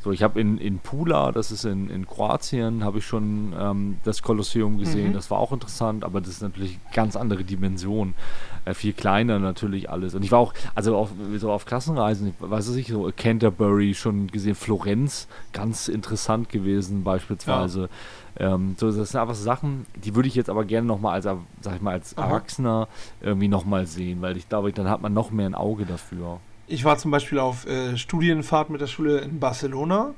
So, 0.05 0.13
ich 0.13 0.23
habe 0.23 0.39
in, 0.39 0.59
in 0.59 0.81
Pula, 0.81 1.33
das 1.33 1.51
ist 1.51 1.65
in, 1.65 1.89
in 1.89 2.07
Kroatien, 2.07 2.85
habe 2.85 2.99
ich 2.99 3.07
schon 3.07 3.55
ähm, 3.59 3.97
das 4.05 4.23
Kolosseum 4.23 4.77
gesehen. 4.77 5.09
Mhm. 5.09 5.13
Das 5.15 5.31
war 5.31 5.39
auch 5.39 5.51
interessant, 5.51 6.05
aber 6.05 6.21
das 6.21 6.29
ist 6.29 6.43
natürlich 6.43 6.79
ganz 6.93 7.17
andere 7.17 7.43
Dimension. 7.43 8.13
Äh, 8.67 8.75
viel 8.75 8.93
kleiner 8.93 9.39
natürlich 9.39 9.89
alles. 9.89 10.15
Und 10.15 10.23
ich 10.23 10.31
war 10.31 10.41
auch, 10.41 10.53
also 10.75 10.95
auf, 10.99 11.09
so 11.39 11.51
auf 11.51 11.65
Klassenreisen, 11.65 12.29
ich 12.29 12.35
weiß 12.39 12.69
es 12.69 12.77
nicht, 12.77 12.91
so 12.91 13.11
Canterbury 13.17 13.95
schon 13.95 14.27
gesehen, 14.27 14.55
Florenz, 14.55 15.27
ganz 15.55 15.89
interessant 15.89 16.51
gewesen 16.51 17.03
beispielsweise. 17.03 17.89
Ähm, 18.37 18.75
so, 18.79 18.93
das 18.93 19.11
sind 19.11 19.19
einfach 19.19 19.35
Sachen, 19.35 19.87
die 19.97 20.15
würde 20.15 20.29
ich 20.29 20.35
jetzt 20.35 20.51
aber 20.51 20.67
gerne 20.67 20.87
nochmal 20.87 21.15
als, 21.15 21.25
sag 21.25 21.77
ich 21.77 21.81
mal, 21.81 21.93
als 21.93 22.19
Aha. 22.19 22.27
Erwachsener 22.27 22.89
irgendwie 23.23 23.49
nochmal 23.49 23.87
sehen, 23.87 24.21
weil 24.21 24.37
ich 24.37 24.51
glaube, 24.51 24.71
dann 24.71 24.91
hat 24.91 25.01
man 25.01 25.15
noch 25.15 25.31
mehr 25.31 25.47
ein 25.47 25.55
Auge 25.55 25.87
dafür. 25.87 26.41
Ich 26.67 26.85
war 26.85 26.97
zum 26.99 27.11
Beispiel 27.11 27.39
auf 27.39 27.67
äh, 27.67 27.97
Studienfahrt 27.97 28.71
mit 28.71 28.81
der 28.81 28.87
Schule 28.87 29.19
in 29.19 29.39
Barcelona 29.39 30.15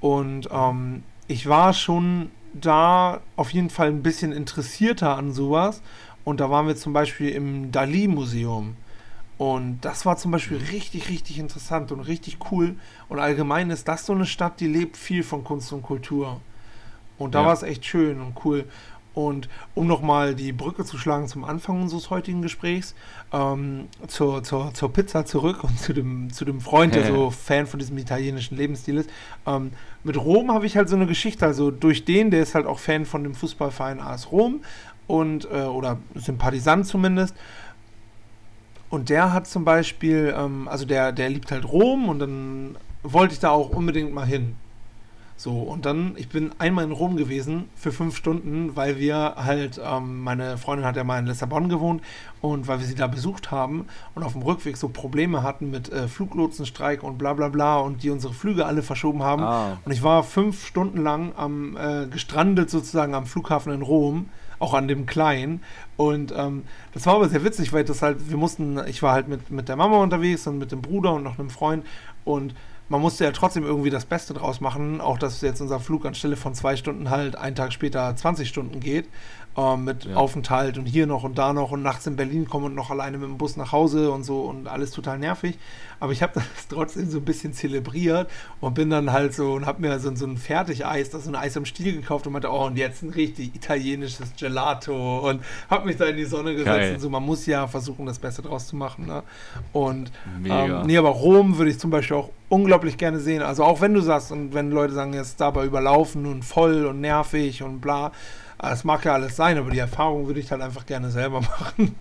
und 0.00 0.48
ähm, 0.52 1.02
ich 1.28 1.48
war 1.48 1.72
schon 1.72 2.30
da 2.54 3.20
auf 3.36 3.50
jeden 3.50 3.70
Fall 3.70 3.88
ein 3.88 4.02
bisschen 4.02 4.32
interessierter 4.32 5.16
an 5.16 5.32
sowas. 5.32 5.82
Und 6.24 6.40
da 6.40 6.50
waren 6.50 6.66
wir 6.66 6.76
zum 6.76 6.92
Beispiel 6.92 7.30
im 7.30 7.72
Dali-Museum. 7.72 8.76
Und 9.38 9.80
das 9.82 10.04
war 10.04 10.16
zum 10.16 10.30
Beispiel 10.30 10.58
richtig, 10.58 11.08
richtig 11.08 11.38
interessant 11.38 11.92
und 11.92 12.00
richtig 12.00 12.38
cool. 12.50 12.74
Und 13.08 13.18
allgemein 13.18 13.70
ist 13.70 13.88
das 13.88 14.04
so 14.04 14.12
eine 14.12 14.26
Stadt, 14.26 14.60
die 14.60 14.66
lebt 14.66 14.96
viel 14.96 15.22
von 15.22 15.44
Kunst 15.44 15.72
und 15.72 15.82
Kultur. 15.82 16.40
Und 17.18 17.34
da 17.34 17.40
Ja. 17.40 17.46
war 17.46 17.52
es 17.54 17.62
echt 17.62 17.84
schön 17.86 18.20
und 18.20 18.34
cool. 18.44 18.64
Und 19.18 19.48
um 19.74 19.88
nochmal 19.88 20.36
die 20.36 20.52
Brücke 20.52 20.84
zu 20.84 20.96
schlagen 20.96 21.26
zum 21.26 21.42
Anfang 21.42 21.82
unseres 21.82 22.08
heutigen 22.08 22.40
Gesprächs, 22.40 22.94
ähm, 23.32 23.88
zur, 24.06 24.44
zur, 24.44 24.72
zur 24.74 24.92
Pizza 24.92 25.26
zurück 25.26 25.64
und 25.64 25.76
zu 25.76 25.92
dem, 25.92 26.32
zu 26.32 26.44
dem 26.44 26.60
Freund, 26.60 26.94
der 26.94 27.04
so 27.12 27.32
Fan 27.32 27.66
von 27.66 27.80
diesem 27.80 27.98
italienischen 27.98 28.56
Lebensstil 28.56 28.96
ist. 28.96 29.10
Ähm, 29.44 29.72
mit 30.04 30.16
Rom 30.16 30.52
habe 30.52 30.66
ich 30.66 30.76
halt 30.76 30.88
so 30.88 30.94
eine 30.94 31.08
Geschichte, 31.08 31.44
also 31.44 31.72
durch 31.72 32.04
den, 32.04 32.30
der 32.30 32.44
ist 32.44 32.54
halt 32.54 32.66
auch 32.66 32.78
Fan 32.78 33.06
von 33.06 33.24
dem 33.24 33.34
Fußballverein 33.34 33.98
AS 33.98 34.30
Rom 34.30 34.60
und, 35.08 35.46
äh, 35.46 35.62
oder 35.64 35.98
Sympathisant 36.14 36.86
zumindest. 36.86 37.34
Und 38.90 39.08
der 39.08 39.32
hat 39.32 39.48
zum 39.48 39.64
Beispiel, 39.64 40.32
ähm, 40.38 40.68
also 40.68 40.84
der, 40.84 41.10
der 41.10 41.28
liebt 41.28 41.50
halt 41.50 41.64
Rom 41.64 42.08
und 42.08 42.20
dann 42.20 42.76
wollte 43.02 43.34
ich 43.34 43.40
da 43.40 43.50
auch 43.50 43.70
unbedingt 43.70 44.14
mal 44.14 44.26
hin. 44.26 44.54
So, 45.38 45.52
und 45.52 45.86
dann, 45.86 46.14
ich 46.16 46.28
bin 46.28 46.50
einmal 46.58 46.82
in 46.82 46.90
Rom 46.90 47.16
gewesen 47.16 47.70
für 47.76 47.92
fünf 47.92 48.16
Stunden, 48.16 48.74
weil 48.74 48.98
wir 48.98 49.34
halt, 49.36 49.80
ähm, 49.80 50.20
meine 50.24 50.58
Freundin 50.58 50.84
hat 50.84 50.96
ja 50.96 51.04
mal 51.04 51.20
in 51.20 51.26
Lissabon 51.26 51.68
gewohnt 51.68 52.02
und 52.40 52.66
weil 52.66 52.80
wir 52.80 52.86
sie 52.86 52.96
da 52.96 53.06
besucht 53.06 53.52
haben 53.52 53.86
und 54.16 54.24
auf 54.24 54.32
dem 54.32 54.42
Rückweg 54.42 54.76
so 54.76 54.88
Probleme 54.88 55.44
hatten 55.44 55.70
mit 55.70 55.92
äh, 55.92 56.08
Fluglotsenstreik 56.08 57.04
und 57.04 57.18
bla 57.18 57.34
bla 57.34 57.50
bla 57.50 57.78
und 57.78 58.02
die 58.02 58.10
unsere 58.10 58.34
Flüge 58.34 58.66
alle 58.66 58.82
verschoben 58.82 59.22
haben. 59.22 59.44
Ah. 59.44 59.78
Und 59.84 59.92
ich 59.92 60.02
war 60.02 60.24
fünf 60.24 60.66
Stunden 60.66 61.04
lang 61.04 61.32
am, 61.36 61.76
äh, 61.76 62.08
gestrandet 62.08 62.68
sozusagen 62.68 63.14
am 63.14 63.24
Flughafen 63.24 63.72
in 63.72 63.82
Rom, 63.82 64.30
auch 64.58 64.74
an 64.74 64.88
dem 64.88 65.06
kleinen. 65.06 65.62
Und 65.96 66.34
ähm, 66.36 66.64
das 66.94 67.06
war 67.06 67.14
aber 67.14 67.28
sehr 67.28 67.44
witzig, 67.44 67.72
weil 67.72 67.84
das 67.84 68.02
halt, 68.02 68.28
wir 68.28 68.36
mussten, 68.36 68.80
ich 68.88 69.04
war 69.04 69.12
halt 69.12 69.28
mit, 69.28 69.52
mit 69.52 69.68
der 69.68 69.76
Mama 69.76 69.98
unterwegs 69.98 70.48
und 70.48 70.58
mit 70.58 70.72
dem 70.72 70.82
Bruder 70.82 71.12
und 71.12 71.22
noch 71.22 71.38
einem 71.38 71.50
Freund 71.50 71.86
und 72.24 72.56
man 72.88 73.00
musste 73.00 73.24
ja 73.24 73.32
trotzdem 73.32 73.64
irgendwie 73.64 73.90
das 73.90 74.06
Beste 74.06 74.34
draus 74.34 74.60
machen, 74.60 75.00
auch 75.00 75.18
dass 75.18 75.40
jetzt 75.40 75.60
unser 75.60 75.80
Flug 75.80 76.06
anstelle 76.06 76.36
von 76.36 76.54
zwei 76.54 76.76
Stunden 76.76 77.10
halt 77.10 77.36
einen 77.36 77.56
Tag 77.56 77.72
später 77.72 78.14
20 78.14 78.48
Stunden 78.48 78.80
geht, 78.80 79.08
ähm, 79.56 79.84
mit 79.84 80.04
Ja. 80.04 80.16
Aufenthalt 80.16 80.78
und 80.78 80.86
hier 80.86 81.06
noch 81.06 81.24
und 81.24 81.38
da 81.38 81.52
noch 81.52 81.70
und 81.70 81.82
nachts 81.82 82.06
in 82.06 82.16
Berlin 82.16 82.48
kommen 82.48 82.66
und 82.66 82.74
noch 82.74 82.90
alleine 82.90 83.18
mit 83.18 83.28
dem 83.28 83.38
Bus 83.38 83.56
nach 83.56 83.72
Hause 83.72 84.10
und 84.10 84.24
so 84.24 84.42
und 84.42 84.68
alles 84.68 84.90
total 84.90 85.18
nervig. 85.18 85.58
Aber 86.00 86.12
ich 86.12 86.22
habe 86.22 86.34
das 86.34 86.68
trotzdem 86.68 87.10
so 87.10 87.18
ein 87.18 87.24
bisschen 87.24 87.52
zelebriert 87.52 88.30
und 88.60 88.74
bin 88.74 88.90
dann 88.90 89.12
halt 89.12 89.34
so 89.34 89.54
und 89.54 89.66
habe 89.66 89.80
mir 89.80 89.98
so, 89.98 90.14
so 90.14 90.26
ein 90.26 90.36
Fertigeis, 90.36 91.10
das 91.10 91.24
so 91.24 91.30
ein 91.30 91.34
Eis 91.36 91.56
am 91.56 91.64
Stiel 91.64 91.92
gekauft 91.94 92.26
und 92.26 92.32
meinte, 92.34 92.50
oh, 92.50 92.66
und 92.66 92.76
jetzt 92.76 93.02
ein 93.02 93.10
richtig 93.10 93.54
italienisches 93.54 94.32
Gelato 94.38 95.28
und 95.28 95.42
habe 95.68 95.86
mich 95.86 95.96
da 95.96 96.06
in 96.06 96.16
die 96.16 96.24
Sonne 96.24 96.52
gesetzt 96.52 96.66
Geil. 96.78 96.94
und 96.94 97.00
so. 97.00 97.10
Man 97.10 97.24
muss 97.24 97.46
ja 97.46 97.66
versuchen, 97.66 98.06
das 98.06 98.18
Beste 98.18 98.42
draus 98.42 98.68
zu 98.68 98.76
machen. 98.76 99.06
Ne? 99.06 99.22
Und 99.72 100.12
ähm, 100.44 100.82
nee, 100.86 100.96
aber 100.96 101.10
Rom 101.10 101.58
würde 101.58 101.70
ich 101.70 101.78
zum 101.78 101.90
Beispiel 101.90 102.16
auch 102.16 102.30
unglaublich 102.48 102.96
gerne 102.96 103.18
sehen. 103.18 103.42
Also 103.42 103.64
auch 103.64 103.80
wenn 103.80 103.92
du 103.94 104.00
sagst 104.00 104.32
und 104.32 104.54
wenn 104.54 104.70
Leute 104.70 104.94
sagen, 104.94 105.12
jetzt 105.12 105.40
dabei 105.40 105.64
überlaufen 105.66 106.26
und 106.26 106.44
voll 106.44 106.86
und 106.86 107.00
nervig 107.00 107.62
und 107.62 107.80
bla, 107.80 108.12
das 108.58 108.84
mag 108.84 109.04
ja 109.04 109.14
alles 109.14 109.36
sein, 109.36 109.56
aber 109.58 109.70
die 109.70 109.78
Erfahrung 109.78 110.26
würde 110.26 110.40
ich 110.40 110.50
halt 110.50 110.62
einfach 110.62 110.86
gerne 110.86 111.10
selber 111.10 111.40
machen. 111.60 111.94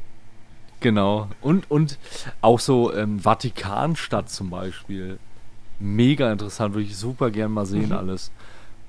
Genau. 0.80 1.28
Und, 1.42 1.70
und 1.72 1.98
auch 2.42 2.60
so 2.60 2.94
ähm, 2.94 3.20
Vatikanstadt 3.20 4.30
zum 4.30 4.50
Beispiel. 4.50 5.20
Mega 5.80 6.32
interessant, 6.32 6.74
würde 6.74 6.88
ich 6.88 6.98
super 6.98 7.30
gern 7.32 7.52
mal 7.52 7.66
sehen 7.66 7.88
Mhm. 7.90 7.92
alles. 7.94 8.32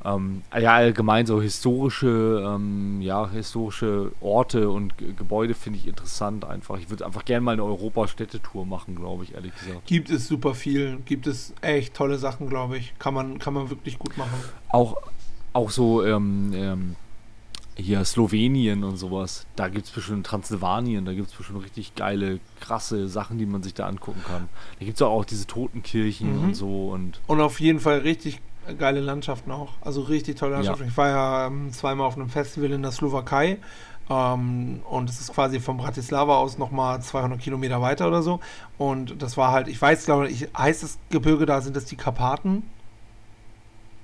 Ähm, 0.04 0.42
ja, 0.56 0.74
allgemein 0.74 1.26
so 1.26 1.42
historische, 1.42 2.42
ähm, 2.46 3.02
ja, 3.02 3.28
historische 3.30 4.12
Orte 4.20 4.70
und 4.70 4.96
G 4.96 5.12
Gebäude 5.12 5.54
finde 5.54 5.80
ich 5.80 5.88
interessant 5.88 6.44
einfach. 6.44 6.78
Ich 6.78 6.88
würde 6.88 7.04
einfach 7.04 7.24
gerne 7.24 7.40
mal 7.40 7.52
eine 7.52 7.64
Europastädtetour 7.64 8.64
machen, 8.64 8.94
glaube 8.94 9.24
ich, 9.24 9.34
ehrlich 9.34 9.52
gesagt. 9.58 9.86
Gibt 9.86 10.08
es 10.10 10.28
super 10.28 10.54
viel, 10.54 10.98
gibt 11.04 11.26
es 11.26 11.52
echt 11.62 11.94
tolle 11.94 12.16
Sachen, 12.18 12.48
glaube 12.48 12.78
ich. 12.78 12.94
Kann 13.00 13.12
man, 13.12 13.38
kann 13.40 13.54
man 13.54 13.70
wirklich 13.70 13.98
gut 13.98 14.16
machen. 14.16 14.38
Auch, 14.68 14.96
auch 15.52 15.70
so 15.70 16.04
ähm, 16.04 16.52
ähm, 16.54 16.96
hier 17.78 18.04
Slowenien 18.04 18.84
und 18.84 18.96
sowas. 18.96 19.46
Da 19.56 19.68
gibt 19.68 19.86
es 19.86 19.90
bestimmt 19.92 20.26
Transsilvanien, 20.26 21.04
da 21.04 21.12
gibt 21.14 21.28
es 21.30 21.34
bestimmt 21.34 21.64
richtig 21.64 21.94
geile, 21.94 22.40
krasse 22.60 23.08
Sachen, 23.08 23.38
die 23.38 23.46
man 23.46 23.62
sich 23.62 23.74
da 23.74 23.86
angucken 23.86 24.22
kann. 24.26 24.48
Da 24.78 24.84
gibt 24.84 24.96
es 24.98 25.02
auch, 25.02 25.12
auch 25.12 25.24
diese 25.24 25.46
Totenkirchen 25.46 26.36
Mhm. 26.38 26.44
und 26.44 26.54
so 26.54 26.88
und 26.90 27.20
Und 27.26 27.40
auf 27.40 27.60
jeden 27.60 27.80
Fall 27.80 27.98
richtig 27.98 28.40
geile 28.78 29.00
Landschaften 29.00 29.50
auch. 29.50 29.72
Also 29.80 30.02
richtig 30.02 30.36
tolle 30.36 30.54
Landschaften. 30.54 30.88
Ich 30.88 30.96
war 30.96 31.08
ja 31.08 31.46
ähm, 31.46 31.72
zweimal 31.72 32.06
auf 32.06 32.16
einem 32.16 32.28
Festival 32.28 32.70
in 32.72 32.82
der 32.82 32.92
Slowakei. 32.92 33.58
Ähm, 34.10 34.80
und 34.88 35.08
es 35.08 35.20
ist 35.20 35.32
quasi 35.34 35.60
von 35.60 35.76
Bratislava 35.76 36.36
aus 36.36 36.58
nochmal 36.58 37.00
200 37.00 37.38
Kilometer 37.38 37.80
weiter 37.80 38.08
oder 38.08 38.22
so. 38.22 38.40
Und 38.76 39.22
das 39.22 39.36
war 39.36 39.52
halt, 39.52 39.68
ich 39.68 39.80
weiß, 39.80 40.04
glaube 40.06 40.28
ich, 40.28 40.48
heißt 40.56 40.82
das 40.82 40.98
Gebirge 41.10 41.46
da, 41.46 41.60
sind 41.60 41.76
das 41.76 41.84
die 41.84 41.96
Karpaten? 41.96 42.62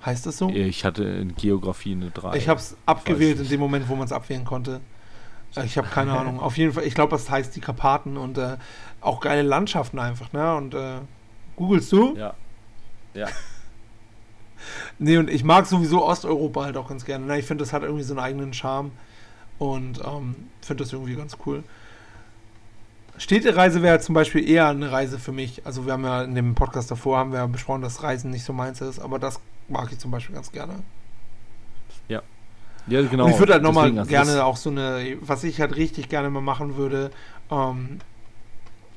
Heißt 0.05 0.27
das 0.27 0.37
so? 0.39 0.49
ich 0.51 0.85
hatte 0.85 1.05
in 1.05 1.35
Geografie 1.35 1.93
eine 1.93 2.11
3. 2.11 2.37
Ich 2.37 2.49
habe 2.49 2.61
es 2.61 2.77
abgewählt 2.85 3.41
in 3.41 3.49
dem 3.49 3.61
Moment, 3.61 3.89
wo 3.89 3.97
man 3.97 4.05
es 4.05 4.13
abwählen 4.13 4.45
konnte. 4.45 4.81
Äh, 5.57 5.65
Ich 5.65 5.79
habe 5.79 5.89
keine 5.89 6.13
Ahnung. 6.13 6.41
Auf 6.41 6.59
jeden 6.59 6.73
Fall, 6.73 6.85
ich 6.85 6.95
glaube, 6.95 7.11
das 7.11 7.31
heißt 7.31 7.57
die 7.57 7.61
Karpaten 7.61 8.17
und 8.17 8.37
äh, 8.37 8.57
auch 9.01 9.21
geile 9.21 9.43
Landschaften 9.43 9.99
einfach, 9.99 10.33
ne? 10.33 10.57
Und 10.57 10.75
äh, 10.75 10.99
googelst 11.57 11.91
du? 11.93 12.17
Ja. 12.17 12.35
Ja. 13.15 13.29
Nee, 14.99 15.19
und 15.19 15.29
ich 15.29 15.45
mag 15.45 15.67
sowieso 15.67 16.03
Osteuropa 16.07 16.65
halt 16.65 16.79
auch 16.79 16.89
ganz 16.89 17.05
gerne. 17.05 17.27
Ne? 17.27 17.39
Ich 17.39 17.45
finde, 17.45 17.63
das 17.65 17.75
hat 17.75 17.83
irgendwie 17.83 18.03
so 18.03 18.15
einen 18.15 18.21
eigenen 18.21 18.55
Charme 18.55 18.93
und 19.59 20.01
ähm, 20.05 20.37
finde 20.63 20.85
das 20.85 20.93
irgendwie 20.95 21.17
ganz 21.17 21.37
cool. 21.45 21.65
Städtereise 23.17 23.83
wäre 23.83 24.01
zum 24.01 24.15
Beispiel 24.15 24.49
eher 24.49 24.69
eine 24.69 24.91
Reise 24.91 25.19
für 25.19 25.33
mich. 25.33 25.67
Also 25.67 25.85
wir 25.87 25.93
haben 25.93 26.05
ja 26.05 26.23
in 26.25 26.35
dem 26.35 26.55
Podcast 26.55 26.91
davor 26.91 27.19
haben 27.19 27.33
wir 27.33 27.41
ja 27.41 27.47
besprochen, 27.47 27.83
dass 27.83 28.03
Reisen 28.03 28.31
nicht 28.31 28.45
so 28.45 28.53
meins 28.53 28.81
ist, 28.81 28.99
aber 28.99 29.19
das 29.19 29.39
mag 29.69 29.91
ich 29.93 29.99
zum 29.99 30.11
Beispiel 30.11 30.35
ganz 30.35 30.51
gerne. 30.53 30.83
Ja, 32.87 33.03
genau. 33.03 33.25
Und 33.25 33.31
ich 33.33 33.39
würde 33.39 33.55
halt 33.55 33.63
nochmal 33.63 33.93
gerne 34.07 34.45
auch 34.45 34.57
so 34.57 34.71
eine, 34.71 35.17
was 35.21 35.45
ich 35.45 35.61
halt 35.61 35.77
richtig 35.77 36.09
gerne 36.09 36.29
mal 36.31 36.43
machen 36.43 36.77
würde, 36.77 37.11
ähm, 37.51 37.99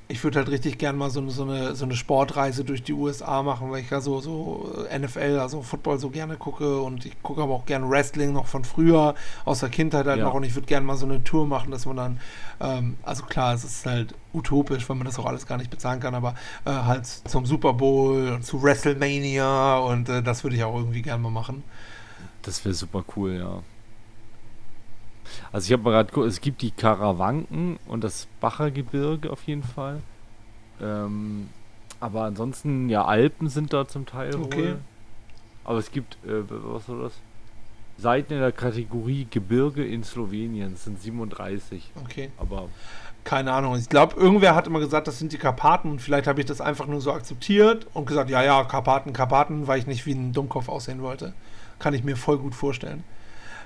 ich 0.09 0.23
würde 0.23 0.39
halt 0.39 0.49
richtig 0.49 0.77
gerne 0.77 0.97
mal 0.97 1.09
so, 1.09 1.19
eine- 1.19 1.31
so, 1.31 1.43
eine, 1.43 1.75
so 1.75 1.83
eine 1.83 1.95
Sportreise 1.95 2.63
durch 2.63 2.81
die 2.81 2.93
USA 2.93 3.43
machen, 3.43 3.69
weil 3.71 3.81
ich 3.81 3.89
ja 3.89 3.99
so, 3.99 4.21
so 4.21 4.85
NFL, 4.89 5.39
also 5.39 5.61
Football 5.61 5.99
so 5.99 6.09
gerne 6.09 6.37
gucke 6.37 6.79
und 6.81 7.05
ich 7.05 7.21
gucke 7.21 7.41
aber 7.41 7.53
auch 7.53 7.65
gerne 7.65 7.89
Wrestling 7.89 8.31
noch 8.31 8.47
von 8.47 8.63
früher, 8.63 9.15
aus 9.43 9.59
der 9.59 9.69
Kindheit 9.69 10.05
halt 10.05 10.19
Ja. 10.19 10.23
noch 10.25 10.33
und 10.33 10.43
ich 10.43 10.55
würde 10.55 10.65
gerne 10.65 10.85
mal 10.85 10.95
so 10.95 11.05
eine 11.05 11.23
Tour 11.25 11.45
machen, 11.45 11.71
dass 11.71 11.85
man 11.85 11.97
dann, 11.97 12.19
ähm, 12.61 12.95
also 13.03 13.23
klar, 13.25 13.53
es 13.53 13.65
ist 13.65 13.85
halt 13.85 14.13
utopisch, 14.33 14.87
weil 14.87 14.95
man 14.95 15.05
das 15.05 15.19
auch 15.19 15.25
alles 15.25 15.45
gar 15.45 15.57
nicht 15.57 15.69
bezahlen 15.69 15.99
kann, 15.99 16.15
aber 16.15 16.35
äh, 16.65 16.71
halt 16.71 17.05
zum 17.05 17.45
Super 17.45 17.73
Bowl 17.73 18.29
und 18.29 18.45
zu 18.45 18.63
WrestleMania 18.63 19.77
und 19.79 20.07
äh, 20.07 20.23
das 20.23 20.43
würde 20.43 20.55
ich 20.55 20.63
auch 20.63 20.75
irgendwie 20.75 21.01
gerne 21.01 21.21
mal 21.21 21.31
machen. 21.31 21.63
Das 22.43 22.63
wäre 22.63 22.73
super 22.73 23.03
cool, 23.17 23.33
ja. 23.33 23.59
Also 25.51 25.65
ich 25.65 25.73
habe 25.73 25.83
mal 25.83 25.91
gerade 25.91 26.09
geguckt, 26.09 26.27
es 26.27 26.41
gibt 26.41 26.61
die 26.61 26.71
Karawanken 26.71 27.77
und 27.87 28.03
das 28.03 28.27
Bachergebirge 28.39 29.31
auf 29.31 29.43
jeden 29.43 29.63
Fall. 29.63 30.01
Ähm, 30.81 31.49
aber 31.99 32.23
ansonsten, 32.23 32.89
ja, 32.89 33.05
Alpen 33.05 33.49
sind 33.49 33.73
da 33.73 33.87
zum 33.87 34.05
Teil 34.05 34.35
Okay. 34.35 34.57
wohl. 34.57 34.79
Aber 35.63 35.79
es 35.79 35.91
gibt, 35.91 36.15
äh, 36.25 36.43
was 36.47 36.87
war 36.89 37.03
das? 37.03 37.13
Seiten 37.97 38.33
in 38.33 38.39
der 38.39 38.51
Kategorie 38.51 39.27
Gebirge 39.29 39.83
in 39.83 40.03
Slowenien, 40.03 40.73
das 40.73 40.83
sind 40.83 41.01
37. 41.01 41.91
Okay. 42.03 42.29
Aber 42.37 42.69
Keine 43.23 43.51
Ahnung. 43.51 43.75
Ich 43.75 43.89
glaube, 43.89 44.15
irgendwer 44.17 44.55
hat 44.55 44.67
immer 44.67 44.79
gesagt, 44.79 45.07
das 45.07 45.19
sind 45.19 45.33
die 45.33 45.37
Karpaten. 45.37 45.89
Und 45.91 46.01
vielleicht 46.01 46.27
habe 46.27 46.39
ich 46.39 46.45
das 46.45 46.61
einfach 46.61 46.85
nur 46.85 47.01
so 47.01 47.11
akzeptiert 47.11 47.87
und 47.93 48.05
gesagt, 48.05 48.29
ja, 48.29 48.41
ja, 48.41 48.63
Karpaten, 48.63 49.11
Karpaten, 49.11 49.67
weil 49.67 49.79
ich 49.79 49.87
nicht 49.87 50.05
wie 50.05 50.13
ein 50.13 50.31
Dummkopf 50.31 50.69
aussehen 50.69 51.01
wollte. 51.01 51.33
Kann 51.79 51.93
ich 51.93 52.03
mir 52.05 52.15
voll 52.15 52.37
gut 52.37 52.55
vorstellen. 52.55 53.03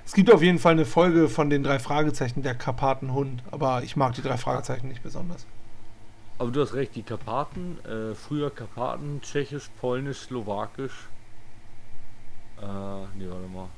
Es 0.05 0.13
gibt 0.13 0.31
auf 0.31 0.41
jeden 0.41 0.59
Fall 0.59 0.73
eine 0.73 0.85
Folge 0.85 1.29
von 1.29 1.49
den 1.49 1.63
drei 1.63 1.79
Fragezeichen, 1.79 2.41
der 2.43 2.55
Karpatenhund. 2.55 3.43
Aber 3.51 3.83
ich 3.83 3.95
mag 3.95 4.13
die 4.15 4.21
drei 4.21 4.37
Fragezeichen 4.37 4.87
nicht 4.87 5.03
besonders. 5.03 5.45
Aber 6.37 6.49
du 6.51 6.61
hast 6.61 6.73
recht, 6.73 6.95
die 6.95 7.03
Karpaten, 7.03 7.77
äh, 7.85 8.15
früher 8.15 8.49
Karpaten, 8.49 9.21
Tschechisch, 9.21 9.69
Polnisch, 9.79 10.19
Slowakisch, 10.21 11.07
Äh, 12.59 12.63
nee, 13.17 13.27
warte 13.27 13.47
mal. 13.51 13.69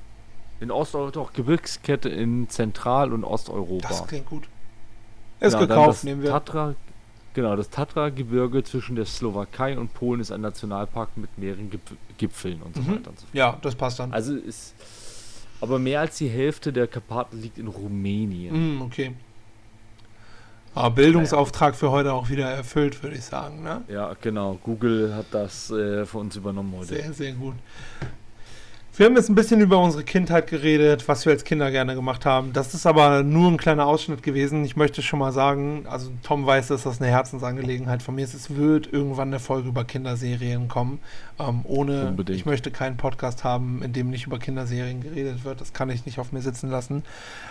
In 0.60 0.70
Osteuropa, 0.70 1.12
doch, 1.12 1.32
Gebirgskette 1.34 2.10
in 2.10 2.50
Zentral- 2.50 3.14
und 3.14 3.24
Osteuropa. 3.24 3.88
Das 3.88 4.06
klingt 4.08 4.26
gut. 4.26 4.50
Ist 5.40 5.54
Ja, 5.54 5.60
gekauft, 5.60 6.04
nehmen 6.04 6.22
wir. 6.22 6.30
Tatra, 6.32 6.76
genau, 7.34 7.56
das 7.56 7.70
Tatra-Gebirge 7.70 8.62
zwischen 8.66 8.98
der 8.98 9.06
Slowakei 9.06 9.78
und 9.78 9.94
Polen 9.94 10.20
ist 10.20 10.32
ein 10.32 10.42
Nationalpark 10.42 11.16
mit 11.16 11.38
mehreren 11.38 11.70
Gipf 11.70 11.94
Gipfeln 12.18 12.62
und 12.62 12.76
so 12.76 12.82
Mhm. 12.82 12.88
weiter 12.96 13.10
und 13.12 13.20
so 13.20 13.26
fort. 13.26 13.34
Ja, 13.36 13.58
das 13.62 13.76
passt 13.76 14.00
dann. 14.00 14.12
Also 14.14 14.36
ist. 14.36 14.74
Aber 15.64 15.80
mehr 15.80 16.02
als 16.02 16.18
die 16.18 16.28
Hälfte 16.28 16.74
der 16.74 16.88
Karpaten 16.88 17.42
liegt 17.42 17.58
in 17.58 17.68
Rumänien. 17.68 18.80
Mm, 18.80 18.82
okay. 18.82 19.14
Aber 20.76 20.94
Bildungsauftrag 20.94 21.74
für 21.74 21.90
heute 21.90 22.12
auch 22.12 22.30
wieder 22.30 22.50
erfüllt, 22.50 23.02
würde 23.02 23.16
ich 23.16 23.24
sagen. 23.24 23.64
Ne? 23.64 23.82
Ja, 23.88 24.14
genau. 24.20 24.60
Google 24.62 25.16
hat 25.16 25.28
das 25.32 25.72
äh, 25.72 26.06
für 26.06 26.18
uns 26.18 26.36
übernommen 26.36 26.74
heute. 26.76 26.88
Sehr, 26.88 27.14
sehr 27.14 27.32
gut. 27.32 27.56
Wir 28.96 29.08
haben 29.08 29.16
jetzt 29.16 29.28
ein 29.28 29.34
bisschen 29.34 29.60
über 29.60 29.80
unsere 29.80 30.04
Kindheit 30.04 30.46
geredet, 30.46 31.08
was 31.08 31.26
wir 31.26 31.34
als 31.34 31.44
Kinder 31.44 31.72
gerne 31.72 31.96
gemacht 31.96 32.28
haben. 32.28 32.54
Das 32.54 32.76
ist 32.76 32.86
aber 32.86 33.24
nur 33.24 33.50
ein 33.50 33.58
kleiner 33.58 33.88
Ausschnitt 33.88 34.22
gewesen. 34.22 34.64
Ich 34.66 34.76
möchte 34.76 35.02
schon 35.02 35.18
mal 35.18 35.32
sagen, 35.32 35.88
also 35.90 36.12
Tom 36.22 36.46
weiß, 36.46 36.68
dass 36.68 36.84
das 36.84 37.02
eine 37.02 37.10
Herzensangelegenheit 37.10 38.04
von 38.04 38.14
mir 38.14 38.24
ist. 38.24 38.36
Es 38.36 38.56
wird 38.56 38.94
irgendwann 38.94 39.30
eine 39.30 39.40
Folge 39.40 39.70
über 39.70 39.84
Kinderserien 39.84 40.68
kommen. 40.68 41.00
Ähm, 41.40 41.62
ohne, 41.64 42.10
Unbedingt. 42.10 42.38
ich 42.38 42.46
möchte 42.46 42.70
keinen 42.70 42.96
Podcast 42.96 43.44
haben, 43.44 43.82
in 43.82 43.94
dem 43.94 44.12
nicht 44.12 44.28
über 44.28 44.38
Kinderserien 44.38 45.02
geredet 45.02 45.44
wird. 45.44 45.60
Das 45.60 45.74
kann 45.74 45.90
ich 45.90 46.06
nicht 46.06 46.20
auf 46.20 46.32
mir 46.32 46.42
sitzen 46.42 46.70
lassen. 46.70 47.02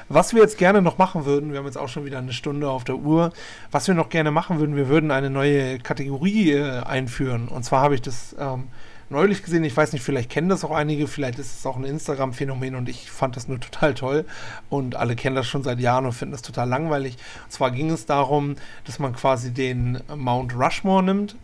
Was 0.08 0.34
wir 0.34 0.42
jetzt 0.42 0.58
gerne 0.58 0.80
noch 0.80 0.96
machen 0.96 1.24
würden, 1.24 1.50
wir 1.50 1.58
haben 1.58 1.66
jetzt 1.66 1.76
auch 1.76 1.88
schon 1.88 2.04
wieder 2.04 2.18
eine 2.18 2.32
Stunde 2.32 2.70
auf 2.70 2.84
der 2.84 2.98
Uhr, 2.98 3.32
was 3.72 3.88
wir 3.88 3.96
noch 3.96 4.10
gerne 4.10 4.30
machen 4.30 4.60
würden, 4.60 4.76
wir 4.76 4.88
würden 4.88 5.10
eine 5.10 5.28
neue 5.28 5.80
Kategorie 5.80 6.52
äh, 6.52 6.82
einführen. 6.84 7.48
Und 7.48 7.64
zwar 7.64 7.82
habe 7.82 7.96
ich 7.96 8.02
das 8.02 8.36
ähm, 8.38 8.68
neulich 9.12 9.42
gesehen, 9.42 9.62
ich 9.64 9.76
weiß 9.76 9.92
nicht, 9.92 10.02
vielleicht 10.02 10.30
kennen 10.30 10.48
das 10.48 10.64
auch 10.64 10.70
einige, 10.70 11.06
vielleicht 11.06 11.38
ist 11.38 11.58
es 11.58 11.66
auch 11.66 11.76
ein 11.76 11.84
Instagram-Phänomen 11.84 12.74
und 12.74 12.88
ich 12.88 13.10
fand 13.10 13.36
das 13.36 13.46
nur 13.48 13.60
total 13.60 13.94
toll 13.94 14.24
und 14.68 14.96
alle 14.96 15.14
kennen 15.14 15.36
das 15.36 15.46
schon 15.46 15.62
seit 15.62 15.78
Jahren 15.78 16.06
und 16.06 16.12
finden 16.12 16.32
das 16.32 16.42
total 16.42 16.68
langweilig. 16.68 17.16
Und 17.44 17.52
zwar 17.52 17.70
ging 17.70 17.90
es 17.90 18.06
darum, 18.06 18.56
dass 18.84 18.98
man 18.98 19.14
quasi 19.14 19.52
den 19.52 20.00
Mount 20.14 20.54
Rushmore 20.54 21.02
nimmt. 21.02 21.36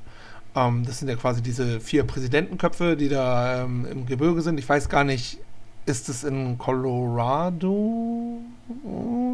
Ähm, 0.57 0.85
das 0.85 0.99
sind 0.99 1.09
ja 1.09 1.17
quasi 1.17 1.43
diese 1.43 1.81
vier 1.81 2.05
Präsidentenköpfe, 2.05 2.97
die 2.97 3.09
da 3.09 3.63
ähm, 3.65 3.87
im 3.91 4.07
Gebirge 4.07 4.43
sind. 4.43 4.59
Ich 4.59 4.69
weiß 4.69 4.89
gar 4.89 5.05
nicht, 5.05 5.39
ist 5.87 6.09
es 6.09 6.25
in 6.25 6.59
Colorado? 6.59 8.39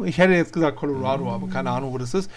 Ich 0.05 0.17
hätte 0.17 0.33
jetzt 0.33 0.53
gesagt 0.53 0.77
Colorado, 0.77 1.29
aber 1.29 1.47
keine 1.47 1.71
Ahnung, 1.71 1.91
wo 1.91 1.97
das 1.97 2.13
ist 2.13 2.29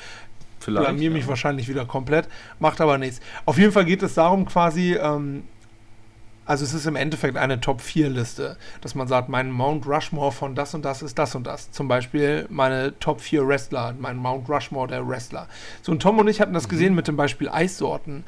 blamier 0.66 1.11
mich 1.11 1.24
ja. 1.24 1.28
wahrscheinlich 1.28 1.68
wieder 1.68 1.84
komplett, 1.84 2.28
macht 2.59 2.80
aber 2.80 2.99
nichts. 2.99 3.20
Auf 3.44 3.59
jeden 3.59 3.72
Fall 3.72 3.84
geht 3.84 4.03
es 4.03 4.14
darum 4.14 4.44
quasi, 4.46 4.94
ähm, 4.94 5.44
also 6.49 6.64
es 6.64 6.72
ist 6.72 6.86
im 6.86 6.96
Endeffekt 6.96 7.36
eine 7.36 7.61
Top-4-Liste, 7.61 8.57
dass 8.80 8.94
man 8.94 9.07
sagt, 9.07 9.28
mein 9.28 9.51
Mount 9.51 9.86
Rushmore 9.86 10.32
von 10.32 10.55
das 10.55 10.72
und 10.72 10.82
das 10.82 11.03
ist 11.03 11.18
das 11.18 11.34
und 11.34 11.46
das. 11.46 11.70
Zum 11.72 11.88
Beispiel 11.88 12.46
meine 12.49 12.99
Top 13.01 13.20
4 13.20 13.46
Wrestler, 13.46 13.94
mein 13.99 14.16
Mount 14.16 14.49
Rushmore 14.49 14.88
der 14.88 15.07
Wrestler. 15.07 15.46
So, 15.82 15.92
und 15.92 16.01
Tom 16.01 16.18
und 16.18 16.26
ich 16.26 16.40
hatten 16.40 16.55
das 16.55 16.70
gesehen 16.70 16.94
mit 16.94 17.07
dem 17.07 17.16
Beispiel 17.16 17.51
Eissorten 17.51 18.24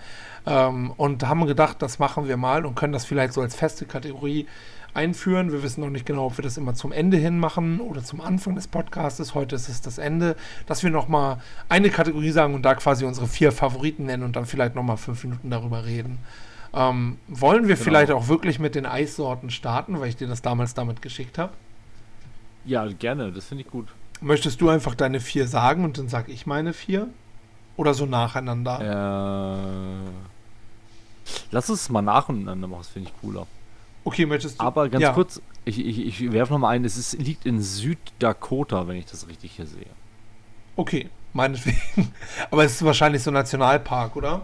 ähm, 0.46 0.92
und 0.98 1.26
haben 1.26 1.46
gedacht, 1.46 1.80
das 1.80 1.98
machen 1.98 2.28
wir 2.28 2.36
mal 2.36 2.66
und 2.66 2.74
können 2.74 2.92
das 2.92 3.06
vielleicht 3.06 3.32
so 3.32 3.40
als 3.40 3.56
feste 3.56 3.86
Kategorie 3.86 4.46
einführen. 4.92 5.50
Wir 5.50 5.62
wissen 5.62 5.80
noch 5.80 5.88
nicht 5.88 6.04
genau, 6.04 6.26
ob 6.26 6.36
wir 6.36 6.42
das 6.42 6.58
immer 6.58 6.74
zum 6.74 6.92
Ende 6.92 7.16
hin 7.16 7.38
machen 7.38 7.80
oder 7.80 8.04
zum 8.04 8.20
Anfang 8.20 8.54
des 8.54 8.68
Podcasts. 8.68 9.34
Heute 9.34 9.56
ist 9.56 9.70
es 9.70 9.80
das 9.80 9.96
Ende, 9.96 10.36
dass 10.66 10.82
wir 10.82 10.90
nochmal 10.90 11.38
eine 11.70 11.88
Kategorie 11.88 12.32
sagen 12.32 12.52
und 12.52 12.66
da 12.66 12.74
quasi 12.74 13.06
unsere 13.06 13.28
vier 13.28 13.50
Favoriten 13.50 14.04
nennen 14.04 14.24
und 14.24 14.36
dann 14.36 14.44
vielleicht 14.44 14.74
nochmal 14.74 14.98
fünf 14.98 15.24
Minuten 15.24 15.48
darüber 15.48 15.86
reden. 15.86 16.18
Ähm, 16.72 17.18
wollen 17.26 17.66
wir 17.68 17.74
Genau. 17.74 17.84
vielleicht 17.84 18.12
auch 18.12 18.28
wirklich 18.28 18.58
mit 18.58 18.74
den 18.74 18.86
Eissorten 18.86 19.50
starten, 19.50 19.98
weil 20.00 20.08
ich 20.08 20.16
dir 20.16 20.28
das 20.28 20.42
damals 20.42 20.74
damit 20.74 21.02
geschickt 21.02 21.36
habe? 21.38 21.52
Ja, 22.64 22.86
gerne, 22.86 23.32
das 23.32 23.46
finde 23.46 23.64
ich 23.64 23.70
gut. 23.70 23.88
Möchtest 24.20 24.60
du 24.60 24.68
einfach 24.68 24.94
deine 24.94 25.18
vier 25.20 25.48
sagen 25.48 25.84
und 25.84 25.98
dann 25.98 26.08
sag 26.08 26.28
ich 26.28 26.46
meine 26.46 26.72
vier? 26.72 27.08
Oder 27.76 27.94
so 27.94 28.04
nacheinander? 28.06 28.80
Äh, 30.06 30.10
lass 31.50 31.68
es 31.70 31.88
mal 31.88 32.02
nacheinander 32.02 32.66
machen, 32.68 32.80
das 32.80 32.88
finde 32.88 33.08
ich 33.10 33.20
cooler. 33.20 33.46
Okay, 34.04 34.26
möchtest 34.26 34.60
du? 34.60 34.64
Aber 34.64 34.88
ganz 34.88 35.02
ja. 35.02 35.12
kurz, 35.12 35.40
ich, 35.64 35.78
ich, 35.84 35.98
ich 36.20 36.32
werfe 36.32 36.52
nochmal 36.52 36.76
ein, 36.76 36.84
es 36.84 36.96
ist, 36.96 37.14
liegt 37.18 37.46
in 37.46 37.60
Süddakota, 37.60 38.86
wenn 38.88 38.96
ich 38.96 39.06
das 39.06 39.28
richtig 39.28 39.52
hier 39.52 39.66
sehe. 39.66 39.86
Okay, 40.76 41.08
meinetwegen. 41.32 42.12
Aber 42.50 42.64
es 42.64 42.72
ist 42.72 42.84
wahrscheinlich 42.84 43.22
so 43.22 43.30
ein 43.30 43.34
Nationalpark, 43.34 44.16
oder? 44.16 44.42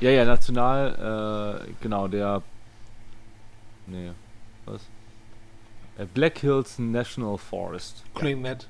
Ja, 0.00 0.10
ja, 0.10 0.24
national, 0.24 1.60
äh, 1.66 1.72
genau, 1.80 2.08
der. 2.08 2.42
Nee, 3.86 4.10
was? 4.66 4.82
Äh, 5.98 6.06
Black 6.12 6.38
Hills 6.38 6.78
National 6.78 7.38
Forest. 7.38 8.02
Klingt 8.14 8.42
nett. 8.42 8.66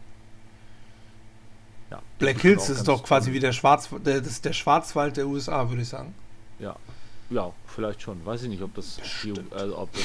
Ja. 1.90 2.00
Black 2.18 2.34
Das 2.34 2.42
Hills 2.42 2.68
ist 2.68 2.88
doch 2.88 3.02
quasi 3.02 3.30
cool. 3.30 3.34
wie 3.36 3.40
der, 3.40 3.52
Schwarz, 3.52 3.88
der, 4.04 4.20
das 4.20 4.40
der 4.40 4.52
Schwarzwald 4.52 5.16
der 5.16 5.26
USA, 5.26 5.68
würde 5.68 5.82
ich 5.82 5.88
sagen. 5.88 6.14
Ja. 6.58 6.76
Ja, 7.30 7.52
vielleicht 7.66 8.02
schon. 8.02 8.24
Weiß 8.26 8.42
ich 8.42 8.48
nicht, 8.48 8.62
ob 8.62 8.74
das, 8.74 8.96
Bestimmt. 8.96 9.52
also, 9.52 9.78
ob 9.78 9.92
das 9.92 10.02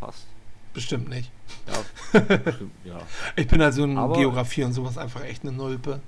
passt. 0.00 0.26
Bestimmt 0.72 1.08
nicht. 1.08 1.30
Ja, 1.66 2.20
bestimmt, 2.36 2.72
ja. 2.84 2.98
Ich 3.36 3.46
bin 3.46 3.60
also 3.60 3.84
in 3.84 3.96
Aber- 3.98 4.14
Geografie 4.16 4.64
und 4.64 4.72
sowas 4.72 4.96
einfach 4.98 5.22
echt 5.24 5.42
eine 5.42 5.52
Nulpe. 5.52 6.00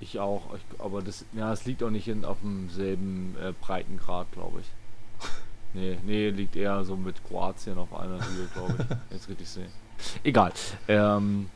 Ich 0.00 0.18
auch. 0.18 0.54
Ich, 0.54 0.80
aber 0.80 1.02
das, 1.02 1.24
ja, 1.32 1.52
es 1.52 1.64
liegt 1.64 1.82
auch 1.82 1.90
nicht 1.90 2.08
in, 2.08 2.24
auf 2.24 2.38
demselben 2.42 3.34
äh, 3.42 3.52
Breitengrad, 3.60 4.30
glaube 4.32 4.60
ich. 4.60 4.66
Nee, 5.74 5.98
nee, 6.06 6.30
liegt 6.30 6.56
eher 6.56 6.82
so 6.84 6.96
mit 6.96 7.22
Kroatien 7.28 7.76
auf 7.76 7.92
einer 7.92 8.14
Höhe, 8.14 8.46
glaube 8.54 8.76
ich. 8.78 8.96
Jetzt 9.10 9.28
richtig 9.28 9.46
sehe. 9.46 9.66
Egal. 10.24 10.52
Ähm, 10.88 11.50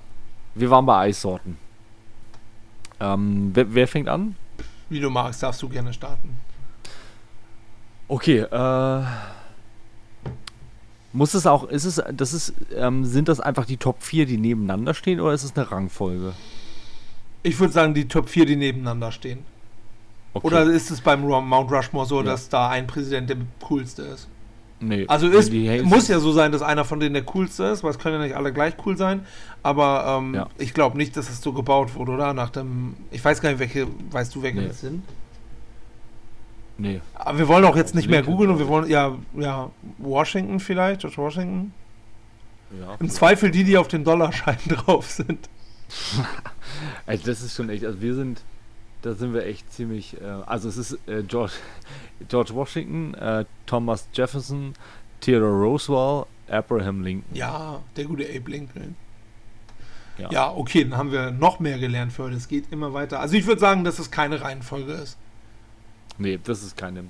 wir 0.55 0.68
waren 0.68 0.84
bei 0.84 0.99
Eissorten. 0.99 1.57
Ähm, 2.99 3.51
wer, 3.55 3.72
wer 3.72 3.88
fängt 3.88 4.11
an? 4.11 4.36
Wie 4.91 5.01
du 5.01 5.09
magst, 5.09 5.43
darfst 5.43 5.62
du 5.62 5.70
gerne 5.70 5.95
starten. 5.95 6.36
Okay, 8.09 8.41
äh. 8.41 9.05
Muss 11.12 11.34
es 11.34 11.47
auch, 11.47 11.64
ist 11.64 11.84
es, 11.84 12.03
das 12.12 12.32
ist, 12.32 12.53
ähm, 12.76 13.05
sind 13.05 13.28
das 13.28 13.41
einfach 13.41 13.64
die 13.64 13.78
Top 13.78 14.03
4, 14.03 14.26
die 14.26 14.36
nebeneinander 14.36 14.95
stehen, 14.95 15.20
oder 15.20 15.32
ist 15.32 15.43
es 15.43 15.57
eine 15.57 15.70
Rangfolge? 15.70 16.34
Ich 17.43 17.59
würde 17.59 17.72
sagen, 17.72 17.95
die 17.95 18.07
Top 18.09 18.28
4, 18.28 18.47
die 18.47 18.57
nebeneinander 18.57 19.12
stehen. 19.12 19.41
Okay. 20.34 20.47
Oder 20.47 20.62
ist 20.64 20.91
es 20.91 21.01
beim 21.01 21.22
Mount 21.22 21.72
Rushmore 21.72 22.07
so, 22.07 22.18
Ja. 22.18 22.24
dass 22.26 22.49
da 22.49 22.68
ein 22.68 22.86
Präsident 22.86 23.30
der 23.30 23.36
coolste 23.62 24.03
ist? 24.03 24.28
nee, 24.82 25.05
Also 25.09 25.26
es 25.28 25.51
muss 25.82 26.09
ja 26.09 26.18
so 26.20 26.32
sein, 26.32 26.53
dass 26.53 26.62
einer 26.62 26.84
von 26.84 27.01
denen 27.01 27.12
der 27.14 27.24
coolste 27.24 27.64
ist, 27.64 27.82
weil 27.82 27.91
es 27.91 27.99
können 27.99 28.18
ja 28.20 28.26
nicht 28.26 28.36
alle 28.36 28.53
gleich 28.53 28.74
cool 28.86 28.97
sein. 28.97 29.26
Aber 29.62 30.18
ähm, 30.20 30.34
Ja. 30.34 30.49
ich 30.59 30.72
glaube 30.72 30.97
nicht, 30.97 31.16
dass 31.16 31.28
es 31.28 31.41
so 31.43 31.53
gebaut 31.53 31.95
wurde, 31.97 32.12
oder? 32.12 32.32
Nach 32.32 32.51
dem. 32.51 32.95
Ich 33.11 33.24
weiß 33.24 33.41
gar 33.43 33.51
nicht, 33.51 33.59
welche. 33.59 33.86
Weißt 34.11 34.34
du, 34.34 34.43
welche 34.43 34.61
Nee. 34.61 34.68
das 34.68 34.80
sind? 34.80 35.03
Nee. 36.78 37.01
Aber 37.14 37.38
wir 37.38 37.49
wollen 37.49 37.64
auch 37.64 37.76
jetzt 37.76 37.95
nicht 37.95 38.09
mehr 38.09 38.20
Lincoln, 38.20 38.36
googeln 38.36 38.51
und 38.53 38.59
wir 38.59 38.68
wollen. 38.68 38.88
Ja, 38.88 39.16
ja. 39.36 39.70
Washington 39.99 40.61
vielleicht, 40.61 41.01
George 41.01 41.16
Washington. 41.18 41.72
Ja, 42.80 42.95
Im 43.01 43.11
Zweifel 43.11 43.51
die, 43.51 43.64
die 43.64 43.76
auf 43.76 43.88
dem 43.88 44.05
Dollarschein 44.05 44.57
drauf 44.68 45.11
sind. 45.11 45.49
Also 47.07 47.26
das 47.26 47.43
ist 47.43 47.57
schon 47.57 47.68
echt, 47.68 47.84
also 47.84 48.01
wir 48.01 48.14
sind, 48.14 48.43
da 49.03 49.14
sind 49.14 49.34
wir 49.34 49.45
echt 49.45 49.72
ziemlich, 49.72 50.20
äh, 50.20 50.24
also 50.24 50.68
es 50.68 50.76
ist 50.76 50.99
äh, 51.09 51.22
George, 51.22 51.53
George 52.28 52.55
Washington, 52.55 53.14
äh, 53.14 53.45
Thomas 53.66 54.09
Jefferson, 54.12 54.74
Theodore 55.20 55.53
Roosevelt, 55.53 56.26
Abraham 56.49 57.03
Lincoln. 57.03 57.34
Ja, 57.34 57.80
der 57.97 58.05
gute 58.05 58.24
Abe 58.24 58.51
Lincoln. 58.51 58.97
Ja. 60.18 60.28
Ja, 60.30 60.53
okay, 60.53 60.84
dann 60.84 60.99
haben 60.99 61.12
wir 61.12 61.30
noch 61.30 61.61
mehr 61.61 61.78
gelernt 61.78 62.12
für 62.12 62.24
heute. 62.24 62.36
Es 62.36 62.49
geht 62.49 62.70
immer 62.70 62.93
weiter. 62.93 63.20
Also 63.20 63.36
ich 63.36 63.47
würde 63.47 63.61
sagen, 63.61 63.84
dass 63.84 63.99
es 63.99 64.11
keine 64.11 64.41
Reihenfolge 64.41 64.93
ist. 64.93 65.16
Nee, 66.18 66.38
das 66.43 66.62
ist 66.62 66.76
keine. 66.76 67.05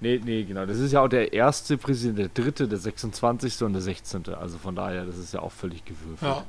Nee, 0.00 0.20
nee, 0.24 0.42
genau. 0.42 0.66
Das 0.66 0.78
ist 0.78 0.90
ja 0.90 1.00
auch 1.00 1.08
der 1.08 1.32
erste 1.32 1.78
Präsident, 1.78 2.18
der 2.18 2.28
dritte, 2.28 2.66
der 2.66 2.78
26. 2.78 3.62
und 3.62 3.72
der 3.74 3.82
16. 3.82 4.34
Also 4.34 4.58
von 4.58 4.74
daher, 4.74 5.06
das 5.06 5.16
ist 5.16 5.32
ja 5.32 5.40
auch 5.40 5.52
völlig 5.52 5.84
gewürfelt. 5.84 6.22
Ja. 6.22 6.44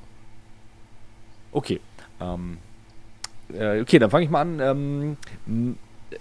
Okay. 1.53 1.79
Ähm, 2.19 2.57
äh, 3.53 3.81
okay, 3.81 3.99
dann 3.99 4.09
fange 4.09 4.25
ich 4.25 4.29
mal 4.29 4.41
an. 4.41 4.59
Ähm, 4.59 5.17
äh, 6.11 6.15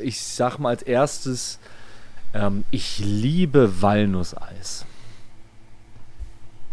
ich 0.00 0.22
sag 0.22 0.58
mal 0.58 0.70
als 0.70 0.82
erstes, 0.82 1.58
ähm, 2.34 2.64
ich 2.70 2.98
liebe 3.00 3.82
Walnusseis. 3.82 4.84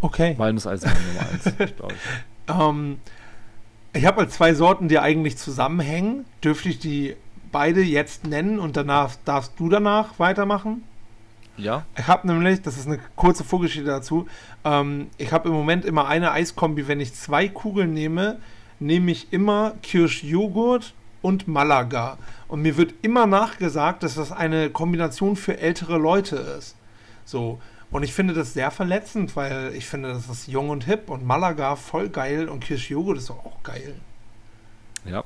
Okay. 0.02 0.36
Walnusseis 0.38 0.84
ist 0.84 0.94
Nummer 0.94 1.30
eins, 1.32 1.74
glaube 1.78 1.94
ich. 1.94 2.54
Ähm, 2.54 3.00
ich 3.94 4.06
habe 4.06 4.22
halt 4.22 4.32
zwei 4.32 4.54
Sorten, 4.54 4.88
die 4.88 5.00
eigentlich 5.00 5.38
zusammenhängen. 5.38 6.26
Dürfte 6.44 6.70
ich 6.70 6.80
die 6.80 7.16
beide 7.52 7.82
jetzt 7.82 8.28
nennen 8.28 8.60
und 8.60 8.76
danach 8.76 9.16
darfst 9.24 9.54
du 9.58 9.70
danach 9.70 10.20
weitermachen? 10.20 10.84
Ja? 11.58 11.86
Ich 11.98 12.08
habe 12.08 12.28
nämlich, 12.28 12.62
das 12.62 12.78
ist 12.78 12.88
eine 12.88 13.00
kurze 13.16 13.44
Vorgeschichte 13.44 13.88
dazu, 13.88 14.28
ähm, 14.64 15.08
ich 15.18 15.32
habe 15.32 15.50
im 15.50 15.56
Moment 15.56 15.86
immer 15.86 16.08
eine 16.08 16.32
Eiskombi. 16.32 16.88
Wenn 16.88 17.00
ich 17.00 17.14
zwei 17.14 17.48
Kugeln 17.48 17.94
nehme, 17.94 18.38
nehme 18.80 19.12
ich 19.12 19.32
immer 19.32 19.74
Kirschjoghurt 19.82 20.94
und 21.22 21.48
Malaga. 21.48 22.18
Und 22.48 22.62
mir 22.62 22.78
wird 22.78 22.94
immer 23.02 23.26
nachgesagt, 23.26 24.04
dass 24.04 24.16
das 24.16 24.32
eine 24.32 24.70
Kombination 24.70 25.36
für 25.36 25.58
ältere 25.58 25.98
Leute 25.98 26.36
ist. 26.36 26.76
So. 27.24 27.60
Und 27.92 28.04
ich 28.04 28.14
finde 28.14 28.34
das 28.34 28.54
sehr 28.54 28.72
verletzend, 28.72 29.36
weil 29.36 29.72
ich 29.74 29.86
finde, 29.86 30.10
das 30.10 30.28
ist 30.28 30.48
jung 30.48 30.70
und 30.70 30.84
hip 30.86 31.10
und 31.10 31.26
Malaga 31.26 31.76
voll 31.76 32.10
geil 32.10 32.50
und 32.50 32.60
Kirschjoghurt 32.60 33.18
ist 33.18 33.32
auch 33.32 33.64
geil. 33.64 33.96
Ja. 35.06 35.24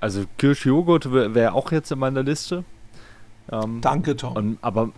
Also 0.00 0.24
Kirschjoghurt 0.36 1.12
wäre 1.12 1.34
wär 1.34 1.54
auch 1.54 1.70
jetzt 1.70 1.92
in 1.92 1.98
meiner 1.98 2.22
Liste. 2.22 2.64
Ähm, 3.50 3.80
Danke, 3.80 4.16
Tom. 4.16 4.34
Und, 4.34 4.58
aber 4.60 4.90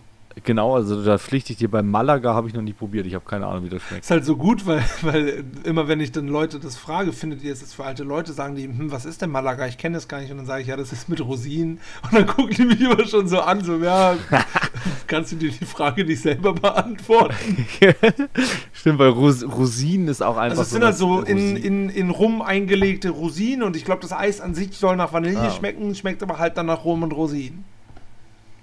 Genau, 0.43 0.75
also 0.75 1.01
da 1.03 1.17
pflichte 1.17 1.53
ich 1.53 1.59
dir 1.59 1.71
beim 1.71 1.89
Malaga 1.89 2.33
habe 2.33 2.49
ich 2.49 2.53
noch 2.53 2.61
nie 2.61 2.73
probiert. 2.73 3.05
Ich 3.05 3.15
habe 3.15 3.23
keine 3.23 3.47
Ahnung, 3.47 3.63
wie 3.63 3.69
das 3.69 3.81
schmeckt. 3.83 4.03
Ist 4.03 4.11
halt 4.11 4.25
so 4.25 4.35
gut, 4.35 4.65
weil, 4.65 4.83
weil 5.01 5.45
immer 5.63 5.87
wenn 5.87 6.01
ich 6.01 6.11
dann 6.11 6.27
Leute 6.27 6.59
das 6.59 6.75
frage, 6.75 7.13
findet 7.13 7.41
ihr 7.41 7.53
es 7.53 7.61
ist 7.61 7.73
für 7.73 7.85
alte 7.85 8.03
Leute, 8.03 8.33
sagen 8.33 8.55
die, 8.55 8.65
hm, 8.65 8.91
was 8.91 9.05
ist 9.05 9.21
denn 9.21 9.29
Malaga? 9.29 9.65
Ich 9.65 9.77
kenne 9.77 9.95
das 9.95 10.09
gar 10.09 10.19
nicht. 10.19 10.31
Und 10.31 10.37
dann 10.37 10.45
sage 10.45 10.61
ich, 10.61 10.67
ja, 10.67 10.75
das 10.75 10.91
ist 10.91 11.07
mit 11.07 11.21
Rosinen. 11.21 11.79
Und 12.03 12.13
dann 12.13 12.27
gucken 12.27 12.53
die 12.53 12.65
mich 12.65 12.81
immer 12.81 13.05
schon 13.07 13.29
so 13.29 13.39
an, 13.39 13.63
so, 13.63 13.77
ja, 13.77 14.17
kannst 15.07 15.31
du 15.31 15.37
dir 15.37 15.51
die 15.51 15.65
Frage 15.65 16.03
nicht 16.03 16.21
selber 16.21 16.53
beantworten? 16.53 17.65
Stimmt, 18.73 18.99
weil 18.99 19.09
Ros 19.09 19.43
Rosinen 19.43 20.09
ist 20.09 20.21
auch 20.21 20.35
einfach 20.35 20.59
also 20.59 20.61
es 20.63 20.71
sind 20.71 20.83
halt 20.83 20.97
so 20.97 21.21
in, 21.21 21.55
in, 21.55 21.89
in 21.89 22.09
Rum 22.09 22.41
eingelegte 22.41 23.09
Rosinen 23.09 23.63
und 23.63 23.77
ich 23.77 23.85
glaube, 23.85 24.01
das 24.01 24.11
Eis 24.11 24.41
an 24.41 24.53
sich 24.53 24.77
soll 24.77 24.97
nach 24.97 25.13
Vanille 25.13 25.39
ah. 25.39 25.49
schmecken, 25.49 25.95
schmeckt 25.95 26.21
aber 26.21 26.39
halt 26.39 26.57
dann 26.57 26.65
nach 26.65 26.83
Rum 26.83 27.03
und 27.03 27.13
Rosinen. 27.13 27.63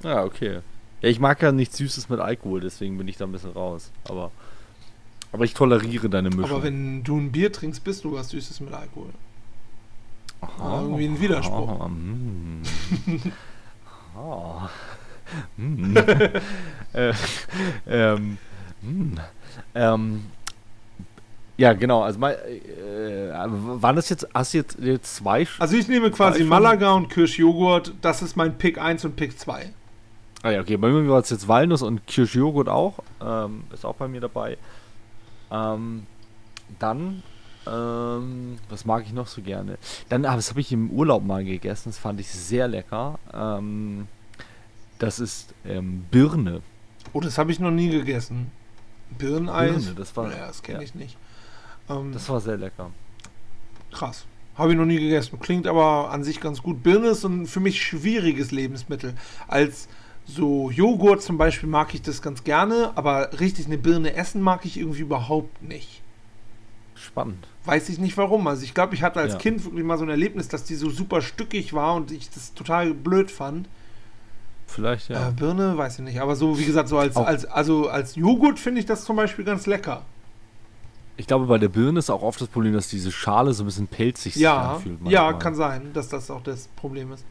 Ja, 0.02 0.24
okay. 0.24 0.60
Ja, 1.02 1.08
ich 1.08 1.18
mag 1.18 1.42
ja 1.42 1.50
nichts 1.50 1.76
Süßes 1.78 2.08
mit 2.08 2.20
Alkohol, 2.20 2.60
deswegen 2.60 2.96
bin 2.96 3.08
ich 3.08 3.16
da 3.16 3.24
ein 3.24 3.32
bisschen 3.32 3.50
raus. 3.50 3.90
Aber, 4.08 4.30
aber 5.32 5.44
ich 5.44 5.52
toleriere 5.52 6.08
deine 6.08 6.30
Mischung. 6.30 6.44
Aber 6.44 6.62
wenn 6.62 7.02
du 7.02 7.18
ein 7.18 7.32
Bier 7.32 7.52
trinkst, 7.52 7.82
bist 7.82 8.04
du 8.04 8.12
was 8.12 8.30
Süßes 8.30 8.60
mit 8.60 8.72
Alkohol. 8.72 9.10
Aha, 10.40 10.82
irgendwie 10.82 11.06
ein 11.06 11.20
Widerspruch. 11.20 11.80
Aha, 11.80 11.88
mm. 11.88 12.62
aha, 14.16 14.70
mm. 15.56 15.96
äh, 16.92 17.12
ähm, 17.86 18.38
mm. 18.82 19.14
ähm, 19.74 20.24
ja, 21.56 21.72
genau. 21.72 22.02
Also 22.02 22.18
mal, 22.18 22.32
äh, 22.32 23.32
waren 23.32 23.96
das 23.96 24.08
jetzt, 24.08 24.26
hast 24.34 24.54
du 24.54 24.58
jetzt, 24.58 24.78
jetzt 24.80 25.16
zwei? 25.16 25.46
Also 25.58 25.76
ich 25.76 25.88
nehme 25.88 26.10
quasi 26.12 26.44
Malaga 26.44 26.92
und 26.92 27.08
Kirschjoghurt. 27.08 27.92
Das 28.00 28.22
ist 28.22 28.36
mein 28.36 28.56
Pick 28.56 28.78
1 28.78 29.04
und 29.04 29.16
Pick 29.16 29.38
2. 29.38 29.72
Ah 30.42 30.50
ja, 30.50 30.60
okay. 30.60 30.76
Bei 30.76 30.88
mir 30.88 31.08
war 31.08 31.20
es 31.20 31.30
jetzt 31.30 31.46
Walnuss 31.46 31.82
und 31.82 32.06
Kirschjoghurt 32.06 32.68
auch. 32.68 32.98
Ähm, 33.20 33.64
ist 33.72 33.84
auch 33.84 33.94
bei 33.94 34.08
mir 34.08 34.20
dabei. 34.20 34.58
Ähm, 35.50 36.06
dann, 36.78 37.22
ähm, 37.66 38.58
was 38.68 38.84
mag 38.84 39.04
ich 39.06 39.12
noch 39.12 39.28
so 39.28 39.40
gerne? 39.42 39.78
Dann, 40.08 40.24
ah, 40.24 40.34
das 40.34 40.50
habe 40.50 40.60
ich 40.60 40.72
im 40.72 40.90
Urlaub 40.90 41.24
mal 41.24 41.44
gegessen. 41.44 41.90
Das 41.90 41.98
fand 41.98 42.18
ich 42.18 42.28
sehr 42.28 42.66
lecker. 42.66 43.18
Ähm, 43.32 44.08
das 44.98 45.20
ist 45.20 45.54
ähm, 45.64 46.06
Birne. 46.10 46.62
Oh, 47.12 47.20
das 47.20 47.38
habe 47.38 47.52
ich 47.52 47.60
noch 47.60 47.70
nie 47.70 47.90
gegessen. 47.90 48.50
Birneneis? 49.16 49.84
Birne, 49.84 49.94
das 49.94 50.16
war. 50.16 50.30
Ja, 50.30 50.46
das 50.48 50.62
kenne 50.62 50.78
ja. 50.78 50.84
ich 50.84 50.94
nicht. 50.94 51.16
Ähm, 51.88 52.12
das 52.12 52.28
war 52.28 52.40
sehr 52.40 52.56
lecker. 52.56 52.90
Krass. 53.92 54.26
Habe 54.56 54.72
ich 54.72 54.78
noch 54.78 54.86
nie 54.86 54.98
gegessen. 54.98 55.38
Klingt 55.40 55.66
aber 55.66 56.10
an 56.10 56.24
sich 56.24 56.40
ganz 56.40 56.62
gut. 56.62 56.82
Birne 56.82 57.08
ist 57.08 57.24
ein 57.24 57.46
für 57.46 57.60
mich 57.60 57.82
schwieriges 57.82 58.50
Lebensmittel. 58.50 59.14
Als 59.48 59.88
so 60.24 60.70
Joghurt 60.70 61.22
zum 61.22 61.38
Beispiel 61.38 61.68
mag 61.68 61.94
ich 61.94 62.02
das 62.02 62.22
ganz 62.22 62.44
gerne, 62.44 62.92
aber 62.94 63.40
richtig 63.40 63.66
eine 63.66 63.78
Birne 63.78 64.14
essen 64.14 64.40
mag 64.40 64.64
ich 64.64 64.78
irgendwie 64.78 65.00
überhaupt 65.00 65.62
nicht. 65.62 66.02
Spannend. 66.94 67.48
Weiß 67.64 67.88
ich 67.88 67.98
nicht 67.98 68.16
warum. 68.16 68.46
Also 68.46 68.62
ich 68.62 68.74
glaube, 68.74 68.94
ich 68.94 69.02
hatte 69.02 69.20
als 69.20 69.34
ja. 69.34 69.38
Kind 69.38 69.64
wirklich 69.64 69.84
mal 69.84 69.98
so 69.98 70.04
ein 70.04 70.10
Erlebnis, 70.10 70.48
dass 70.48 70.64
die 70.64 70.74
so 70.74 70.90
super 70.90 71.20
stückig 71.20 71.72
war 71.72 71.94
und 71.94 72.12
ich 72.12 72.30
das 72.30 72.54
total 72.54 72.94
blöd 72.94 73.30
fand. 73.30 73.68
Vielleicht, 74.66 75.10
ja. 75.10 75.28
Äh, 75.28 75.32
Birne, 75.32 75.76
weiß 75.76 75.98
ich 75.98 76.04
nicht. 76.04 76.20
Aber 76.20 76.36
so, 76.36 76.58
wie 76.58 76.64
gesagt, 76.64 76.88
so 76.88 76.98
als, 76.98 77.16
als, 77.16 77.44
also 77.44 77.88
als 77.88 78.14
Joghurt 78.14 78.58
finde 78.58 78.80
ich 78.80 78.86
das 78.86 79.04
zum 79.04 79.16
Beispiel 79.16 79.44
ganz 79.44 79.66
lecker. 79.66 80.02
Ich 81.16 81.26
glaube, 81.26 81.46
bei 81.46 81.58
der 81.58 81.68
Birne 81.68 81.98
ist 81.98 82.08
auch 82.08 82.22
oft 82.22 82.40
das 82.40 82.48
Problem, 82.48 82.72
dass 82.72 82.88
diese 82.88 83.12
Schale 83.12 83.52
so 83.52 83.64
ein 83.64 83.66
bisschen 83.66 83.86
pelzig 83.86 84.36
ja, 84.36 84.76
sich 84.78 84.92
anfühlt. 84.94 85.12
Ja, 85.12 85.32
kann 85.34 85.54
sein, 85.54 85.92
dass 85.92 86.08
das 86.08 86.30
auch 86.30 86.42
das 86.42 86.68
Problem 86.68 87.12
ist. 87.12 87.24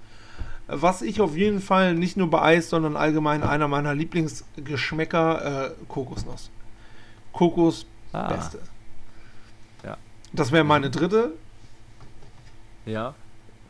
Was 0.73 1.01
ich 1.01 1.19
auf 1.19 1.35
jeden 1.35 1.59
Fall 1.59 1.95
nicht 1.95 2.15
nur 2.15 2.29
bei 2.29 2.41
Eis, 2.41 2.69
sondern 2.69 2.95
allgemein 2.95 3.43
einer 3.43 3.67
meiner 3.67 3.93
Lieblingsgeschmäcker, 3.93 5.65
äh, 5.65 5.71
Kokosnuss. 5.89 6.49
Kokos, 7.33 7.85
ah. 8.13 8.29
beste. 8.29 8.59
Ja. 9.83 9.97
Das 10.31 10.53
wäre 10.53 10.63
meine 10.63 10.89
dritte. 10.89 11.33
Ja. 12.85 13.15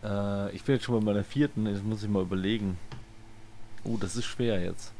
Äh, 0.03 0.51
ich 0.55 0.63
bin 0.63 0.75
jetzt 0.75 0.85
schon 0.85 0.99
bei 0.99 1.03
meiner 1.03 1.23
vierten, 1.23 1.65
jetzt 1.65 1.83
muss 1.83 2.03
ich 2.03 2.09
mal 2.09 2.21
überlegen. 2.21 2.77
Oh, 3.83 3.97
das 3.99 4.15
ist 4.15 4.25
schwer 4.25 4.61
jetzt. 4.61 4.93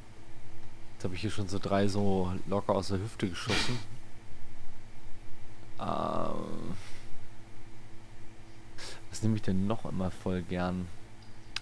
Jetzt 0.93 1.04
habe 1.04 1.14
ich 1.14 1.22
hier 1.22 1.30
schon 1.30 1.47
so 1.49 1.60
drei 1.60 1.88
so 1.88 2.34
locker 2.47 2.74
aus 2.74 2.88
der 2.88 2.97
Hüfte 2.97 3.30
geschossen. 3.30 3.78
Ähm, 5.80 6.76
was 9.12 9.22
nehme 9.22 9.36
ich 9.36 9.43
denn 9.43 9.68
noch 9.68 9.86
immer 9.86 10.10
voll 10.10 10.41
gern? 10.41 10.88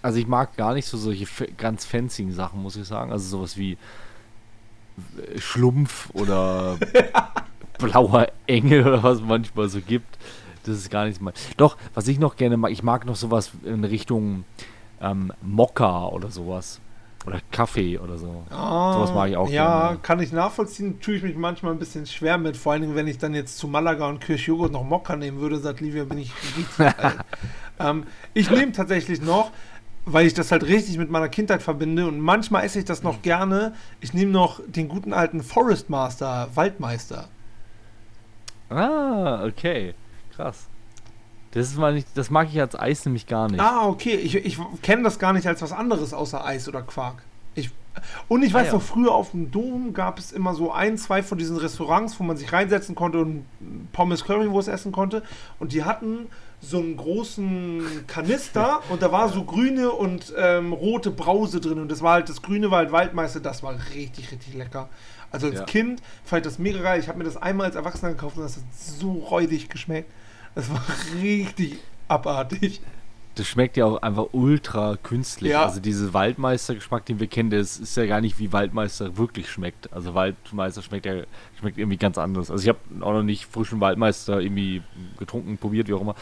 Also 0.02 0.18
ich 0.18 0.26
mag 0.26 0.56
gar 0.56 0.74
nicht 0.74 0.86
so 0.86 0.96
solche 0.96 1.26
ganz 1.56 1.84
fancy 1.84 2.30
Sachen, 2.32 2.62
muss 2.62 2.76
ich 2.76 2.86
sagen. 2.86 3.12
Also 3.12 3.28
sowas 3.28 3.56
wie 3.56 3.72
äh, 3.72 5.38
Schlumpf 5.38 6.10
oder 6.14 6.78
blauer 7.78 8.28
Engel 8.46 8.86
oder 8.86 9.02
was 9.02 9.18
es 9.18 9.24
manchmal 9.24 9.68
so 9.68 9.80
gibt. 9.80 10.18
Das 10.64 10.76
ist 10.76 10.90
gar 10.90 11.04
nichts 11.04 11.20
mal. 11.20 11.32
Doch, 11.56 11.76
was 11.94 12.06
ich 12.08 12.18
noch 12.18 12.36
gerne 12.36 12.56
mag, 12.56 12.70
ich 12.70 12.82
mag 12.82 13.06
noch 13.06 13.16
sowas 13.16 13.50
in 13.64 13.84
Richtung 13.84 14.44
ähm, 15.00 15.32
Mokka 15.42 16.06
oder 16.08 16.30
sowas. 16.30 16.80
Oder 17.26 17.40
Kaffee 17.50 17.98
oder 17.98 18.16
so. 18.16 18.44
Oh, 18.50 18.92
sowas 18.92 19.12
mag 19.12 19.28
ich 19.28 19.36
auch 19.36 19.50
ja, 19.50 19.66
gerne. 19.66 19.90
Ja, 19.90 19.96
kann 20.02 20.20
ich 20.20 20.32
nachvollziehen. 20.32 21.00
Tue 21.00 21.16
ich 21.16 21.22
mich 21.22 21.36
manchmal 21.36 21.72
ein 21.72 21.78
bisschen 21.78 22.06
schwer 22.06 22.38
mit. 22.38 22.56
Vor 22.56 22.72
allen 22.72 22.80
Dingen, 22.80 22.94
wenn 22.94 23.06
ich 23.06 23.18
dann 23.18 23.34
jetzt 23.34 23.58
zu 23.58 23.68
Malaga 23.68 24.08
und 24.08 24.20
Kirschjoghurt 24.20 24.72
noch 24.72 24.84
Mokka 24.84 25.16
nehmen 25.16 25.38
würde, 25.38 25.58
sagt 25.58 25.80
Livia, 25.80 26.04
bin 26.04 26.18
ich 26.18 26.32
richtig 26.34 26.66
alt. 26.98 27.18
ähm, 27.78 28.04
ich 28.32 28.50
nehme 28.50 28.72
tatsächlich 28.72 29.20
noch 29.20 29.50
weil 30.06 30.26
ich 30.26 30.34
das 30.34 30.50
halt 30.50 30.64
richtig 30.64 30.98
mit 30.98 31.10
meiner 31.10 31.28
Kindheit 31.28 31.62
verbinde 31.62 32.06
und 32.06 32.20
manchmal 32.20 32.64
esse 32.64 32.78
ich 32.78 32.84
das 32.84 33.02
noch 33.02 33.22
gerne. 33.22 33.74
Ich 34.00 34.14
nehme 34.14 34.32
noch 34.32 34.60
den 34.66 34.88
guten 34.88 35.12
alten 35.12 35.42
Forest 35.42 35.90
Master, 35.90 36.48
Waldmeister. 36.54 37.28
Ah, 38.70 39.44
okay. 39.44 39.94
Krass. 40.34 40.66
Das, 41.52 41.68
ist 41.68 41.78
mal 41.78 41.92
nicht, 41.92 42.06
das 42.14 42.30
mag 42.30 42.48
ich 42.50 42.60
als 42.60 42.78
Eis 42.78 43.04
nämlich 43.04 43.26
gar 43.26 43.48
nicht. 43.50 43.60
Ah, 43.60 43.86
okay. 43.86 44.14
Ich, 44.14 44.36
ich 44.36 44.58
kenne 44.82 45.02
das 45.02 45.18
gar 45.18 45.32
nicht 45.32 45.46
als 45.46 45.60
was 45.62 45.72
anderes 45.72 46.14
außer 46.14 46.44
Eis 46.44 46.68
oder 46.68 46.82
Quark. 46.82 47.22
Ich, 47.56 47.70
und 48.28 48.44
ich 48.44 48.54
weiß 48.54 48.62
ah, 48.62 48.66
ja. 48.68 48.72
noch, 48.74 48.82
früher 48.82 49.12
auf 49.12 49.32
dem 49.32 49.50
Dom 49.50 49.92
gab 49.92 50.18
es 50.20 50.30
immer 50.30 50.54
so 50.54 50.72
ein, 50.72 50.96
zwei 50.96 51.24
von 51.24 51.38
diesen 51.38 51.56
Restaurants, 51.56 52.18
wo 52.20 52.24
man 52.24 52.36
sich 52.36 52.52
reinsetzen 52.52 52.94
konnte 52.94 53.18
und 53.18 53.44
Pommes 53.92 54.24
Currywurst 54.24 54.68
essen 54.68 54.92
konnte. 54.92 55.24
Und 55.58 55.72
die 55.72 55.82
hatten 55.82 56.28
so 56.60 56.78
einen 56.78 56.96
großen 56.96 58.06
Kanister 58.06 58.80
und 58.90 59.02
da 59.02 59.10
war 59.10 59.30
so 59.30 59.44
grüne 59.44 59.90
und 59.90 60.32
ähm, 60.36 60.72
rote 60.72 61.10
Brause 61.10 61.60
drin. 61.60 61.78
Und 61.78 61.90
das 61.90 62.02
war 62.02 62.14
halt, 62.14 62.28
das 62.28 62.42
grüne 62.42 62.70
war 62.70 62.78
halt 62.78 62.92
Waldmeister, 62.92 63.40
das 63.40 63.62
war 63.62 63.74
richtig, 63.94 64.30
richtig 64.30 64.54
lecker. 64.54 64.88
Also 65.30 65.46
als 65.46 65.60
ja. 65.60 65.64
Kind 65.64 66.02
fand 66.24 66.44
ich 66.44 66.50
das 66.50 66.58
mega 66.58 66.80
geil. 66.82 67.00
Ich 67.00 67.08
habe 67.08 67.18
mir 67.18 67.24
das 67.24 67.36
einmal 67.36 67.66
als 67.66 67.76
Erwachsener 67.76 68.12
gekauft 68.12 68.36
und 68.36 68.42
das 68.42 68.56
hat 68.56 68.64
so 68.74 69.12
räudig 69.12 69.70
geschmeckt. 69.70 70.10
Das 70.54 70.70
war 70.70 70.82
richtig 71.22 71.78
abartig. 72.08 72.80
Das 73.40 73.48
schmeckt 73.48 73.78
ja 73.78 73.86
auch 73.86 74.02
einfach 74.02 74.26
ultra 74.32 74.98
künstlich. 75.02 75.52
Ja. 75.52 75.64
Also 75.64 75.80
dieser 75.80 76.12
Waldmeister-Geschmack, 76.12 77.06
den 77.06 77.20
wir 77.20 77.26
kennen, 77.26 77.48
das 77.48 77.78
ist 77.78 77.96
ja 77.96 78.04
gar 78.04 78.20
nicht 78.20 78.38
wie 78.38 78.52
Waldmeister 78.52 79.16
wirklich 79.16 79.50
schmeckt. 79.50 79.90
Also 79.94 80.12
Waldmeister 80.12 80.82
schmeckt 80.82 81.06
ja 81.06 81.22
schmeckt 81.58 81.78
irgendwie 81.78 81.96
ganz 81.96 82.18
anders. 82.18 82.50
Also 82.50 82.62
ich 82.62 82.68
habe 82.68 82.78
auch 83.00 83.14
noch 83.14 83.22
nicht 83.22 83.46
frischen 83.46 83.80
Waldmeister 83.80 84.42
irgendwie 84.42 84.82
getrunken, 85.18 85.56
probiert, 85.56 85.88
wie 85.88 85.94
auch 85.94 86.02
immer. 86.02 86.16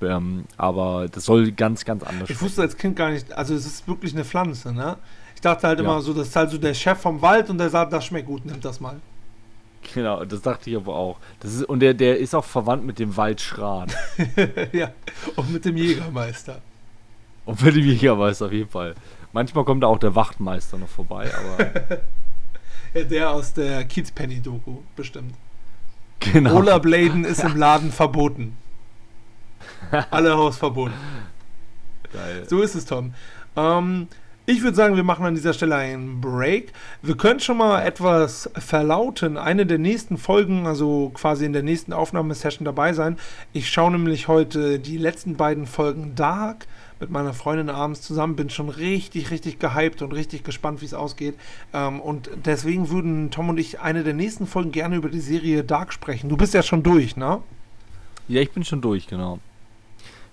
Ähm, 0.00 0.46
aber 0.56 1.06
das 1.12 1.26
soll 1.26 1.52
ganz, 1.52 1.84
ganz 1.84 2.02
anders 2.02 2.30
Ich 2.30 2.40
wusste 2.40 2.62
als 2.62 2.78
Kind 2.78 2.96
gar 2.96 3.10
nicht, 3.10 3.30
also 3.34 3.54
es 3.54 3.66
ist 3.66 3.86
wirklich 3.86 4.14
eine 4.14 4.24
Pflanze, 4.24 4.72
ne? 4.72 4.96
Ich 5.34 5.42
dachte 5.42 5.66
halt 5.66 5.80
ja. 5.80 5.84
immer 5.84 6.00
so, 6.00 6.14
das 6.14 6.28
ist 6.28 6.36
halt 6.36 6.50
so 6.50 6.56
der 6.56 6.72
Chef 6.72 6.98
vom 6.98 7.20
Wald 7.20 7.50
und 7.50 7.58
der 7.58 7.68
sagt, 7.68 7.92
das 7.92 8.06
schmeckt 8.06 8.26
gut, 8.26 8.46
nimm 8.46 8.62
das 8.62 8.80
mal. 8.80 9.02
Genau, 9.92 10.24
das 10.24 10.42
dachte 10.42 10.70
ich 10.70 10.76
aber 10.76 10.94
auch. 10.94 11.18
Das 11.40 11.52
ist, 11.52 11.64
und 11.64 11.80
der, 11.80 11.94
der 11.94 12.18
ist 12.18 12.34
auch 12.34 12.44
verwandt 12.44 12.84
mit 12.84 12.98
dem 12.98 13.16
Waldschran. 13.16 13.90
ja, 14.72 14.92
und 15.36 15.52
mit 15.52 15.64
dem 15.64 15.76
Jägermeister. 15.76 16.60
Und 17.44 17.62
mit 17.62 17.76
dem 17.76 17.84
Jägermeister 17.84 18.46
auf 18.46 18.52
jeden 18.52 18.70
Fall. 18.70 18.94
Manchmal 19.32 19.64
kommt 19.64 19.82
da 19.82 19.88
auch 19.88 19.98
der 19.98 20.14
Wachtmeister 20.14 20.78
noch 20.78 20.88
vorbei, 20.88 21.30
aber. 21.34 22.00
ja, 22.94 23.04
der 23.04 23.30
aus 23.30 23.52
der 23.52 23.84
Kiezpenny-Doku, 23.84 24.78
bestimmt. 24.96 25.34
Genau. 26.20 26.54
Rollerbladen 26.54 27.24
ist 27.24 27.42
im 27.44 27.56
Laden 27.56 27.92
verboten. 27.92 28.56
Alle 30.10 30.36
Hausverboten. 30.36 30.94
Geil. 32.12 32.46
So 32.48 32.62
ist 32.62 32.74
es, 32.74 32.84
Tom. 32.86 33.14
Ähm, 33.56 34.08
ich 34.46 34.62
würde 34.62 34.76
sagen, 34.76 34.96
wir 34.96 35.04
machen 35.04 35.24
an 35.24 35.34
dieser 35.34 35.54
Stelle 35.54 35.76
einen 35.76 36.20
Break. 36.20 36.72
Wir 37.00 37.16
können 37.16 37.40
schon 37.40 37.56
mal 37.56 37.80
etwas 37.80 38.50
verlauten. 38.54 39.38
Eine 39.38 39.64
der 39.64 39.78
nächsten 39.78 40.18
Folgen, 40.18 40.66
also 40.66 41.10
quasi 41.14 41.46
in 41.46 41.54
der 41.54 41.62
nächsten 41.62 41.94
Aufnahmesession 41.94 42.66
dabei 42.66 42.92
sein. 42.92 43.16
Ich 43.54 43.70
schaue 43.70 43.92
nämlich 43.92 44.28
heute 44.28 44.78
die 44.78 44.98
letzten 44.98 45.36
beiden 45.36 45.66
Folgen 45.66 46.14
Dark 46.14 46.66
mit 47.00 47.08
meiner 47.08 47.32
Freundin 47.32 47.70
abends 47.70 48.02
zusammen. 48.02 48.36
Bin 48.36 48.50
schon 48.50 48.68
richtig, 48.68 49.30
richtig 49.30 49.58
gehypt 49.58 50.02
und 50.02 50.12
richtig 50.12 50.44
gespannt, 50.44 50.82
wie 50.82 50.86
es 50.86 50.94
ausgeht. 50.94 51.36
Ähm, 51.72 52.00
und 52.00 52.28
deswegen 52.44 52.90
würden 52.90 53.30
Tom 53.30 53.48
und 53.48 53.58
ich 53.58 53.80
eine 53.80 54.04
der 54.04 54.14
nächsten 54.14 54.46
Folgen 54.46 54.72
gerne 54.72 54.96
über 54.96 55.08
die 55.08 55.20
Serie 55.20 55.64
Dark 55.64 55.90
sprechen. 55.90 56.28
Du 56.28 56.36
bist 56.36 56.52
ja 56.52 56.62
schon 56.62 56.82
durch, 56.82 57.16
ne? 57.16 57.40
Ja, 58.28 58.42
ich 58.42 58.50
bin 58.50 58.62
schon 58.62 58.82
durch, 58.82 59.06
genau. 59.06 59.38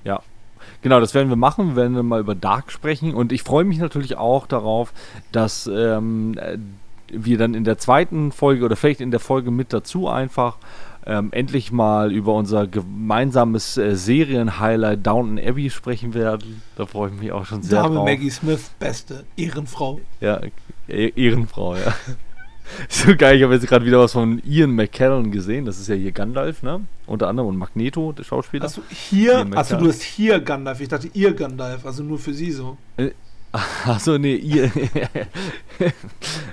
Ja. 0.03 0.21
Genau, 0.81 0.99
das 0.99 1.13
werden 1.13 1.29
wir 1.29 1.35
machen. 1.35 1.75
Wir 1.75 1.83
werden 1.83 2.05
mal 2.05 2.19
über 2.19 2.35
Dark 2.35 2.71
sprechen. 2.71 3.13
Und 3.13 3.31
ich 3.31 3.43
freue 3.43 3.63
mich 3.63 3.77
natürlich 3.77 4.17
auch 4.17 4.47
darauf, 4.47 4.93
dass 5.31 5.69
ähm, 5.71 6.35
wir 7.11 7.37
dann 7.37 7.53
in 7.53 7.63
der 7.63 7.77
zweiten 7.77 8.31
Folge 8.31 8.65
oder 8.65 8.75
vielleicht 8.75 9.01
in 9.01 9.11
der 9.11 9.19
Folge 9.19 9.51
mit 9.51 9.73
dazu 9.73 10.07
einfach 10.07 10.57
ähm, 11.05 11.29
endlich 11.31 11.71
mal 11.71 12.11
über 12.11 12.33
unser 12.33 12.67
gemeinsames 12.67 13.77
äh, 13.77 13.95
Serien-Highlight 13.95 15.05
Downton 15.05 15.39
Abbey 15.39 15.69
sprechen 15.69 16.13
werden. 16.13 16.61
Da 16.75 16.85
freue 16.85 17.09
ich 17.09 17.19
mich 17.19 17.31
auch 17.31 17.45
schon 17.45 17.63
sehr 17.63 17.81
Dame 17.81 17.95
drauf. 17.95 18.05
Maggie 18.05 18.29
Smith, 18.29 18.71
beste 18.79 19.25
Ehrenfrau. 19.35 19.99
Ja, 20.19 20.41
e 20.87 21.11
Ehrenfrau, 21.15 21.75
ja. 21.75 21.93
So 22.89 23.15
geil, 23.15 23.37
ich 23.37 23.43
habe 23.43 23.53
jetzt 23.53 23.67
gerade 23.67 23.85
wieder 23.85 23.99
was 23.99 24.13
von 24.13 24.41
Ian 24.45 24.71
McKellen 24.71 25.31
gesehen. 25.31 25.65
Das 25.65 25.79
ist 25.79 25.87
ja 25.87 25.95
hier 25.95 26.11
Gandalf, 26.11 26.63
ne? 26.63 26.81
Unter 27.05 27.27
anderem 27.27 27.49
und 27.49 27.57
Magneto, 27.57 28.11
der 28.11 28.23
Schauspieler. 28.23 28.65
Achso, 28.65 28.81
hier, 28.89 29.45
achso, 29.55 29.77
du 29.77 29.87
hast 29.87 30.01
hier 30.01 30.39
Gandalf. 30.39 30.79
Ich 30.79 30.87
dachte 30.87 31.09
ihr 31.13 31.33
Gandalf, 31.33 31.85
also 31.85 32.03
nur 32.03 32.17
für 32.17 32.33
sie 32.33 32.51
so. 32.51 32.77
Äh, 32.97 33.11
Achso, 33.51 34.17
nee, 34.17 34.35
ihr. 34.35 34.71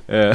äh, 0.08 0.30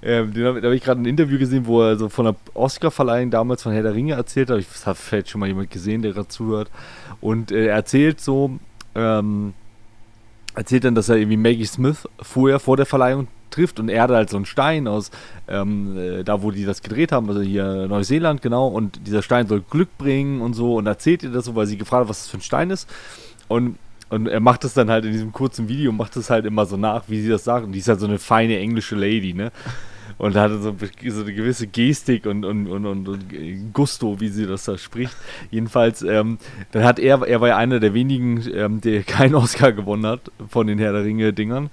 äh, 0.00 0.26
da 0.26 0.54
habe 0.54 0.74
ich 0.74 0.82
gerade 0.82 1.00
ein 1.00 1.06
Interview 1.06 1.38
gesehen, 1.38 1.66
wo 1.66 1.82
er 1.82 1.96
so 1.96 2.08
von 2.08 2.24
der 2.26 2.36
Oscar-Verleihung 2.54 3.30
damals 3.30 3.62
von 3.62 3.72
Herr 3.72 3.82
der 3.82 3.94
Ringe 3.94 4.14
erzählt 4.14 4.50
hat. 4.50 4.58
Ich 4.58 4.66
habe 4.84 4.96
vielleicht 4.96 5.30
schon 5.30 5.40
mal 5.40 5.46
jemand 5.46 5.70
gesehen, 5.70 6.02
der 6.02 6.12
gerade 6.12 6.28
zuhört. 6.28 6.70
Und 7.20 7.52
äh, 7.52 7.66
er 7.66 7.74
erzählt 7.74 8.20
so, 8.20 8.58
ähm, 8.94 9.54
erzählt 10.54 10.84
dann, 10.84 10.94
dass 10.94 11.08
er 11.08 11.16
irgendwie 11.16 11.36
Maggie 11.36 11.66
Smith 11.66 12.08
vorher 12.20 12.58
vor 12.58 12.76
der 12.76 12.86
Verleihung 12.86 13.28
trifft 13.52 13.78
und 13.78 13.88
er 13.88 14.02
hat 14.02 14.10
halt 14.10 14.30
so 14.30 14.36
einen 14.36 14.46
Stein 14.46 14.88
aus 14.88 15.10
ähm, 15.48 15.96
äh, 15.98 16.24
da, 16.24 16.42
wo 16.42 16.50
die 16.50 16.64
das 16.64 16.82
gedreht 16.82 17.12
haben, 17.12 17.28
also 17.28 17.40
hier 17.40 17.86
Neuseeland, 17.86 18.42
genau, 18.42 18.68
und 18.68 19.06
dieser 19.06 19.22
Stein 19.22 19.46
soll 19.46 19.62
Glück 19.68 19.96
bringen 19.98 20.40
und 20.40 20.54
so 20.54 20.76
und 20.76 20.86
erzählt 20.86 21.22
ihr 21.22 21.30
das 21.30 21.44
so, 21.44 21.54
weil 21.54 21.66
sie 21.66 21.76
gefragt 21.78 22.02
hat, 22.02 22.08
was 22.08 22.22
das 22.22 22.28
für 22.28 22.38
ein 22.38 22.42
Stein 22.42 22.70
ist. 22.70 22.88
Und 23.48 23.76
und 24.12 24.26
er 24.26 24.40
macht 24.40 24.62
es 24.64 24.74
dann 24.74 24.90
halt 24.90 25.06
in 25.06 25.12
diesem 25.12 25.32
kurzen 25.32 25.68
Video, 25.68 25.90
macht 25.90 26.16
es 26.16 26.28
halt 26.28 26.44
immer 26.44 26.66
so 26.66 26.76
nach, 26.76 27.04
wie 27.08 27.22
sie 27.22 27.30
das 27.30 27.44
sagt. 27.44 27.64
Und 27.64 27.72
die 27.72 27.78
ist 27.78 27.88
halt 27.88 27.98
so 27.98 28.06
eine 28.06 28.18
feine 28.18 28.58
englische 28.58 28.94
Lady, 28.94 29.32
ne? 29.32 29.52
Und 30.18 30.36
hatte 30.36 30.58
so, 30.60 30.74
so 30.74 31.20
eine 31.22 31.32
gewisse 31.32 31.66
Gestik 31.66 32.26
und, 32.26 32.44
und, 32.44 32.66
und, 32.66 32.86
und, 32.86 33.18
Gusto, 33.72 34.20
wie 34.20 34.28
sie 34.28 34.46
das 34.46 34.64
da 34.64 34.78
spricht. 34.78 35.16
Jedenfalls, 35.50 36.02
ähm, 36.02 36.38
dann 36.72 36.84
hat 36.84 36.98
er, 36.98 37.22
er 37.26 37.40
war 37.40 37.48
ja 37.48 37.56
einer 37.56 37.80
der 37.80 37.94
wenigen, 37.94 38.42
ähm, 38.54 38.80
der 38.80 39.02
keinen 39.04 39.34
Oscar 39.34 39.72
gewonnen 39.72 40.06
hat 40.06 40.30
von 40.48 40.66
den 40.66 40.78
Herr 40.78 40.92
der 40.92 41.04
Ringe-Dingern. 41.04 41.70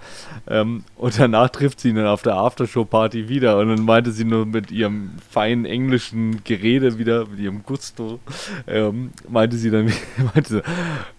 Ähm, 0.48 0.84
und 0.96 1.20
danach 1.20 1.50
trifft 1.50 1.80
sie 1.80 1.90
ihn 1.90 1.96
dann 1.96 2.08
auf 2.08 2.22
der 2.22 2.36
Aftershow-Party 2.36 3.30
wieder 3.30 3.58
und 3.60 3.70
dann 3.70 3.86
meinte 3.86 4.12
sie 4.12 4.26
nur 4.26 4.46
mit 4.46 4.72
ihrem 4.72 5.12
feinen 5.30 5.66
englischen 5.66 6.44
Gerede 6.44 6.98
wieder, 6.98 7.26
mit 7.28 7.40
ihrem 7.40 7.64
Gusto, 7.64 8.20
ähm, 8.68 9.12
meinte 9.28 9.58
sie 9.58 9.72
dann, 9.72 9.92
meinte 10.34 10.50
sie, 10.50 10.62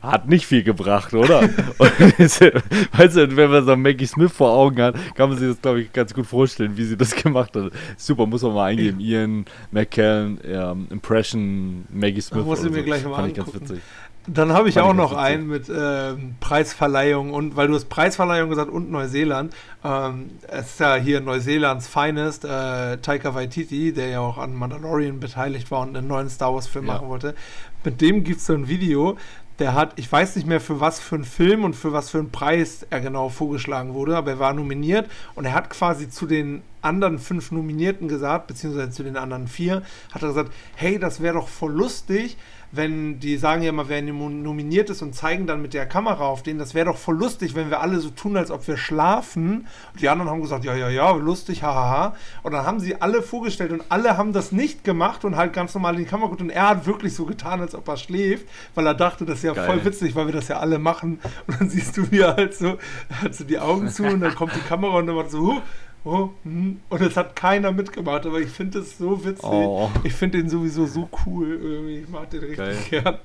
hat 0.02 0.28
nicht 0.28 0.46
viel 0.46 0.62
gebracht, 0.62 1.14
oder? 1.14 1.40
und, 1.78 1.90
weißt 2.10 3.16
du, 3.16 3.36
wenn 3.36 3.50
man 3.50 3.64
so 3.64 3.76
Maggie 3.76 4.06
Smith 4.06 4.32
vor 4.32 4.50
Augen 4.50 4.82
hat, 4.82 4.96
kann 5.14 5.28
man 5.28 5.38
sich 5.38 5.48
das, 5.48 5.60
glaube 5.60 5.82
ich, 5.82 5.92
ganz 5.92 6.14
gut 6.14 6.26
vorstellen, 6.26 6.76
wie 6.76 6.84
sie 6.84 6.96
das 6.96 7.09
gemacht 7.14 7.54
hat. 7.56 7.72
Super, 7.96 8.26
muss 8.26 8.42
man 8.42 8.54
mal 8.54 8.66
eingeben. 8.66 9.00
Ian 9.00 9.44
McKellen, 9.70 10.38
ähm, 10.44 10.86
Impression, 10.90 11.84
Maggie 11.90 12.20
Smith. 12.20 12.44
Muss 12.44 12.64
ich 12.64 12.70
mir 12.70 12.78
so. 12.78 12.84
gleich 12.84 13.04
mal 13.04 13.14
Fand 13.14 13.38
angucken. 13.38 13.50
ich 13.50 13.58
ganz 13.58 13.70
witzig. 13.70 13.82
Dann 14.26 14.52
habe 14.52 14.68
ich 14.68 14.74
Fand 14.74 14.86
auch 14.86 14.90
ich 14.90 14.96
noch 14.96 15.12
einen 15.16 15.46
mit 15.46 15.68
äh, 15.68 16.14
Preisverleihung 16.40 17.32
und 17.32 17.56
weil 17.56 17.68
du 17.68 17.74
hast 17.74 17.88
Preisverleihung 17.88 18.50
gesagt 18.50 18.70
und 18.70 18.90
Neuseeland. 18.90 19.54
Ähm, 19.82 20.30
es 20.46 20.72
ist 20.72 20.80
ja 20.80 20.96
hier 20.96 21.20
Neuseelands 21.20 21.88
Finest, 21.88 22.44
äh, 22.44 22.98
Taika 22.98 23.34
Waititi, 23.34 23.92
der 23.92 24.08
ja 24.08 24.20
auch 24.20 24.36
an 24.36 24.54
Mandalorian 24.54 25.20
beteiligt 25.20 25.70
war 25.70 25.80
und 25.80 25.96
einen 25.96 26.06
neuen 26.06 26.28
Star 26.28 26.54
Wars 26.54 26.66
Film 26.66 26.86
ja. 26.86 26.94
machen 26.94 27.08
wollte. 27.08 27.34
Mit 27.82 28.02
dem 28.02 28.22
gibt 28.22 28.40
es 28.40 28.46
so 28.46 28.52
ein 28.52 28.68
Video, 28.68 29.16
der 29.60 29.74
hat, 29.74 29.92
ich 29.96 30.10
weiß 30.10 30.36
nicht 30.36 30.48
mehr 30.48 30.60
für 30.60 30.80
was 30.80 31.00
für 31.00 31.16
einen 31.16 31.24
Film 31.24 31.64
und 31.64 31.76
für 31.76 31.92
was 31.92 32.10
für 32.10 32.18
einen 32.18 32.30
Preis 32.30 32.86
er 32.88 33.00
genau 33.00 33.28
vorgeschlagen 33.28 33.92
wurde, 33.92 34.16
aber 34.16 34.32
er 34.32 34.38
war 34.38 34.54
nominiert 34.54 35.08
und 35.34 35.44
er 35.44 35.52
hat 35.52 35.68
quasi 35.70 36.08
zu 36.08 36.26
den 36.26 36.62
anderen 36.80 37.18
fünf 37.18 37.52
Nominierten 37.52 38.08
gesagt, 38.08 38.46
beziehungsweise 38.46 38.90
zu 38.90 39.02
den 39.02 39.18
anderen 39.18 39.48
vier, 39.48 39.82
hat 40.12 40.22
er 40.22 40.28
gesagt, 40.28 40.52
hey, 40.76 40.98
das 40.98 41.20
wäre 41.20 41.34
doch 41.34 41.48
voll 41.48 41.72
lustig, 41.72 42.38
wenn 42.72 43.18
die 43.18 43.36
sagen 43.36 43.62
ja 43.62 43.70
immer, 43.70 43.88
wer 43.88 44.00
nominiert 44.02 44.90
ist 44.90 45.02
und 45.02 45.14
zeigen 45.14 45.46
dann 45.46 45.60
mit 45.60 45.74
der 45.74 45.86
Kamera 45.86 46.26
auf 46.26 46.42
den, 46.42 46.58
das 46.58 46.74
wäre 46.74 46.86
doch 46.86 46.96
voll 46.96 47.16
lustig, 47.16 47.54
wenn 47.54 47.68
wir 47.68 47.80
alle 47.80 47.98
so 47.98 48.10
tun, 48.10 48.36
als 48.36 48.50
ob 48.50 48.66
wir 48.68 48.76
schlafen. 48.76 49.66
Und 49.92 50.00
die 50.00 50.08
anderen 50.08 50.30
haben 50.30 50.40
gesagt, 50.40 50.64
ja, 50.64 50.74
ja, 50.74 50.88
ja, 50.88 51.10
lustig, 51.12 51.62
hahaha. 51.62 52.14
Und 52.42 52.52
dann 52.52 52.64
haben 52.64 52.78
sie 52.78 53.00
alle 53.00 53.22
vorgestellt 53.22 53.72
und 53.72 53.82
alle 53.88 54.16
haben 54.16 54.32
das 54.32 54.52
nicht 54.52 54.84
gemacht 54.84 55.24
und 55.24 55.36
halt 55.36 55.52
ganz 55.52 55.74
normal 55.74 55.94
in 55.94 56.00
die 56.00 56.06
Kamera 56.06 56.26
geguckt 56.26 56.42
und 56.42 56.50
er 56.50 56.68
hat 56.68 56.86
wirklich 56.86 57.14
so 57.14 57.24
getan, 57.24 57.60
als 57.60 57.74
ob 57.74 57.88
er 57.88 57.96
schläft, 57.96 58.46
weil 58.74 58.86
er 58.86 58.94
dachte, 58.94 59.24
das 59.24 59.38
ist 59.38 59.44
ja 59.44 59.52
Geil. 59.52 59.66
voll 59.66 59.84
witzig, 59.84 60.14
weil 60.14 60.26
wir 60.26 60.34
das 60.34 60.48
ja 60.48 60.58
alle 60.58 60.78
machen. 60.78 61.18
Und 61.46 61.60
dann 61.60 61.70
siehst 61.70 61.96
du, 61.96 62.10
wie 62.10 62.20
er 62.20 62.36
halt 62.36 62.54
so, 62.54 62.78
hat 63.22 63.34
so 63.34 63.44
die 63.44 63.58
Augen 63.58 63.88
zu 63.88 64.04
und 64.04 64.20
dann 64.20 64.34
kommt 64.34 64.54
die 64.54 64.60
Kamera 64.60 64.98
und 64.98 65.06
dann 65.08 65.16
macht 65.16 65.30
so, 65.30 65.40
huh, 65.40 65.60
oh, 66.04 66.30
hm. 66.44 66.80
und 66.88 67.02
es 67.02 67.16
hat 67.16 67.36
keiner 67.36 67.72
mitgemacht, 67.72 68.26
aber 68.26 68.40
ich 68.40 68.50
finde 68.50 68.80
es 68.80 68.98
so 68.98 69.24
witzig. 69.24 69.44
Oh. 69.44 69.90
Ich 70.04 70.14
finde 70.14 70.38
den 70.38 70.48
sowieso 70.48 70.86
so 70.86 71.08
cool. 71.26 71.58
Irgendwie. 71.62 71.98
Ich 71.98 72.08
mag 72.08 72.30
den 72.30 72.40
richtig 72.40 72.56
Geil. 72.90 73.02
gern. 73.02 73.18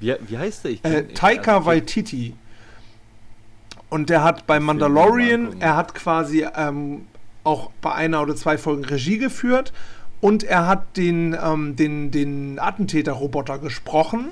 Wie, 0.00 0.14
wie 0.28 0.38
heißt 0.38 0.64
der? 0.64 0.70
Ich 0.72 0.84
äh, 0.84 1.02
Taika 1.14 1.56
also, 1.56 1.66
Waititi. 1.66 2.34
Und 3.88 4.10
der 4.10 4.24
hat 4.24 4.46
bei 4.46 4.58
Mandalorian, 4.58 5.60
er 5.60 5.76
hat 5.76 5.94
quasi 5.94 6.46
ähm, 6.56 7.06
auch 7.44 7.70
bei 7.80 7.92
einer 7.92 8.22
oder 8.22 8.34
zwei 8.34 8.56
Folgen 8.56 8.84
Regie 8.84 9.18
geführt 9.18 9.72
und 10.22 10.44
er 10.44 10.66
hat 10.66 10.96
den, 10.96 11.36
ähm, 11.40 11.76
den, 11.76 12.10
den 12.10 12.58
Attentäter-Roboter 12.58 13.58
gesprochen. 13.58 14.28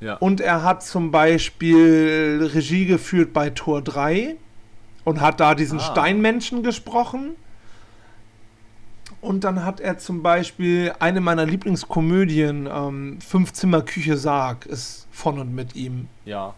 Ja. 0.00 0.14
Und 0.14 0.40
er 0.40 0.62
hat 0.62 0.84
zum 0.84 1.10
Beispiel 1.10 2.50
Regie 2.54 2.86
geführt 2.86 3.32
bei 3.32 3.50
Tor 3.50 3.82
3 3.82 4.36
und 5.06 5.20
hat 5.20 5.38
da 5.38 5.54
diesen 5.54 5.78
ah. 5.78 5.82
Steinmenschen 5.82 6.64
gesprochen. 6.64 7.36
Und 9.20 9.44
dann 9.44 9.64
hat 9.64 9.80
er 9.80 9.98
zum 9.98 10.22
Beispiel 10.22 10.92
eine 10.98 11.20
meiner 11.20 11.46
Lieblingskomödien, 11.46 12.68
ähm, 12.70 13.18
Fünf 13.20 13.52
Zimmer 13.52 13.82
Küche 13.82 14.16
Sarg, 14.16 14.66
ist 14.66 15.06
von 15.12 15.38
und 15.38 15.54
mit 15.54 15.76
ihm. 15.76 16.08
Ja. 16.24 16.54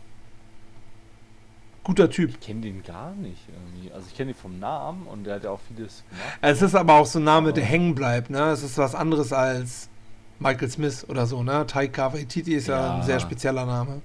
Guter 1.85 2.09
Typ. 2.09 2.31
Ich 2.31 2.41
kenne 2.41 2.63
den 2.63 2.83
gar 2.83 3.13
nicht 3.13 3.43
irgendwie. 3.49 3.93
Also 3.93 4.07
ich 4.11 4.17
kenne 4.17 4.31
ihn 4.31 4.37
vom 4.37 4.59
Namen 4.59 5.07
und 5.07 5.25
der 5.25 5.37
hat 5.37 5.45
ja 5.45 5.51
auch 5.51 5.61
vieles 5.69 6.03
gemacht. 6.09 6.39
Es 6.41 6.63
ist 6.63 6.75
aber 6.75 6.95
auch 6.95 7.07
so 7.07 7.19
ein 7.19 7.25
Name, 7.25 7.53
der 7.53 7.65
hängen 7.65 7.95
bleibt. 7.95 8.31
Ne? 8.31 8.51
Es 8.51 8.63
ist 8.63 8.79
was 8.79 8.95
anderes 8.95 9.33
als 9.33 9.91
Michael 10.39 10.71
Smith 10.71 11.05
oder 11.09 11.27
so. 11.27 11.43
Ne? 11.43 11.67
Taika 11.67 12.15
Waititi 12.15 12.55
ist 12.55 12.69
ja. 12.69 12.81
ja 12.81 12.95
ein 12.97 13.03
sehr 13.03 13.21
spezieller 13.21 13.67
Name. 13.67 14.01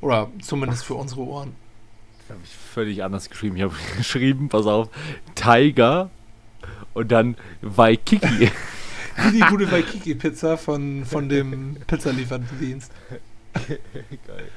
Oder 0.00 0.28
zumindest 0.40 0.84
für 0.84 0.94
unsere 0.94 1.20
Ohren 1.20 1.67
habe 2.30 2.40
ich 2.44 2.50
völlig 2.50 3.02
anders 3.02 3.28
geschrieben. 3.30 3.56
Ich 3.56 3.62
habe 3.62 3.74
geschrieben, 3.96 4.48
pass 4.48 4.66
auf, 4.66 4.88
Tiger 5.34 6.10
und 6.94 7.12
dann 7.12 7.36
Waikiki. 7.62 8.50
Wie 9.16 9.32
die 9.32 9.40
gute 9.40 9.70
Waikiki-Pizza 9.70 10.56
von, 10.56 11.04
von 11.04 11.28
dem 11.28 11.76
Pizzalieferdienst. 11.86 12.92
Geil. 13.52 14.48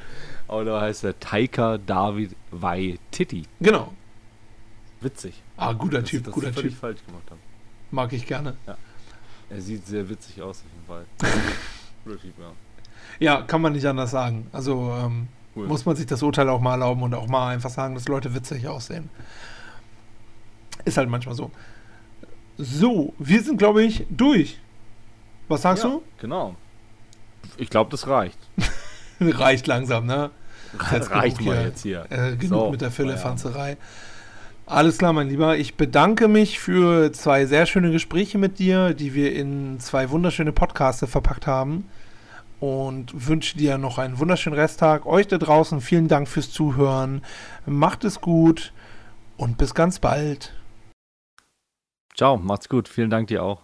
Oder 0.48 0.82
heißt 0.82 1.04
der 1.04 1.20
Taika 1.20 1.80
David 1.80 2.36
Waititi. 2.52 3.44
Genau. 3.60 3.94
Witzig. 5.00 5.42
Ah, 5.58 5.74
guter 5.74 6.04
Typ, 6.04 6.26
das 6.26 6.34
guter 6.34 6.54
Typ. 6.54 6.74
falsch 6.74 7.04
gemacht 7.06 7.24
haben. 7.32 7.40
Mag 7.90 8.14
ich 8.14 8.28
gerne. 8.28 8.56
Ja. 8.68 8.78
Er 9.50 9.62
sieht 9.62 9.88
sehr 9.88 10.08
witzig 10.08 10.42
aus, 10.42 10.60
auf 10.60 10.72
jeden 10.72 10.86
Fall. 10.86 11.06
guter 12.06 12.22
Typ, 12.22 12.34
ja. 12.40 12.52
Ja, 13.20 13.42
kann 13.42 13.62
man 13.62 13.74
nicht 13.74 13.86
anders 13.86 14.12
sagen. 14.12 14.48
Also, 14.52 14.94
ähm, 14.94 15.28
Cool. 15.56 15.68
Muss 15.68 15.86
man 15.86 15.96
sich 15.96 16.06
das 16.06 16.24
Urteil 16.24 16.48
auch 16.50 16.62
mal 16.62 16.72
erlauben 16.72 17.04
und 17.04 17.14
auch 17.14 17.28
mal 17.28 17.50
einfach 17.50 17.70
sagen, 17.70 17.94
dass 17.96 18.08
Leute 18.08 18.34
witzig 18.34 18.68
aussehen. 18.68 19.10
Ist 20.86 20.98
halt 20.98 21.10
manchmal 21.10 21.36
so. 21.36 21.52
So, 22.58 23.14
wir 23.18 23.42
sind, 23.42 23.58
glaube 23.58 23.84
ich, 23.84 24.06
durch. 24.10 24.60
Was 25.48 25.64
sagst 25.64 25.84
ja, 25.84 25.90
du? 25.90 26.04
Genau. 26.20 26.56
Ich 27.58 27.70
glaube, 27.70 27.92
das 27.92 28.08
reicht. 28.08 28.38
reicht 29.20 29.68
langsam, 29.68 30.06
ne? 30.06 30.32
Jetzt 30.92 31.12
reicht 31.12 31.42
mal 31.42 31.54
hier, 31.56 31.64
jetzt 31.66 31.82
hier. 31.82 32.06
Äh, 32.10 32.38
genug 32.38 32.60
so, 32.60 32.72
mit 32.72 32.80
der 32.80 32.92
Füllefanzerei. 32.92 33.72
Ja. 33.72 33.78
Alles 34.68 35.00
klar, 35.00 35.12
mein 35.12 35.28
Lieber. 35.28 35.58
Ich 35.58 35.76
bedanke 35.76 36.30
mich 36.30 36.60
für 36.60 37.12
zwei 37.12 37.46
sehr 37.46 37.66
schöne 37.66 37.92
Gespräche 37.92 38.38
mit 38.38 38.58
dir, 38.58 38.94
die 38.94 39.14
wir 39.14 39.36
in 39.36 39.82
zwei 39.82 40.10
wunderschöne 40.12 40.54
Podcasts 40.54 41.04
verpackt 41.10 41.46
haben 41.46 41.90
und 42.62 43.28
wünsche 43.28 43.58
dir 43.58 43.78
noch 43.78 43.98
einen 43.98 44.20
wunderschönen 44.20 44.58
Resttag. 44.58 45.06
Euch 45.06 45.28
da 45.28 45.38
draußen 45.38 45.82
vielen 45.82 46.08
Dank 46.08 46.30
fürs 46.30 46.52
Zuhören. 46.52 47.24
Macht 47.66 48.06
es 48.06 48.22
gut 48.22 48.72
und 49.36 49.58
bis 49.58 49.74
ganz 49.74 50.00
bald. 50.00 50.54
Ciao, 52.16 52.38
macht's 52.38 52.70
gut. 52.70 52.88
Vielen 52.88 53.10
Dank 53.10 53.28
dir 53.28 53.44
auch. 53.44 53.64